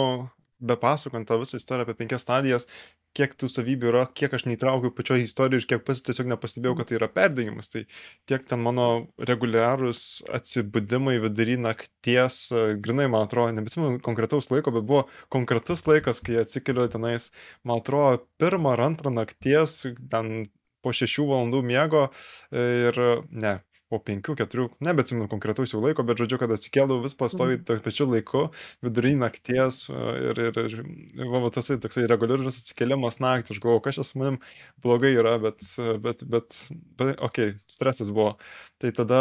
be 0.60 0.76
pasakant 0.76 1.30
tą 1.30 1.38
visą 1.40 1.56
istoriją 1.56 1.86
apie 1.86 1.96
penkias 2.02 2.26
stadijas, 2.26 2.68
kiek 3.16 3.32
tų 3.36 3.48
savybių 3.52 3.88
yra, 3.90 4.04
kiek 4.12 4.36
aš 4.36 4.44
neįtraukiau 4.48 4.92
pačioje 4.96 5.24
istorijoje 5.24 5.64
ir 5.64 5.68
kiek 5.72 5.82
pats 5.88 6.04
tiesiog 6.04 6.28
nepastebėjau, 6.34 6.76
kad 6.78 6.90
tai 6.90 6.98
yra 6.98 7.08
perdegimas. 7.12 7.72
Tai 7.72 7.86
tiek 8.28 8.44
ten 8.48 8.60
mano 8.64 8.86
reguliarūs 9.32 10.04
atsibudimai 10.38 11.18
vidury 11.24 11.58
nakties, 11.60 12.44
grinai, 12.84 13.08
man 13.12 13.24
atrodo, 13.24 13.56
nebesimenu 13.56 14.00
konkretaus 14.04 14.52
laiko, 14.52 14.72
bet 14.76 14.88
buvo 14.88 15.06
konkretus 15.32 15.84
laikas, 15.88 16.20
kai 16.24 16.40
atsikeliu 16.44 16.88
tenais, 16.92 17.30
man 17.68 17.80
atrodo, 17.80 18.26
pirmą 18.40 18.76
ar 18.76 18.84
antrą 18.90 19.12
nakties, 19.16 19.82
ten 20.12 20.50
po 20.82 20.94
šešių 20.96 21.28
valandų 21.30 21.62
miego 21.66 22.08
ir 22.52 22.98
ne, 23.30 23.58
po 23.92 24.00
penkių, 24.00 24.34
keturių, 24.40 24.66
nebeatsimenu 24.84 25.28
konkretaus 25.30 25.74
jau 25.74 25.80
laiko, 25.82 26.04
bet 26.08 26.20
žodžiu, 26.22 26.38
kad 26.40 26.52
atsikėliau 26.54 27.02
vis 27.04 27.14
pastovi 27.18 27.58
mhm. 27.58 27.64
tokiu 27.68 27.84
pačiu 27.84 28.06
laiku, 28.08 28.44
vidury 28.84 29.12
nakties 29.20 29.82
ir, 29.92 30.40
ir, 30.48 30.60
ir, 30.64 30.76
ir 31.20 31.32
va, 31.32 31.42
tasai 31.52 31.76
toksai 31.82 32.06
reguliarus 32.10 32.62
atsikėlimas 32.62 33.20
naktį, 33.22 33.56
aš 33.56 33.64
galvoju, 33.64 33.84
kas 33.84 33.98
čia 33.98 34.06
su 34.08 34.20
manim 34.22 34.38
blogai 34.84 35.12
yra, 35.18 35.36
bet, 35.42 35.60
bet, 36.04 36.24
bet, 36.24 36.56
bet 37.00 37.12
okei, 37.18 37.52
okay, 37.52 37.58
stresas 37.70 38.12
buvo. 38.14 38.36
Tai 38.80 38.94
tada 38.96 39.20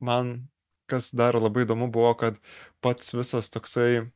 man, 0.00 0.32
kas 0.90 1.12
dar 1.16 1.36
labai 1.38 1.66
įdomu 1.66 1.90
buvo, 1.92 2.14
kad 2.18 2.40
pats 2.84 3.12
visas 3.14 3.52
toksai 3.52 4.06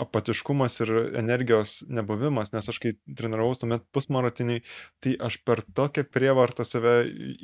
apatiškumas 0.00 0.80
ir 0.82 0.90
energijos 1.20 1.76
nebuvimas, 1.86 2.50
nes 2.54 2.68
aš 2.70 2.80
kai 2.82 2.92
treniravau 3.16 3.54
tuomet 3.58 3.84
pusmaratinį, 3.94 4.58
tai 5.04 5.14
aš 5.22 5.38
per 5.46 5.62
tokią 5.76 6.02
prievartą 6.10 6.66
save 6.66 6.94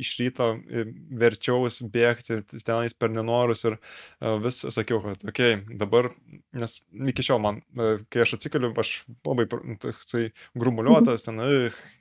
iš 0.02 0.12
ryto 0.18 0.48
e, 0.58 0.84
verčiaus 1.22 1.80
bėgti 1.94 2.40
tenais 2.66 2.96
per 2.96 3.12
nenorus 3.14 3.62
ir 3.68 3.76
e, 3.76 4.34
vis 4.42 4.62
sakiau, 4.66 4.98
kad, 5.04 5.22
okei, 5.30 5.60
okay, 5.60 5.78
dabar, 5.78 6.10
nes 6.58 6.80
iki 7.12 7.26
šiol 7.26 7.42
man, 7.44 7.60
e, 7.78 7.90
kai 8.10 8.24
aš 8.24 8.34
atsikeliu, 8.40 8.72
aš 8.82 8.92
labai 9.26 9.46
toksai 9.50 10.26
grumuliuotas, 10.58 11.28
ten, 11.28 11.38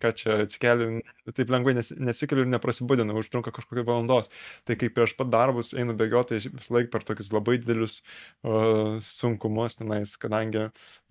ką 0.01 0.13
čia 0.17 0.41
atsikeliu, 0.47 1.03
taip 1.29 1.53
lengvai 1.53 1.75
nes, 1.77 1.93
nesikeliu 1.93 2.47
ir 2.47 2.51
neprasibūdinu, 2.55 3.13
užtrunka 3.21 3.53
kažkokią 3.53 3.85
valandos. 3.85 4.33
Tai 4.65 4.79
kai 4.79 4.89
prieš 4.93 5.13
pat 5.19 5.29
darbus 5.29 5.75
einu 5.77 5.93
bėgioti, 5.97 6.41
vis 6.49 6.73
laik 6.73 6.89
per 6.93 7.05
tokius 7.05 7.29
labai 7.35 7.59
didelius 7.61 7.99
uh, 8.01 8.97
sunkumus 9.03 9.77
tenais, 9.79 10.15
kadangi 10.21 10.38
kadangi 10.39 10.69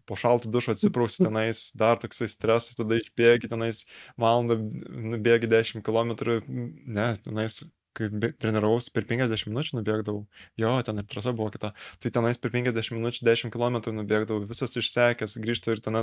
po 0.08 0.16
šaltų 0.16 0.48
dušo 0.48 0.72
atsiprausi 0.72 1.20
tenais, 1.20 1.68
dar 1.76 1.98
toksai 2.00 2.28
stresas, 2.32 2.76
tada 2.78 2.96
išbėgi 2.96 3.50
tenais 3.50 3.84
valandą, 4.16 4.56
nubėgi 4.88 5.50
10 5.50 5.84
km, 5.84 6.14
ne, 6.48 7.10
tenais 7.24 7.60
kai 7.98 8.08
treniravausi 8.40 8.92
per 8.94 9.04
50 9.04 9.50
minučių 9.50 9.80
nubėgdavau, 9.80 10.22
jo, 10.56 10.72
ten 10.86 11.02
ir 11.02 11.06
trasa 11.10 11.34
buvo 11.36 11.50
kita, 11.52 11.72
tai 12.00 12.12
tenais 12.14 12.38
per 12.40 12.52
50 12.54 12.94
minučių 12.94 13.26
10 13.26 13.52
km 13.52 13.80
nubėgdavau, 13.98 14.46
visas 14.48 14.76
išsekęs, 14.80 15.36
grįžtų 15.42 15.76
ir 15.76 15.82
ten 15.84 16.00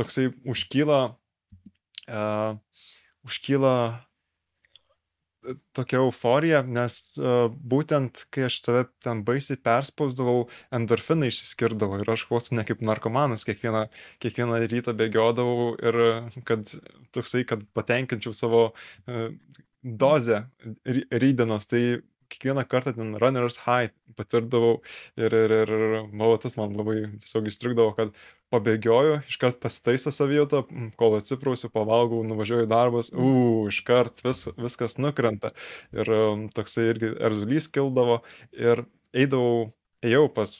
toksai 0.00 0.30
užkyla, 0.48 1.00
uh, 2.10 2.82
užkyla 3.28 3.74
tokia 5.76 6.00
euforija, 6.02 6.60
nes 6.66 6.96
uh, 7.18 7.48
būtent 7.50 8.24
kai 8.34 8.46
aš 8.48 8.58
save 8.64 8.84
ten 9.04 9.22
baisiai 9.26 9.60
perspausdavau, 9.64 10.44
endorfinai 10.76 11.30
išsiskirdavo 11.32 12.00
ir 12.02 12.12
aš 12.12 12.26
vos 12.30 12.50
ne 12.52 12.64
kaip 12.68 12.84
narkomanas 12.84 13.46
kiekvieną, 13.48 13.86
kiekvieną 14.22 14.60
rytą 14.70 14.94
bėgiodavau 14.98 15.72
ir 15.80 16.00
kad 16.48 16.68
toksai, 17.16 17.46
kad 17.48 17.64
patenkinčiau 17.76 18.36
savo 18.36 18.66
uh, 18.70 19.30
dozę 19.82 20.44
rydenos, 20.84 21.66
tai 21.66 22.00
kiekvieną 22.30 22.64
kartą 22.70 22.94
ten 22.96 23.14
runners 23.20 23.58
high 23.66 23.90
patirdavau 24.18 24.78
ir, 25.18 25.34
ir, 25.34 25.54
ir, 25.62 25.72
buvo 26.10 26.36
tas 26.42 26.56
man 26.58 26.76
labai 26.78 27.02
tiesiog 27.22 27.48
įstrigdavo, 27.50 27.94
kad 27.98 28.14
pabėgioju, 28.50 29.20
iškart 29.30 29.60
pasitaiso 29.62 30.12
savijautą, 30.14 30.64
kol 31.00 31.18
atsiprausiu, 31.18 31.70
pavalgau, 31.74 32.22
nuvažiuoju 32.26 32.66
į 32.66 32.70
darbus, 32.70 33.12
u, 33.14 33.66
iškart 33.70 34.24
vis, 34.26 34.46
viskas 34.58 34.98
nukrenta. 34.98 35.52
Ir 35.94 36.10
um, 36.16 36.48
toksai 36.54 36.88
irgi 36.90 37.12
erzulys 37.18 37.70
kildavo 37.70 38.20
ir 38.56 38.86
eidavau 39.14 39.70
ėjau 40.06 40.28
pas 40.32 40.52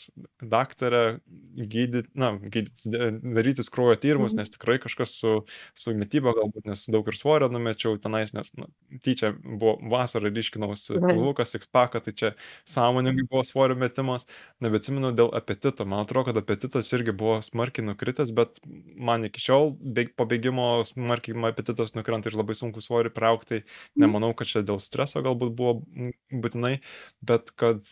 daktarę 0.42 1.20
gydyt 1.56 2.10
na 2.18 2.32
gydyt 2.38 2.82
darytis 3.24 3.70
kraujo 3.72 3.96
tyrimus 4.00 4.34
Mhm. 4.34 4.40
nes 4.42 4.50
tikrai 4.52 4.78
kažkas 4.82 5.14
su 5.20 5.32
su 5.74 5.94
mityba 5.96 6.34
galbūt 6.36 6.66
nes 6.68 6.86
daug 6.92 7.08
ir 7.08 7.16
svorio 7.16 7.48
numečiau 7.48 7.96
tenais 8.00 8.34
nes 8.36 8.50
nu 8.58 8.66
tyčia 9.04 9.32
buvo 9.42 9.78
vasarą 9.90 10.28
ryškinausi 10.34 10.98
Gerai. 10.98 11.14
pilvuką 11.14 11.44
sikspeką 11.48 12.02
tai 12.04 12.12
čia 12.12 12.30
sąmoningai 12.68 13.24
buvo 13.30 13.44
svorio 13.44 13.76
metimas 13.80 14.26
nebeatsimenu 14.60 15.12
dėl 15.16 15.32
apetito 15.34 15.86
man 15.86 16.04
atrodo 16.04 16.26
kad 16.32 16.36
apetitas 16.42 16.92
irgi 16.92 17.12
buvo 17.12 17.40
smarkiai 17.42 17.86
nukritęs 17.88 18.34
bet 18.36 18.60
man 18.96 19.24
iki 19.24 19.40
šiol 19.40 19.72
bėg 19.80 20.12
po 20.16 20.26
bėgimo 20.26 20.84
smarkiai 20.84 21.36
apetitas 21.48 21.94
nukrenta 21.96 22.28
ir 22.28 22.36
labai 22.36 22.54
sunku 22.54 22.80
svorį 22.84 23.10
priaugt 23.16 23.48
tai 23.48 23.62
nemanau 23.96 24.34
kad 24.36 24.46
čia 24.52 24.62
dėl 24.62 24.78
streso 24.80 25.22
galbūt 25.24 25.56
buvo 25.56 25.80
būtinai 26.30 26.76
bet 27.22 27.50
kad 27.56 27.84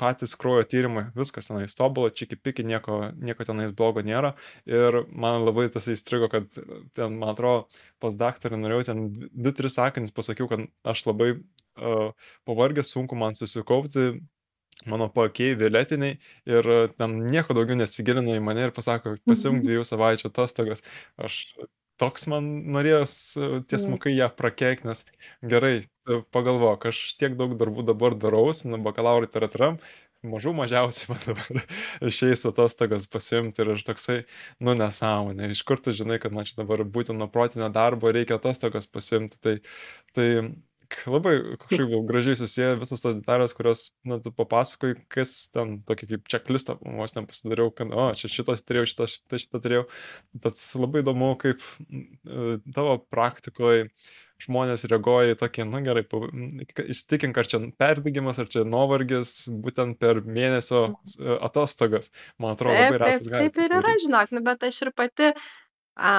patys 0.00 0.34
kraujo 0.40 0.64
tyrimai, 0.68 1.06
viskas 1.16 1.48
tenais 1.50 1.74
tobulą, 1.78 2.10
čiki 2.14 2.36
piki, 2.40 2.64
nieko, 2.66 3.12
nieko 3.16 3.46
tenais 3.46 3.72
blogo 3.76 4.02
nėra. 4.04 4.34
Ir 4.66 5.04
man 5.10 5.44
labai 5.46 5.68
tas 5.72 5.86
įstrigo, 5.92 6.28
kad 6.32 6.48
ten, 6.96 7.18
man 7.20 7.32
atrodo, 7.34 7.66
pas 8.02 8.16
daktarą 8.18 8.58
norėjau 8.60 8.86
ten 8.90 9.04
2-3 9.34 9.70
sakinys 9.76 10.14
pasakiau, 10.14 10.48
kad 10.50 10.66
aš 10.84 11.06
labai 11.08 11.32
uh, 11.36 12.10
pavargęs, 12.48 12.90
sunku 12.94 13.16
man 13.18 13.34
susikaupti, 13.38 14.20
mano 14.90 15.06
pakiai 15.14 15.54
violetiniai 15.56 16.18
ir 16.50 16.66
ten 16.98 17.14
nieko 17.30 17.54
daugiau 17.56 17.78
nesigilino 17.78 18.34
į 18.36 18.42
mane 18.44 18.66
ir 18.66 18.72
pasako, 18.76 19.14
pasimk 19.24 19.60
Mhm. 19.60 19.64
dviejų 19.68 19.84
savaičių 19.88 20.28
atostogas. 20.28 20.82
Aš 21.16 21.38
toks 22.00 22.26
man 22.30 22.46
norėjos 22.74 23.14
tiesmukai 23.70 24.14
ją 24.14 24.30
prakeikti, 24.34 24.88
nes 24.90 25.04
gerai, 25.54 25.74
pagalvok, 26.34 26.88
aš 26.90 27.04
tiek 27.20 27.36
daug 27.38 27.54
darbų 27.60 27.86
dabar 27.86 28.16
daraus, 28.18 28.64
nu, 28.68 28.80
bakalauro 28.82 29.26
literatūram, 29.26 29.78
mažų 30.24 30.54
mažiausiai 30.56 31.08
man 31.12 31.22
dabar 31.26 31.64
išeis 32.10 32.44
atostogas 32.48 33.08
pasimti 33.10 33.62
ir 33.62 33.74
aš 33.76 33.86
toksai, 33.88 34.18
nu 34.64 34.76
nesąmonė, 34.78 35.50
iš 35.54 35.64
kur 35.68 35.82
tu 35.82 35.94
žinai, 35.96 36.20
kad 36.22 36.34
man 36.36 36.48
čia 36.48 36.60
dabar 36.62 36.84
būtent 36.84 37.20
nuo 37.20 37.30
protinio 37.32 37.70
darbo 37.74 38.12
reikia 38.14 38.38
atostogas 38.40 38.88
pasimti, 38.90 39.40
tai, 39.40 39.58
tai 40.16 40.28
labai 41.10 41.34
kažkaip 41.62 41.94
gražiai 42.08 42.38
susiję 42.38 42.72
visos 42.80 43.02
tos 43.02 43.16
detalės, 43.18 43.54
kurios, 43.56 43.86
na, 44.08 44.18
tu 44.22 44.32
papasakoji, 44.34 44.98
kas 45.12 45.32
ten 45.54 45.78
tokį 45.88 46.10
kaip 46.12 46.28
checklistą 46.32 46.76
vos 46.82 47.16
nepasidariau, 47.16 47.72
kad, 47.76 47.92
o, 47.94 48.10
čia 48.18 48.30
šitą 48.32 48.56
turėjau, 48.60 48.90
šitą, 48.92 49.08
šitą, 49.14 49.40
šitą 49.44 49.62
turėjau, 49.64 49.86
bet 50.44 50.60
labai 50.80 51.04
įdomu, 51.04 51.32
kaip 51.40 51.64
e, 51.64 52.58
tavo 52.74 52.98
praktikoje 53.12 53.88
žmonės 54.44 54.84
reaguoja 54.90 55.34
į 55.34 55.38
tokį, 55.40 55.66
na 55.70 55.80
gerai, 55.84 56.04
įsitikink, 56.84 57.38
ar 57.38 57.48
čia 57.48 57.60
perdegimas, 57.80 58.40
ar 58.42 58.50
čia 58.50 58.64
nuovargis, 58.68 59.36
būtent 59.48 59.98
per 60.02 60.20
mėnesio 60.26 60.86
e, 60.90 61.36
atostogas. 61.38 62.10
Man 62.42 62.56
atrodo, 62.56 62.76
Taip, 62.76 62.96
labai 62.96 63.02
retas 63.04 63.30
gali 63.30 63.48
taip 63.48 63.62
ir 63.62 63.76
yra, 63.78 63.94
žinok, 64.02 64.34
nu, 64.34 64.44
bet 64.44 64.66
aš 64.68 64.82
ir 64.86 64.92
pati 64.96 65.30
a, 65.96 66.14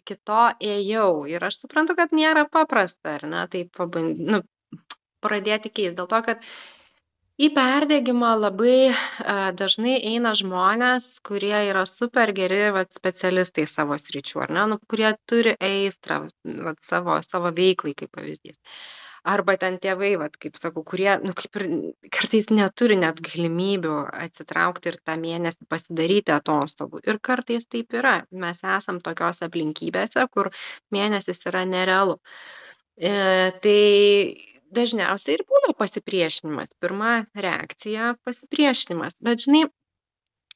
iki 0.00 0.16
to 0.28 0.40
ėjau 0.74 1.10
ir 1.30 1.44
aš 1.48 1.62
suprantu, 1.64 1.94
kad 1.98 2.14
nėra 2.16 2.46
paprasta, 2.50 3.16
ar 3.18 3.26
ne, 3.30 3.44
tai 3.52 3.64
paband... 3.78 4.18
nu, 4.18 4.42
pradėti 5.24 5.70
keisti. 5.70 5.96
Dėl 5.98 6.08
to, 6.10 6.20
kad 6.26 6.42
į 7.38 7.48
perdegimą 7.56 8.32
labai 8.42 8.90
a, 8.90 9.50
dažnai 9.58 9.96
eina 10.12 10.34
žmonės, 10.38 11.08
kurie 11.26 11.56
yra 11.70 11.84
super 11.90 12.32
geri 12.36 12.60
vat, 12.76 12.92
specialistai 12.98 13.66
savo 13.70 13.98
sričių, 14.02 14.42
ar 14.46 14.54
ne, 14.58 14.66
nu, 14.74 14.80
kurie 14.90 15.12
turi 15.30 15.54
aistrą 15.70 16.24
vat, 16.68 16.78
savo, 16.86 17.18
savo 17.26 17.54
veiklai, 17.60 17.94
kaip 18.02 18.14
pavyzdys. 18.18 18.58
Arba 19.28 19.56
ten 19.60 19.76
tėvai, 19.82 20.12
vat, 20.20 20.36
kaip 20.40 20.56
sakau, 20.56 20.82
kurie, 20.86 21.10
nu, 21.20 21.34
kaip 21.36 21.58
ir 21.60 21.64
kartais 22.14 22.48
neturi 22.54 22.96
net 23.00 23.18
galimybių 23.24 23.96
atsitraukti 24.24 24.92
ir 24.92 24.98
tą 25.04 25.16
mėnesį 25.20 25.66
pasidaryti 25.68 26.32
atostogų. 26.32 27.02
Ir 27.04 27.18
kartais 27.28 27.68
taip 27.68 27.92
yra. 27.98 28.14
Mes 28.44 28.62
esam 28.76 29.02
tokios 29.04 29.42
aplinkybėse, 29.44 30.24
kur 30.32 30.48
mėnesis 30.94 31.44
yra 31.50 31.64
nerealu. 31.68 32.16
E, 32.96 33.12
tai 33.64 33.82
dažniausiai 34.74 35.36
ir 35.38 35.44
būna 35.48 35.74
pasipriešinimas. 35.78 36.72
Pirma 36.80 37.12
reakcija- 37.36 38.14
pasipriešinimas. 38.26 39.18
Bet 39.20 39.44
žinai, 39.44 39.66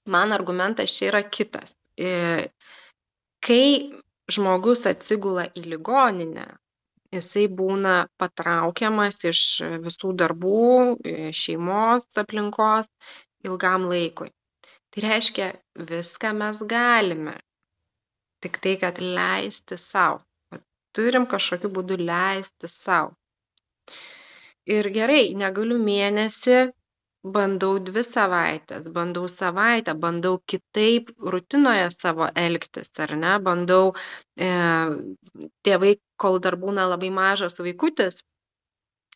man 0.07 0.33
argumentas 0.33 0.97
čia 0.97 1.11
yra 1.13 1.23
kitas. 1.23 1.77
E, 1.97 2.49
kai 3.45 3.93
žmogus 4.33 4.87
atsigula 4.89 5.49
į 5.59 5.65
ligoninę, 5.75 6.47
jisai 7.13 7.47
būna 7.61 7.95
patraukiamas 8.21 9.19
iš 9.31 9.41
visų 9.85 10.13
darbų, 10.23 10.61
e, 11.13 11.33
šeimos 11.37 12.09
aplinkos 12.23 12.89
ilgam 13.49 13.89
laikui. 13.93 14.31
Tai 14.93 15.05
reiškia, 15.07 15.49
viską 15.91 16.33
mes 16.37 16.61
galime. 16.69 17.39
Tik 18.45 18.59
tai, 18.65 18.77
kad 18.83 19.01
leisti 19.01 19.79
savo. 19.81 20.23
Turim 20.97 21.25
kažkokiu 21.31 21.71
būdu 21.73 21.97
leisti 22.01 22.69
savo. 22.69 23.15
Ir 24.69 24.89
gerai, 24.95 25.33
negaliu 25.43 25.79
mėnesį, 25.83 26.59
bandau 27.23 27.79
dvi 27.79 28.03
savaitės, 28.07 28.89
bandau 28.95 29.29
savaitę, 29.31 29.95
bandau 29.95 30.41
kitaip 30.53 31.13
rutinoje 31.35 31.87
savo 31.95 32.29
elgtis, 32.35 32.91
ar 32.99 33.15
ne, 33.17 33.37
bandau, 33.49 33.95
e, 34.37 34.51
tėvai, 35.69 35.95
kol 36.17 36.41
dar 36.43 36.57
būna 36.65 36.89
labai 36.91 37.11
mažas 37.15 37.59
vaikutis, 37.63 38.23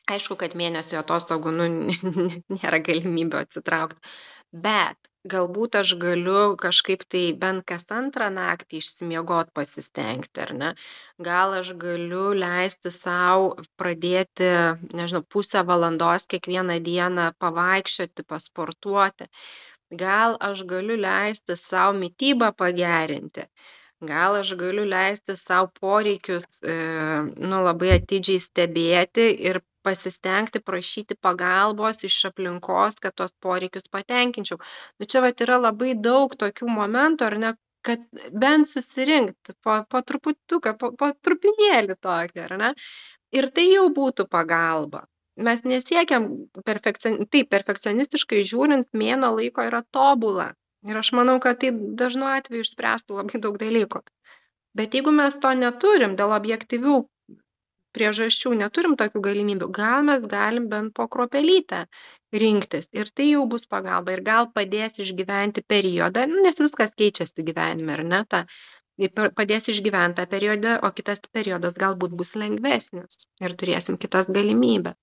aišku, 0.06 0.38
kad 0.38 0.54
mėnesio 0.54 1.00
atostogų, 1.02 1.54
nu, 1.58 1.68
nėra 2.60 2.78
galimybė 2.90 3.42
atsitraukti, 3.42 4.14
bet 4.52 4.98
galbūt 5.32 5.76
aš 5.80 5.90
galiu 6.02 6.40
kažkaip 6.62 7.02
tai 7.14 7.22
bent 7.44 7.64
kas 7.70 7.84
antrą 7.98 8.28
naktį 8.34 8.80
išsimiegot 8.82 9.52
pasistengti, 9.58 10.42
ar 10.44 10.52
ne? 10.62 10.70
Gal 11.28 11.54
aš 11.60 11.70
galiu 11.84 12.26
leisti 12.42 12.92
savo 12.94 13.52
pradėti, 13.82 14.50
nežinau, 15.00 15.22
pusę 15.36 15.62
valandos 15.70 16.28
kiekvieną 16.34 16.78
dieną 16.90 17.30
pavaikščioti, 17.44 18.26
pasportuoti. 18.34 19.30
Gal 20.04 20.38
aš 20.50 20.64
galiu 20.74 20.98
leisti 21.06 21.58
savo 21.62 21.96
mytybą 22.02 22.52
pagerinti. 22.64 23.46
Gal 24.04 24.36
aš 24.36 24.52
galiu 24.60 24.84
leisti 24.84 25.36
savo 25.36 25.70
poreikius, 25.80 26.46
e, 26.62 26.74
nu, 27.50 27.62
labai 27.64 27.94
atidžiai 27.96 28.42
stebėti 28.44 29.26
ir 29.48 29.60
pasistengti 29.86 30.60
prašyti 30.60 31.16
pagalbos 31.26 32.02
iš 32.08 32.16
aplinkos, 32.30 32.98
kad 33.00 33.14
tos 33.16 33.32
poreikius 33.40 33.86
patenkinčiau. 33.88 34.58
Nu, 34.98 35.06
čia 35.06 35.22
vat 35.24 35.40
yra 35.40 35.56
labai 35.62 35.94
daug 36.08 36.34
tokių 36.36 36.68
momentų, 36.78 37.28
ar 37.30 37.38
ne, 37.44 37.52
kad 37.86 38.02
bent 38.44 38.68
susirinkti 38.68 39.54
po, 39.62 39.78
po 39.88 40.02
truputuką, 40.02 40.74
po, 40.80 40.92
po 40.98 41.12
trupinėlį 41.28 41.96
tokį, 42.02 42.40
ar 42.48 42.56
ne? 42.62 42.72
Ir 43.36 43.50
tai 43.54 43.68
jau 43.70 43.86
būtų 43.94 44.26
pagalba. 44.30 45.06
Mes 45.46 45.62
nesiekiam 45.68 46.28
perfekcion... 46.66 47.26
taip, 47.30 47.50
perfekcionistiškai 47.52 48.42
žiūrint, 48.50 48.88
mėno 48.96 49.34
laiko 49.38 49.66
yra 49.68 49.82
tobula. 49.92 50.50
Ir 50.90 51.00
aš 51.00 51.12
manau, 51.18 51.38
kad 51.42 51.60
tai 51.62 51.72
dažnu 52.02 52.28
atveju 52.30 52.66
išspręstų 52.66 53.20
labai 53.20 53.40
daug 53.46 53.58
dalykų. 53.62 54.02
Bet 54.76 54.94
jeigu 54.98 55.12
mes 55.18 55.38
to 55.42 55.52
neturim 55.64 56.16
dėl 56.20 56.34
objektyvių 56.36 56.96
priežasčių 57.96 58.52
neturim 58.60 58.94
tokių 59.00 59.22
galimybių, 59.26 59.68
gal 59.78 60.04
mes 60.08 60.24
galim 60.32 60.66
bent 60.72 60.92
po 60.98 61.06
kruopelytę 61.14 61.78
rinktis 62.42 62.90
ir 63.00 63.10
tai 63.18 63.28
jau 63.30 63.44
bus 63.54 63.64
pagalba 63.74 64.16
ir 64.16 64.22
gal 64.26 64.50
padės 64.58 65.00
išgyventi 65.04 65.64
periodą, 65.74 66.26
nu, 66.32 66.42
nes 66.46 66.60
viskas 66.64 66.92
keičiasi 67.02 67.46
gyvenime, 67.48 67.96
ar 67.96 68.04
ne, 68.12 68.20
ta, 68.34 68.42
padės 69.40 69.70
išgyventi 69.72 70.20
tą 70.20 70.28
periodą, 70.36 70.76
o 70.86 70.92
kitas 71.00 71.24
periodas 71.38 71.80
galbūt 71.84 72.16
bus 72.20 72.36
lengvesnis 72.42 73.26
ir 73.46 73.56
turėsim 73.62 74.00
kitas 74.04 74.28
galimybės. 74.38 75.00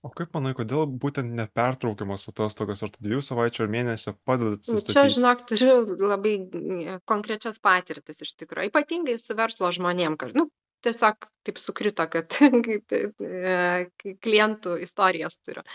O 0.00 0.08
kaip 0.16 0.32
manai, 0.32 0.54
kodėl 0.56 0.86
būtent 1.00 1.34
nepertraukiamos 1.36 2.22
atostogos 2.30 2.80
ar 2.86 2.92
dviejų 2.94 3.20
savaičių 3.26 3.64
ar 3.66 3.72
mėnesio 3.74 4.14
padeda 4.24 4.54
Nu, 4.54 4.60
Čia, 4.62 4.78
atsistatyti? 4.78 5.16
žinok, 5.18 5.42
turiu 5.50 5.74
labai 6.08 6.32
e, 6.40 6.94
konkrečias 7.10 7.60
patirtis 7.60 8.24
iš 8.24 8.32
tikrųjų, 8.40 8.70
ypatingai 8.72 9.18
su 9.20 9.36
verslo 9.36 9.68
žmonėm, 9.76 10.16
kad, 10.22 10.32
nu, 10.38 10.46
tiesiog 10.86 11.28
taip 11.44 11.60
sukrito, 11.60 12.08
kad 12.14 12.32
kaip, 12.66 12.96
e, 12.96 14.16
klientų 14.24 14.78
istorijas 14.88 15.36
turiu. 15.44 15.66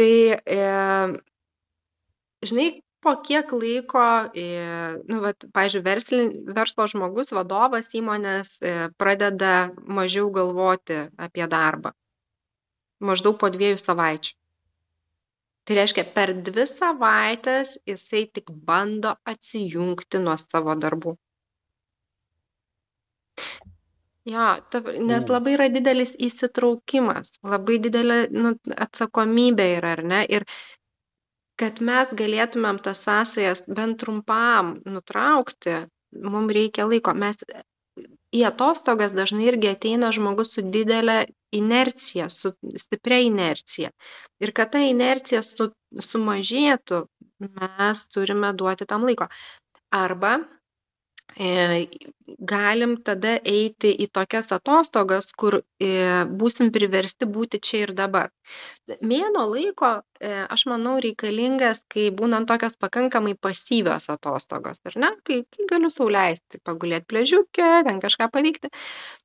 Tai, 0.00 0.10
e, 0.56 0.66
žinai, 2.48 2.68
po 3.04 3.18
kiek 3.20 3.52
laiko, 3.52 4.10
e, 4.32 4.48
nu, 5.12 5.20
vat, 5.28 5.44
versli, 5.84 6.24
verslo 6.56 6.88
žmogus, 6.88 7.36
vadovas 7.36 7.92
įmonės 8.00 8.56
pradeda 8.96 9.56
mažiau 9.84 10.32
galvoti 10.32 11.04
apie 11.20 11.52
darbą 11.52 11.92
maždaug 13.10 13.38
po 13.40 13.50
dviejų 13.54 13.80
savaičių. 13.82 14.36
Tai 15.62 15.76
reiškia, 15.78 16.04
per 16.14 16.32
dvi 16.46 16.64
savaitės 16.66 17.76
jisai 17.86 18.24
tik 18.36 18.50
bando 18.70 19.12
atsijungti 19.32 20.18
nuo 20.22 20.34
savo 20.40 20.74
darbų. 20.84 21.14
Jo, 24.32 24.48
ta, 24.70 24.80
nes 25.10 25.24
U. 25.26 25.32
labai 25.34 25.56
yra 25.56 25.66
didelis 25.74 26.12
įsitraukimas, 26.26 27.32
labai 27.54 27.78
didelė 27.82 28.18
nu, 28.34 28.52
atsakomybė 28.86 29.66
yra, 29.78 29.96
ar 29.96 30.02
ne? 30.12 30.20
Ir 30.36 30.46
kad 31.62 31.80
mes 31.88 32.12
galėtumėm 32.20 32.78
tas 32.86 33.02
sąsajas 33.06 33.64
bent 33.78 33.98
trumpam 34.02 34.76
nutraukti, 34.86 35.74
mums 36.34 36.54
reikia 36.58 36.86
laiko. 36.90 37.14
Mes 37.24 37.38
į 38.34 38.44
atostogas 38.50 39.14
dažnai 39.18 39.50
irgi 39.50 39.72
ateina 39.74 40.10
žmogus 40.14 40.54
su 40.56 40.64
didelė 40.76 41.18
inercija, 41.52 42.28
su 42.30 42.52
stipria 42.76 43.20
inercija. 43.26 43.90
Ir 44.40 44.52
kad 44.56 44.72
ta 44.72 44.80
inercija 44.86 45.42
su, 45.46 45.70
sumažėtų, 46.10 47.04
mes 47.60 48.06
turime 48.14 48.52
duoti 48.56 48.86
tam 48.88 49.04
laiko. 49.08 49.28
Arba 49.92 50.38
e, 51.36 51.86
galim 52.52 52.94
tada 53.04 53.34
eiti 53.44 53.92
į 54.04 54.08
tokias 54.16 54.50
atostogas, 54.56 55.30
kur 55.38 55.58
e, 55.60 55.90
būsim 56.42 56.70
priversti 56.74 57.28
būti 57.36 57.60
čia 57.68 57.82
ir 57.86 57.92
dabar. 57.98 58.30
Mėno 59.00 59.44
laiko, 59.52 59.92
e, 60.20 60.32
aš 60.56 60.66
manau, 60.72 60.96
reikalingas, 61.04 61.84
kai 61.92 62.08
būnant 62.20 62.48
tokios 62.50 62.76
pakankamai 62.80 63.34
pasyvios 63.48 64.08
atostogos, 64.12 64.82
ar 64.88 64.98
ne? 65.04 65.12
Kai, 65.28 65.42
kai 65.56 65.68
galiu 65.74 65.92
sauliaisti, 65.92 66.60
pagulėti 66.68 67.08
pležiukę, 67.14 67.70
ten 67.88 68.00
kažką 68.04 68.30
pavykti. 68.38 68.72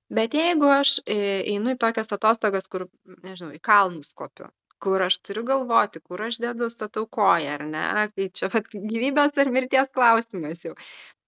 Bet 0.09 0.35
jeigu 0.37 0.69
aš 0.71 0.91
e, 1.03 1.17
einu 1.53 1.73
į 1.73 1.79
tokias 1.83 2.13
atostogas, 2.15 2.69
kur, 2.71 2.85
nežinau, 3.25 3.51
į 3.57 3.59
kalnus 3.69 4.13
kopiu, 4.15 4.47
kur 4.83 5.03
aš 5.03 5.17
turiu 5.27 5.43
galvoti, 5.49 5.99
kur 5.99 6.23
aš 6.27 6.37
dedu, 6.43 6.69
statau 6.71 7.03
koją, 7.17 7.57
ar 7.57 7.65
ne, 7.73 7.83
tai 8.15 8.29
čia 8.39 8.49
vat, 8.53 8.69
gyvybės 8.93 9.35
ar 9.43 9.51
mirties 9.57 9.91
klausimas 9.97 10.63
jau. 10.63 10.75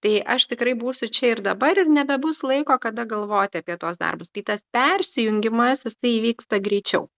Tai 0.00 0.14
aš 0.34 0.46
tikrai 0.54 0.72
būsiu 0.80 1.10
čia 1.12 1.34
ir 1.34 1.42
dabar 1.44 1.76
ir 1.82 1.92
nebebus 1.92 2.40
laiko, 2.50 2.78
kada 2.80 3.04
galvoti 3.08 3.60
apie 3.60 3.76
tuos 3.82 4.00
darbus. 4.00 4.32
Tai 4.32 4.46
tas 4.52 4.64
persijungimas, 4.76 5.84
jisai 5.84 6.14
įvyksta 6.16 6.62
greičiau. 6.68 7.10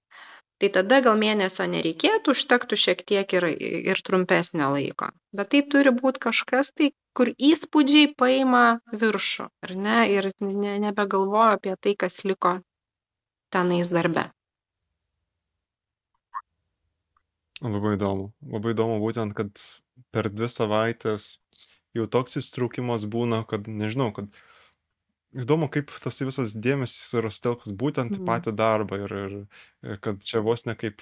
Tai 0.63 0.69
tada 0.71 1.01
gal 1.03 1.17
mėnesio 1.19 1.65
nereikėtų, 1.71 2.37
užtektų 2.37 2.77
šiek 2.79 3.01
tiek 3.11 3.33
ir, 3.35 3.47
ir 3.93 4.01
trumpesnio 4.07 4.69
laiko. 4.71 5.09
Bet 5.35 5.49
tai 5.55 5.61
turi 5.75 5.91
būti 5.97 6.23
kažkas 6.23 6.71
tai, 6.79 6.93
kur 7.19 7.33
įspūdžiai 7.35 8.13
paima 8.23 8.61
viršų, 9.01 9.49
ar 9.67 9.73
ne, 9.87 9.97
ir 10.15 10.29
ne, 10.39 10.77
nebegalvoju 10.85 11.57
apie 11.57 11.75
tai, 11.83 11.97
kas 12.05 12.21
liko 12.29 12.53
tenais 13.57 13.91
darbe. 13.91 14.29
Labai 17.67 17.97
įdomu. 17.99 18.31
Labai 18.55 18.77
įdomu 18.77 19.01
būtent, 19.03 19.35
kad 19.39 19.51
per 20.15 20.31
dvi 20.31 20.47
savaitės 20.51 21.27
jau 21.99 22.07
toks 22.07 22.39
įstraukimas 22.39 23.11
būna, 23.11 23.43
kad 23.51 23.67
nežinau, 23.67 24.13
kad 24.15 24.31
įdomu, 25.37 25.69
kaip 25.73 25.91
tas 26.03 26.21
visas 26.21 26.53
dėmesys 26.55 27.15
yra 27.21 27.31
stelkas 27.33 27.73
būtent 27.73 28.19
į 28.19 28.21
Mm. 28.21 28.27
patį 28.29 28.53
darbą 28.59 28.99
ir, 29.05 29.13
ir, 29.83 29.97
kad 30.05 30.21
čia 30.25 30.41
vos 30.45 30.67
ne 30.67 30.75
kaip, 30.75 31.01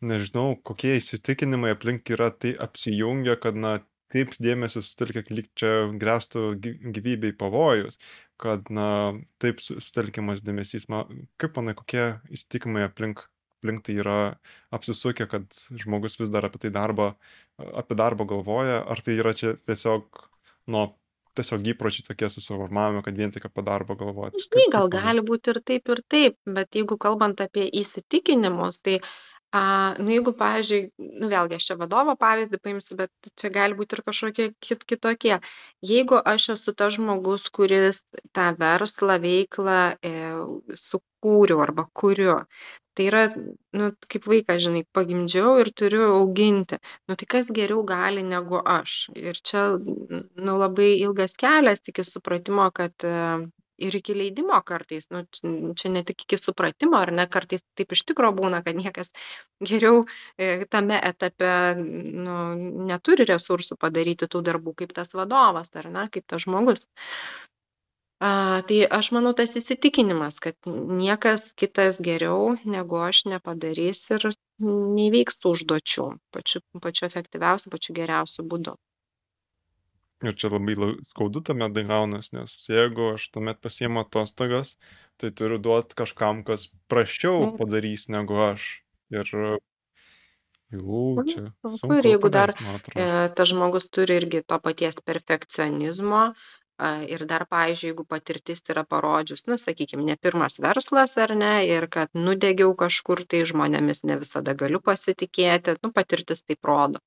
nežinau, 0.00 0.56
kokie 0.64 0.96
įsitikinimai 0.98 1.74
aplink 1.74 2.08
yra, 2.12 2.30
tai 2.32 2.54
apsijungia, 2.56 3.36
kad, 3.40 3.56
na, 3.56 3.78
taip 4.10 4.32
dėmesį 4.42 4.80
sutelkia, 4.82 5.22
lyg 5.30 5.46
čia 5.54 5.72
grėstų 6.00 6.40
gy- 6.58 6.78
gyvybei 6.96 7.32
pavojus, 7.38 7.98
kad, 8.40 8.70
na, 8.72 9.12
taip 9.38 9.60
su- 9.62 9.78
sutelkiamas 9.80 10.40
dėmesys. 10.42 10.88
Ma, 10.90 11.04
kaip 11.38 11.54
manai, 11.60 11.76
kokie 11.78 12.18
įsitikinimai 12.32 12.88
aplink, 12.88 13.22
aplink 13.60 13.84
tai 13.86 13.94
yra 14.00 14.16
apsisukę, 14.72 15.28
kad 15.30 15.44
žmogus 15.78 16.18
vis 16.18 16.32
dar 16.32 16.48
apie 16.48 16.58
tai 16.64 16.70
darbą, 16.74 17.12
apie 17.60 17.94
darbą 17.94 18.26
galvoja, 18.26 18.80
ar 18.88 19.00
tai 19.04 19.18
yra 19.20 19.34
čia 19.36 19.52
tiesiog, 19.54 20.08
nu, 20.72 20.88
tiesiog 21.38 21.66
įpročiai 21.72 22.06
tokie 22.08 22.28
susiformavome, 22.32 23.02
kad 23.06 23.16
vien 23.16 23.32
tik 23.34 23.46
apie 23.48 23.64
darbą 23.66 23.96
galvoti. 24.00 24.42
Žinai, 24.46 24.68
gal 24.74 24.90
gali 24.92 25.24
būti 25.26 25.54
ir 25.54 25.60
taip, 25.70 25.90
ir 25.94 26.04
taip, 26.14 26.38
bet 26.58 26.78
jeigu 26.78 26.98
kalbant 27.00 27.42
apie 27.44 27.66
įsitikinimus, 27.82 28.80
tai, 28.86 28.98
a, 29.54 29.62
nu, 29.98 30.10
jeigu, 30.14 30.34
pavyzdžiui, 30.40 30.80
nu, 31.22 31.30
vėlgi 31.32 31.58
aš 31.58 31.68
čia 31.70 31.76
vadovo 31.80 32.16
pavyzdį 32.20 32.60
paimsiu, 32.64 32.98
bet 33.00 33.32
čia 33.40 33.52
gali 33.54 33.78
būti 33.78 33.98
ir 33.98 34.04
kažkokie 34.06 34.48
kit, 34.66 34.84
kitokie. 34.92 35.36
Jeigu 35.92 36.18
aš 36.34 36.50
esu 36.56 36.74
tas 36.76 36.94
žmogus, 36.98 37.46
kuris 37.54 38.02
tą 38.36 38.50
verslą, 38.60 39.20
veiklą 39.22 39.80
e, 40.02 40.14
sukūriau 40.86 41.62
arba 41.66 41.86
kuriu, 41.94 42.40
tai 42.94 43.06
yra, 43.10 43.22
nu, 43.78 43.90
kaip 44.12 44.26
vaikas, 44.30 44.62
žinai, 44.64 44.82
pagimdžiau 44.96 45.60
ir 45.62 45.70
turiu 45.80 46.08
auginti. 46.16 46.80
Nu, 47.08 47.16
tai 47.20 47.28
kas 47.36 47.50
geriau 47.60 47.84
gali 47.86 48.24
negu 48.26 48.60
aš. 48.74 48.98
Ir 49.16 49.38
čia, 49.50 49.64
nu, 49.78 50.58
labai 50.64 50.92
ilgas 50.98 51.36
kelias 51.40 51.84
iki 51.92 52.04
supratimo, 52.06 52.66
kad 52.74 53.06
e, 53.06 53.14
ir 53.80 53.96
iki 53.96 54.14
leidimo 54.16 54.58
kartais, 54.66 55.08
nu, 55.14 55.22
čia 55.78 55.92
ne 55.94 56.02
tik 56.06 56.26
iki 56.26 56.38
supratimo, 56.40 56.98
ar 57.00 57.12
ne, 57.16 57.26
kartais 57.36 57.64
taip 57.78 57.94
iš 57.96 58.04
tikro 58.10 58.32
būna, 58.36 58.62
kad 58.66 58.78
niekas 58.78 59.12
geriau 59.70 60.02
e, 60.36 60.66
tame 60.74 60.98
etape 61.10 61.52
nu, 61.78 62.36
neturi 62.90 63.28
resursų 63.30 63.78
padaryti 63.80 64.28
tų 64.30 64.44
darbų 64.50 64.76
kaip 64.82 64.96
tas 64.98 65.14
vadovas, 65.16 65.72
ar 65.82 65.90
ne, 65.94 66.08
kaip 66.12 66.26
tas 66.28 66.44
žmogus. 66.46 66.86
A, 68.20 68.60
tai 68.68 68.82
aš 68.98 69.08
manau 69.16 69.32
tas 69.36 69.54
įsitikinimas, 69.56 70.36
kad 70.44 70.56
niekas 70.68 71.46
kitas 71.56 71.96
geriau 72.04 72.50
negu 72.74 72.98
aš 73.00 73.24
nepadarys 73.32 74.02
ir 74.12 74.26
neįveiks 74.60 75.40
tų 75.40 75.54
užduočių 75.56 76.06
pačiu, 76.36 76.60
pačiu 76.84 77.06
efektyviausiu, 77.08 77.72
pačiu 77.72 77.96
geriausiu 77.96 78.44
būdu. 78.52 78.76
Ir 80.20 80.36
čia 80.36 80.50
labai 80.52 80.74
skaudu 81.08 81.40
tame 81.48 81.70
gaunas, 81.72 82.28
nes 82.36 82.58
jeigu 82.68 83.14
aš 83.14 83.30
tuomet 83.32 83.60
pasiemu 83.64 84.02
atostogas, 84.04 84.74
tai 85.16 85.30
turiu 85.32 85.56
duoti 85.56 85.96
kažkam, 85.96 86.44
kas 86.44 86.68
praščiau 86.92 87.46
Taip. 87.46 87.56
padarys 87.62 88.04
negu 88.12 88.36
aš. 88.50 88.66
Ir 89.16 89.32
jau 89.32 91.00
Mhm, 91.16 91.30
čia 91.32 91.46
sunku. 91.72 91.96
Ir 91.98 92.10
jeigu 92.12 92.28
dar, 92.36 92.52
paleist, 92.52 92.60
man 92.60 92.76
E, 92.94 93.06
tas 93.38 93.48
žmogus 93.48 93.88
turi 93.88 94.20
irgi 94.20 94.42
to 94.46 94.58
paties 94.66 95.00
perfekcionizmo 95.08 96.20
ir 97.08 97.24
dar, 97.28 97.44
pavyzdžiui, 97.50 97.90
jeigu 97.90 98.04
patirtis 98.08 98.62
yra 98.72 98.84
parodžius, 98.88 99.42
nu, 99.50 99.58
sakykime, 99.60 100.04
ne 100.08 100.16
pirmas 100.16 100.58
verslas 100.64 101.16
ar 101.24 101.34
ne, 101.36 101.52
ir 101.68 101.86
kad 101.96 102.12
nudegiau 102.14 102.72
kažkur 102.82 103.24
tai 103.28 103.42
žmonėmis 103.50 104.04
ne 104.10 104.16
visada 104.22 104.54
galiu 104.62 104.80
pasitikėti, 104.86 105.76
nu, 105.84 105.92
patirtis 105.98 106.44
taip 106.46 106.70
rodo. 106.70 107.02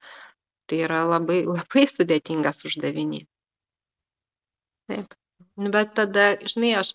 Tai 0.69 0.80
yra 0.88 1.01
labai, 1.09 1.41
labai 1.57 1.86
sudėtingas 1.89 2.63
uždavinys. 2.69 3.28
Taip. 4.91 5.17
Nu, 5.57 5.69
bet 5.74 5.93
tada, 5.97 6.28
žinai, 6.53 6.74
aš 6.82 6.93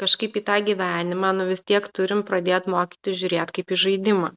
kažkaip 0.00 0.36
į 0.40 0.44
tą 0.50 0.58
gyvenimą, 0.68 1.32
nu 1.38 1.48
vis 1.48 1.64
tiek 1.70 1.88
turim 1.98 2.22
pradėti 2.28 2.72
mokyti 2.74 3.16
žiūrėti 3.22 3.58
kaip 3.58 3.74
į 3.74 3.80
žaidimą. 3.84 4.30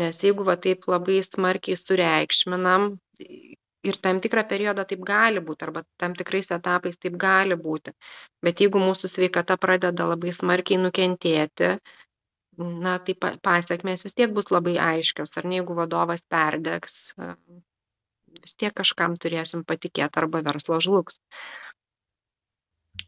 Nes 0.00 0.18
jeigu 0.24 0.44
va 0.48 0.56
taip 0.56 0.88
labai 0.88 1.20
smarkiai 1.26 1.76
sureikšminam, 1.76 2.92
ir 3.86 3.98
tam 4.02 4.20
tikrą 4.22 4.44
periodą 4.50 4.84
taip 4.88 5.02
gali 5.06 5.42
būti, 5.42 5.66
arba 5.66 5.82
tam 6.00 6.14
tikrais 6.18 6.50
etapais 6.54 6.98
taip 7.02 7.16
gali 7.24 7.58
būti. 7.58 7.94
Bet 8.42 8.62
jeigu 8.62 8.82
mūsų 8.82 9.10
sveikata 9.10 9.58
pradeda 9.60 10.06
labai 10.12 10.34
smarkiai 10.36 10.80
nukentėti, 10.82 11.74
na, 12.58 12.96
tai 13.02 13.16
pasiekmes 13.42 14.04
vis 14.06 14.16
tiek 14.18 14.32
bus 14.36 14.52
labai 14.54 14.76
aiškios. 14.92 15.34
Ar 15.36 15.48
ne, 15.48 15.58
jeigu 15.60 15.76
vadovas 15.78 16.22
perdegs, 16.30 16.98
vis 18.38 18.56
tiek 18.60 18.74
kažkam 18.76 19.16
turėsim 19.20 19.66
patikėti 19.68 20.22
arba 20.22 20.44
verslo 20.46 20.80
žlugs. 20.84 21.20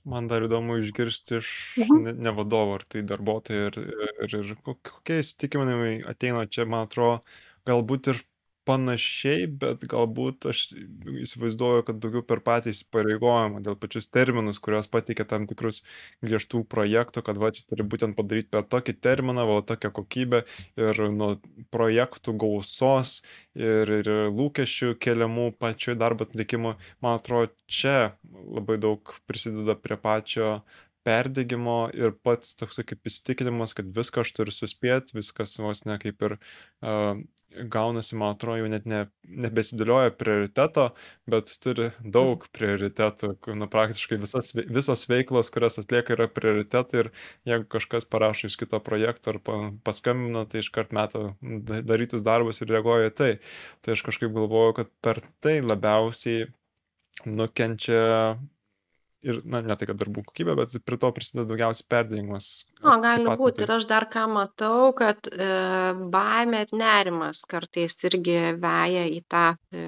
Man 0.04 0.28
dar 0.28 0.44
įdomu 0.44 0.78
išgirsti 0.80 1.38
iš 1.38 1.48
mhm. 1.80 2.04
ne, 2.04 2.12
ne 2.26 2.32
vadovo, 2.36 2.76
ar 2.78 2.84
tai 2.88 3.04
darbuotojai, 3.08 3.66
ir, 3.70 3.78
ir, 4.26 4.36
ir 4.40 4.54
kokie 4.64 5.20
įsitikinimai 5.22 5.96
ateina 6.08 6.44
čia, 6.48 6.66
man 6.68 6.88
atrodo, 6.88 7.20
galbūt 7.68 8.12
ir 8.12 8.20
panašiai 8.68 9.46
bet 9.60 9.84
galbūt 9.90 10.48
aš 10.50 10.60
įsivaizduoju 11.24 11.84
kad 11.88 11.98
daugiau 12.02 12.24
per 12.26 12.40
patį 12.44 12.72
įsipareigojimą 12.74 13.62
dėl 13.64 13.76
pačius 13.80 14.08
terminus 14.08 14.60
kuriuos 14.64 14.88
pateikia 14.92 15.26
tam 15.28 15.46
tikrus 15.50 15.82
griežtų 16.24 16.64
projektų 16.72 17.24
kad 17.26 17.40
va 17.40 17.52
čia 17.56 17.66
turi 17.70 17.86
būtent 17.86 18.16
padaryt 18.18 18.50
per 18.54 18.64
tokį 18.68 18.96
terminą 19.04 19.46
va 19.50 19.58
tokią 19.66 19.92
kokybę 19.98 20.44
ir 20.80 21.02
nuo 21.14 21.34
projektų 21.74 22.36
gausos 22.44 23.18
ir 23.54 23.90
ir 24.00 24.10
lūkesčių 24.34 24.94
keliamų 25.00 25.50
pačioj 25.60 25.98
darbo 26.00 26.26
atlikimo. 26.26 26.74
Man 27.04 27.20
atrodo 27.20 27.52
čia 27.70 28.14
labai 28.32 28.78
daug 28.80 29.14
prisideda 29.28 29.76
prie 29.78 29.98
pačio 30.00 30.50
perdegimo 31.04 31.90
ir 31.92 32.14
pats 32.24 32.56
toksai 32.56 32.86
kaip 32.88 33.10
įsitikinimas 33.10 33.76
kad 33.76 33.90
viską 33.96 34.24
aš 34.24 34.32
turiu 34.38 34.54
suspėt 34.56 35.12
viskas 35.16 35.58
vos 35.60 35.84
ne 35.84 35.98
kaip 36.00 36.22
ir 36.24 36.38
a 36.80 37.14
gaunasi, 37.70 38.16
man 38.18 38.34
atrodo, 38.34 38.58
jau 38.62 38.70
net 38.70 38.86
ne, 38.88 39.00
nebesidėlioja 39.44 40.12
prioriteto, 40.18 40.88
bet 41.30 41.52
turi 41.62 41.90
daug 42.00 42.46
prioritetų. 42.56 43.34
Nu, 43.58 43.68
praktiškai 43.70 44.18
visas, 44.22 44.52
visos 44.54 45.06
veiklos, 45.10 45.52
kurias 45.54 45.78
atlieka, 45.82 46.16
yra 46.16 46.28
prioritetai 46.30 47.04
ir 47.04 47.12
jeigu 47.48 47.68
kažkas 47.76 48.08
parašo 48.10 48.50
iš 48.50 48.58
kito 48.60 48.80
projekto 48.84 49.34
ar 49.34 49.40
paskambina, 49.86 50.46
tai 50.50 50.64
iškart 50.64 50.94
meta 50.96 51.34
darytis 51.42 52.26
darbus 52.26 52.62
ir 52.62 52.74
reaguoja 52.74 53.14
tai. 53.14 53.32
Tai 53.84 53.96
aš 53.96 54.04
kažkaip 54.08 54.34
galvoju, 54.34 54.78
kad 54.80 54.92
per 55.04 55.22
tai 55.44 55.60
labiausiai 55.64 56.48
nukenčia 57.30 58.36
ir, 59.24 59.40
na, 59.48 59.60
ne 59.64 59.76
tai, 59.78 59.88
kad 59.90 59.98
darbų 60.00 60.24
kokybė, 60.28 60.56
bet 60.60 60.76
prie 60.86 60.98
to 61.00 61.10
prisideda 61.16 61.46
daugiausiai 61.50 61.88
perdėjimas. 61.94 62.48
O, 62.82 62.96
gali 63.02 63.36
būti. 63.40 63.64
Ir 63.64 63.74
aš 63.78 63.88
dar 63.90 64.08
ką 64.12 64.26
matau, 64.32 64.92
kad 64.96 65.28
e, 65.30 65.48
baimė 66.14 66.64
ir 66.66 66.74
nerimas 66.80 67.44
kartais 67.50 67.96
irgi 68.08 68.36
veja 68.62 69.06
į 69.10 69.22
tą 69.30 69.46
e, 69.72 69.86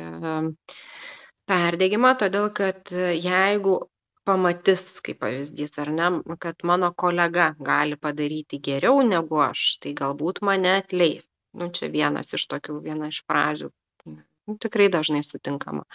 perdėgymą, 1.51 2.17
todėl 2.23 2.51
kad 2.57 2.93
e, 2.95 3.13
jeigu 3.21 3.79
pamatys, 4.27 4.83
kaip 5.07 5.21
pavyzdys, 5.23 5.77
ar 5.83 5.93
ne, 5.95 6.11
kad 6.43 6.65
mano 6.67 6.91
kolega 6.99 7.53
gali 7.63 7.99
padaryti 8.01 8.59
geriau 8.63 9.03
negu 9.07 9.41
aš, 9.45 9.77
tai 9.83 9.95
galbūt 9.99 10.43
mane 10.47 10.79
atleis. 10.81 11.29
Nu, 11.57 11.71
čia 11.73 11.89
vienas 11.93 12.35
iš 12.37 12.49
tokių, 12.51 12.81
viena 12.85 13.09
iš 13.13 13.23
frazių. 13.25 13.71
Nu, 14.07 14.57
tikrai 14.63 14.91
dažnai 14.93 15.23
sutinkama. 15.25 15.87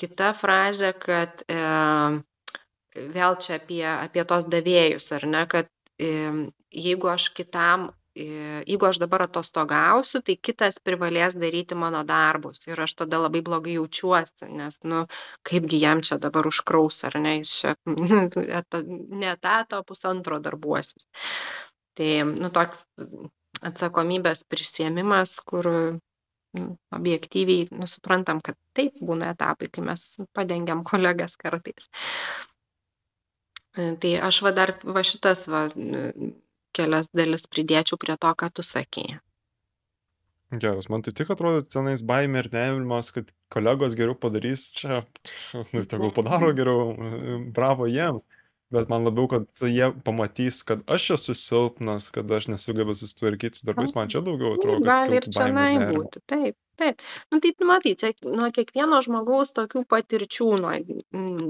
Kita 0.00 0.30
frazė, 0.38 0.92
kad 0.98 1.42
e, 1.48 1.56
vėl 2.94 3.36
čia 3.42 3.58
apie, 3.60 3.84
apie 3.90 4.24
tos 4.28 4.46
davėjus, 4.50 5.10
ar 5.18 5.26
ne, 5.30 5.44
kad 5.50 5.70
jeigu 5.98 7.10
aš 7.10 7.28
kitam, 7.36 7.88
jeigu 8.14 8.86
aš 8.86 8.98
dabar 9.02 9.24
atostogausiu, 9.26 10.20
tai 10.22 10.36
kitas 10.38 10.78
privalės 10.82 11.34
daryti 11.38 11.74
mano 11.78 12.04
darbus 12.06 12.66
ir 12.68 12.80
aš 12.86 12.94
tada 13.02 13.18
labai 13.18 13.42
blogai 13.46 13.74
jaučiuosi, 13.78 14.46
nes, 14.54 14.78
nu, 14.86 15.04
kaipgi 15.42 15.80
jam 15.82 16.02
čia 16.06 16.18
dabar 16.22 16.46
užkraus, 16.50 17.02
ar 17.08 17.18
ne, 17.22 17.36
jis 17.40 17.54
čia 17.60 17.74
ne 19.20 19.30
etato, 19.32 19.82
pusantro 19.86 20.38
darbuosis. 20.42 21.06
Tai, 21.98 22.10
nu, 22.30 22.50
toks 22.54 22.84
atsakomybės 23.62 24.42
prisėmimas, 24.50 25.36
kur 25.46 25.66
nu, 26.54 26.64
objektyviai 26.94 27.68
nusuprantam, 27.74 28.40
kad 28.46 28.58
taip 28.78 28.98
būna 29.02 29.32
etapai, 29.34 29.70
kai 29.74 29.82
mes 29.90 30.06
padengiam 30.34 30.82
kolegas 30.86 31.34
kartais. 31.38 31.88
Tai 33.74 34.10
aš 34.28 34.40
va 34.46 34.52
dar 34.54 34.74
va 34.86 35.02
šitas 35.06 35.48
va 35.50 35.66
kelias 36.74 37.08
dalis 37.14 37.46
pridėčiau 37.50 37.98
prie 38.00 38.16
to, 38.20 38.30
ką 38.38 38.50
tu 38.54 38.66
sakėjai. 38.66 39.18
Geras, 40.62 40.86
man 40.92 41.02
tai 41.02 41.14
tik 41.18 41.30
atrodo 41.34 41.64
tenais 41.66 42.04
baimė 42.06 42.44
ir 42.44 42.48
nerimas, 42.52 43.10
kad 43.14 43.32
kolegos 43.54 43.96
geriau 43.98 44.14
padarys 44.14 44.68
čia, 44.76 45.00
nu, 45.72 45.82
tegul 45.90 46.12
padaro 46.14 46.52
geriau, 46.54 46.94
bravo 47.56 47.88
jiems. 47.90 48.26
Bet 48.74 48.90
man 48.90 49.06
labiau, 49.06 49.28
kad 49.30 49.64
jie 49.70 49.92
pamatys, 50.06 50.62
kad 50.66 50.82
aš 50.90 51.10
esu 51.18 51.36
silpnas, 51.38 52.10
kad 52.14 52.30
aš 52.34 52.50
nesugebu 52.50 52.96
susitvarkyti 52.98 53.60
su 53.60 53.68
darbais, 53.68 53.94
man 53.94 54.10
čia 54.10 54.24
daugiau 54.26 54.56
atrodo. 54.58 54.84
Gali 54.86 55.20
ir 55.20 55.30
čia 55.30 55.48
būti, 55.92 56.24
taip 56.26 56.58
taip. 56.76 57.02
Nu 57.30 57.40
tai 57.40 57.52
matai 57.66 57.94
čia 57.94 58.10
nuo 58.22 58.48
kiekvieno 58.54 59.00
žmogaus 59.06 59.52
tokių 59.56 59.84
patirčių 59.90 60.48
nuo 60.62 60.74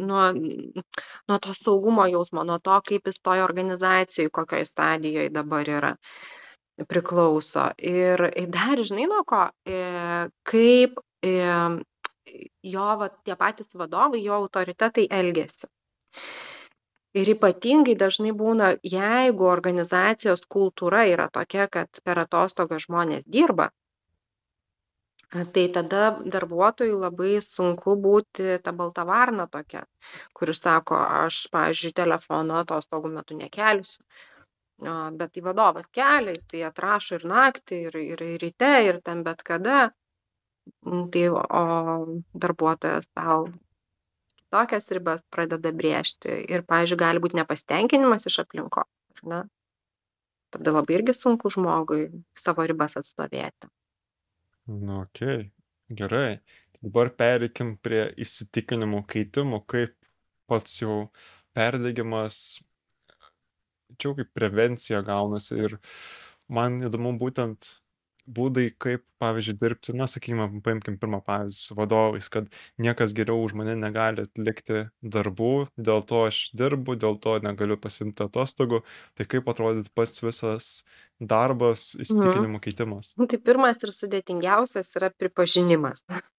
nuo 0.08 0.24
nuo 0.36 1.38
to 1.46 1.54
saugumo 1.58 2.06
jausmo 2.12 2.44
nuo 2.44 2.58
to 2.68 2.76
kaip 2.88 3.10
jis 3.10 3.20
toj 3.28 3.44
organizacijoj 3.46 4.30
kokioj 4.38 4.64
stadijoj 4.68 5.30
dabar 5.38 5.70
yra 5.78 5.94
priklauso. 6.90 7.70
Ir 7.78 8.26
dar 8.58 8.82
žinai 8.90 9.08
nuo 9.10 9.22
ko 9.24 9.44
e, 9.64 9.80
kaip 10.52 10.98
e, 11.24 11.34
jo 12.74 12.88
va 13.02 13.10
tie 13.24 13.36
patys 13.44 13.76
vadovai 13.78 14.24
jo 14.24 14.40
autoritetai 14.42 15.06
elgiasi 15.20 15.70
ir 17.22 17.30
ypatingai 17.36 17.94
dažnai 18.02 18.34
būna 18.42 18.74
jeigu 18.96 19.48
organizacijos 19.52 20.44
kultūra 20.56 21.04
yra 21.14 21.30
tokia 21.38 21.68
kad 21.78 22.04
per 22.04 22.22
atostogas 22.26 22.88
žmonės 22.88 23.26
dirba 23.38 23.70
tai 25.52 25.68
tada 25.68 26.02
darbuotojui 26.34 26.94
labai 26.94 27.40
sunku 27.42 27.96
būti 28.06 28.58
ta 28.62 28.72
balta 28.72 29.04
varna 29.08 29.46
tokia, 29.50 29.82
kuris 30.38 30.60
sako, 30.62 30.98
aš, 31.24 31.40
pavyzdžiui, 31.54 31.94
telefono 31.96 32.60
atostogų 32.62 33.10
metu 33.16 33.38
nekelsiu. 33.38 34.04
Bet 35.18 35.32
tai 35.34 35.42
vadovas 35.42 35.86
kelia, 35.98 36.34
jis 36.36 36.46
tai 36.50 36.62
atrašo 36.68 37.18
ir 37.18 37.26
naktį, 37.30 37.80
ir, 37.88 37.98
ir 38.04 38.24
ryte, 38.42 38.72
ir 38.86 39.00
ten 39.02 39.22
bet 39.26 39.42
kada. 39.42 39.90
Tai 40.84 41.24
o 41.34 41.62
darbuotojas 42.44 43.08
tau 43.14 43.48
kitokias 44.54 44.86
ribas 44.94 45.22
pradeda 45.34 45.72
brėžti 45.74 46.30
ir, 46.46 46.62
pavyzdžiui, 46.68 46.98
gali 46.98 47.22
būti 47.22 47.38
nepastenkinimas 47.40 48.26
iš 48.30 48.44
aplinkos. 48.44 48.86
Tada 50.54 50.70
labai 50.70 51.00
irgi 51.00 51.14
sunku 51.16 51.50
žmogui 51.50 52.06
savo 52.38 52.62
ribas 52.62 52.94
atstovėti. 52.94 53.66
Nu, 54.70 55.02
okei, 55.02 55.50
gerai. 55.90 56.38
Dabar 56.78 57.10
pereikim 57.10 57.74
prie 57.82 58.06
įsitikinimų 58.20 59.02
keitimų, 59.10 59.64
kaip 59.66 59.96
pats 60.46 60.78
jau 60.82 61.08
perdegimas, 61.56 62.60
čia 63.98 64.12
jau 64.12 64.14
kaip 64.20 64.30
prevencija 64.36 65.02
gaunasi 65.02 65.58
ir 65.66 65.78
man 66.46 66.78
įdomu 66.86 67.16
būtent 67.18 67.80
būdai, 68.26 68.68
kaip, 68.80 69.04
pavyzdžiui, 69.22 69.56
dirbti, 69.60 69.94
na, 69.96 70.06
sakykime, 70.10 70.46
paimkim 70.64 70.96
pirmą 71.00 71.20
pavyzdį 71.24 71.58
su 71.58 71.76
vadovais, 71.78 72.28
kad 72.32 72.48
niekas 72.80 73.14
geriau 73.16 73.44
už 73.44 73.54
mane 73.58 73.76
negali 73.78 74.24
atlikti 74.24 74.86
darbų, 75.16 75.52
dėl 75.76 76.04
to 76.08 76.24
aš 76.28 76.40
dirbu, 76.56 76.96
dėl 77.00 77.18
to 77.20 77.36
negaliu 77.44 77.76
pasimti 77.80 78.24
atostogų, 78.24 78.82
tai 79.14 79.28
kaip 79.28 79.48
atrodytų 79.52 79.92
pats 79.94 80.24
visas 80.24 80.70
darbas, 81.20 81.92
mhm. 81.94 82.06
įsitikinimų 82.06 82.62
keitimas. 82.64 83.14
Mhm. 83.18 83.32
Tai 83.32 83.42
pirmas 83.50 83.82
ir 83.84 83.94
sudėtingiausias 83.96 84.94
yra 84.98 85.12
pripažinimas. 85.12 86.04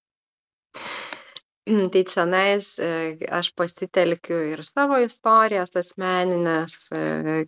Tai 1.65 2.01
čia 2.05 2.27
nais 2.29 2.75
e, 2.77 3.17
aš 3.33 3.47
pasitelkiu 3.57 4.37
ir 4.51 4.61
savo 4.61 4.99
istorijas 5.01 5.71
asmeninės, 5.73 6.75
e, 6.93 7.39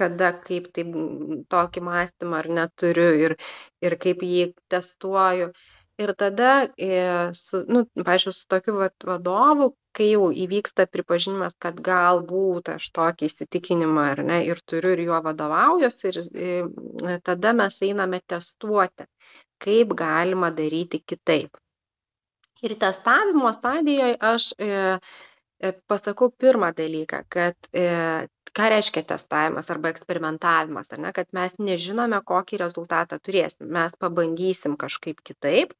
kada 0.00 0.32
kaip 0.46 0.68
taip 0.76 0.96
tokį 1.54 1.84
mąstymą 1.88 2.40
ar 2.40 2.50
neturiu 2.58 3.08
ir, 3.26 3.36
ir 3.86 3.96
kaip 4.04 4.22
jį 4.26 4.50
testuoju. 4.74 5.52
Ir 6.02 6.10
tada, 6.18 6.50
e, 6.84 6.94
su, 7.38 7.60
nu, 7.70 7.84
paaišku, 8.06 8.32
su 8.34 8.46
tokiu 8.50 8.74
vat, 8.80 8.94
vadovu, 9.06 9.68
kai 9.94 10.08
jau 10.10 10.30
įvyksta 10.44 10.88
pripažinimas, 10.90 11.54
kad 11.62 11.78
galbūt 11.88 12.72
aš 12.72 12.88
tokį 12.98 13.28
įsitikinimą 13.30 14.06
ar 14.14 14.22
ne 14.30 14.40
ir 14.48 14.62
turiu 14.66 14.96
ir 14.96 15.04
juo 15.06 15.20
vadovaujuosi, 15.28 16.08
ir, 16.10 16.18
ir 16.46 17.12
e, 17.12 17.18
tada 17.28 17.54
mes 17.60 17.78
einame 17.86 18.18
testuoti, 18.34 19.06
kaip 19.62 19.94
galima 20.00 20.50
daryti 20.58 20.98
kitaip. 21.12 21.62
Ir 22.64 22.74
testavimo 22.80 23.52
stadijoje 23.54 24.18
aš 24.32 24.50
e, 24.58 24.66
e, 24.66 24.98
pasakau 25.88 26.30
pirmą 26.30 26.70
dalyką, 26.76 27.22
kad 27.32 27.68
e, 27.72 28.28
ką 28.54 28.70
reiškia 28.70 29.02
testavimas 29.08 29.70
arba 29.72 29.90
eksperimentavimas, 29.94 30.90
ar 30.94 31.02
ne, 31.02 31.12
kad 31.16 31.30
mes 31.36 31.56
nežinome, 31.58 32.20
kokį 32.30 32.60
rezultatą 32.62 33.18
turėsim. 33.18 33.68
Mes 33.76 33.94
pabandysim 34.00 34.76
kažkaip 34.80 35.22
kitaip 35.26 35.74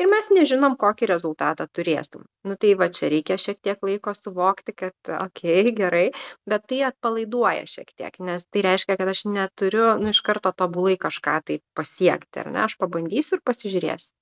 ir 0.00 0.08
mes 0.10 0.28
nežinom, 0.32 0.76
kokį 0.80 1.08
rezultatą 1.10 1.66
turėsim. 1.78 2.26
Nu 2.46 2.56
tai 2.60 2.74
va 2.82 2.88
čia 2.98 3.10
reikia 3.12 3.36
šiek 3.40 3.58
tiek 3.66 3.82
laiko 3.86 4.14
suvokti, 4.16 4.74
kad, 4.82 4.94
okei, 5.06 5.56
okay, 5.64 5.74
gerai, 5.80 6.04
bet 6.52 6.68
tai 6.70 6.82
atpalaiduoja 6.90 7.66
šiek 7.74 7.90
tiek, 7.96 8.20
nes 8.28 8.46
tai 8.46 8.64
reiškia, 8.68 8.96
kad 9.00 9.10
aš 9.14 9.24
neturiu, 9.30 9.88
nu 10.02 10.14
iš 10.14 10.22
karto 10.26 10.54
tobulai 10.62 10.96
kažką 11.00 11.40
tai 11.50 11.58
pasiekti, 11.76 12.44
ar 12.44 12.52
ne, 12.54 12.62
aš 12.68 12.78
pabandysiu 12.80 13.38
ir 13.38 13.44
pasižiūrėsiu. 13.50 14.14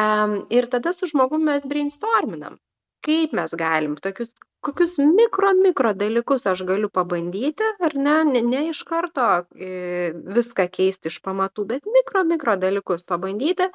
Um, 0.00 0.36
ir 0.54 0.68
tada 0.70 0.92
su 0.94 1.08
žmogumi 1.10 1.48
mes 1.48 1.64
brainstorminam, 1.66 2.60
kaip 3.06 3.34
mes 3.38 3.54
galim 3.64 3.96
tokius 4.06 4.32
kokius 4.66 4.96
mikro 5.18 5.52
mikro 5.64 5.92
dalykus 6.02 6.46
aš 6.52 6.64
galiu 6.70 6.90
pabandyti 6.98 7.68
ar 7.88 7.94
ne 8.06 8.16
ne, 8.32 8.42
ne 8.52 8.64
iš 8.70 8.82
karto 8.90 9.28
e, 9.68 9.70
viską 10.38 10.66
keisti 10.78 11.12
iš 11.12 11.20
pamatų, 11.28 11.64
bet 11.72 11.88
mikro 11.98 12.24
mikro 12.32 12.56
dalykus 12.64 13.06
pabandyti 13.12 13.70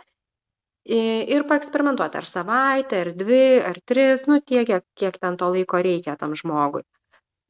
ir 0.86 1.48
paeksperimentuoti 1.50 2.18
ar 2.20 2.28
savaitę, 2.30 3.00
ar 3.06 3.10
dvi, 3.18 3.46
ar 3.70 3.80
tris, 3.90 4.28
nu 4.30 4.38
tiek, 4.42 4.68
kiek, 4.70 4.84
kiek 5.02 5.18
ten 5.18 5.38
to 5.42 5.50
laiko 5.56 5.82
reikia 5.82 6.14
tam 6.22 6.36
žmogui. 6.38 6.84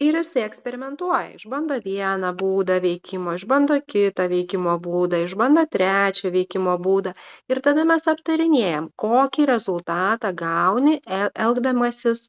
Ir 0.04 0.16
jisai 0.18 0.42
eksperimentuoja, 0.44 1.28
išbando 1.38 1.76
vieną 1.84 2.30
būdą 2.40 2.76
veikimo, 2.86 3.36
išbando 3.40 3.76
kitą 3.94 4.26
veikimo 4.34 4.74
būdą, 4.88 5.22
išbando 5.28 5.62
trečią 5.76 6.32
veikimo 6.34 6.74
būdą. 6.88 7.14
Ir 7.54 7.62
tada 7.68 7.86
mes 7.92 8.10
aptarinėjom, 8.14 8.90
kokį 9.04 9.46
rezultatą 9.52 10.34
gauni 10.42 10.98
elgdamasis 11.46 12.26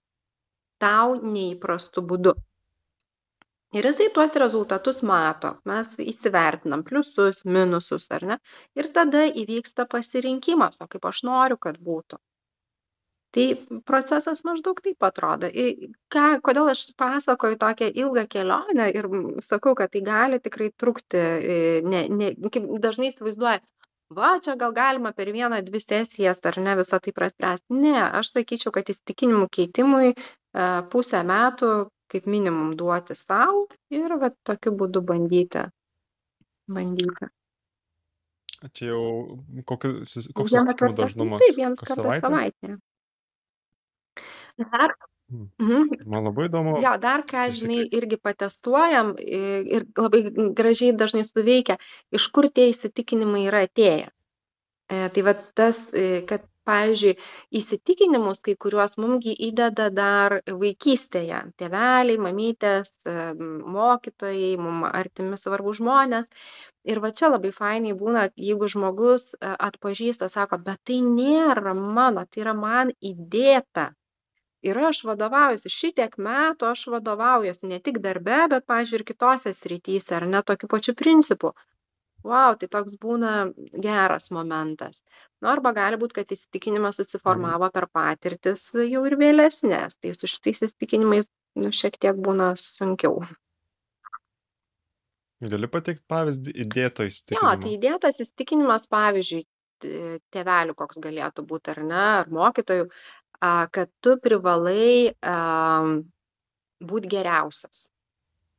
tau 0.87 1.19
neįprastu 1.33 2.07
būdu. 2.13 2.37
Ir 3.81 3.91
jisai 3.91 4.09
tuos 4.21 4.39
rezultatus 4.45 5.03
mato. 5.13 5.53
Mes 5.73 5.91
įsivertinam 6.15 6.87
pliusus 6.87 7.43
minusus 7.59 8.07
ar 8.19 8.31
ne? 8.31 8.39
Ir 8.79 8.93
tada 9.01 9.27
įvyksta 9.45 9.91
pasirinkimas 9.97 10.79
o 10.87 10.91
kaip 10.95 11.11
aš 11.13 11.27
noriu 11.33 11.59
kad 11.69 11.83
būtų 11.91 12.23
tai 13.37 13.47
procesas 13.89 14.43
maždaug 14.49 14.81
taip 14.85 15.07
atrodo 15.09 15.51
į 15.53 15.91
ką 16.13 16.27
kodėl 16.47 16.73
aš 16.73 16.87
pasakoju 17.01 17.59
tokią 17.63 17.91
ilgą 18.05 18.27
kelionę 18.33 18.91
ir 18.97 19.09
sakau 19.45 19.75
kad 19.79 19.93
tai 19.93 20.05
gali 20.07 20.41
tikrai 20.41 20.71
trukti 20.85 21.25
ne 21.91 22.07
ne 22.21 22.31
kaip 22.49 22.71
dažnai 22.87 23.13
įsivaizduoja 23.13 23.61
va 24.09 24.39
čia 24.43 24.55
gal 24.57 24.73
galima 24.73 25.13
per 25.13 25.33
vieną 25.35 25.61
dvi 25.67 25.81
sesijas 25.83 26.41
ar 26.51 26.59
ne 26.63 26.77
visą 26.79 27.01
tai 27.03 27.13
praspręst 27.13 27.65
ne 27.71 27.99
aš 28.07 28.33
sakyčiau 28.37 28.73
kad 28.73 28.89
įsitikinimų 28.95 29.49
keitimui 29.59 30.13
e, 30.13 30.17
pusę 30.93 31.23
metų 31.27 31.73
kaip 32.13 32.27
minimum 32.27 32.77
duoti 32.79 33.17
sau 33.19 33.67
ir 33.91 34.15
va 34.21 34.31
tokiu 34.47 34.73
būdu 34.83 35.03
bandyti. 35.03 35.65
bandyti. 36.71 37.31
Čia 38.73 38.93
jau 38.93 39.03
kokius, 39.69 40.15
koks 40.35 40.55
susitikimų 40.55 40.95
dažnumas? 41.01 41.43
Taip, 41.43 41.57
vienas 41.59 41.83
kartą 41.83 42.03
savaitę. 42.03 42.27
savaitę. 42.27 42.79
Dar. 44.65 44.97
Mhm. 45.29 46.07
Man 46.07 46.29
labai 46.29 46.47
įdomu. 46.49 46.77
Jo, 46.85 46.93
dar 47.03 47.25
ką, 47.27 47.49
žinai, 47.61 47.81
irgi 47.99 48.19
patestuojam 48.23 49.15
ir 49.19 49.87
labai 49.99 50.21
gražiai 50.61 50.95
dažnai 51.01 51.25
suveikia, 51.27 51.79
iš 52.15 52.29
kur 52.37 52.47
tie 52.59 52.69
įsitikinimai 52.73 53.47
yra 53.49 53.65
atėję. 53.67 54.13
E, 54.87 55.01
tai 55.15 55.25
va 55.27 55.35
tas, 55.59 55.81
kad 56.31 56.47
pavyzdžiui 56.67 57.15
įsitikinimus 57.61 58.41
kai 58.47 58.55
kuriuos 58.65 58.97
mum 59.03 59.19
gi 59.25 59.35
įdeda 59.49 59.87
dar 59.99 60.35
vaikystėje 60.63 61.43
tėveliai 61.63 62.19
mamytės 62.27 62.91
mokytojai 63.77 64.53
mum 64.63 64.87
artimi 64.89 65.39
svarbūs 65.43 65.81
žmonės 65.81 66.31
ir 66.93 67.03
va 67.05 67.13
čia 67.21 67.31
labai 67.35 67.53
fainai 67.61 67.95
būna 68.01 68.27
jeigu 68.49 68.71
žmogus 68.75 69.29
atpažįsta 69.53 70.31
sako 70.33 70.59
bet 70.67 70.83
tai 70.91 70.99
nėra 71.07 71.77
mano 72.01 72.27
tai 72.31 72.43
yra 72.47 72.57
man 72.67 72.93
įdėta 73.13 73.91
ir 74.63 74.79
aš 74.89 75.03
vadovaujuosi 75.09 75.73
šitiek 75.73 76.19
metų 76.29 76.69
aš 76.73 76.87
vadovaujuosi 76.95 77.71
ne 77.73 77.81
tik 77.89 78.01
darbe 78.05 78.43
bet 78.53 78.67
pavyzdžiui 78.73 79.01
ir 79.01 79.07
kitose 79.13 79.53
srityse 79.55 80.17
ar 80.19 80.27
ne 80.35 80.43
tokiu 80.43 80.71
pačiu 80.75 80.95
principu. 80.95 81.53
Vau 82.27 82.57
tai 82.59 82.67
toks 82.69 82.97
būna 83.03 83.33
geras 83.87 84.31
momentas. 84.35 85.03
Nu 85.43 85.51
arba 85.53 85.73
gali 85.77 85.99
būt 86.01 86.17
kad 86.17 86.33
įsitikinimas 86.37 86.99
susiformavo 86.99 87.69
per 87.75 87.87
patirtis 87.93 88.69
jau 88.75 89.05
ir 89.07 89.19
vėlesnes 89.21 89.99
tai 90.01 90.15
su 90.17 90.31
šitais 90.33 90.65
įsitikinimais 90.69 91.29
nu 91.57 91.73
šiek 91.73 91.99
tiek 92.03 92.17
būna 92.29 92.55
sunkiau. 92.61 93.21
Gali 95.53 95.69
pateikti 95.69 96.05
pavyzdį 96.09 96.53
įdėto 96.65 97.05
Jo, 97.05 97.11
įsitikinimo? 97.13 97.57
tai 97.63 97.73
įdėtas 97.77 98.21
įsitikinimas, 98.25 98.87
pavyzdžiui, 98.93 99.43
tėvelių 100.33 100.75
koks 100.79 101.01
galėtų 101.05 101.45
būti 101.51 101.73
ar 101.75 101.81
ne, 101.85 102.05
ar 102.23 102.31
mokytojų, 102.33 102.87
kad 103.73 103.93
tu 104.01 104.17
privalai 104.23 105.13
būti 106.91 107.13
geriausias. 107.13 107.87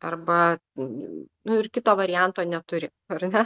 Arba 0.08 0.60
nu 0.78 1.56
ir 1.58 1.70
kito 1.74 1.96
varianto 1.98 2.44
neturi 2.46 2.90
ar 3.10 3.24
ne? 3.32 3.44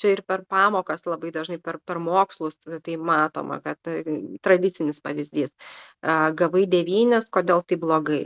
Čia 0.00 0.16
ir 0.16 0.22
per 0.26 0.42
pamokas 0.50 1.06
labai 1.06 1.30
dažnai 1.30 1.60
per 1.62 1.78
per 1.78 2.00
mokslus 2.02 2.58
tai 2.58 2.96
matoma 2.98 3.60
kad 3.62 3.78
e, 3.86 4.02
tradicinis 4.42 4.98
pavyzdys. 5.04 5.54
Gavai 6.40 6.64
devynis 6.66 7.30
kodėl 7.30 7.62
taip 7.62 7.84
blogai 7.86 8.24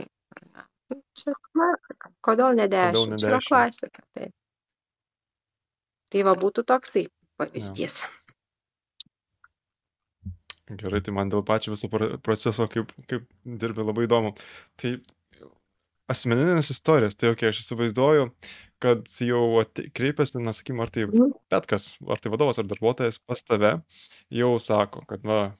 nu, 0.89 1.01
čia 1.13 1.35
klasika. 1.51 2.11
Kodėl 2.25 2.57
ne 2.57 2.67
dešimt? 2.71 3.19
čia 3.21 3.31
yra 3.31 3.41
klasika 3.45 4.03
taip. 4.15 4.33
Tai 6.11 6.23
va 6.29 6.33
būtų 6.39 6.63
toksai 6.71 7.07
pavyzdys 7.37 8.01
Gerai, 10.67 10.99
tai 10.99 11.13
man 11.15 11.29
dėl 11.31 11.45
pačio 11.47 11.71
viso 11.71 11.87
proceso, 11.89 12.65
kaip, 12.71 12.89
kaip 13.07 13.23
dirbi, 13.47 13.85
labai 13.87 14.03
įdomu. 14.03 14.33
Tai 14.75 14.97
asmeninės 16.11 16.71
istorijos, 16.73 17.15
tai 17.19 17.31
okei, 17.31 17.51
aš 17.51 17.61
įsivaizduoju, 17.63 18.27
kad 18.83 19.07
jau 19.23 19.43
kreipiasi, 19.95 20.41
na, 20.43 20.53
sakykime, 20.55 20.83
ar 20.83 20.91
tai 20.91 21.05
Mhm. 21.07 21.31
bet 21.51 21.67
kas, 21.67 21.95
ar 22.07 22.19
tai 22.19 22.31
vadovas, 22.31 22.59
ar 22.59 22.67
darbuotojas 22.67 23.19
pas 23.19 23.43
tave, 23.43 23.81
jau 24.31 24.51
sako, 24.59 25.05
kad, 25.07 25.23
va, 25.23 25.55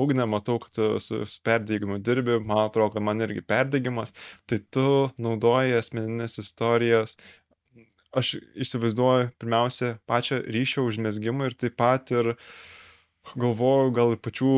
ugnė, 0.00 0.28
matau, 0.28 0.58
kad 0.60 0.72
tu 0.72 0.98
su, 1.00 1.24
su 1.24 1.40
perdėgymu 1.44 2.00
dirbi, 2.02 2.38
man 2.40 2.68
atrodo, 2.68 2.94
kad 2.94 3.02
man 3.02 3.20
irgi 3.20 3.40
perdėgymas, 3.44 4.12
tai 4.46 4.60
tu 4.70 5.10
naudoji 5.18 5.76
asmeninės 5.76 6.38
istorijas. 6.40 7.16
Aš 8.12 8.40
įsivaizduoju 8.58 9.30
pirmiausia 9.38 10.00
pačią 10.10 10.40
ryšio 10.42 10.82
užmėsgimą 10.88 11.46
ir 11.46 11.54
taip 11.54 11.76
pat 11.78 12.10
ir 12.10 12.32
uh, 12.32 12.36
galvoju 13.38 13.90
gal 13.94 14.14
pačių 14.20 14.50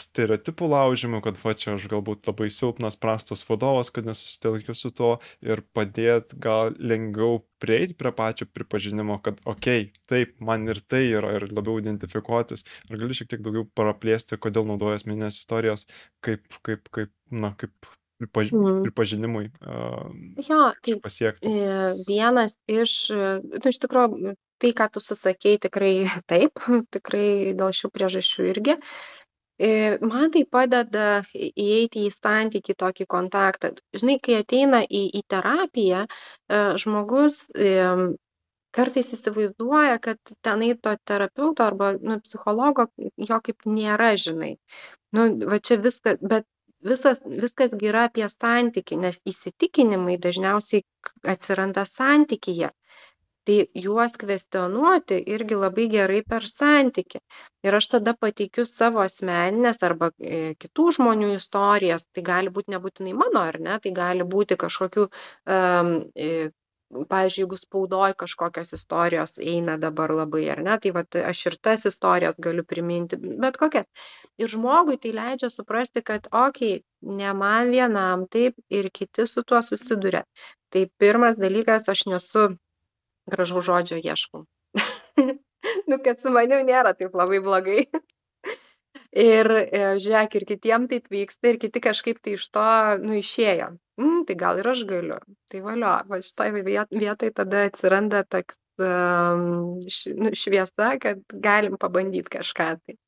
stereotipų 0.00 0.68
laužymų 0.72 1.20
kad 1.24 1.38
va 1.42 1.54
čia 1.56 1.74
aš 1.76 1.86
galbūt 1.92 2.28
labai 2.30 2.48
silpnas 2.52 2.96
prastas 3.00 3.44
vadovas 3.48 3.90
kad 3.94 4.08
nesusitelkiu 4.08 4.74
su 4.76 4.90
tuo 4.90 5.12
ir 5.44 5.62
padėt 5.76 6.34
gal 6.42 6.74
lengviau 6.78 7.40
prieit 7.62 7.96
prie 8.00 8.12
pačio 8.16 8.48
pripažinimo 8.48 9.20
kad 9.24 9.40
okei 9.48 9.90
taip 10.10 10.34
man 10.40 10.68
ir 10.68 10.80
tai 10.88 11.04
yra 11.12 11.36
ir 11.38 11.48
labiau 11.52 11.78
identifikuotis 11.82 12.64
ar 12.90 13.00
gali 13.00 13.16
šiek 13.16 13.30
tiek 13.32 13.44
daugiau 13.46 13.68
praplėsti 13.76 14.38
kodėl 14.40 14.68
naudoji 14.68 15.00
asmenines 15.00 15.40
istorijas 15.42 15.86
kaip 16.24 16.44
kaip 16.66 16.88
kaip 16.92 17.12
na 17.30 17.54
kaip 17.56 17.72
pripaž 18.20 18.50
Mhm. 18.52 18.82
pripažinimui 18.84 19.46
a, 19.64 20.04
Jo, 20.44 20.72
tai 20.84 20.98
pasiekti 21.00 21.48
e, 21.48 21.94
vienas 22.08 22.58
iš, 22.68 23.08
nu, 23.14 23.62
iš 23.70 23.78
tikrųjų, 23.80 24.34
tai, 24.62 24.72
ką 24.76 24.88
tu 24.94 25.02
susakei, 25.04 25.58
tikrai 25.62 25.94
taip, 26.30 26.62
tikrai 26.96 27.56
dėl 27.58 27.74
šių 27.80 27.90
priežasčių 27.96 28.48
irgi. 28.52 28.76
E, 29.60 29.70
man 30.00 30.30
tai 30.32 30.46
padeda 30.56 31.06
įeiti 31.36 32.06
į 32.08 32.12
santykį, 32.14 32.76
tokį 32.82 33.06
kontaktą. 33.14 33.74
Žinai, 33.96 34.16
kai 34.24 34.38
ateina 34.40 34.80
į, 34.86 35.02
į 35.20 35.22
terapiją, 35.34 36.06
e, 36.06 36.60
žmogus 36.84 37.42
kartais 38.76 39.10
įsivaizduoja, 39.16 39.98
kad 40.02 40.32
tenai 40.46 40.70
to 40.86 40.94
terapeuto 41.10 41.66
arba 41.66 41.90
nu, 41.98 42.20
psichologo 42.26 42.86
jo 43.30 43.38
kaip 43.46 43.66
nėra, 43.66 44.12
žinai. 44.24 44.54
Nu, 45.16 45.26
va 45.50 45.58
čia 45.58 45.76
viskas, 45.86 46.20
bet 46.32 46.46
visas, 46.92 47.20
viskas 47.44 47.74
yra 47.90 48.06
apie 48.08 48.28
santykį, 48.32 49.00
nes 49.04 49.18
įsitikinimai 49.32 50.16
dažniausiai 50.26 50.84
atsiranda 51.34 51.84
santykyje 51.94 52.70
tai 53.48 53.56
juos 53.84 54.14
kvestionuoti 54.22 55.18
irgi 55.34 55.58
labai 55.64 55.86
gerai 55.94 56.20
per 56.32 56.46
santykį 56.50 57.20
ir 57.66 57.78
aš 57.80 57.90
tada 57.94 58.14
pateikiu 58.24 58.66
savo 58.68 59.02
asmenines 59.04 59.82
arba 59.88 60.10
e, 60.18 60.54
kitų 60.64 60.86
žmonių 60.98 61.32
istorijas 61.38 62.06
tai 62.14 62.24
gali 62.30 62.54
būt 62.56 62.72
nebūtinai 62.76 63.16
mano 63.24 63.44
ar 63.52 63.60
ne 63.68 63.78
tai 63.84 63.94
gali 63.96 64.28
būti 64.36 64.60
kažkokių 64.64 65.08
um, 65.08 65.94
pavyzdžiui, 66.90 67.42
jeigu 67.44 67.56
spaudoj 67.58 68.14
kažkokios 68.22 68.72
istorijos 68.76 69.36
eina 69.52 69.76
dabar 69.84 70.14
labai, 70.20 70.42
ar 70.54 70.62
ne, 70.66 70.76
tai 70.84 70.92
vat, 70.96 71.18
aš 71.32 71.42
ir 71.50 71.56
tas 71.66 71.86
istorijas 71.90 72.38
galiu 72.46 72.64
priminti, 72.72 73.18
bet 73.44 73.58
kokias. 73.62 73.86
Ir 74.42 74.50
žmogui 74.54 74.98
tai 75.04 75.12
leidžia 75.18 75.50
suprasti, 75.54 76.02
kad, 76.10 76.26
okei, 76.32 76.72
okay, 76.80 77.16
ne 77.20 77.34
man 77.42 77.70
vienam 77.74 78.26
taip 78.36 78.58
ir 78.80 78.90
kiti 78.98 79.26
su 79.30 79.44
tuo 79.46 79.62
susiduria. 79.62 80.24
Tai 80.74 80.86
pirmas 81.02 81.38
dalykas, 81.38 81.88
aš 81.94 82.06
nesu 82.10 82.48
gražų 83.30 83.64
žodžio 83.66 84.00
ieškau. 84.00 84.46
nu, 85.90 85.98
kad 86.04 86.20
su 86.20 86.32
manim 86.32 86.64
nėra 86.68 86.94
taip 86.98 87.16
labai 87.18 87.42
blogai. 87.44 87.84
ir 89.26 89.50
e, 89.58 89.82
žiūrėk, 90.02 90.38
ir 90.38 90.46
kitiem 90.48 90.88
taip 90.90 91.10
vyksta, 91.12 91.52
ir 91.52 91.60
kiti 91.62 91.82
kažkaip 91.82 92.20
tai 92.22 92.36
iš 92.38 92.48
to, 92.54 92.66
nu, 93.02 93.18
išėjo. 93.20 93.72
Mm, 94.00 94.24
tai 94.28 94.38
gal 94.40 94.62
ir 94.62 94.70
aš 94.70 94.86
galiu. 94.88 95.20
Tai 95.50 95.62
valio, 95.66 95.94
va 96.08 96.20
šitoj 96.24 96.54
vietoj 96.62 97.34
tada 97.36 97.66
atsiranda 97.68 98.24
toks 98.24 98.58
um, 98.80 99.76
nu, 100.16 100.34
šviesa, 100.38 100.94
kad 101.02 101.22
galim 101.48 101.76
pabandyti 101.80 102.38
kažką 102.38 102.72
tai. 102.80 103.00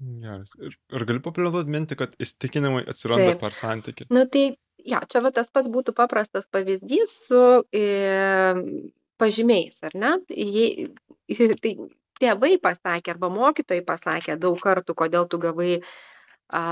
Geras. 0.00 0.54
Ir, 0.64 0.76
ir 0.96 1.02
galiu 1.04 1.20
papilduoti 1.20 1.72
mintį, 1.74 1.96
kad 2.00 2.14
įstikinimai 2.24 2.86
atsiranda 2.88 3.34
Taip. 3.34 3.40
per 3.42 3.56
santyki. 3.56 4.06
Nu 4.08 4.22
tai, 4.32 4.54
ja, 4.84 5.00
čia 5.08 5.22
va 5.24 5.32
tas 5.34 5.50
pats 5.50 5.70
būtų 5.72 5.94
paprastas 5.96 6.48
pavyzdys 6.52 7.14
su 7.26 7.42
e, 7.72 7.86
pažymiais, 9.20 9.80
ar 9.86 9.96
ne? 10.02 10.12
Jei, 10.28 10.90
tai 11.62 11.74
tėvai 12.20 12.54
pasakė 12.62 13.14
arba 13.14 13.30
mokytojai 13.32 13.84
pasakė 13.86 14.36
daug 14.40 14.60
kartų, 14.60 14.96
kodėl 15.02 15.28
tu 15.32 15.40
gavai 15.42 15.72
a, 16.60 16.62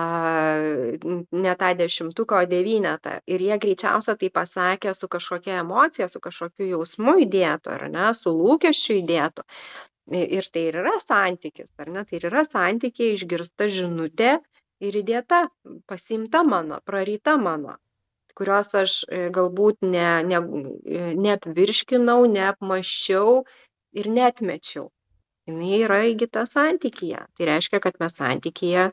ne 1.44 1.54
tą 1.62 1.72
dešimtuką, 1.80 2.42
o 2.44 2.50
devynetą. 2.52 3.18
Ir 3.34 3.44
jie 3.48 3.58
greičiausia 3.64 4.16
tai 4.20 4.30
pasakė 4.40 4.94
su 4.98 5.10
kažkokia 5.14 5.60
emocija, 5.64 6.08
su 6.12 6.22
kažkokiu 6.24 6.70
jausmu 6.74 7.18
įdėtu, 7.26 7.74
ar 7.76 7.88
ne, 7.94 8.08
su 8.20 8.34
lūkesčiu 8.34 9.00
įdėtu. 9.02 9.46
Ir 10.18 10.46
tai 10.52 10.62
ir 10.70 10.78
yra 10.80 10.94
santykis, 11.04 11.68
ar 11.82 11.90
ne, 11.92 12.04
tai 12.08 12.16
ir 12.16 12.30
yra 12.30 12.44
santykiai 12.48 13.16
išgirsta 13.16 13.68
žinutė 13.72 14.38
ir 14.80 14.96
įdėta, 15.02 15.42
pasimta 15.90 16.40
mano, 16.48 16.80
praryta 16.88 17.36
mano 17.36 17.76
kurios 18.38 18.70
aš 18.78 19.00
e, 19.08 19.24
galbūt 19.34 19.82
ne, 19.86 20.06
ne, 20.30 20.42
e, 20.86 21.02
neapvirškinau, 21.18 22.22
neapmaščiau 22.36 23.42
ir 23.98 24.10
netmečiau 24.14 24.88
jinai 25.48 25.80
yra 25.84 26.02
įgyta 26.12 26.44
santykyje. 26.48 27.22
Tai 27.36 27.48
reiškia, 27.50 27.80
kad 27.84 27.98
mes 28.02 28.16
santykyje 28.20 28.88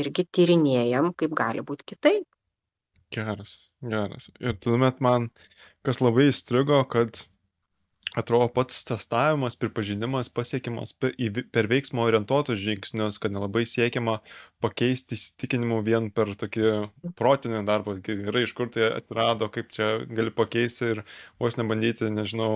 irgi 0.00 0.24
tyrinėjam, 0.32 1.12
kaip 1.20 1.34
gali 1.36 1.64
būti 1.66 1.92
kitaip. 1.92 2.24
Geras, 3.14 3.52
geras. 3.84 4.30
Ir 4.40 4.56
tuomet 4.64 5.02
man, 5.04 5.28
kas 5.86 6.00
labai 6.02 6.30
įstrigo, 6.30 6.80
kad 6.90 7.26
atrodo 8.14 8.48
pats 8.54 8.84
testavimas, 8.86 9.56
pripažinimas 9.58 10.30
pasiekimas 10.32 10.94
per 10.94 11.68
veiksmo 11.70 12.04
orientuotus 12.06 12.60
žingsnius, 12.62 13.18
kad 13.22 13.34
nelabai 13.34 13.64
siekiama 13.66 14.20
pakeisti 14.62 15.18
įsitikinimų 15.18 15.80
vien 15.86 16.10
per 16.14 16.30
tokį 16.38 16.70
protinį 17.18 17.64
darbą. 17.66 17.96
Gerai, 18.06 18.44
iš 18.46 18.54
kur 18.56 18.70
tai 18.74 18.92
atsirado, 18.92 19.50
kaip 19.54 19.72
čia 19.74 19.96
gali 20.06 20.34
pakeisti 20.34 20.92
ir 20.94 21.02
vos 21.42 21.58
nebandyti, 21.58 22.10
nežinau, 22.14 22.52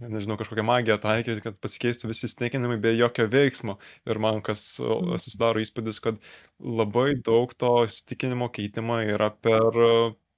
nežinau, 0.00 0.38
kažkokią 0.40 0.64
magiją 0.64 0.96
taikyti, 1.02 1.44
kad 1.44 1.60
pasikeistų 1.60 2.08
visi 2.10 2.24
įsitikinimai 2.30 2.80
be 2.80 2.94
jokio 2.96 3.28
veiksmo. 3.30 3.76
Ir 4.08 4.22
man 4.24 4.40
kas 4.46 4.64
mm. 4.80 5.20
susidaro 5.20 5.60
įspūdis, 5.60 6.00
kad 6.04 6.16
labai 6.58 7.12
daug 7.20 7.52
to 7.60 7.74
įsitikinimo 7.84 8.48
keitimo 8.56 9.02
yra 9.04 9.28
per 9.36 9.76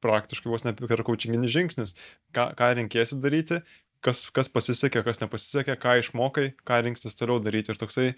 praktiškai 0.02 0.50
vos 0.50 0.66
ne 0.66 0.74
per 0.74 1.04
kaučinginis 1.06 1.54
žingsnis. 1.54 1.94
Ką, 2.34 2.50
ką 2.58 2.72
renkėsi 2.78 3.20
daryti, 3.22 3.60
kas, 4.04 4.24
kas 4.34 4.50
pasisekė, 4.52 5.04
kas 5.06 5.22
nepasisekė, 5.22 5.76
ką 5.80 5.96
išmokai, 6.02 6.48
ką 6.68 6.82
rinkstis 6.86 7.18
toliau 7.18 7.42
daryti. 7.42 7.72
Ir 7.72 7.80
toksai 7.80 8.08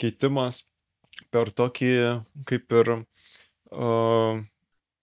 keitimas 0.00 0.64
per 1.34 1.50
tokį 1.54 1.92
kaip 2.48 2.78
ir 2.80 2.92
uh, 2.98 4.42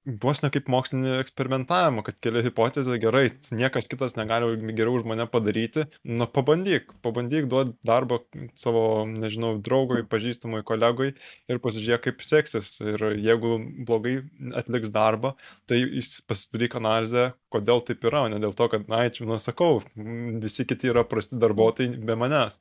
vos 0.06 0.42
ne 0.44 0.50
kaip 0.54 0.68
mokslinį 0.70 1.16
eksperimentavimą, 1.24 2.04
kad 2.06 2.20
keli 2.22 2.44
hipotezė 2.46 2.98
gerai, 3.02 3.26
niekas 3.56 3.90
kitas 3.90 4.14
negali 4.18 4.54
geriau 4.78 5.00
už 5.00 5.06
mane 5.10 5.26
padaryti, 5.30 5.88
nu 6.06 6.28
pabandyk, 6.30 6.94
pabandyk 7.06 7.48
duoti 7.50 7.74
darbą 7.88 8.22
savo, 8.60 8.84
nežinau, 9.10 9.56
draugui, 9.66 10.04
pažįstamui, 10.10 10.62
kolegui 10.68 11.14
ir 11.50 11.62
pasižiūrėk, 11.64 12.06
kaip 12.06 12.26
seksis. 12.26 12.76
Ir 12.86 13.08
jeigu 13.18 13.58
blogai 13.88 14.20
atliks 14.62 14.94
darbą, 14.94 15.34
tai 15.70 15.82
pasidaryk 16.30 16.78
analizę, 16.78 17.28
kodėl 17.54 17.82
taip 17.86 18.06
yra, 18.06 18.26
o 18.26 18.32
ne 18.34 18.42
dėl 18.44 18.56
to, 18.58 18.70
kad, 18.72 18.88
na, 18.92 19.06
čia, 19.10 19.26
nu, 19.30 19.40
sakau, 19.42 19.82
visi 19.96 20.68
kiti 20.70 20.94
yra 20.94 21.06
prasti 21.10 21.40
darbuotojai 21.42 21.98
be 22.06 22.18
manęs. 22.20 22.60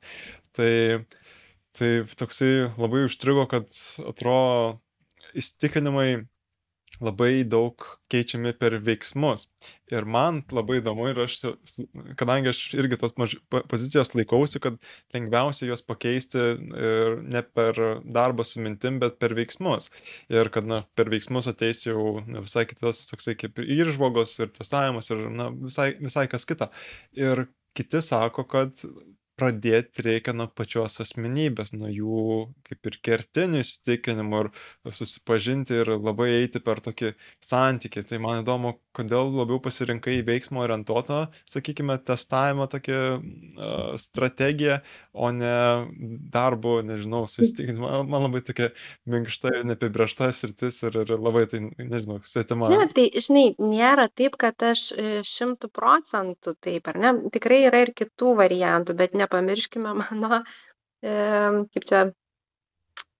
Tai, 0.57 0.71
tai 1.77 1.91
toksai 2.17 2.71
labai 2.79 3.05
užstrigo, 3.05 3.45
kad 3.51 3.69
atrodo 4.01 4.79
įstikinimai 5.35 6.25
labai 7.03 7.43
daug 7.47 7.81
keičiami 8.11 8.53
per 8.59 8.77
veiksmus. 8.85 9.47
Ir 9.91 10.07
man 10.09 10.41
labai 10.55 10.79
įdomu 10.79 11.07
ir 11.11 11.21
aš, 11.25 11.37
kadangi 12.19 12.51
aš 12.51 12.61
irgi 12.77 12.99
tos 13.01 13.15
maž... 13.19 13.35
pozicijos 13.71 14.13
laikausi, 14.15 14.61
kad 14.63 14.77
lengviausia 15.15 15.69
juos 15.69 15.83
pakeisti 15.85 16.39
ir 16.39 17.17
ne 17.25 17.43
per 17.45 17.81
darbą 18.03 18.45
su 18.47 18.63
mintim, 18.63 18.99
bet 19.03 19.19
per 19.21 19.35
veiksmus. 19.37 19.89
Ir 20.31 20.51
kad 20.53 20.69
na, 20.69 20.83
per 20.95 21.11
veiksmus 21.13 21.49
ateis 21.51 21.85
jau 21.87 22.21
na, 22.27 22.43
visai 22.45 22.67
kitas 22.69 23.05
toksai 23.11 23.35
kaip 23.39 23.59
ir 23.61 23.69
išžvalgos, 23.79 24.37
ir 24.43 24.53
testavimas, 24.55 25.11
ir 25.11 25.27
na, 25.33 25.51
visai, 25.51 25.91
visai 26.01 26.27
kas 26.31 26.47
kita. 26.47 26.71
Ir 27.17 27.47
kiti 27.75 28.01
sako, 28.01 28.47
kad 28.47 28.85
pradėt 29.39 29.99
reikia 30.05 30.33
nuo 30.35 30.47
pačios 30.59 30.99
asmenybės, 31.03 31.73
nuo 31.75 31.89
jų 31.91 32.21
kaip 32.67 32.89
ir 32.91 32.97
kertinių 33.09 33.61
įsitikinimų 33.65 34.41
ir 34.45 34.51
susipažinti 34.99 35.81
ir 35.81 35.93
labai 35.97 36.29
eiti 36.39 36.61
per 36.63 36.81
tokį 36.85 37.13
santykį. 37.43 38.05
Tai 38.09 38.21
man 38.23 38.43
įdomu, 38.43 38.75
kodėl 38.95 39.31
labiau 39.35 39.59
pasirinkai 39.63 40.19
veiksmo 40.27 40.63
orientuotą, 40.63 41.25
sakykime, 41.49 41.97
testavimo 42.07 42.67
tokią 42.71 42.99
uh, 43.17 43.93
strategiją, 43.99 44.79
o 45.13 45.31
ne 45.35 45.55
darbo, 46.33 46.77
nežinau, 46.85 47.25
susitikinti. 47.31 47.81
Man, 47.81 48.09
man 48.11 48.25
labai 48.27 48.41
tokia 48.47 48.71
minkšta, 49.11 49.53
neapibriešta 49.67 50.31
sritis 50.35 50.81
ir, 50.87 50.99
ir 51.03 51.15
labai 51.15 51.45
tai, 51.51 51.61
nežinau, 51.79 52.19
svetima. 52.25 52.71
Ne, 52.73 52.87
tai, 52.95 53.07
žinai, 53.13 53.47
nėra 53.61 54.07
taip, 54.11 54.37
kad 54.41 54.67
aš 54.71 54.87
e, 54.95 55.07
šimtų 55.27 55.71
procentų 55.75 56.55
taip, 56.63 56.91
ar 56.91 57.01
ne? 57.01 57.15
Tikrai 57.35 57.63
yra 57.69 57.85
ir 57.85 57.93
kitų 57.97 58.35
variantų, 58.39 58.97
bet 58.99 59.17
nepamirškime 59.17 59.95
mano, 60.01 60.43
e, 61.03 61.17
kaip 61.75 61.89
čia, 61.89 62.05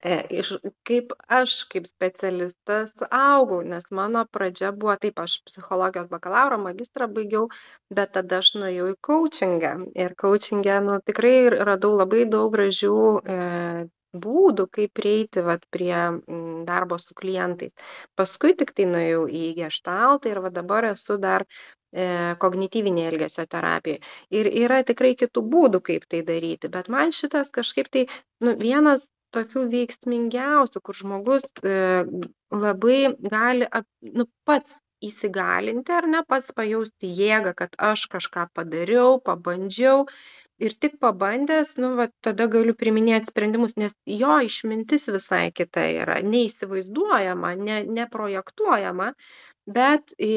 iš 0.05 0.51
kaip 0.85 1.13
aš 1.27 1.55
kaip 1.71 1.87
specialistas 1.89 2.91
augau, 3.09 3.61
nes 3.65 3.87
mano 3.91 4.25
pradžia 4.37 4.71
buvo 4.71 4.95
taip, 5.01 5.19
aš 5.23 5.39
psichologijos 5.47 6.11
bakalauro 6.11 6.59
magistrą 6.61 7.07
baigiau, 7.15 7.47
bet 7.89 8.13
tada 8.17 8.41
aš 8.43 8.53
nuėjau 8.59 8.91
į 8.93 8.97
coachingą. 9.07 9.73
Ir 10.05 10.15
coachingę, 10.21 10.79
nu, 10.85 10.99
tikrai 11.09 11.35
radau 11.49 11.95
labai 11.97 12.25
daug 12.29 12.53
gražių 12.53 12.97
e, 13.17 13.39
būdų, 14.25 14.67
kaip 14.77 14.93
prieiti 14.99 15.43
vat, 15.45 15.65
prie 15.73 15.95
darbo 16.69 16.99
su 17.01 17.17
klientais. 17.17 17.73
Paskui 18.15 18.53
tik 18.59 18.75
tai 18.77 18.85
nuėjau 18.91 19.25
į 19.27 19.47
gestaltą 19.57 20.31
ir 20.31 20.43
va 20.45 20.53
dabar 20.53 20.91
esu 20.91 21.17
dar 21.17 21.47
e, 21.49 22.35
kognityvinė 22.45 23.09
elgesio 23.09 23.47
terapija. 23.49 23.99
Ir 24.29 24.51
yra 24.53 24.83
tikrai 24.87 25.15
kitų 25.19 25.43
būdų, 25.55 25.81
kaip 25.89 26.07
tai 26.13 26.21
daryti, 26.29 26.71
bet 26.77 26.93
man 26.93 27.11
šitas 27.15 27.51
kažkaip 27.55 27.91
tai, 27.91 28.07
nu, 28.45 28.55
vienas 28.61 29.09
tokių 29.35 29.67
veiksmingiausių, 29.73 30.81
kur 30.85 30.97
žmogus 31.01 31.45
e, 31.61 31.75
labai 32.55 32.99
gali 33.35 33.69
nu, 34.15 34.27
pats 34.47 34.73
įsigalinti 35.03 35.93
ar 35.95 36.07
ne, 36.11 36.21
pats 36.27 36.51
pajausti 36.57 37.11
jėgą, 37.19 37.53
kad 37.61 37.75
aš 37.91 38.05
kažką 38.13 38.47
padariau, 38.57 39.17
pabandžiau 39.29 40.05
ir 40.65 40.75
tik 40.83 40.95
pabandęs, 41.03 41.73
nu, 41.83 41.91
va, 41.99 42.07
tada 42.27 42.47
galiu 42.51 42.75
priminėti 42.81 43.31
sprendimus, 43.31 43.75
nes 43.81 43.95
jo 44.21 44.37
išmintis 44.49 45.09
visai 45.15 45.49
kita 45.59 45.83
yra, 46.03 46.21
neįsivaizduojama, 46.35 47.51
ne, 47.67 47.81
neprojektuojama, 47.99 49.11
bet, 49.77 50.15
e, 50.29 50.31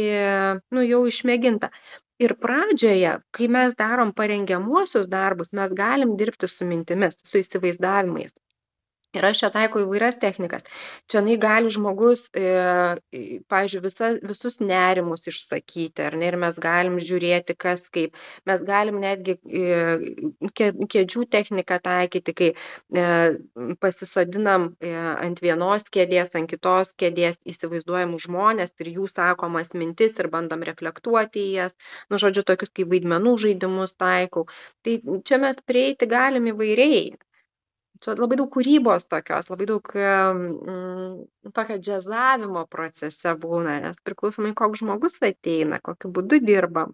nu, 0.74 0.84
jau 0.90 1.04
išmėginta. 1.12 1.70
Ir 2.18 2.34
pradžioje, 2.42 3.12
kai 3.36 3.46
mes 3.54 3.76
darom 3.78 4.10
parengiamuosius 4.20 5.06
darbus, 5.12 5.54
mes 5.54 5.74
galim 5.82 6.16
dirbti 6.18 6.50
su 6.50 6.66
mintimis, 6.66 7.20
su 7.30 7.38
įsivaizdavimais 7.38 8.34
Ir 9.16 9.24
aš 9.24 9.38
čia 9.40 9.48
taikau 9.48 9.80
įvairias 9.80 10.18
technikas. 10.20 10.66
Čia 11.08 11.22
nai 11.24 11.38
gali 11.40 11.70
žmogus, 11.72 12.26
e, 12.36 12.48
pavyzdžiui, 13.48 13.80
visa, 13.86 14.08
visus 14.30 14.58
nerimus 14.60 15.22
išsakyti, 15.30 16.02
ar 16.04 16.16
ne, 16.20 16.26
ir 16.28 16.36
mes 16.42 16.58
galim 16.60 16.98
žiūrėti, 17.00 17.54
kas 17.64 17.86
kaip. 17.94 18.18
Mes 18.50 18.60
galim 18.68 18.98
netgi 19.00 19.38
e, 19.48 19.78
kėdžių 20.60 21.24
techniką 21.36 21.78
taikyti, 21.86 22.34
kai 22.40 22.50
e, 22.52 23.06
pasisodinam 23.86 24.66
e, 24.76 24.90
ant 24.98 25.40
vienos 25.46 25.88
kėdės, 25.96 26.36
ant 26.36 26.52
kitos 26.52 26.92
kėdės 27.00 27.40
įsivaizduojamų 27.54 28.20
žmonės 28.26 28.74
ir 28.84 28.90
jų 28.98 29.08
sakomas 29.14 29.72
mintis 29.72 30.20
ir 30.20 30.28
bandom 30.36 30.66
reflektuoti 30.68 31.46
į 31.46 31.54
jas. 31.62 31.78
Nu, 32.12 32.20
žodžiu, 32.20 32.44
tokius 32.52 32.76
kaip 32.76 32.92
vaidmenų 32.92 33.38
žaidimus 33.46 33.96
taikau. 33.96 34.44
Tai 34.84 34.98
čia 35.24 35.40
mes 35.46 35.64
prieiti 35.64 36.10
galim 36.12 36.52
įvairiai 36.52 37.16
čia 38.02 38.14
labai 38.18 38.38
daug 38.40 38.50
kūrybos 38.54 39.08
tokios, 39.10 39.50
labai 39.50 39.66
daug 39.70 39.92
mm, 39.94 41.50
tokio 41.56 41.78
džiazavimo 41.82 42.64
procese 42.70 43.34
būna, 43.42 43.78
nes 43.84 44.00
priklausomai 44.06 44.54
koks 44.58 44.82
žmogus 44.82 45.18
ateina, 45.22 45.80
kokiu 45.84 46.12
būdu 46.14 46.40
dirba. 46.44 46.88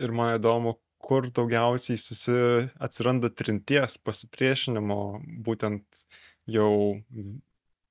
Ir 0.00 0.14
man 0.14 0.34
įdomu, 0.38 0.76
kur 1.04 1.28
daugiausiai 1.30 2.00
susi 2.00 2.36
atsiranda 2.82 3.30
trinties, 3.30 3.98
pasipriešinimo, 4.02 5.00
būtent 5.46 6.04
jau 6.50 6.70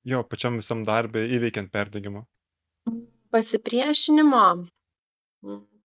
jo 0.04 0.22
pačiam 0.28 0.58
visam 0.60 0.84
darbė 0.86 1.24
įveikiant 1.38 1.72
perdegimą. 1.72 2.24
Pasipriešinimo 3.34 4.44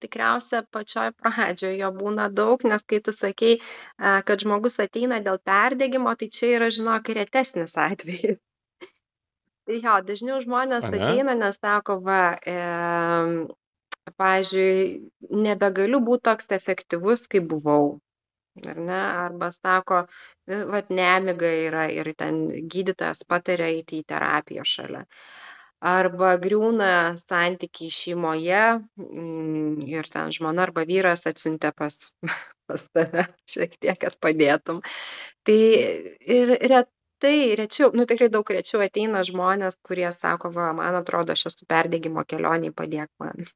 tikriausia 0.03 0.63
pačioj 0.76 1.11
pradžioj 1.21 1.77
jo 1.81 1.89
būna 1.95 2.27
daug, 2.39 2.63
nes 2.71 2.84
kai 2.89 2.99
tu 3.05 3.13
sakei, 3.15 3.59
kad 3.99 4.45
žmogus 4.45 4.80
ateina 4.84 5.19
dėl 5.26 5.39
perdegimo, 5.51 6.13
tai 6.19 6.30
čia 6.38 6.53
yra, 6.57 6.69
žinok, 6.73 7.11
retesnis 7.19 7.76
atvejis. 7.88 8.39
Tai 9.69 9.77
jo, 9.77 9.95
dažniau 10.09 10.41
žmonės 10.41 10.88
Ane? 10.88 10.97
ateina, 10.97 11.35
nes 11.38 11.59
sako, 11.61 11.99
va, 12.05 12.21
e, 12.41 12.55
pavyzdžiui, 14.17 14.77
nebegaliu 15.45 15.99
būti 16.07 16.26
toks 16.30 16.49
efektyvus, 16.57 17.27
kaip 17.30 17.45
buvau. 17.51 17.91
Ar 18.65 18.80
ne? 18.81 19.01
Arba 19.26 19.51
sako, 19.53 19.99
vat 20.73 20.89
nemiga 20.89 21.51
yra 21.67 21.85
ir 21.93 22.09
ten 22.17 22.41
gydytojas 22.73 23.21
patarė 23.30 23.69
eiti 23.76 24.01
į 24.01 24.07
terapiją 24.09 24.65
šalia. 24.67 25.03
Uh, 25.05 25.48
arba 25.80 26.34
griūna 26.41 27.15
santykiai 27.22 27.91
šeimoje 27.93 28.64
mm, 28.99 29.80
ir 29.88 30.10
ten 30.11 30.34
žmona 30.35 30.65
arba 30.68 30.84
vyras 30.88 31.26
atsiuntė 31.30 31.72
pas, 31.76 31.95
pas 32.68 32.85
tave 32.93 33.26
šiek 33.47 33.77
tiek, 33.80 33.97
kad 34.01 34.18
padėtum. 34.22 34.81
Tai 35.47 35.60
ir 36.35 36.53
retai, 36.60 37.56
rečiau, 37.60 37.93
nu 37.95 38.06
tikrai 38.10 38.30
daug 38.34 38.51
rečiau 38.51 38.84
ateina 38.84 39.23
žmonės, 39.27 39.80
kurie 39.85 40.10
sako, 40.15 40.51
va, 40.56 40.72
man 40.76 40.99
atrodo, 40.99 41.34
aš 41.34 41.49
esu 41.53 41.68
perdėgymo 41.69 42.27
kelioniai, 42.27 42.76
padėk 42.76 43.11
man. 43.23 43.49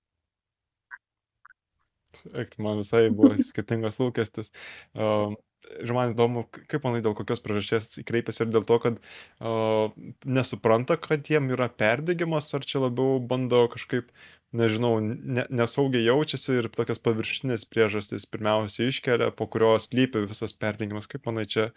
Man 2.64 2.80
visai 2.80 3.10
buvo 3.12 3.36
skirtingas 3.44 3.98
lūkestis. 4.00 4.54
Uh, 4.96 5.34
ir 5.80 5.94
man 5.96 6.14
įdomu, 6.14 6.46
kaip 6.52 6.86
manai, 6.86 7.02
dėl 7.06 7.16
kokios 7.18 7.42
priežasties 7.44 8.04
kreipiasi? 8.08 8.44
Ir 8.46 8.54
dėl 8.54 8.68
to, 8.68 8.78
kad 8.84 9.00
uh, 9.00 9.94
nesupranta, 10.26 10.98
kad 11.02 11.30
jiem 11.30 11.52
yra 11.56 11.70
perdegimas, 11.72 12.52
ar 12.58 12.66
čia 12.68 12.84
labiau 12.86 13.20
bando 13.24 13.66
kažkaip, 13.74 14.12
nežinau, 14.58 14.98
ne, 15.02 15.46
nesaugiai 15.50 16.06
jaučiasi 16.06 16.60
ir 16.62 16.70
tokias 16.74 17.02
paviršinės 17.04 17.66
priežastys 17.70 18.26
pirmiausia 18.30 18.88
iškelia, 18.92 19.32
po 19.36 19.48
kurios 19.52 19.90
lypi 19.96 20.24
visas 20.30 20.54
perdegimas. 20.54 21.10
Kaip 21.12 21.26
manai, 21.30 21.46
čia 21.50 21.70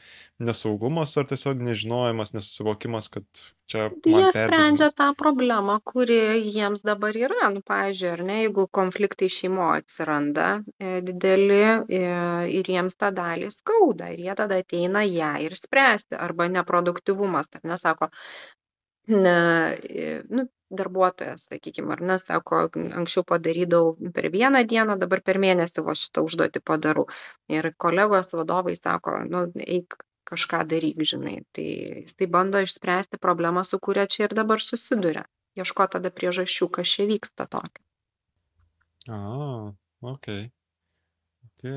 nesaugumas 0.43 1.16
ar 1.16 1.28
tiesiog 1.31 1.62
nežinojimas, 1.66 2.35
nesusivokimas, 2.36 3.09
kad 3.12 3.27
čia... 3.70 3.89
Jie 4.07 4.24
sprendžia 4.35 4.90
tą 4.97 5.11
problemą, 5.19 5.78
kuri 5.85 6.19
jiems 6.44 6.85
dabar 6.86 7.16
yra. 7.16 7.51
Nu, 7.55 7.62
pavyzdžiui, 7.66 8.11
ar 8.12 8.24
ne, 8.28 8.40
jeigu 8.44 8.66
konfliktai 8.81 9.31
šeimoje 9.32 9.85
atsiranda 9.85 10.48
e, 10.78 10.98
dideli 11.07 11.62
e, 11.65 12.03
ir 12.61 12.73
jiems 12.77 12.98
tą 13.01 13.12
dalį 13.16 13.51
skauda 13.55 14.12
ir 14.15 14.27
jie 14.28 14.36
tada 14.39 14.61
ateina 14.62 15.05
ją 15.07 15.32
ir 15.47 15.57
spręsti. 15.59 16.19
Arba 16.20 16.51
neproduktivumas, 16.53 17.51
ar 17.57 17.65
nesako, 17.73 18.11
ne, 19.09 19.39
e, 19.89 20.20
nu, 20.31 20.47
darbuotojas, 20.70 21.47
sakykime, 21.51 21.93
ar 21.94 22.02
ne, 22.02 22.16
sako, 22.18 22.64
anksčiau 22.74 23.24
padarydavau 23.28 24.10
per 24.14 24.28
vieną 24.34 24.64
dieną, 24.66 24.98
dabar 24.98 25.22
per 25.22 25.38
mėnesį 25.43 25.84
va 25.86 25.94
šitą 25.98 26.24
užduotį 26.26 26.62
padarau. 26.66 27.06
Ir 27.52 27.70
kolegos 27.78 28.34
vadovai 28.34 28.74
sako, 28.78 29.20
nu, 29.30 29.47
eik 29.62 29.98
kažką 30.26 30.64
daryk, 30.66 31.02
žinai. 31.06 31.38
Tai 31.55 31.66
jisai 32.02 32.26
bando 32.26 32.62
išspręsti 32.64 33.20
problemą, 33.22 33.62
su 33.64 33.78
kuria 33.78 34.06
čia 34.10 34.26
ir 34.26 34.34
dabar 34.34 34.62
susiduria. 34.62 35.26
Ieško 35.56 35.86
tada 35.94 36.10
priežasčių, 36.12 36.68
kas 36.78 36.97
čia 36.97 37.06
vyksta 37.09 37.47
tokio. 37.48 37.84
A, 39.06 39.20
ok. 40.02 40.28
Ok. 41.47 41.70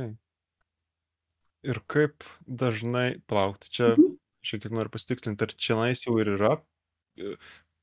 Ir 1.70 1.82
kaip 1.92 2.26
dažnai 2.48 3.20
plaukti? 3.30 3.70
Čia 3.70 3.94
mhm. 3.94 4.18
šiek 4.42 4.66
tiek 4.66 4.76
noriu 4.76 4.92
pasitikslinti, 4.98 5.46
ar 5.46 5.54
čia 5.54 5.78
nais 5.78 6.04
jau 6.08 6.18
ir 6.24 6.34
yra, 6.40 6.56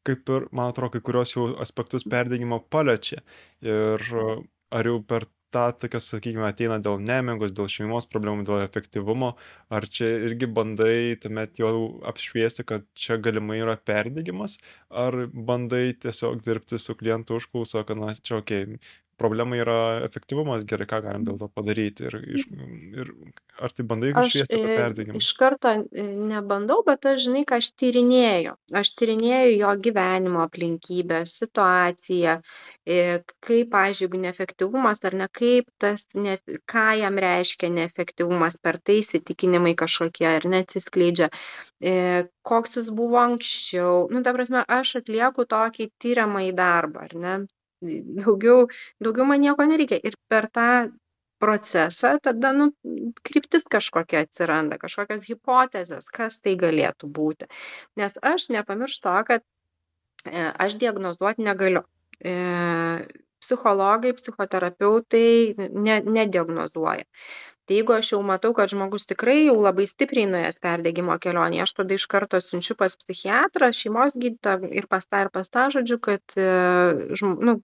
kaip 0.06 0.34
ir, 0.36 0.48
man 0.52 0.72
atrodo, 0.72 0.94
kai 0.96 1.04
kurios 1.08 1.34
jau 1.36 1.48
aspektus 1.62 2.06
perdėgymo 2.08 2.62
paliečia. 2.72 3.22
Ir 3.66 4.02
ar 4.76 4.90
jau 4.90 5.00
per 5.06 5.28
tą 5.54 5.66
tokią 5.80 6.00
sakykime 6.02 6.46
ateina 6.48 6.78
dėl 6.82 6.98
nemigos 7.02 7.54
dėl 7.56 7.68
šeimos 7.72 8.08
problemų 8.12 8.44
dėl 8.48 8.64
efektyvumo 8.64 9.30
ar 9.76 9.86
čia 9.98 10.08
irgi 10.28 10.48
bandai 10.58 11.16
tuomet 11.22 11.60
jau 11.62 11.72
apšviesti 12.10 12.66
kad 12.68 12.86
čia 12.98 13.18
galimai 13.22 13.60
yra 13.62 13.76
perdegimas 13.90 14.58
ar 15.04 15.16
bandai 15.50 15.84
tiesiog 16.04 16.42
dirbti 16.46 16.80
su 16.82 16.96
klientų 16.98 17.40
užklausa 17.40 17.84
kad 17.88 18.02
na 18.02 18.12
čia 18.18 18.40
okei 18.42 18.80
problema 19.18 19.56
yra 19.56 19.78
efektyvumas, 20.06 20.64
gerai, 20.68 20.86
ką 20.88 21.00
galim 21.04 21.24
dėl 21.26 21.38
to 21.40 21.48
padaryti. 21.52 22.06
Ir, 22.08 22.16
iš, 22.36 22.44
ir 23.00 23.12
ar 23.62 23.72
tai 23.72 23.86
bandai 23.88 24.12
iššviesti 24.12 24.58
tą 24.58 24.68
e, 24.68 24.76
perdegimą? 24.80 25.20
Iš 25.22 25.30
karto 25.38 25.72
e, 25.72 26.04
nebandau, 26.32 26.82
bet 26.86 27.08
aš 27.08 27.24
žinai, 27.24 27.44
ką 27.48 27.58
aš 27.62 27.70
tyrinėju. 27.80 28.54
Aš 28.80 28.92
tyrinėju 29.00 29.56
jo 29.56 29.72
gyvenimo 29.86 30.42
aplinkybę, 30.44 31.22
situaciją, 31.32 32.38
e, 32.84 33.00
kaip, 33.48 33.72
pažiūrėjau, 33.72 34.22
neefektyvumas 34.26 35.02
ar 35.08 35.18
ne, 35.22 35.30
kaip 35.40 35.70
tas, 35.82 36.06
ne, 36.14 36.36
ką 36.68 36.86
jam 37.00 37.20
reiškia 37.26 37.72
neefektyvumas, 37.80 38.60
per 38.62 38.80
tai 38.84 39.00
įsitikinimai 39.02 39.74
kažkokie 39.78 40.28
ar 40.30 40.48
neatsiskleidžia, 40.52 41.30
koks 42.46 42.78
jis 42.78 42.88
buvo 42.94 43.18
anksčiau. 43.20 44.06
Nu, 44.12 44.22
ta 44.24 44.32
prasme, 44.36 44.62
aš 44.64 44.98
atlieku 45.02 45.44
tokį 45.48 45.90
tyriamą 46.02 46.46
į 46.50 46.56
darbą, 46.56 47.08
ar 47.08 47.16
ne? 47.26 47.36
Daugiau, 47.82 48.66
daugiau 49.02 49.26
man 49.28 49.42
nieko 49.44 49.66
nereikia. 49.68 49.98
Ir 50.04 50.16
per 50.30 50.48
tą 50.52 50.68
procesą 51.42 52.14
tada, 52.22 52.52
nu, 52.56 52.70
kryptis 53.26 53.66
kažkokia 53.68 54.22
atsiranda, 54.24 54.78
kažkokios 54.80 55.26
hipotezės, 55.28 56.08
kas 56.08 56.40
tai 56.40 56.56
galėtų 56.60 57.10
būti. 57.18 57.48
Nes 58.00 58.16
aš 58.22 58.48
nepamirštu 58.56 59.04
to, 59.04 59.16
kad 59.28 59.44
e, 60.24 60.46
aš 60.66 60.78
diagnozuoti 60.80 61.44
negaliu. 61.44 61.84
E, 62.24 62.36
psichologai, 63.44 64.14
psichoterapeutai 64.16 65.68
ne, 65.68 66.00
nediagnozuoja 66.00 67.04
tai 67.66 67.80
jeigu 67.80 67.94
aš 67.96 68.12
jau 68.14 68.20
matau 68.26 68.52
kad 68.56 68.70
žmogus 68.72 69.06
tikrai 69.10 69.38
jau 69.46 69.56
labai 69.58 69.86
stipriai 69.90 70.28
nuėjęs 70.30 70.60
perdegimo 70.62 71.16
kelionėje 71.22 71.64
aš 71.66 71.74
tada 71.80 71.98
iš 71.98 72.06
karto 72.12 72.40
siunčiu 72.42 72.76
pas 72.78 72.94
psichiatrą 73.02 73.72
šeimos 73.80 74.16
gydytoją 74.22 74.70
ir 74.80 74.86
pas 74.92 75.06
tą 75.06 75.24
ir 75.26 75.32
pas 75.34 75.50
tą 75.50 75.66
žodžiu 75.74 75.98
kad 76.08 76.38
e, 76.38 76.46
nu, 77.48 77.58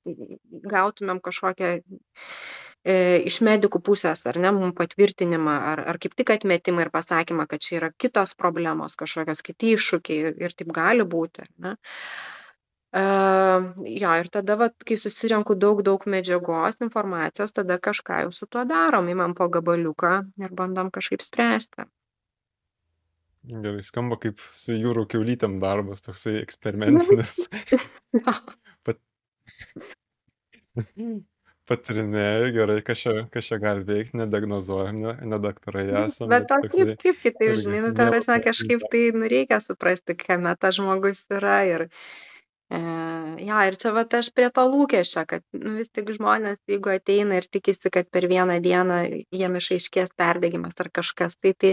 gautumėm 0.74 1.22
kažkokią 1.28 1.72
e, 1.78 2.96
iš 3.30 3.38
medikų 3.46 3.82
pusės, 3.86 4.24
ar 4.26 4.38
ne, 4.42 4.50
mums 4.56 4.76
patvirtinimą, 4.78 5.56
ar, 5.72 5.84
ar 5.92 6.00
kaip 6.02 6.16
tik 6.18 6.34
atmetimą 6.34 6.86
ir 6.86 6.92
pasakymą, 6.94 7.46
kad 7.50 7.62
čia 7.62 7.78
yra 7.80 7.90
kitos 8.04 8.34
problemos, 8.38 8.96
kažkokios 8.98 9.42
kiti 9.46 9.74
iššūkiai 9.76 10.30
ir, 10.30 10.38
ir 10.48 10.56
taip 10.58 10.74
gali 10.74 11.06
būti. 11.16 11.46
Ne. 11.62 11.76
Jo, 12.92 14.10
ir 14.20 14.28
tada, 14.28 14.58
vat, 14.60 14.74
kai 14.84 14.98
susirenku 15.00 15.54
daug, 15.56 15.80
daug 15.86 16.02
medžiagos, 16.12 16.82
informacijos, 16.84 17.54
tada 17.56 17.78
kažką 17.80 18.18
jau 18.26 18.32
su 18.36 18.46
tuo 18.46 18.66
darom, 18.68 19.08
įmam 19.08 19.32
po 19.38 19.48
gabaliuką 19.48 20.12
ir 20.44 20.52
bandom 20.58 20.90
kažkaip 20.92 21.24
spręsti. 21.24 21.86
Gerai, 23.42 23.80
skamba 23.82 24.18
kaip 24.22 24.42
su 24.54 24.76
jūrų 24.76 25.06
keulytėm 25.14 25.56
darbas, 25.62 26.04
toksai 26.04 26.36
eksperimentinis. 26.44 27.46
Pat... 28.84 29.00
Patirinėjai, 31.70 32.50
gerai, 32.52 32.76
kas 32.84 33.00
čia, 33.00 33.56
gali 33.62 33.86
veikti, 33.88 34.18
nedagnozuojam, 34.18 34.98
ne, 34.98 35.14
ne 35.30 35.38
daktarai 35.40 35.86
esame. 36.02 36.28
Bet, 36.28 36.44
bet 36.44 36.50
toksai, 36.50 36.86
kaip, 36.90 37.00
kaip 37.06 37.20
kitaip, 37.24 37.54
žinai, 37.62 37.80
nu, 37.86 37.92
tai 37.96 38.38
kažkaip 38.44 38.84
tai 38.92 39.02
nu, 39.16 39.30
reikia 39.30 39.62
suprasti, 39.62 40.18
kame 40.18 40.52
tas 40.60 40.76
žmogus 40.76 41.22
yra 41.32 41.60
ir, 41.70 41.86
E, 42.72 42.78
jo, 43.46 43.56
ir 43.68 43.76
čia 43.82 43.90
va 43.96 44.04
aš 44.18 44.30
prie 44.36 44.48
to 44.56 44.62
lūkesčio, 44.74 45.24
kad 45.32 45.42
nu, 45.64 45.74
vis 45.80 45.90
tik 45.96 46.12
žmonės, 46.16 46.60
jeigu 46.72 46.92
ateina 46.94 47.40
ir 47.40 47.48
tikisi, 47.56 47.90
kad 47.96 48.08
per 48.16 48.26
vieną 48.30 48.56
dieną 48.64 48.96
jiem 49.40 49.58
išaiškės 49.60 50.14
perdegimas 50.22 50.78
ar 50.84 50.88
kažkas, 51.00 51.36
tai 51.42 51.52
tai 51.64 51.72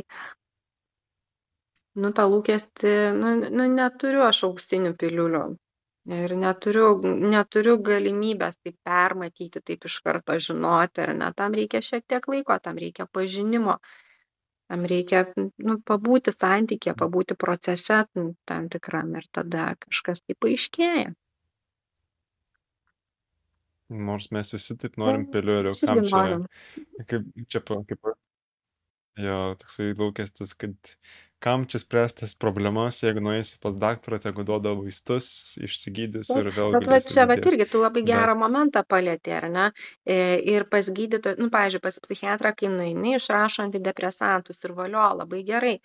nu, 2.03 2.11
tą 2.19 2.25
lūkestį, 2.33 2.93
nu, 3.21 3.31
nu, 3.47 3.69
neturiu 3.79 4.25
aš 4.27 4.43
auksinių 4.49 4.93
piliulių. 5.03 5.45
Ir 6.19 6.35
neturiu, 6.41 6.89
neturiu 7.31 7.77
galimybės 7.85 8.59
taip 8.65 8.77
permatyti, 8.91 9.61
taip 9.71 9.87
iš 9.89 9.97
karto 10.05 10.37
žinoti, 10.49 11.03
ar 11.05 11.11
ne, 11.21 11.31
tam 11.41 11.55
reikia 11.59 11.81
šiek 11.85 12.05
tiek 12.11 12.27
laiko, 12.33 12.55
tam 12.67 12.79
reikia 12.81 13.05
pažinimo, 13.17 13.75
tam 14.69 14.85
reikia 14.89 15.23
nu, 15.35 15.79
pabūti 15.89 16.33
santykė, 16.35 16.93
pabūti 16.97 17.37
procese 17.39 18.03
tam 18.49 18.69
tikram 18.69 19.15
ir 19.17 19.25
tada 19.33 19.71
kažkas 19.85 20.21
taip 20.21 20.39
paaiškėja. 20.45 21.13
Nors 23.89 24.29
mes 24.35 24.53
visi 24.53 24.75
taip 24.77 24.99
norim 25.01 25.25
piliulių, 25.33 25.73
kam 25.81 26.03
čia, 26.05 26.25
kaip 27.09 27.29
čia, 27.49 27.61
kaip, 27.65 28.11
jo, 29.19 29.39
toksai 29.59 29.93
lūkestis, 29.99 30.55
kad 30.59 30.95
kam 31.39 31.63
čia 31.71 31.79
spręst 31.79 32.19
tas 32.19 32.33
problemas, 32.35 32.99
jeigu 33.03 33.21
nueisi 33.23 33.59
pas 33.63 33.75
daktarą, 33.79 34.19
tegu 34.23 34.43
duoda 34.47 34.73
vaistus, 34.75 35.29
išsigydys 35.63 36.31
ir 36.35 36.49
vėl. 36.55 36.75
Bet 36.75 36.89
va 36.91 36.99
čia, 37.03 37.25
va 37.29 37.37
irgi, 37.39 37.67
tu 37.71 37.81
labai 37.83 38.03
gerą 38.07 38.33
Bet... 38.35 38.41
momentą 38.41 38.83
palėtė, 38.93 39.35
ar 39.37 39.47
ne? 39.53 39.67
E, 40.03 40.17
ir 40.53 40.67
pas 40.73 40.91
gydytoją, 40.99 41.39
nu, 41.39 41.47
pavyzdžiui, 41.53 41.83
pas 41.85 41.99
psichiatrą, 42.07 42.53
kai 42.59 42.71
nueini, 42.73 43.15
išrašo 43.19 43.63
antidepresantus 43.67 44.59
ir 44.67 44.75
valio, 44.81 45.05
labai 45.21 45.45
gerai. 45.47 45.77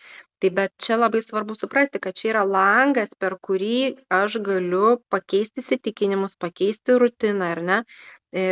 Tai 0.42 0.50
bet 0.58 0.74
čia 0.82 0.98
labai 0.98 1.22
svarbu 1.24 1.54
suprasti, 1.56 2.02
kad 2.02 2.18
čia 2.18 2.32
yra 2.34 2.42
langas, 2.48 3.14
per 3.18 3.38
kurį 3.38 3.94
aš 4.12 4.40
galiu 4.44 4.98
pakeisti 5.14 5.62
įsitikinimus, 5.62 6.34
pakeisti 6.42 6.98
rutiną, 7.00 7.54
ar 7.54 7.62
ne? 7.70 7.78
E, 8.34 8.44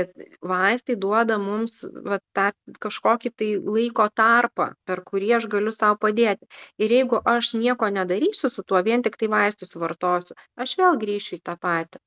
vaistai 0.51 0.95
duoda 1.05 1.37
mums 1.45 1.73
va, 2.09 2.19
tą 2.39 2.45
kažkokį 2.85 3.31
tai 3.41 3.49
laiko 3.77 4.05
tarpą, 4.21 4.67
per 4.91 5.03
kurį 5.09 5.31
aš 5.39 5.49
galiu 5.55 5.73
savo 5.77 5.97
padėti. 6.05 6.47
Ir 6.87 6.95
jeigu 6.97 7.19
aš 7.35 7.51
nieko 7.63 7.89
nedarysiu 7.97 8.51
su 8.57 8.63
tuo, 8.69 8.83
vien 8.89 9.03
tik 9.07 9.19
tai 9.23 9.31
vaistus 9.33 9.75
vartosiu, 9.85 10.39
aš 10.67 10.77
vėl 10.83 11.01
grįšiu 11.05 11.39
į 11.41 11.43
tą 11.51 11.57
patį. 11.67 12.03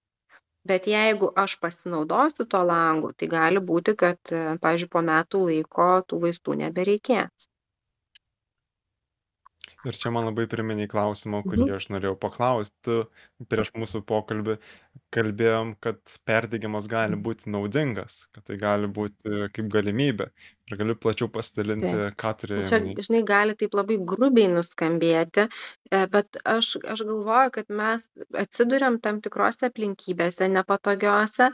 Bet 0.71 0.87
jeigu 0.89 1.27
aš 1.43 1.57
pasinaudosiu 1.65 2.45
tuo 2.53 2.63
langu, 2.71 3.11
tai 3.19 3.27
gali 3.35 3.65
būti, 3.71 3.97
kad, 4.05 4.33
pavyzdžiui, 4.63 4.91
po 4.95 5.03
metų 5.11 5.43
laiko 5.49 5.89
tų 6.09 6.21
vaistų 6.23 6.55
nebereikės. 6.63 7.49
Ir 9.85 9.97
čia 10.01 10.09
man 10.13 10.25
labai 10.25 10.47
priminė 10.49 10.87
klausimą, 10.89 11.43
kurį 11.45 11.67
mhm. 11.67 11.75
aš 11.77 11.87
norėjau 11.93 12.15
paklausti 12.19 12.97
prieš 13.51 13.71
mūsų 13.77 14.01
pokalbį. 14.09 14.57
Kalbėjom, 15.13 15.75
kad 15.83 15.99
perdegimas 16.27 16.87
gali 16.91 17.19
būti 17.19 17.51
naudingas, 17.53 18.25
kad 18.35 18.47
tai 18.47 18.57
gali 18.59 18.89
būti 18.91 19.49
kaip 19.55 19.69
galimybė. 19.71 20.29
Ir 20.65 20.79
galiu 20.79 20.95
plačiau 20.97 21.29
pasidalinti, 21.31 21.91
Taip. 21.91 22.17
ką 22.19 22.33
turėjai. 22.41 22.67
Čia, 22.71 22.79
žinai, 23.07 23.21
gali 23.27 23.55
taip 23.59 23.75
labai 23.77 23.99
grubiai 24.11 24.49
nuskambėti, 24.49 25.45
e, 25.91 25.99
bet 26.11 26.39
aš, 26.41 26.75
aš 26.81 27.05
galvoju, 27.05 27.53
kad 27.59 27.69
mes 27.81 28.07
atsiduriam 28.33 28.97
tam 29.03 29.21
tikrose 29.21 29.69
aplinkybėse, 29.69 30.49
nepatogiose 30.49 31.51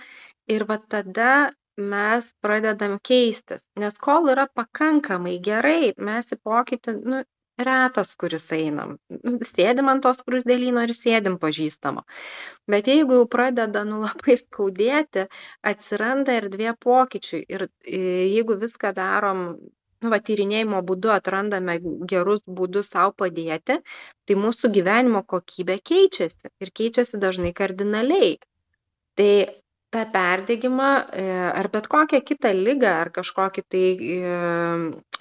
ir 0.56 0.66
va 0.70 0.80
tada 0.80 1.34
mes 1.78 2.32
pradedam 2.42 2.98
keistis. 3.04 3.64
Nes 3.80 3.98
kol 3.98 4.30
yra 4.32 4.48
pakankamai 4.60 5.38
gerai, 5.44 5.94
mes 5.98 6.32
į 6.32 6.38
pokytį 6.44 6.96
nu, 7.04 7.22
retas, 7.68 8.14
kuris 8.20 8.48
einam. 8.56 8.96
Nu, 9.24 9.38
sėdim 9.48 9.92
ant 9.92 10.04
tos 10.06 10.22
krusdėlyno 10.28 10.86
ir 10.88 10.94
sėdim 10.98 11.38
pažįstamo. 11.42 12.06
Bet 12.72 12.90
jeigu 12.92 13.20
jau 13.20 13.28
pradeda 13.36 13.84
nu 13.88 14.02
labai 14.06 14.38
skaudėti, 14.40 15.28
atsiranda 15.74 16.38
erdvė 16.42 16.76
pokyčiui. 16.88 17.44
Ir 17.56 17.68
e, 17.68 18.02
jeigu 18.32 18.58
viską 18.62 18.94
darom 18.98 19.46
nu, 20.02 20.10
va, 20.14 20.20
tyrinėjimo 20.28 20.82
būdu 20.92 21.12
atrandame 21.14 21.78
gerus 22.12 22.44
būdus 22.60 22.92
savo 22.94 23.14
padėti, 23.24 23.80
tai 24.26 24.38
mūsų 24.44 24.72
gyvenimo 24.78 25.24
kokybė 25.34 25.78
keičiasi 25.92 26.52
ir 26.66 26.72
keičiasi 26.82 27.22
dažnai 27.22 27.54
kardinaliai. 27.58 28.38
Tai 29.20 29.32
tą 29.92 30.06
perdegimą 30.14 30.90
e, 31.22 31.24
ar 31.60 31.68
bet 31.74 31.88
kokią 31.92 32.22
kitą 32.28 32.52
ligą 32.56 32.92
ar 33.04 33.10
kažkokį 33.18 33.64
tai 33.74 33.84
e, 34.18 34.36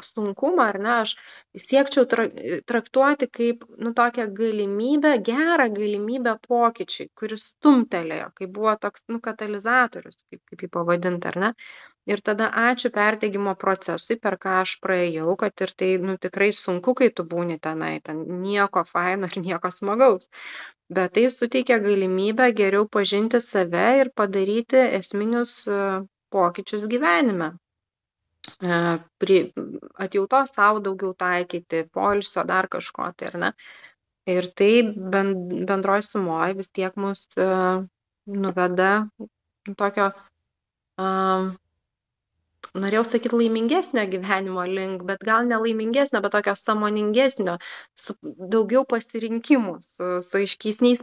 sunkumą, 0.08 0.66
ar 0.66 0.78
ne, 0.84 0.92
aš 1.04 1.14
siekčiau 1.64 2.06
traktuoti 2.70 3.28
kaip 3.38 3.64
nu, 3.82 3.92
tokią 4.00 4.28
galimybę, 4.40 5.16
gerą 5.30 5.66
galimybę 5.74 6.36
pokyčiui, 6.46 7.08
kuris 7.18 7.48
stumtelėjo, 7.54 8.30
kaip 8.38 8.54
buvo 8.58 8.76
toks 8.86 9.08
nu, 9.10 9.18
katalizatorius, 9.26 10.18
kaip, 10.30 10.44
kaip 10.52 10.66
jį 10.66 10.72
pavadinti, 10.78 11.32
ar 11.32 11.40
ne. 11.46 11.52
Ir 12.10 12.22
tada 12.26 12.48
ačiū 12.64 12.90
perdegimo 12.94 13.54
procesui, 13.64 14.16
per 14.26 14.36
ką 14.42 14.56
aš 14.64 14.76
praėjau, 14.84 15.36
kad 15.44 15.64
ir 15.66 15.72
tai 15.82 15.90
nu, 16.02 16.16
tikrai 16.26 16.50
sunku, 16.60 16.94
kai 17.02 17.10
tu 17.14 17.26
būni 17.34 17.58
tenai, 17.68 17.94
ten 18.08 18.24
nieko 18.46 18.82
faino 18.88 19.30
ir 19.30 19.38
nieko 19.44 19.70
smagaus 19.74 20.30
bet 20.90 21.12
tai 21.14 21.30
suteikia 21.30 21.78
galimybę 21.78 22.46
geriau 22.60 22.86
pažinti 22.96 23.38
save 23.40 23.82
ir 24.02 24.08
padaryti 24.20 24.80
esminius 24.98 25.52
e, 25.70 25.76
pokyčius 26.34 26.86
gyvenime. 26.90 27.48
E, 28.70 29.38
atjautos 30.06 30.50
savo 30.56 30.82
daugiau 30.86 31.14
taikyti, 31.14 31.84
poilsio 31.94 32.44
dar 32.50 32.68
kažko 32.74 33.06
tai, 33.16 33.30
ar 33.30 33.38
ne? 33.44 33.52
Ir 34.34 34.50
tai 34.58 34.72
bendroji 35.70 36.08
sumoji 36.08 36.58
vis 36.58 36.72
tiek 36.74 36.98
mus 37.04 37.22
e, 37.38 37.46
nuveda 38.46 38.90
tokio 39.78 40.10
norėjau 42.74 43.04
sakyt 43.08 43.34
laimingesnio 43.34 44.04
gyvenimo 44.12 44.64
link, 44.68 45.04
bet 45.08 45.22
gal 45.26 45.48
ne 45.48 45.58
laimingesnio, 45.62 46.20
bet 46.24 46.34
tokio 46.36 46.54
samoningesnio, 46.58 47.56
su 47.98 48.16
daugiau 48.24 48.84
pasirinkimų, 48.88 49.76
su, 49.86 50.10
su 50.26 50.40
aiškesniais, 50.40 51.02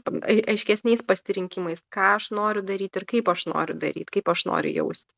aiškesniais 0.54 1.04
pasirinkimais, 1.08 1.84
ką 1.94 2.14
aš 2.18 2.32
noriu 2.38 2.64
daryti 2.68 3.02
ir 3.02 3.08
kaip 3.14 3.32
aš 3.34 3.48
noriu 3.52 3.78
daryti, 3.82 4.20
kaip 4.20 4.32
aš 4.34 4.46
noriu 4.50 4.76
jausti. 4.80 5.12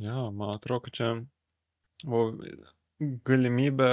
Ja, 0.00 0.30
man 0.30 0.56
atrodo, 0.56 0.86
kad 0.86 0.96
čia 0.96 1.10
o, 2.06 2.24
galimybė 3.28 3.90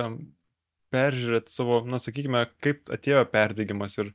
peržiūrėti 0.92 1.54
savo, 1.54 1.82
na, 1.88 2.00
sakykime, 2.02 2.48
kaip 2.64 2.90
atėjo 2.92 3.22
perdegimas 3.32 4.00
ir 4.02 4.10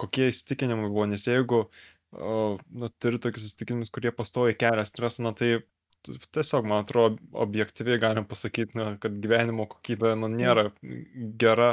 kokie 0.00 0.30
įsitikinimai 0.30 0.88
buvo, 0.88 1.06
nes 1.10 1.26
jeigu 1.28 1.66
o, 2.12 2.56
nu, 2.70 2.90
turiu 3.02 3.20
tokius 3.22 3.48
įsitikinimus, 3.50 3.92
kurie 3.94 4.12
pastoviai 4.14 4.56
kelia 4.58 4.84
stresą, 4.88 5.24
na 5.26 5.34
tai 5.36 5.56
tiesiog, 6.06 6.66
man 6.68 6.84
atrodo, 6.84 7.18
objektyviai 7.44 7.98
galim 8.02 8.26
pasakyti, 8.28 8.76
na, 8.78 8.88
kad 9.02 9.16
gyvenimo 9.22 9.66
kokybė 9.70 10.14
nu, 10.20 10.28
nėra 10.30 10.68
gera 11.40 11.72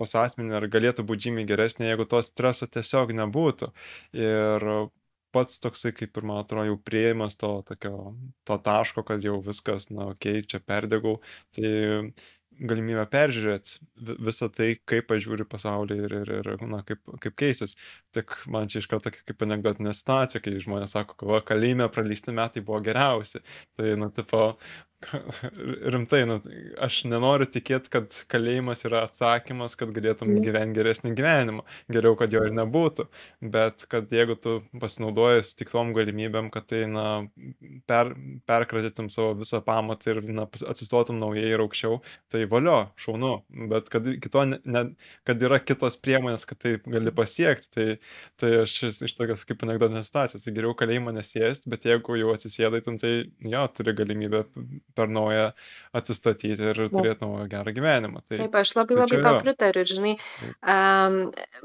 pas 0.00 0.16
asmenį 0.24 0.58
ar 0.58 0.66
galėtų 0.72 1.06
būti 1.08 1.28
žymiai 1.28 1.48
geresnė, 1.48 1.88
jeigu 1.88 2.06
to 2.08 2.20
streso 2.26 2.68
tiesiog 2.68 3.14
nebūtų. 3.22 3.70
Ir 4.18 4.68
pats 5.32 5.62
toksai, 5.64 5.94
kaip 5.96 6.18
ir 6.20 6.28
man 6.28 6.42
atrodo, 6.42 6.68
jau 6.68 6.78
prieimas 6.90 7.38
to, 7.40 7.54
tokio, 7.68 8.12
to 8.48 8.58
taško, 8.66 9.04
kad 9.08 9.24
jau 9.24 9.38
viskas, 9.44 9.88
na, 9.90 10.10
okei, 10.12 10.42
okay, 10.42 10.48
čia 10.52 10.60
perdegau, 10.60 11.18
tai 11.56 11.72
galimybę 12.68 13.04
peržiūrėt 13.12 13.74
visą 14.22 14.48
tai, 14.54 14.72
kaip 14.88 15.10
aš 15.14 15.24
žiūriu 15.26 15.46
pasaulį 15.50 15.98
ir, 16.06 16.14
ir, 16.22 16.32
ir 16.42 16.64
na, 16.70 16.82
kaip, 16.86 17.02
kaip 17.22 17.36
keisis. 17.38 17.76
Tik 18.14 18.36
man 18.52 18.70
čia 18.72 18.82
iš 18.82 18.88
karto 18.90 19.10
tokia 19.10 19.26
kaip 19.28 19.44
anegdotinė 19.46 19.94
situacija, 19.96 20.42
kai 20.44 20.54
žmonės 20.62 20.96
sako, 20.96 21.18
kad 21.20 21.48
kalėjime 21.52 21.88
praleisti 21.92 22.34
metai 22.36 22.64
buvo 22.64 22.80
geriausi. 22.84 23.42
Tai, 23.76 23.92
nu, 24.00 24.10
tipo, 24.14 24.52
rimtai, 25.94 26.22
nu, 26.28 26.38
aš 26.82 27.02
nenoriu 27.10 27.46
tikėti, 27.50 27.90
kad 27.92 28.16
kalėjimas 28.32 28.84
yra 28.86 29.04
atsakymas, 29.06 29.74
kad 29.78 29.92
galėtum 29.94 30.30
mm. 30.32 30.42
gyventi 30.46 30.78
geresnį 30.78 31.12
gyvenimą. 31.18 31.64
Geriau, 31.92 32.16
kad 32.18 32.34
jo 32.34 32.42
ir 32.46 32.54
nebūtų. 32.56 33.06
Bet 33.54 33.86
kad 33.92 34.12
jeigu 34.12 34.36
tu 34.40 34.56
pasinaudojas 34.82 35.52
tik 35.58 35.72
tom 35.72 35.92
galimybėm, 35.96 36.50
kad 36.54 36.68
tai, 36.70 36.84
na, 36.90 37.06
per, 37.90 38.12
perkratytum 38.48 39.10
savo 39.12 39.34
visą 39.40 39.62
pamatą 39.64 40.14
ir, 40.14 40.22
na, 40.32 40.46
atsistotum 40.72 41.20
naujai 41.20 41.50
ir 41.52 41.64
aukščiau, 41.64 42.00
tai 42.32 42.44
valio, 42.50 42.78
šaunu. 43.00 43.34
Bet 43.72 43.90
kad, 43.92 44.08
kito, 44.22 44.44
ne, 44.48 44.84
kad 45.28 45.46
yra 45.48 45.60
kitos 45.62 45.98
priemonės, 46.02 46.46
kad 46.48 46.60
tai 46.62 46.76
gali 46.86 47.14
pasiekti, 47.14 47.72
tai, 47.72 47.88
tai 48.40 48.54
aš 48.62 48.78
iš 48.92 49.16
tokios 49.18 49.46
kaip 49.48 49.66
anegdotinės 49.66 50.10
situacijos. 50.10 50.46
Tai 50.46 50.56
geriau 50.56 50.76
kalėjimą 50.78 51.16
nesėsti, 51.18 51.70
bet 51.72 51.86
jeigu 51.88 52.18
jau 52.20 52.32
atsisėdai, 52.34 52.82
tai 53.02 53.14
jo, 53.52 53.66
turi 53.76 53.96
galimybę 53.96 54.44
per 54.94 55.10
naują 55.12 55.48
atsistatyti 55.98 56.70
ir 56.70 56.80
turėti 56.92 57.24
naują 57.24 57.46
gerą 57.52 57.74
gyvenimą. 57.76 58.22
Tai, 58.26 58.40
Taip, 58.44 58.58
aš 58.62 58.74
labai 58.78 58.96
tai 58.96 59.02
labai 59.02 59.20
tau 59.26 59.40
pritariu, 59.44 59.84
žinai, 59.88 60.14
um, 60.74 61.18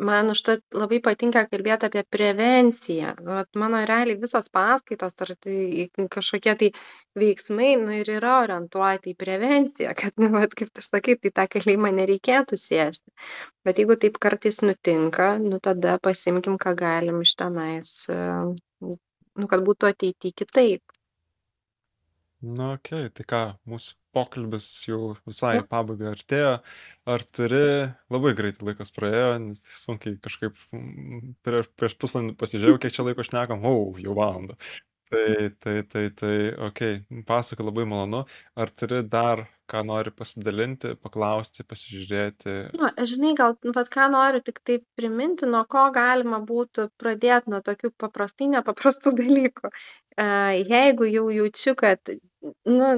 man 0.10 0.34
už 0.34 0.44
tai 0.48 0.58
labai 0.76 1.02
patinka 1.04 1.46
kalbėti 1.52 1.90
apie 1.90 2.04
prevenciją. 2.18 3.16
Vat 3.28 3.60
mano 3.60 3.84
realiai 3.90 4.20
visos 4.22 4.50
paskaitos 4.54 5.18
ar 5.26 5.36
tai 5.44 5.90
kažkokie 6.18 6.56
tai 6.64 6.72
veiksmai, 7.18 7.72
nu 7.82 7.96
ir 7.98 8.10
yra 8.18 8.38
orientuoti 8.44 9.14
į 9.14 9.18
prevenciją, 9.20 9.94
kad, 9.98 10.16
nu, 10.22 10.30
vat, 10.36 10.54
kaip 10.58 10.72
tu 10.74 10.84
sakai, 10.86 11.18
tai 11.22 11.34
tą 11.40 11.48
kalėjimą 11.56 11.92
nereikėtų 11.98 12.60
sėsti. 12.62 13.14
Bet 13.68 13.82
jeigu 13.82 13.98
taip 14.00 14.20
kartais 14.24 14.62
nutinka, 14.66 15.34
nu 15.44 15.60
tada 15.64 15.98
pasimkim, 16.04 16.60
ką 16.62 16.76
galim 16.80 17.24
iš 17.26 17.34
tenais, 17.42 17.94
nu, 18.12 19.50
kad 19.52 19.66
būtų 19.68 19.92
ateityje 19.94 20.38
kitaip. 20.44 20.97
Na, 22.46 22.76
okei, 22.76 23.08
tai 23.18 23.24
ką, 23.26 23.42
mūsų 23.66 23.96
pokalbis 24.14 24.68
jau 24.86 25.16
visai 25.26 25.56
Nu, 25.58 25.64
į 25.64 25.70
pabaigą 25.72 26.12
artėja. 26.14 26.52
Ar 27.10 27.26
turi, 27.34 27.62
labai 28.14 28.34
greitai 28.38 28.68
laikas 28.70 28.94
praėjo, 28.94 29.32
nes 29.42 29.64
sunkiai 29.82 30.20
kažkaip 30.22 30.58
mm, 30.70 31.32
prieš, 31.46 31.72
prieš 31.80 31.98
pusvalandį 32.02 32.38
pasižiūrėjau, 32.38 32.82
kiek 32.84 32.94
čia 32.94 33.08
laiko 33.08 33.26
šnekam, 33.26 33.66
o, 33.66 33.74
jau 34.02 34.14
valandą. 34.18 34.58
Tai, 35.08 35.50
tai, 35.64 35.84
tai, 35.88 36.10
tai, 36.20 36.38
okei, 36.68 36.98
pasaka 37.26 37.64
labai 37.64 37.86
malonu. 37.88 38.26
Ar 38.60 38.70
turi 38.76 39.00
dar 39.08 39.46
ką 39.72 39.84
nori 39.88 40.12
pasidalinti, 40.16 40.94
paklausti, 41.00 41.64
pasižiūrėti? 41.68 42.56
nu, 42.76 42.90
žinai, 43.08 43.32
gal, 43.40 43.56
nu, 43.64 43.74
vat 43.76 43.90
ką 43.94 44.10
noriu 44.12 44.44
tik 44.44 44.60
tai 44.68 44.78
priminti, 45.00 45.48
nuo 45.48 45.64
ko 45.72 45.86
galima 45.96 46.42
būtų 46.44 46.90
pradėti, 47.00 47.52
nuo 47.54 47.64
tokių 47.64 47.94
paprastai 48.04 48.52
nepaprastų 48.58 49.16
dalykų. 49.22 49.72
E, 49.72 50.28
Jeigu 50.68 51.08
jau 51.08 51.28
jaučiu, 51.32 51.76
kad, 51.80 52.14
nu, 52.44 52.90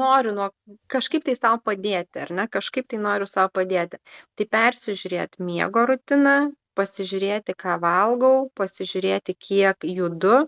noriu 0.00 0.34
nuo 0.36 0.50
kažkaip 0.92 1.24
tai 1.26 1.36
savo 1.38 1.60
padėti, 1.70 2.22
ar 2.24 2.34
ne, 2.40 2.46
kažkaip 2.58 2.88
tai 2.92 3.00
noriu 3.02 3.28
savo 3.30 3.52
padėti, 3.60 4.00
tai 4.36 4.48
persižiūrėti 4.56 5.44
miego 5.48 5.86
rutiną, 5.88 6.36
pasižiūrėti, 6.78 7.56
ką 7.58 7.78
valgau, 7.82 8.46
pasižiūrėti, 8.58 9.34
kiek 9.48 9.86
judu, 9.88 10.44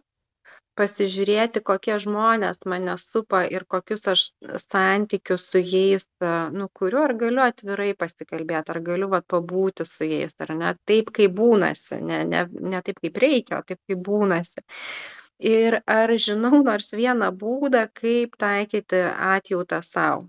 pasižiūrėti, 0.81 1.61
kokie 1.67 1.97
žmonės 2.03 2.63
mane 2.73 2.95
supa 3.03 3.43
ir 3.57 3.67
kokius 3.75 4.07
aš 4.13 4.25
santykius 4.63 5.47
su 5.53 5.61
jais, 5.61 6.07
nu, 6.57 6.69
kuriu, 6.81 7.03
ar 7.05 7.15
galiu 7.23 7.45
atvirai 7.45 7.91
pasikalbėti, 8.03 8.75
ar 8.75 8.81
galiu 8.87 9.11
vat, 9.13 9.27
pabūti 9.35 9.87
su 9.89 10.09
jais, 10.09 10.37
ar 10.47 10.55
ne? 10.57 10.75
Taip, 10.89 11.13
kaip 11.17 11.35
būnasi, 11.41 12.01
ne, 12.11 12.23
ne, 12.33 12.45
ne 12.75 12.83
taip, 12.87 13.03
kaip 13.05 13.21
reikia, 13.27 13.61
o 13.61 13.67
taip, 13.67 13.81
kaip 13.91 14.05
būnasi. 14.11 14.65
Ir 15.41 15.81
ar 15.89 16.13
žinau 16.21 16.63
nors 16.63 16.93
vieną 16.93 17.31
būdą, 17.43 17.87
kaip 18.03 18.37
taikyti 18.37 19.03
atjautą 19.33 19.81
savo. 19.87 20.29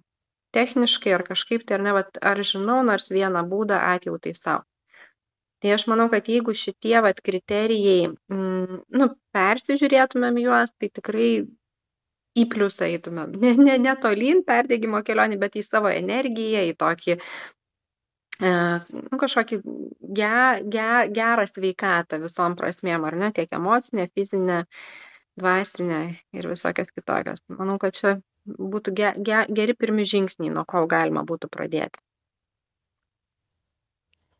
Techniškai 0.55 1.13
ar 1.15 1.23
kažkaip 1.27 1.63
tai, 1.67 1.77
ar 1.79 1.85
ne, 1.87 1.93
vat, 1.99 2.19
ar 2.33 2.43
žinau 2.47 2.81
nors 2.83 3.11
vieną 3.11 3.43
būdą 3.51 3.79
atjautai 3.93 4.35
savo 4.35 4.65
tai 5.61 5.73
aš 5.77 5.85
manau 5.89 6.09
kad 6.09 6.27
jeigu 6.27 6.53
šitie 6.57 6.97
vat 7.05 7.21
kriterijai 7.21 8.09
mm, 8.09 8.81
nu 8.97 9.07
persižiūrėtumėm 9.35 10.39
juos 10.41 10.73
tai 10.73 10.89
tikrai 10.89 11.29
į 12.41 12.45
pliusą 12.53 12.89
eitumėm 12.89 13.35
ne 13.43 13.53
ne 13.67 13.77
ne 13.85 13.95
tolyn 14.05 14.41
perdegimo 14.47 15.03
kelionėj 15.07 15.41
bet 15.43 15.59
į 15.61 15.65
savo 15.67 15.93
energiją 15.93 16.65
į 16.71 16.75
tokį 16.83 17.19
kažkokį 18.41 19.61
ge, 20.17 20.33
ge, 20.73 20.89
gerą 21.15 21.45
sveikatą 21.49 22.21
visom 22.23 22.57
prasmėm, 22.59 23.05
ar 23.07 23.17
ne, 23.23 23.31
tiek 23.37 23.51
emocinė, 23.53 24.07
fizinė, 24.17 24.63
dvasinė 25.39 26.01
ir 26.37 26.49
visokias 26.51 26.91
kitokias. 26.91 27.43
Manau, 27.53 27.77
kad 27.81 27.97
čia 27.97 28.15
būtų 28.45 28.95
ge, 28.97 29.11
ge, 29.29 29.43
geri 29.61 29.77
pirmi 29.77 30.07
žingsniai, 30.09 30.53
nuo 30.53 30.65
ko 30.65 30.87
galima 30.89 31.23
būtų 31.27 31.51
pradėti 31.53 32.01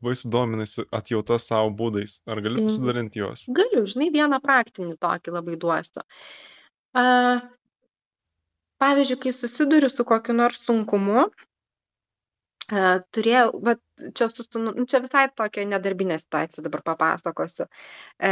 labai 0.02 0.16
sudominusi 0.18 0.86
atjauta 0.92 1.38
savo 1.40 1.70
būdais. 1.78 2.22
Ar 2.26 2.42
gali 2.42 2.58
Mhm. 2.58 2.68
pasidalinti 2.68 3.20
juos? 3.22 3.46
Galiu, 3.48 3.86
žinai, 3.86 4.10
vieną 4.10 4.42
praktinį 4.42 4.98
tokį 4.98 5.32
labai 5.36 5.58
duosiu. 5.62 6.02
A, 6.98 7.04
pavyzdžiui, 8.82 9.20
kai 9.22 9.34
susiduriu 9.34 9.90
su 9.90 10.04
kokiu 10.04 10.34
nors 10.34 10.58
sunkumu, 10.66 11.30
turėjau, 13.16 13.48
va, 13.66 13.74
čia, 14.18 14.28
su, 14.32 14.44
sūnu- 14.46 14.72
nu, 14.78 14.86
čia 14.90 15.00
visai 15.04 15.24
tokia 15.40 15.66
nedarbinė 15.68 16.18
situacija 16.22 16.64
dabar 16.66 16.82
papasakosiu. 16.88 17.66
E, 18.30 18.32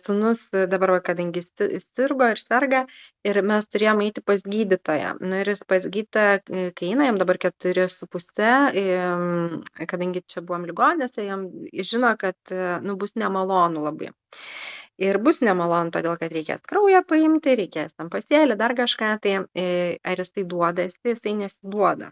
sunus 0.00 0.42
dabar, 0.72 0.92
va, 0.96 1.00
kadangi 1.08 1.42
sti- 1.44 1.78
sirgo 1.84 2.28
ir 2.34 2.42
serga, 2.42 2.80
ir 3.30 3.40
mes 3.52 3.68
turėjome 3.70 4.08
eiti 4.08 4.24
pas 4.30 4.42
gydytoją. 4.56 5.14
Nu, 5.22 5.40
ir 5.44 5.52
jis 5.52 5.62
pas 5.72 5.86
gydytoją, 5.86 6.42
e, 6.60 6.66
kai 6.80 6.90
eina, 6.92 7.06
jam 7.10 7.20
dabar 7.22 7.38
keturi 7.46 7.86
su 7.92 8.08
pusė, 8.16 8.50
kadangi 9.94 10.24
čia 10.34 10.42
buvom 10.42 10.66
ligonėse, 10.72 11.24
jam 11.28 11.46
žino, 11.92 12.12
kad 12.24 12.36
e, 12.54 12.62
nu, 12.86 12.98
bus 13.04 13.14
nemalonu 13.22 13.86
labai. 13.86 14.10
Ir 15.06 15.18
bus 15.24 15.42
nemalonu, 15.44 15.92
todėl 15.94 16.16
kad 16.20 16.32
reikės 16.32 16.62
kraują 16.70 17.02
paimti, 17.08 17.54
reikės 17.62 17.94
tam 17.96 18.08
pasėlį, 18.12 18.56
dar 18.64 18.74
kažką, 18.78 19.10
tai 19.22 19.34
ar 20.12 20.22
jisai 20.24 20.46
duodasi, 20.54 21.02
jisai 21.12 21.34
nesiduoda. 21.42 22.10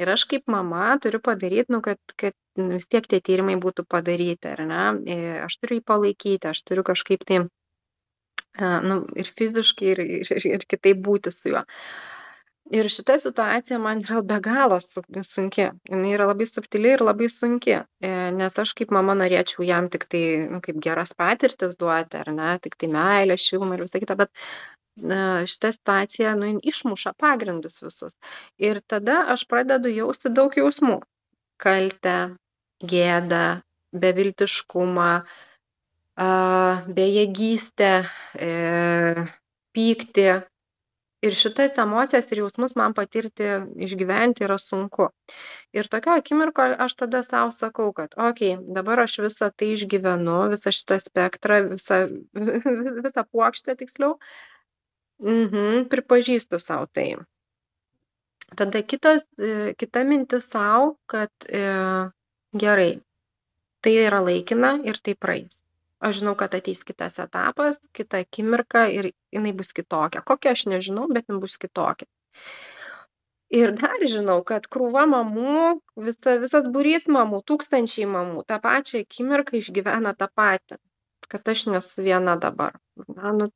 Ir 0.00 0.08
aš 0.08 0.24
kaip 0.30 0.48
mama 0.52 0.84
turiu 1.04 1.20
padaryti, 1.20 1.72
nu, 1.74 1.80
kad, 1.84 1.98
kad 2.16 2.34
vis 2.56 2.88
tiek 2.92 3.06
tie 3.10 3.20
tyrimai 3.24 3.58
būtų 3.60 3.84
padaryti, 3.94 4.48
ar 4.54 4.62
ne? 4.70 4.84
E, 5.14 5.18
Aš 5.46 5.58
turiu 5.60 5.80
jį 5.80 5.84
palaikyti, 5.92 6.48
aš 6.48 6.62
turiu 6.68 6.84
kažkaip 6.88 7.26
tai, 7.28 7.42
e, 8.56 8.72
nu, 8.88 9.02
ir 9.20 9.28
fiziškai, 9.40 9.92
ir, 9.94 10.02
ir, 10.22 10.48
ir 10.56 10.66
kitaip 10.74 11.04
būti 11.08 11.32
su 11.34 11.52
juo. 11.52 11.64
Ir 12.72 12.86
šita 12.94 13.18
situacija 13.20 13.76
man 13.82 14.00
yra 14.00 14.20
be 14.24 14.38
galo 14.40 14.78
su- 14.80 15.02
sunki. 15.28 15.66
Jis 15.90 16.04
yra 16.14 16.28
labai 16.30 16.46
subtili 16.48 16.92
ir 16.96 17.02
labai 17.04 17.28
sunki, 17.28 17.74
e, 17.76 18.12
nes 18.38 18.58
aš 18.64 18.72
kaip 18.78 18.94
mama 18.96 19.16
norėčiau 19.18 19.66
jam 19.68 19.90
tik 19.92 20.06
tai, 20.14 20.22
nu, 20.52 20.60
kaip 20.64 20.78
geras 20.86 21.12
patirtis 21.18 21.76
duoti, 21.76 22.16
ar 22.22 22.32
ne, 22.32 22.54
tik 22.64 22.78
tai 22.80 22.88
meilę, 22.96 23.36
šilumą 23.46 23.76
ir 23.76 23.84
visą 23.84 24.00
kitą, 24.06 24.16
bet 24.22 24.32
šita 24.98 25.72
situacija, 25.72 26.34
nu, 26.36 26.58
išmuša 26.62 27.12
pagrindus 27.18 27.82
visus. 27.82 28.16
Ir 28.58 28.80
tada 28.86 29.24
aš 29.34 29.46
pradedu 29.48 29.88
jausti 29.88 30.28
daug 30.28 30.52
jausmų. 30.56 31.00
Kaltę, 31.62 32.36
gėdą, 32.82 33.62
beviltiškumą, 33.92 35.10
bejėgystę, 36.98 37.92
e, 38.36 39.28
pyktį. 39.72 40.42
Ir 41.22 41.36
šitas 41.38 41.76
emocijas 41.78 42.26
ir 42.32 42.40
jausmus 42.42 42.72
man 42.74 42.94
patirti, 42.98 43.46
išgyventi 43.86 44.42
yra 44.42 44.56
sunku. 44.58 45.06
Ir 45.72 45.86
tokio 45.86 46.16
akimirko 46.18 46.64
aš 46.82 46.96
tada 46.98 47.22
savo 47.22 47.52
sakau, 47.54 47.92
kad, 47.94 48.16
okei, 48.18 48.56
okay, 48.56 48.72
dabar 48.74 49.04
aš 49.04 49.20
visą 49.22 49.52
tai 49.54 49.68
išgyvenu, 49.76 50.50
visą 50.50 50.72
šitą 50.74 50.98
spektrą, 50.98 51.60
visą, 51.76 52.00
visą 53.06 53.24
puokštę 53.30 53.76
tiksliau, 53.78 54.16
Mhm, 55.22 55.86
pripažįstu 55.92 56.58
savo 56.58 56.88
tai. 56.90 57.14
Tada 58.58 58.82
kitas, 58.82 59.22
e, 59.38 59.72
kita 59.78 60.02
mintis 60.04 60.48
savo, 60.50 60.96
kad 61.06 61.30
e, 61.48 61.62
gerai, 62.64 62.90
tai 63.80 63.92
yra 64.06 64.20
laikina 64.26 64.72
ir 64.90 64.98
tai 64.98 65.14
praeis. 65.14 65.62
Aš 66.02 66.18
žinau, 66.18 66.34
kad 66.34 66.54
ateis 66.58 66.82
kitas 66.84 67.14
etapas, 67.22 67.78
kita 67.96 68.20
akimirka 68.24 68.88
ir 68.90 69.12
jinai 69.36 69.52
bus 69.60 69.70
kitokia. 69.76 70.24
Kokia 70.26 70.56
aš 70.56 70.66
nežinau, 70.72 71.06
bet 71.14 71.30
jinai 71.30 71.44
bus 71.44 71.54
kitokia. 71.62 72.10
Ir 73.60 73.74
dar 73.78 74.02
žinau, 74.10 74.40
kad 74.48 74.66
krūva 74.74 75.04
mamų, 75.12 75.56
visa, 76.08 76.36
visas 76.42 76.66
būrys 76.74 77.06
mamų, 77.16 77.42
tūkstančiai 77.50 78.08
mamų, 78.16 78.42
tą 78.48 78.58
pačią 78.66 79.04
akimirką 79.06 79.58
išgyvena 79.60 80.14
tą 80.18 80.28
patį, 80.40 80.78
kad 81.34 81.50
aš 81.54 81.66
nesu 81.70 82.06
viena 82.06 82.34
dabar. 82.46 82.78
Na, 83.06 83.34
nu, 83.36 83.50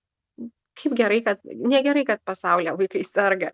kaip 0.81 0.95
gerai, 0.99 1.19
kad, 1.27 1.41
negerai, 1.73 2.05
kad 2.09 2.21
pasaulyje 2.31 2.75
vaikai 2.81 3.03
serga, 3.09 3.51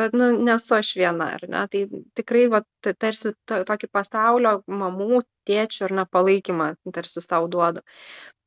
bet 0.00 0.14
nu, 0.18 0.28
nesu 0.48 0.76
aš 0.78 0.92
viena, 1.00 1.28
ar 1.36 1.44
ne? 1.54 1.62
Tai 1.74 1.82
tikrai, 2.20 2.44
va, 2.54 2.62
ta- 2.84 2.94
tarsi 3.04 3.34
to, 3.50 3.60
tokį 3.70 3.90
pasaulio 3.98 4.54
mamų, 4.82 5.22
tėčių 5.50 5.86
ar 5.88 5.94
nepalaikymą 6.02 6.68
tarsi 6.98 7.24
savo 7.24 7.50
duodu. 7.56 7.82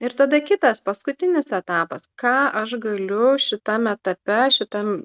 Ir 0.08 0.16
tada 0.22 0.40
kitas, 0.50 0.82
paskutinis 0.88 1.52
etapas, 1.60 2.08
ką 2.24 2.36
aš 2.64 2.78
galiu 2.88 3.36
šitame 3.48 3.96
etape, 4.00 4.40
šitam, 4.58 4.96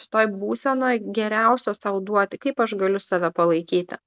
šitoj 0.00 0.28
būsenoje 0.40 1.02
geriausio 1.20 1.74
savo 1.78 2.02
duoti, 2.10 2.40
kaip 2.46 2.60
aš 2.66 2.76
galiu 2.84 3.00
save 3.08 3.32
palaikyti. 3.40 4.00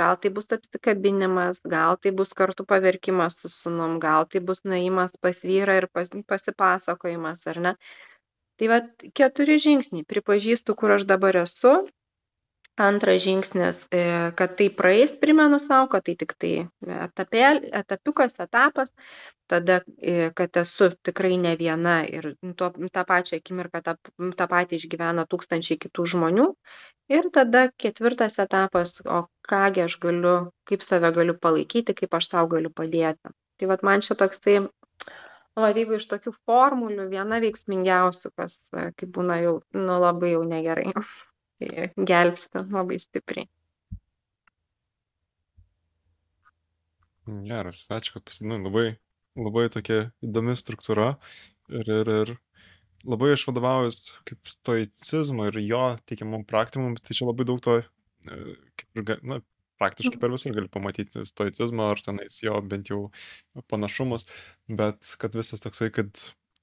Gal 0.00 0.16
tai 0.20 0.30
bus 0.36 0.46
apsikabinimas, 0.56 1.58
gal 1.74 1.96
tai 2.02 2.12
bus 2.18 2.30
kartu 2.40 2.64
paverkimas 2.72 3.34
su 3.42 3.48
sunum, 3.54 3.98
gal 4.04 4.24
tai 4.34 4.40
bus 4.50 4.62
nuėjimas 4.64 5.16
pas 5.26 5.40
vyrą 5.50 5.74
ir 5.82 5.86
pas, 5.98 6.08
pasipasakojimas, 6.32 7.42
ar 7.52 7.60
ne? 7.66 7.72
Tai 8.60 8.70
va 8.72 8.78
keturi 9.20 9.58
žingsniai. 9.66 10.06
Pripažįstu, 10.14 10.76
kur 10.82 10.94
aš 10.96 11.04
dabar 11.12 11.40
esu. 11.44 11.74
Antras 12.80 13.20
žingsnis, 13.20 13.82
e, 13.92 14.32
kad 14.36 14.54
tai 14.56 14.70
praeis, 14.72 15.12
primenu 15.20 15.58
savo, 15.60 15.90
kad 15.92 16.06
tai 16.06 16.14
tik 16.16 16.32
tai 16.40 16.52
etapėl, 17.04 17.58
etapiukas, 17.80 18.38
etapas. 18.40 18.88
Tada, 19.52 19.82
e, 20.00 20.30
kad 20.32 20.56
esu 20.56 20.88
tikrai 21.04 21.36
ne 21.36 21.52
viena 21.60 21.98
ir 22.08 22.30
tuo, 22.56 22.70
tą 22.94 23.02
pačią 23.04 23.36
akimirką 23.42 23.82
tą, 23.84 23.94
tą 24.38 24.46
patį 24.48 24.78
išgyvena 24.80 25.26
tūkstančiai 25.28 25.76
kitų 25.82 26.06
žmonių. 26.14 26.46
Ir 27.12 27.28
tada 27.36 27.66
ketvirtas 27.84 28.38
etapas, 28.40 29.02
o 29.04 29.26
kągi 29.48 29.82
aš 29.84 29.98
galiu, 30.00 30.36
kaip 30.64 30.86
save 30.86 31.10
galiu 31.12 31.36
palaikyti, 31.36 31.92
kaip 31.98 32.16
aš 32.16 32.30
savo 32.30 32.48
galiu 32.54 32.70
padėti. 32.72 33.34
Tai 33.60 33.68
vad 33.68 33.84
man 33.84 34.00
čia 34.06 34.16
toksai, 34.16 34.54
o 35.60 35.68
jeigu 35.68 35.98
iš 36.00 36.08
tokių 36.08 36.32
formulių 36.48 37.10
viena 37.12 37.42
veiksmingiausių, 37.44 38.32
kas, 38.40 38.56
e, 38.72 38.88
kai 38.96 39.10
būna 39.18 39.42
jau, 39.44 39.58
nu 39.76 40.00
labai 40.06 40.32
jau 40.32 40.46
negerai, 40.54 40.88
tai 41.62 42.06
gelbsti 42.12 42.64
labai 42.72 42.98
stipriai. 43.02 43.48
Geras, 47.46 47.84
ačiū, 47.94 48.16
kad 48.16 48.24
pasidinai. 48.26 48.58
Labai, 48.64 48.86
labai 49.38 49.68
tokia 49.70 50.08
įdomi 50.26 50.56
struktūra. 50.58 51.12
Ir, 51.70 51.86
ir, 51.86 52.10
ir 52.10 52.32
labai 53.06 53.32
aš 53.36 53.46
vadovaujus 53.48 54.00
kaip 54.28 54.50
stoicizmo 54.50 55.46
ir 55.50 55.60
jo 55.62 55.84
teikiamom 56.10 56.44
praktikom, 56.48 56.96
tai 56.98 57.16
čia 57.16 57.28
labai 57.28 57.46
daug 57.48 57.62
to, 57.62 57.78
e, 58.26 58.40
kaip 58.82 58.98
ir, 58.98 59.22
na, 59.22 59.38
praktiškai 59.82 60.18
per 60.22 60.34
visur 60.34 60.54
gali 60.54 60.70
pamatyti 60.70 61.24
stoicizmą 61.26 61.88
ar 61.94 62.02
tenais 62.04 62.38
jo 62.42 62.58
bent 62.66 62.90
jau 62.90 63.00
panašumus, 63.70 64.26
bet 64.70 65.14
kad 65.22 65.34
visas 65.38 65.62
toksai, 65.64 65.90
kad 65.94 66.10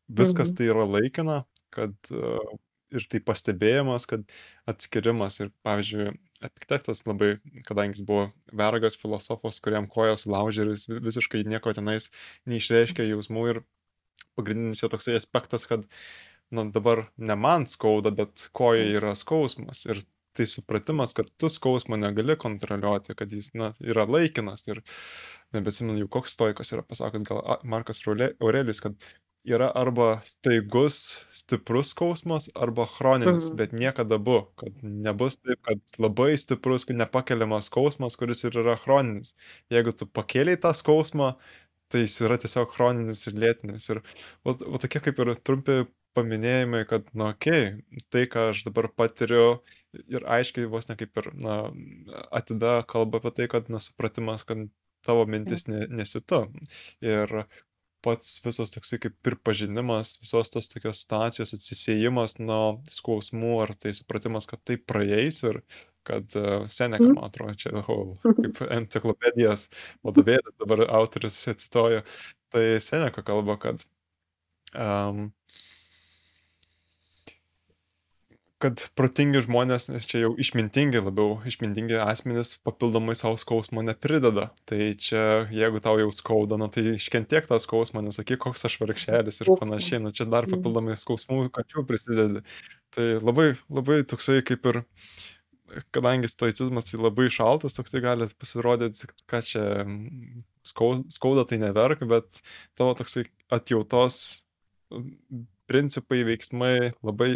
viskas 0.07 0.51
Mhm. 0.51 0.55
tai 0.59 0.69
yra 0.71 0.85
laikina, 0.87 1.43
kad 1.75 1.95
uh, 2.11 2.59
ir 2.95 3.05
tai 3.11 3.21
pastebėjimas, 3.23 4.05
kad 4.09 4.23
atskirimas 4.69 5.39
ir, 5.43 5.51
pavyzdžiui, 5.65 6.13
architektas 6.45 7.03
labai, 7.07 7.35
kadangi 7.67 7.99
jis 7.99 8.05
buvo 8.07 8.29
vergas 8.55 8.97
filosofas, 8.99 9.61
kuriam 9.63 9.89
kojas 9.91 10.25
sulaužė 10.25 10.65
ir 10.65 10.73
jis 10.73 10.87
visiškai 11.09 11.43
nieko 11.47 11.73
tenais 11.75 12.09
neišreiškia 12.49 13.07
jausmų 13.11 13.45
ir 13.53 13.61
pagrindinis 14.39 14.83
jo 14.83 14.89
toksai 14.91 15.17
aspektas, 15.19 15.67
kad 15.69 15.85
na, 16.51 16.65
dabar 16.65 17.07
ne 17.17 17.35
man 17.35 17.67
skauda, 17.69 18.13
bet 18.15 18.49
koja 18.55 18.87
yra 18.97 19.13
skausmas. 19.19 19.85
Ir 19.89 20.01
tai 20.37 20.45
supratimas, 20.47 21.13
kad 21.17 21.29
tu 21.41 21.49
skausmo 21.51 21.97
negali 21.99 22.37
kontroliuoti, 22.39 23.15
kad 23.17 23.31
jis 23.33 23.51
na, 23.57 23.73
yra 23.83 24.05
laikinas. 24.07 24.67
Ir 24.69 24.81
nebesimenu 25.55 26.07
koks 26.11 26.37
stoikas 26.37 26.71
yra 26.75 26.85
pasakęs, 26.85 27.25
gal 27.27 27.41
Markas 27.67 28.01
Aurelijus, 28.07 28.81
kad 28.85 28.95
yra 29.47 29.69
arba 29.75 30.19
staigus, 30.27 31.25
stiprus 31.31 31.93
skausmas, 31.93 32.49
arba 32.55 32.85
chroninis, 32.85 33.47
Mhm. 33.49 33.55
bet 33.57 33.71
niekada 33.71 34.15
abu, 34.15 34.41
kad 34.59 34.73
nebus 34.83 35.37
taip, 35.37 35.59
kad 35.63 35.79
labai 35.99 36.35
stiprus, 36.37 36.85
nepakeliamas 36.89 37.69
skausmas, 37.69 38.15
kuris 38.19 38.43
ir 38.43 38.51
yra 38.63 38.75
chroninis. 38.77 39.33
Jeigu 39.71 39.91
tu 39.97 40.05
pakėliai 40.05 40.59
tą 40.59 40.73
skausmą, 40.73 41.35
tai 41.89 42.01
jis 42.05 42.19
yra 42.21 42.37
tiesiog 42.37 42.69
chroninis 42.73 43.25
ir 43.27 43.33
lėtinis. 43.33 43.89
Ir 43.89 44.01
o, 44.45 44.51
o 44.53 44.77
tokie 44.77 44.99
kaip 45.01 45.19
ir 45.19 45.33
trumpi 45.35 45.85
paminėjimai, 46.17 46.83
kad, 46.89 47.07
na, 47.13 47.29
okei, 47.33 47.75
okay, 47.79 48.03
tai, 48.09 48.25
ką 48.27 48.49
aš 48.51 48.63
dabar 48.65 48.87
patiriu 48.89 49.61
ir 50.09 50.25
aiškiai 50.25 50.65
vos 50.69 50.89
ne 50.89 50.95
kaip 50.99 51.17
ir, 51.21 51.31
na, 51.37 51.71
atida 52.31 52.83
kalba 52.89 53.21
apie 53.21 53.31
tai, 53.37 53.47
kad, 53.47 53.69
na, 53.69 53.79
supratimas, 53.79 54.43
kad 54.43 54.67
tavo 55.05 55.25
mintis 55.29 55.67
ne, 55.69 55.85
nesi 55.87 56.19
tu. 56.21 56.41
Ir 57.01 57.45
pats 58.05 58.39
visas 58.45 58.71
toksai 58.73 58.99
kaip 59.03 59.15
pripažinimas 59.25 60.15
visos 60.21 60.49
tos 60.53 60.69
tokios 60.71 61.01
situacijos 61.03 61.53
atsisėjimas 61.57 62.37
nuo 62.39 62.79
skausmų 62.89 63.53
ar 63.65 63.73
tai 63.75 63.91
supratimas, 63.97 64.47
kad 64.49 64.61
tai 64.65 64.77
praeis 64.77 65.43
ir 65.43 65.61
kad 66.07 66.31
uh, 66.39 66.63
Seneka, 66.71 67.03
Mhm. 67.05 67.15
man 67.19 67.27
atrodo, 67.27 67.53
čia 67.59 67.83
whole, 67.85 68.15
kaip 68.23 68.61
enciklopedijos 68.71 69.67
vadovėlis 70.05 70.55
dabar 70.61 70.85
autoris 70.95 71.41
atsitojo, 71.51 72.01
tai 72.49 72.63
Seneka 72.81 73.21
kalba, 73.27 73.57
kad 73.61 73.83
um, 74.73 75.29
kad 78.59 78.81
protingi 78.99 79.39
žmonės, 79.45 79.85
nes 79.91 80.03
čia 80.09 80.25
jau 80.25 80.31
išmintingi 80.35 80.99
labiau, 80.99 81.37
išmintingi 81.47 81.95
asmenys 82.03 82.57
papildomai 82.67 83.15
savo 83.15 83.37
skausmo 83.39 83.79
neprideda. 83.87 84.49
Tai 84.67 84.79
čia, 84.99 85.45
jeigu 85.55 85.79
tau 85.83 85.95
jau 86.01 86.09
skauda, 86.11 86.57
na 86.59 86.67
tai 86.67 86.83
iškentiek 86.97 87.47
tą 87.47 87.55
skausmą, 87.63 88.03
nesakyk, 88.03 88.41
koks 88.43 88.65
aš 88.67 88.75
vargšelis 88.81 89.39
ir 89.45 89.53
panašiai, 89.61 90.01
na 90.03 90.11
čia 90.11 90.27
dar 90.27 90.43
Mhm. 90.47 90.57
papildomai 90.57 90.97
skausmų, 90.99 91.49
kad 91.55 91.65
jau 91.71 91.85
prisidedi. 91.87 92.43
Tai 92.91 93.07
labai, 93.23 93.53
labai 93.69 94.03
toksai 94.03 94.41
kaip 94.43 94.65
ir, 94.73 94.83
kadangi 95.95 96.27
stoicizmas 96.27 96.91
tai 96.91 96.99
labai 96.99 97.29
šaltas, 97.29 97.73
toksai 97.77 98.01
gali 98.01 98.27
pasirodyti, 98.27 99.07
kad 99.25 99.43
čia 99.45 99.85
skau- 100.65 101.05
skauda 101.07 101.47
tai 101.47 101.57
neverk, 101.63 101.99
bet 102.07 102.41
tavo 102.75 102.93
toksai 102.95 103.25
atjautos 103.49 104.41
principai, 105.69 106.23
veiksmai 106.27 106.91
labai 107.05 107.35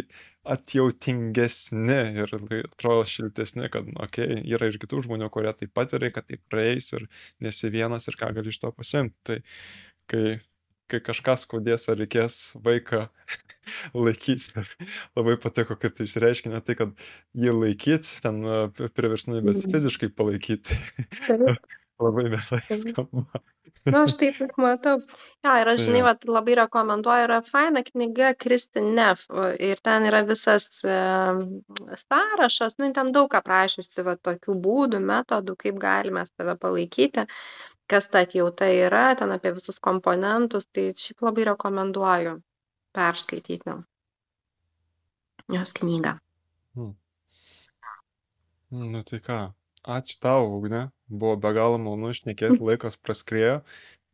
atjautingesni 0.54 1.98
ir 2.22 2.32
tai 2.48 2.62
atrodo 2.66 3.04
šiltesni, 3.08 3.68
kad, 3.72 3.86
okei, 3.96 4.26
okay, 4.26 4.42
yra 4.54 4.68
ir 4.70 4.78
kitų 4.82 5.04
žmonių, 5.06 5.30
kurie 5.34 5.52
taip 5.56 5.72
pat 5.76 5.94
yra, 5.96 6.10
kad 6.14 6.26
tai 6.28 6.40
praeis 6.52 6.90
ir 6.96 7.06
nesi 7.44 7.70
vienas 7.74 8.08
ir 8.10 8.18
ką 8.20 8.32
gali 8.36 8.52
iš 8.52 8.60
to 8.64 8.72
pasimti. 8.76 9.16
Tai 9.24 9.38
kai, 10.10 10.24
kai 10.92 11.00
kažkas 11.06 11.46
skaudės 11.46 11.88
ar 11.88 11.96
reikės 12.02 12.38
vaiką 12.64 13.06
laikyti, 14.06 14.64
labai 15.16 15.38
patiko, 15.40 15.78
kad 15.80 15.96
tai 15.96 16.08
išreiškia 16.10 16.52
ne 16.52 16.60
tai, 16.64 16.76
kad 16.82 16.92
jį 17.38 17.54
laikyti, 17.62 18.18
ten 18.24 18.42
priversnai, 18.96 19.40
bet 19.46 19.62
Mhm. 19.62 19.72
fiziškai 19.74 20.12
palaikyti. 20.18 20.76
Labai 22.02 22.24
mielai 22.24 22.78
skamba. 22.80 23.40
Nu, 23.86 23.98
aš 24.00 24.16
taip 24.18 24.38
ir 24.42 24.52
matau. 24.58 24.96
Ja, 25.44 25.54
ir 25.62 25.68
aš, 25.70 25.84
žinai, 25.86 26.00
jo. 26.00 26.06
vat, 26.08 26.24
labai 26.26 26.56
rekomenduoju, 26.58 27.26
yra 27.28 27.38
faina 27.46 27.84
knyga 27.86 28.32
Kristin 28.40 28.90
Neff 28.96 29.28
va, 29.30 29.52
ir 29.68 29.82
ten 29.84 30.08
yra 30.08 30.24
visas 30.26 30.66
e, 30.82 30.96
sąrašas, 32.02 32.78
nu, 32.82 32.90
ten 32.96 33.12
daug 33.14 33.38
aprašiusi 33.38 34.06
va, 34.08 34.16
tokių 34.30 34.56
būdų, 34.66 35.02
metodų, 35.12 35.56
kaip 35.66 35.78
galime 35.86 36.26
save 36.26 36.56
palaikyti, 36.66 37.28
kas 37.90 38.10
ta 38.10 38.24
atjauta 38.26 38.72
yra, 38.74 39.06
ten 39.20 39.34
apie 39.36 39.54
visus 39.54 39.78
komponentus, 39.88 40.66
tai 40.74 40.90
šiaip 40.98 41.22
labai 41.28 41.46
rekomenduoju 41.52 42.38
perskaityti 42.94 43.78
jos 45.54 45.76
knygą. 45.78 46.18
Nu 48.74 49.02
tai 49.06 49.20
ką, 49.22 49.38
ačiū 49.84 50.18
tau, 50.22 50.48
Ugne, 50.58 50.88
buvo 51.08 51.36
be 51.40 51.52
galo 51.56 51.78
malonu 51.80 52.14
išnekėti, 52.14 52.60
laikas 52.68 52.96
praskrėjo, 53.00 53.60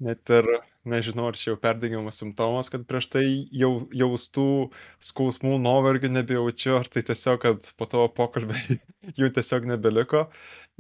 net 0.03 0.33
ir 0.33 0.49
nežinau, 0.89 1.29
ar 1.31 1.39
čia 1.39 1.53
jau 1.53 1.59
perdegimo 1.61 2.13
simptomas, 2.15 2.71
kad 2.73 2.87
prieš 2.89 3.11
tai 3.13 3.25
jau 3.53 3.73
jaustų 3.95 4.71
skausmų, 5.11 5.59
nuovargių 5.63 6.11
nebejaučiu, 6.15 6.79
ar 6.81 6.89
tai 6.89 7.05
tiesiog, 7.07 7.41
kad 7.45 7.73
po 7.77 7.89
tavo 7.91 8.09
pokalbį 8.17 8.79
jų 9.21 9.31
tiesiog 9.37 9.69
nebeliko. 9.75 10.27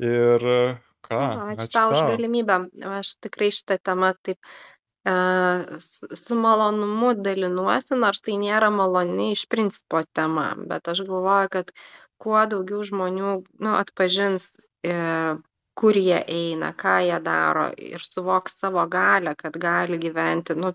Ir 0.00 0.46
ką, 1.04 1.20
Ačiū 1.20 1.66
ačiū 1.66 1.72
tau 1.76 1.94
už 1.94 2.04
galimybę. 2.14 2.58
Aš 2.96 3.14
tikrai 3.26 3.50
šitą 3.52 3.76
temą 3.90 4.14
taip 4.24 4.38
e, 5.04 5.14
su 6.16 6.38
malonumu 6.38 7.12
dalinuosi, 7.20 7.98
nors 8.00 8.24
tai 8.24 8.38
nėra 8.40 8.72
maloni 8.72 9.32
iš 9.36 9.44
principo 9.52 10.00
tema, 10.16 10.54
bet 10.70 10.88
aš 10.88 11.04
galvoju, 11.08 11.52
kad 11.58 11.74
kuo 12.20 12.40
daugiau 12.48 12.80
žmonių 12.84 13.36
nu, 13.44 13.70
atpažins, 13.76 14.50
kur 15.80 15.96
jie 15.96 16.18
eina, 16.28 16.72
ką 16.76 16.94
jie 17.06 17.18
daro 17.24 17.66
ir 17.90 18.02
suvoks 18.04 18.58
savo 18.60 18.86
galę, 18.88 19.34
kad 19.36 19.56
gali 19.60 19.98
gyventi, 19.98 20.56
nu, 20.56 20.72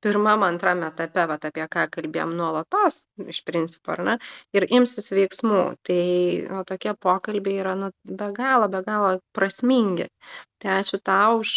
pirmam, 0.00 0.42
antram 0.46 0.82
etape, 0.86 1.24
vat, 1.28 1.44
apie 1.48 1.66
ką 1.74 1.86
kalbėjom 1.96 2.34
nuolatos, 2.38 3.02
iš 3.34 3.40
principo, 3.44 3.92
ar 3.94 4.02
ne, 4.06 4.16
ir 4.56 4.66
imsis 4.78 5.10
veiksmų. 5.12 5.62
Tai 5.86 6.02
nu, 6.52 6.62
tokie 6.68 6.94
pokalbiai 7.06 7.60
yra 7.64 7.74
nu, 7.78 7.90
be 8.04 8.30
galo, 8.36 8.68
be 8.72 8.82
galo 8.86 9.16
prasmingi. 9.36 10.08
Tai 10.60 10.78
ačiū 10.80 11.00
tau 11.04 11.40
už, 11.42 11.56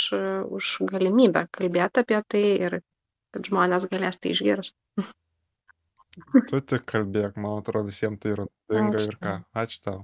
už 0.59 0.71
galimybę 0.91 1.47
kalbėti 1.55 2.03
apie 2.03 2.23
tai 2.27 2.45
ir 2.67 2.79
kad 3.33 3.49
žmonės 3.49 3.87
galės 3.91 4.19
tai 4.21 4.33
išgirsti. 4.35 5.07
Tu 6.49 6.59
tik 6.61 6.83
kalbėk, 6.89 7.39
man 7.41 7.63
atrodo, 7.63 7.89
visiems 7.89 8.19
tai 8.21 8.35
yra 8.35 8.45
naudinga 8.45 9.05
ir 9.07 9.15
ką. 9.23 9.37
Ačiū 9.63 9.79
tau. 9.87 10.03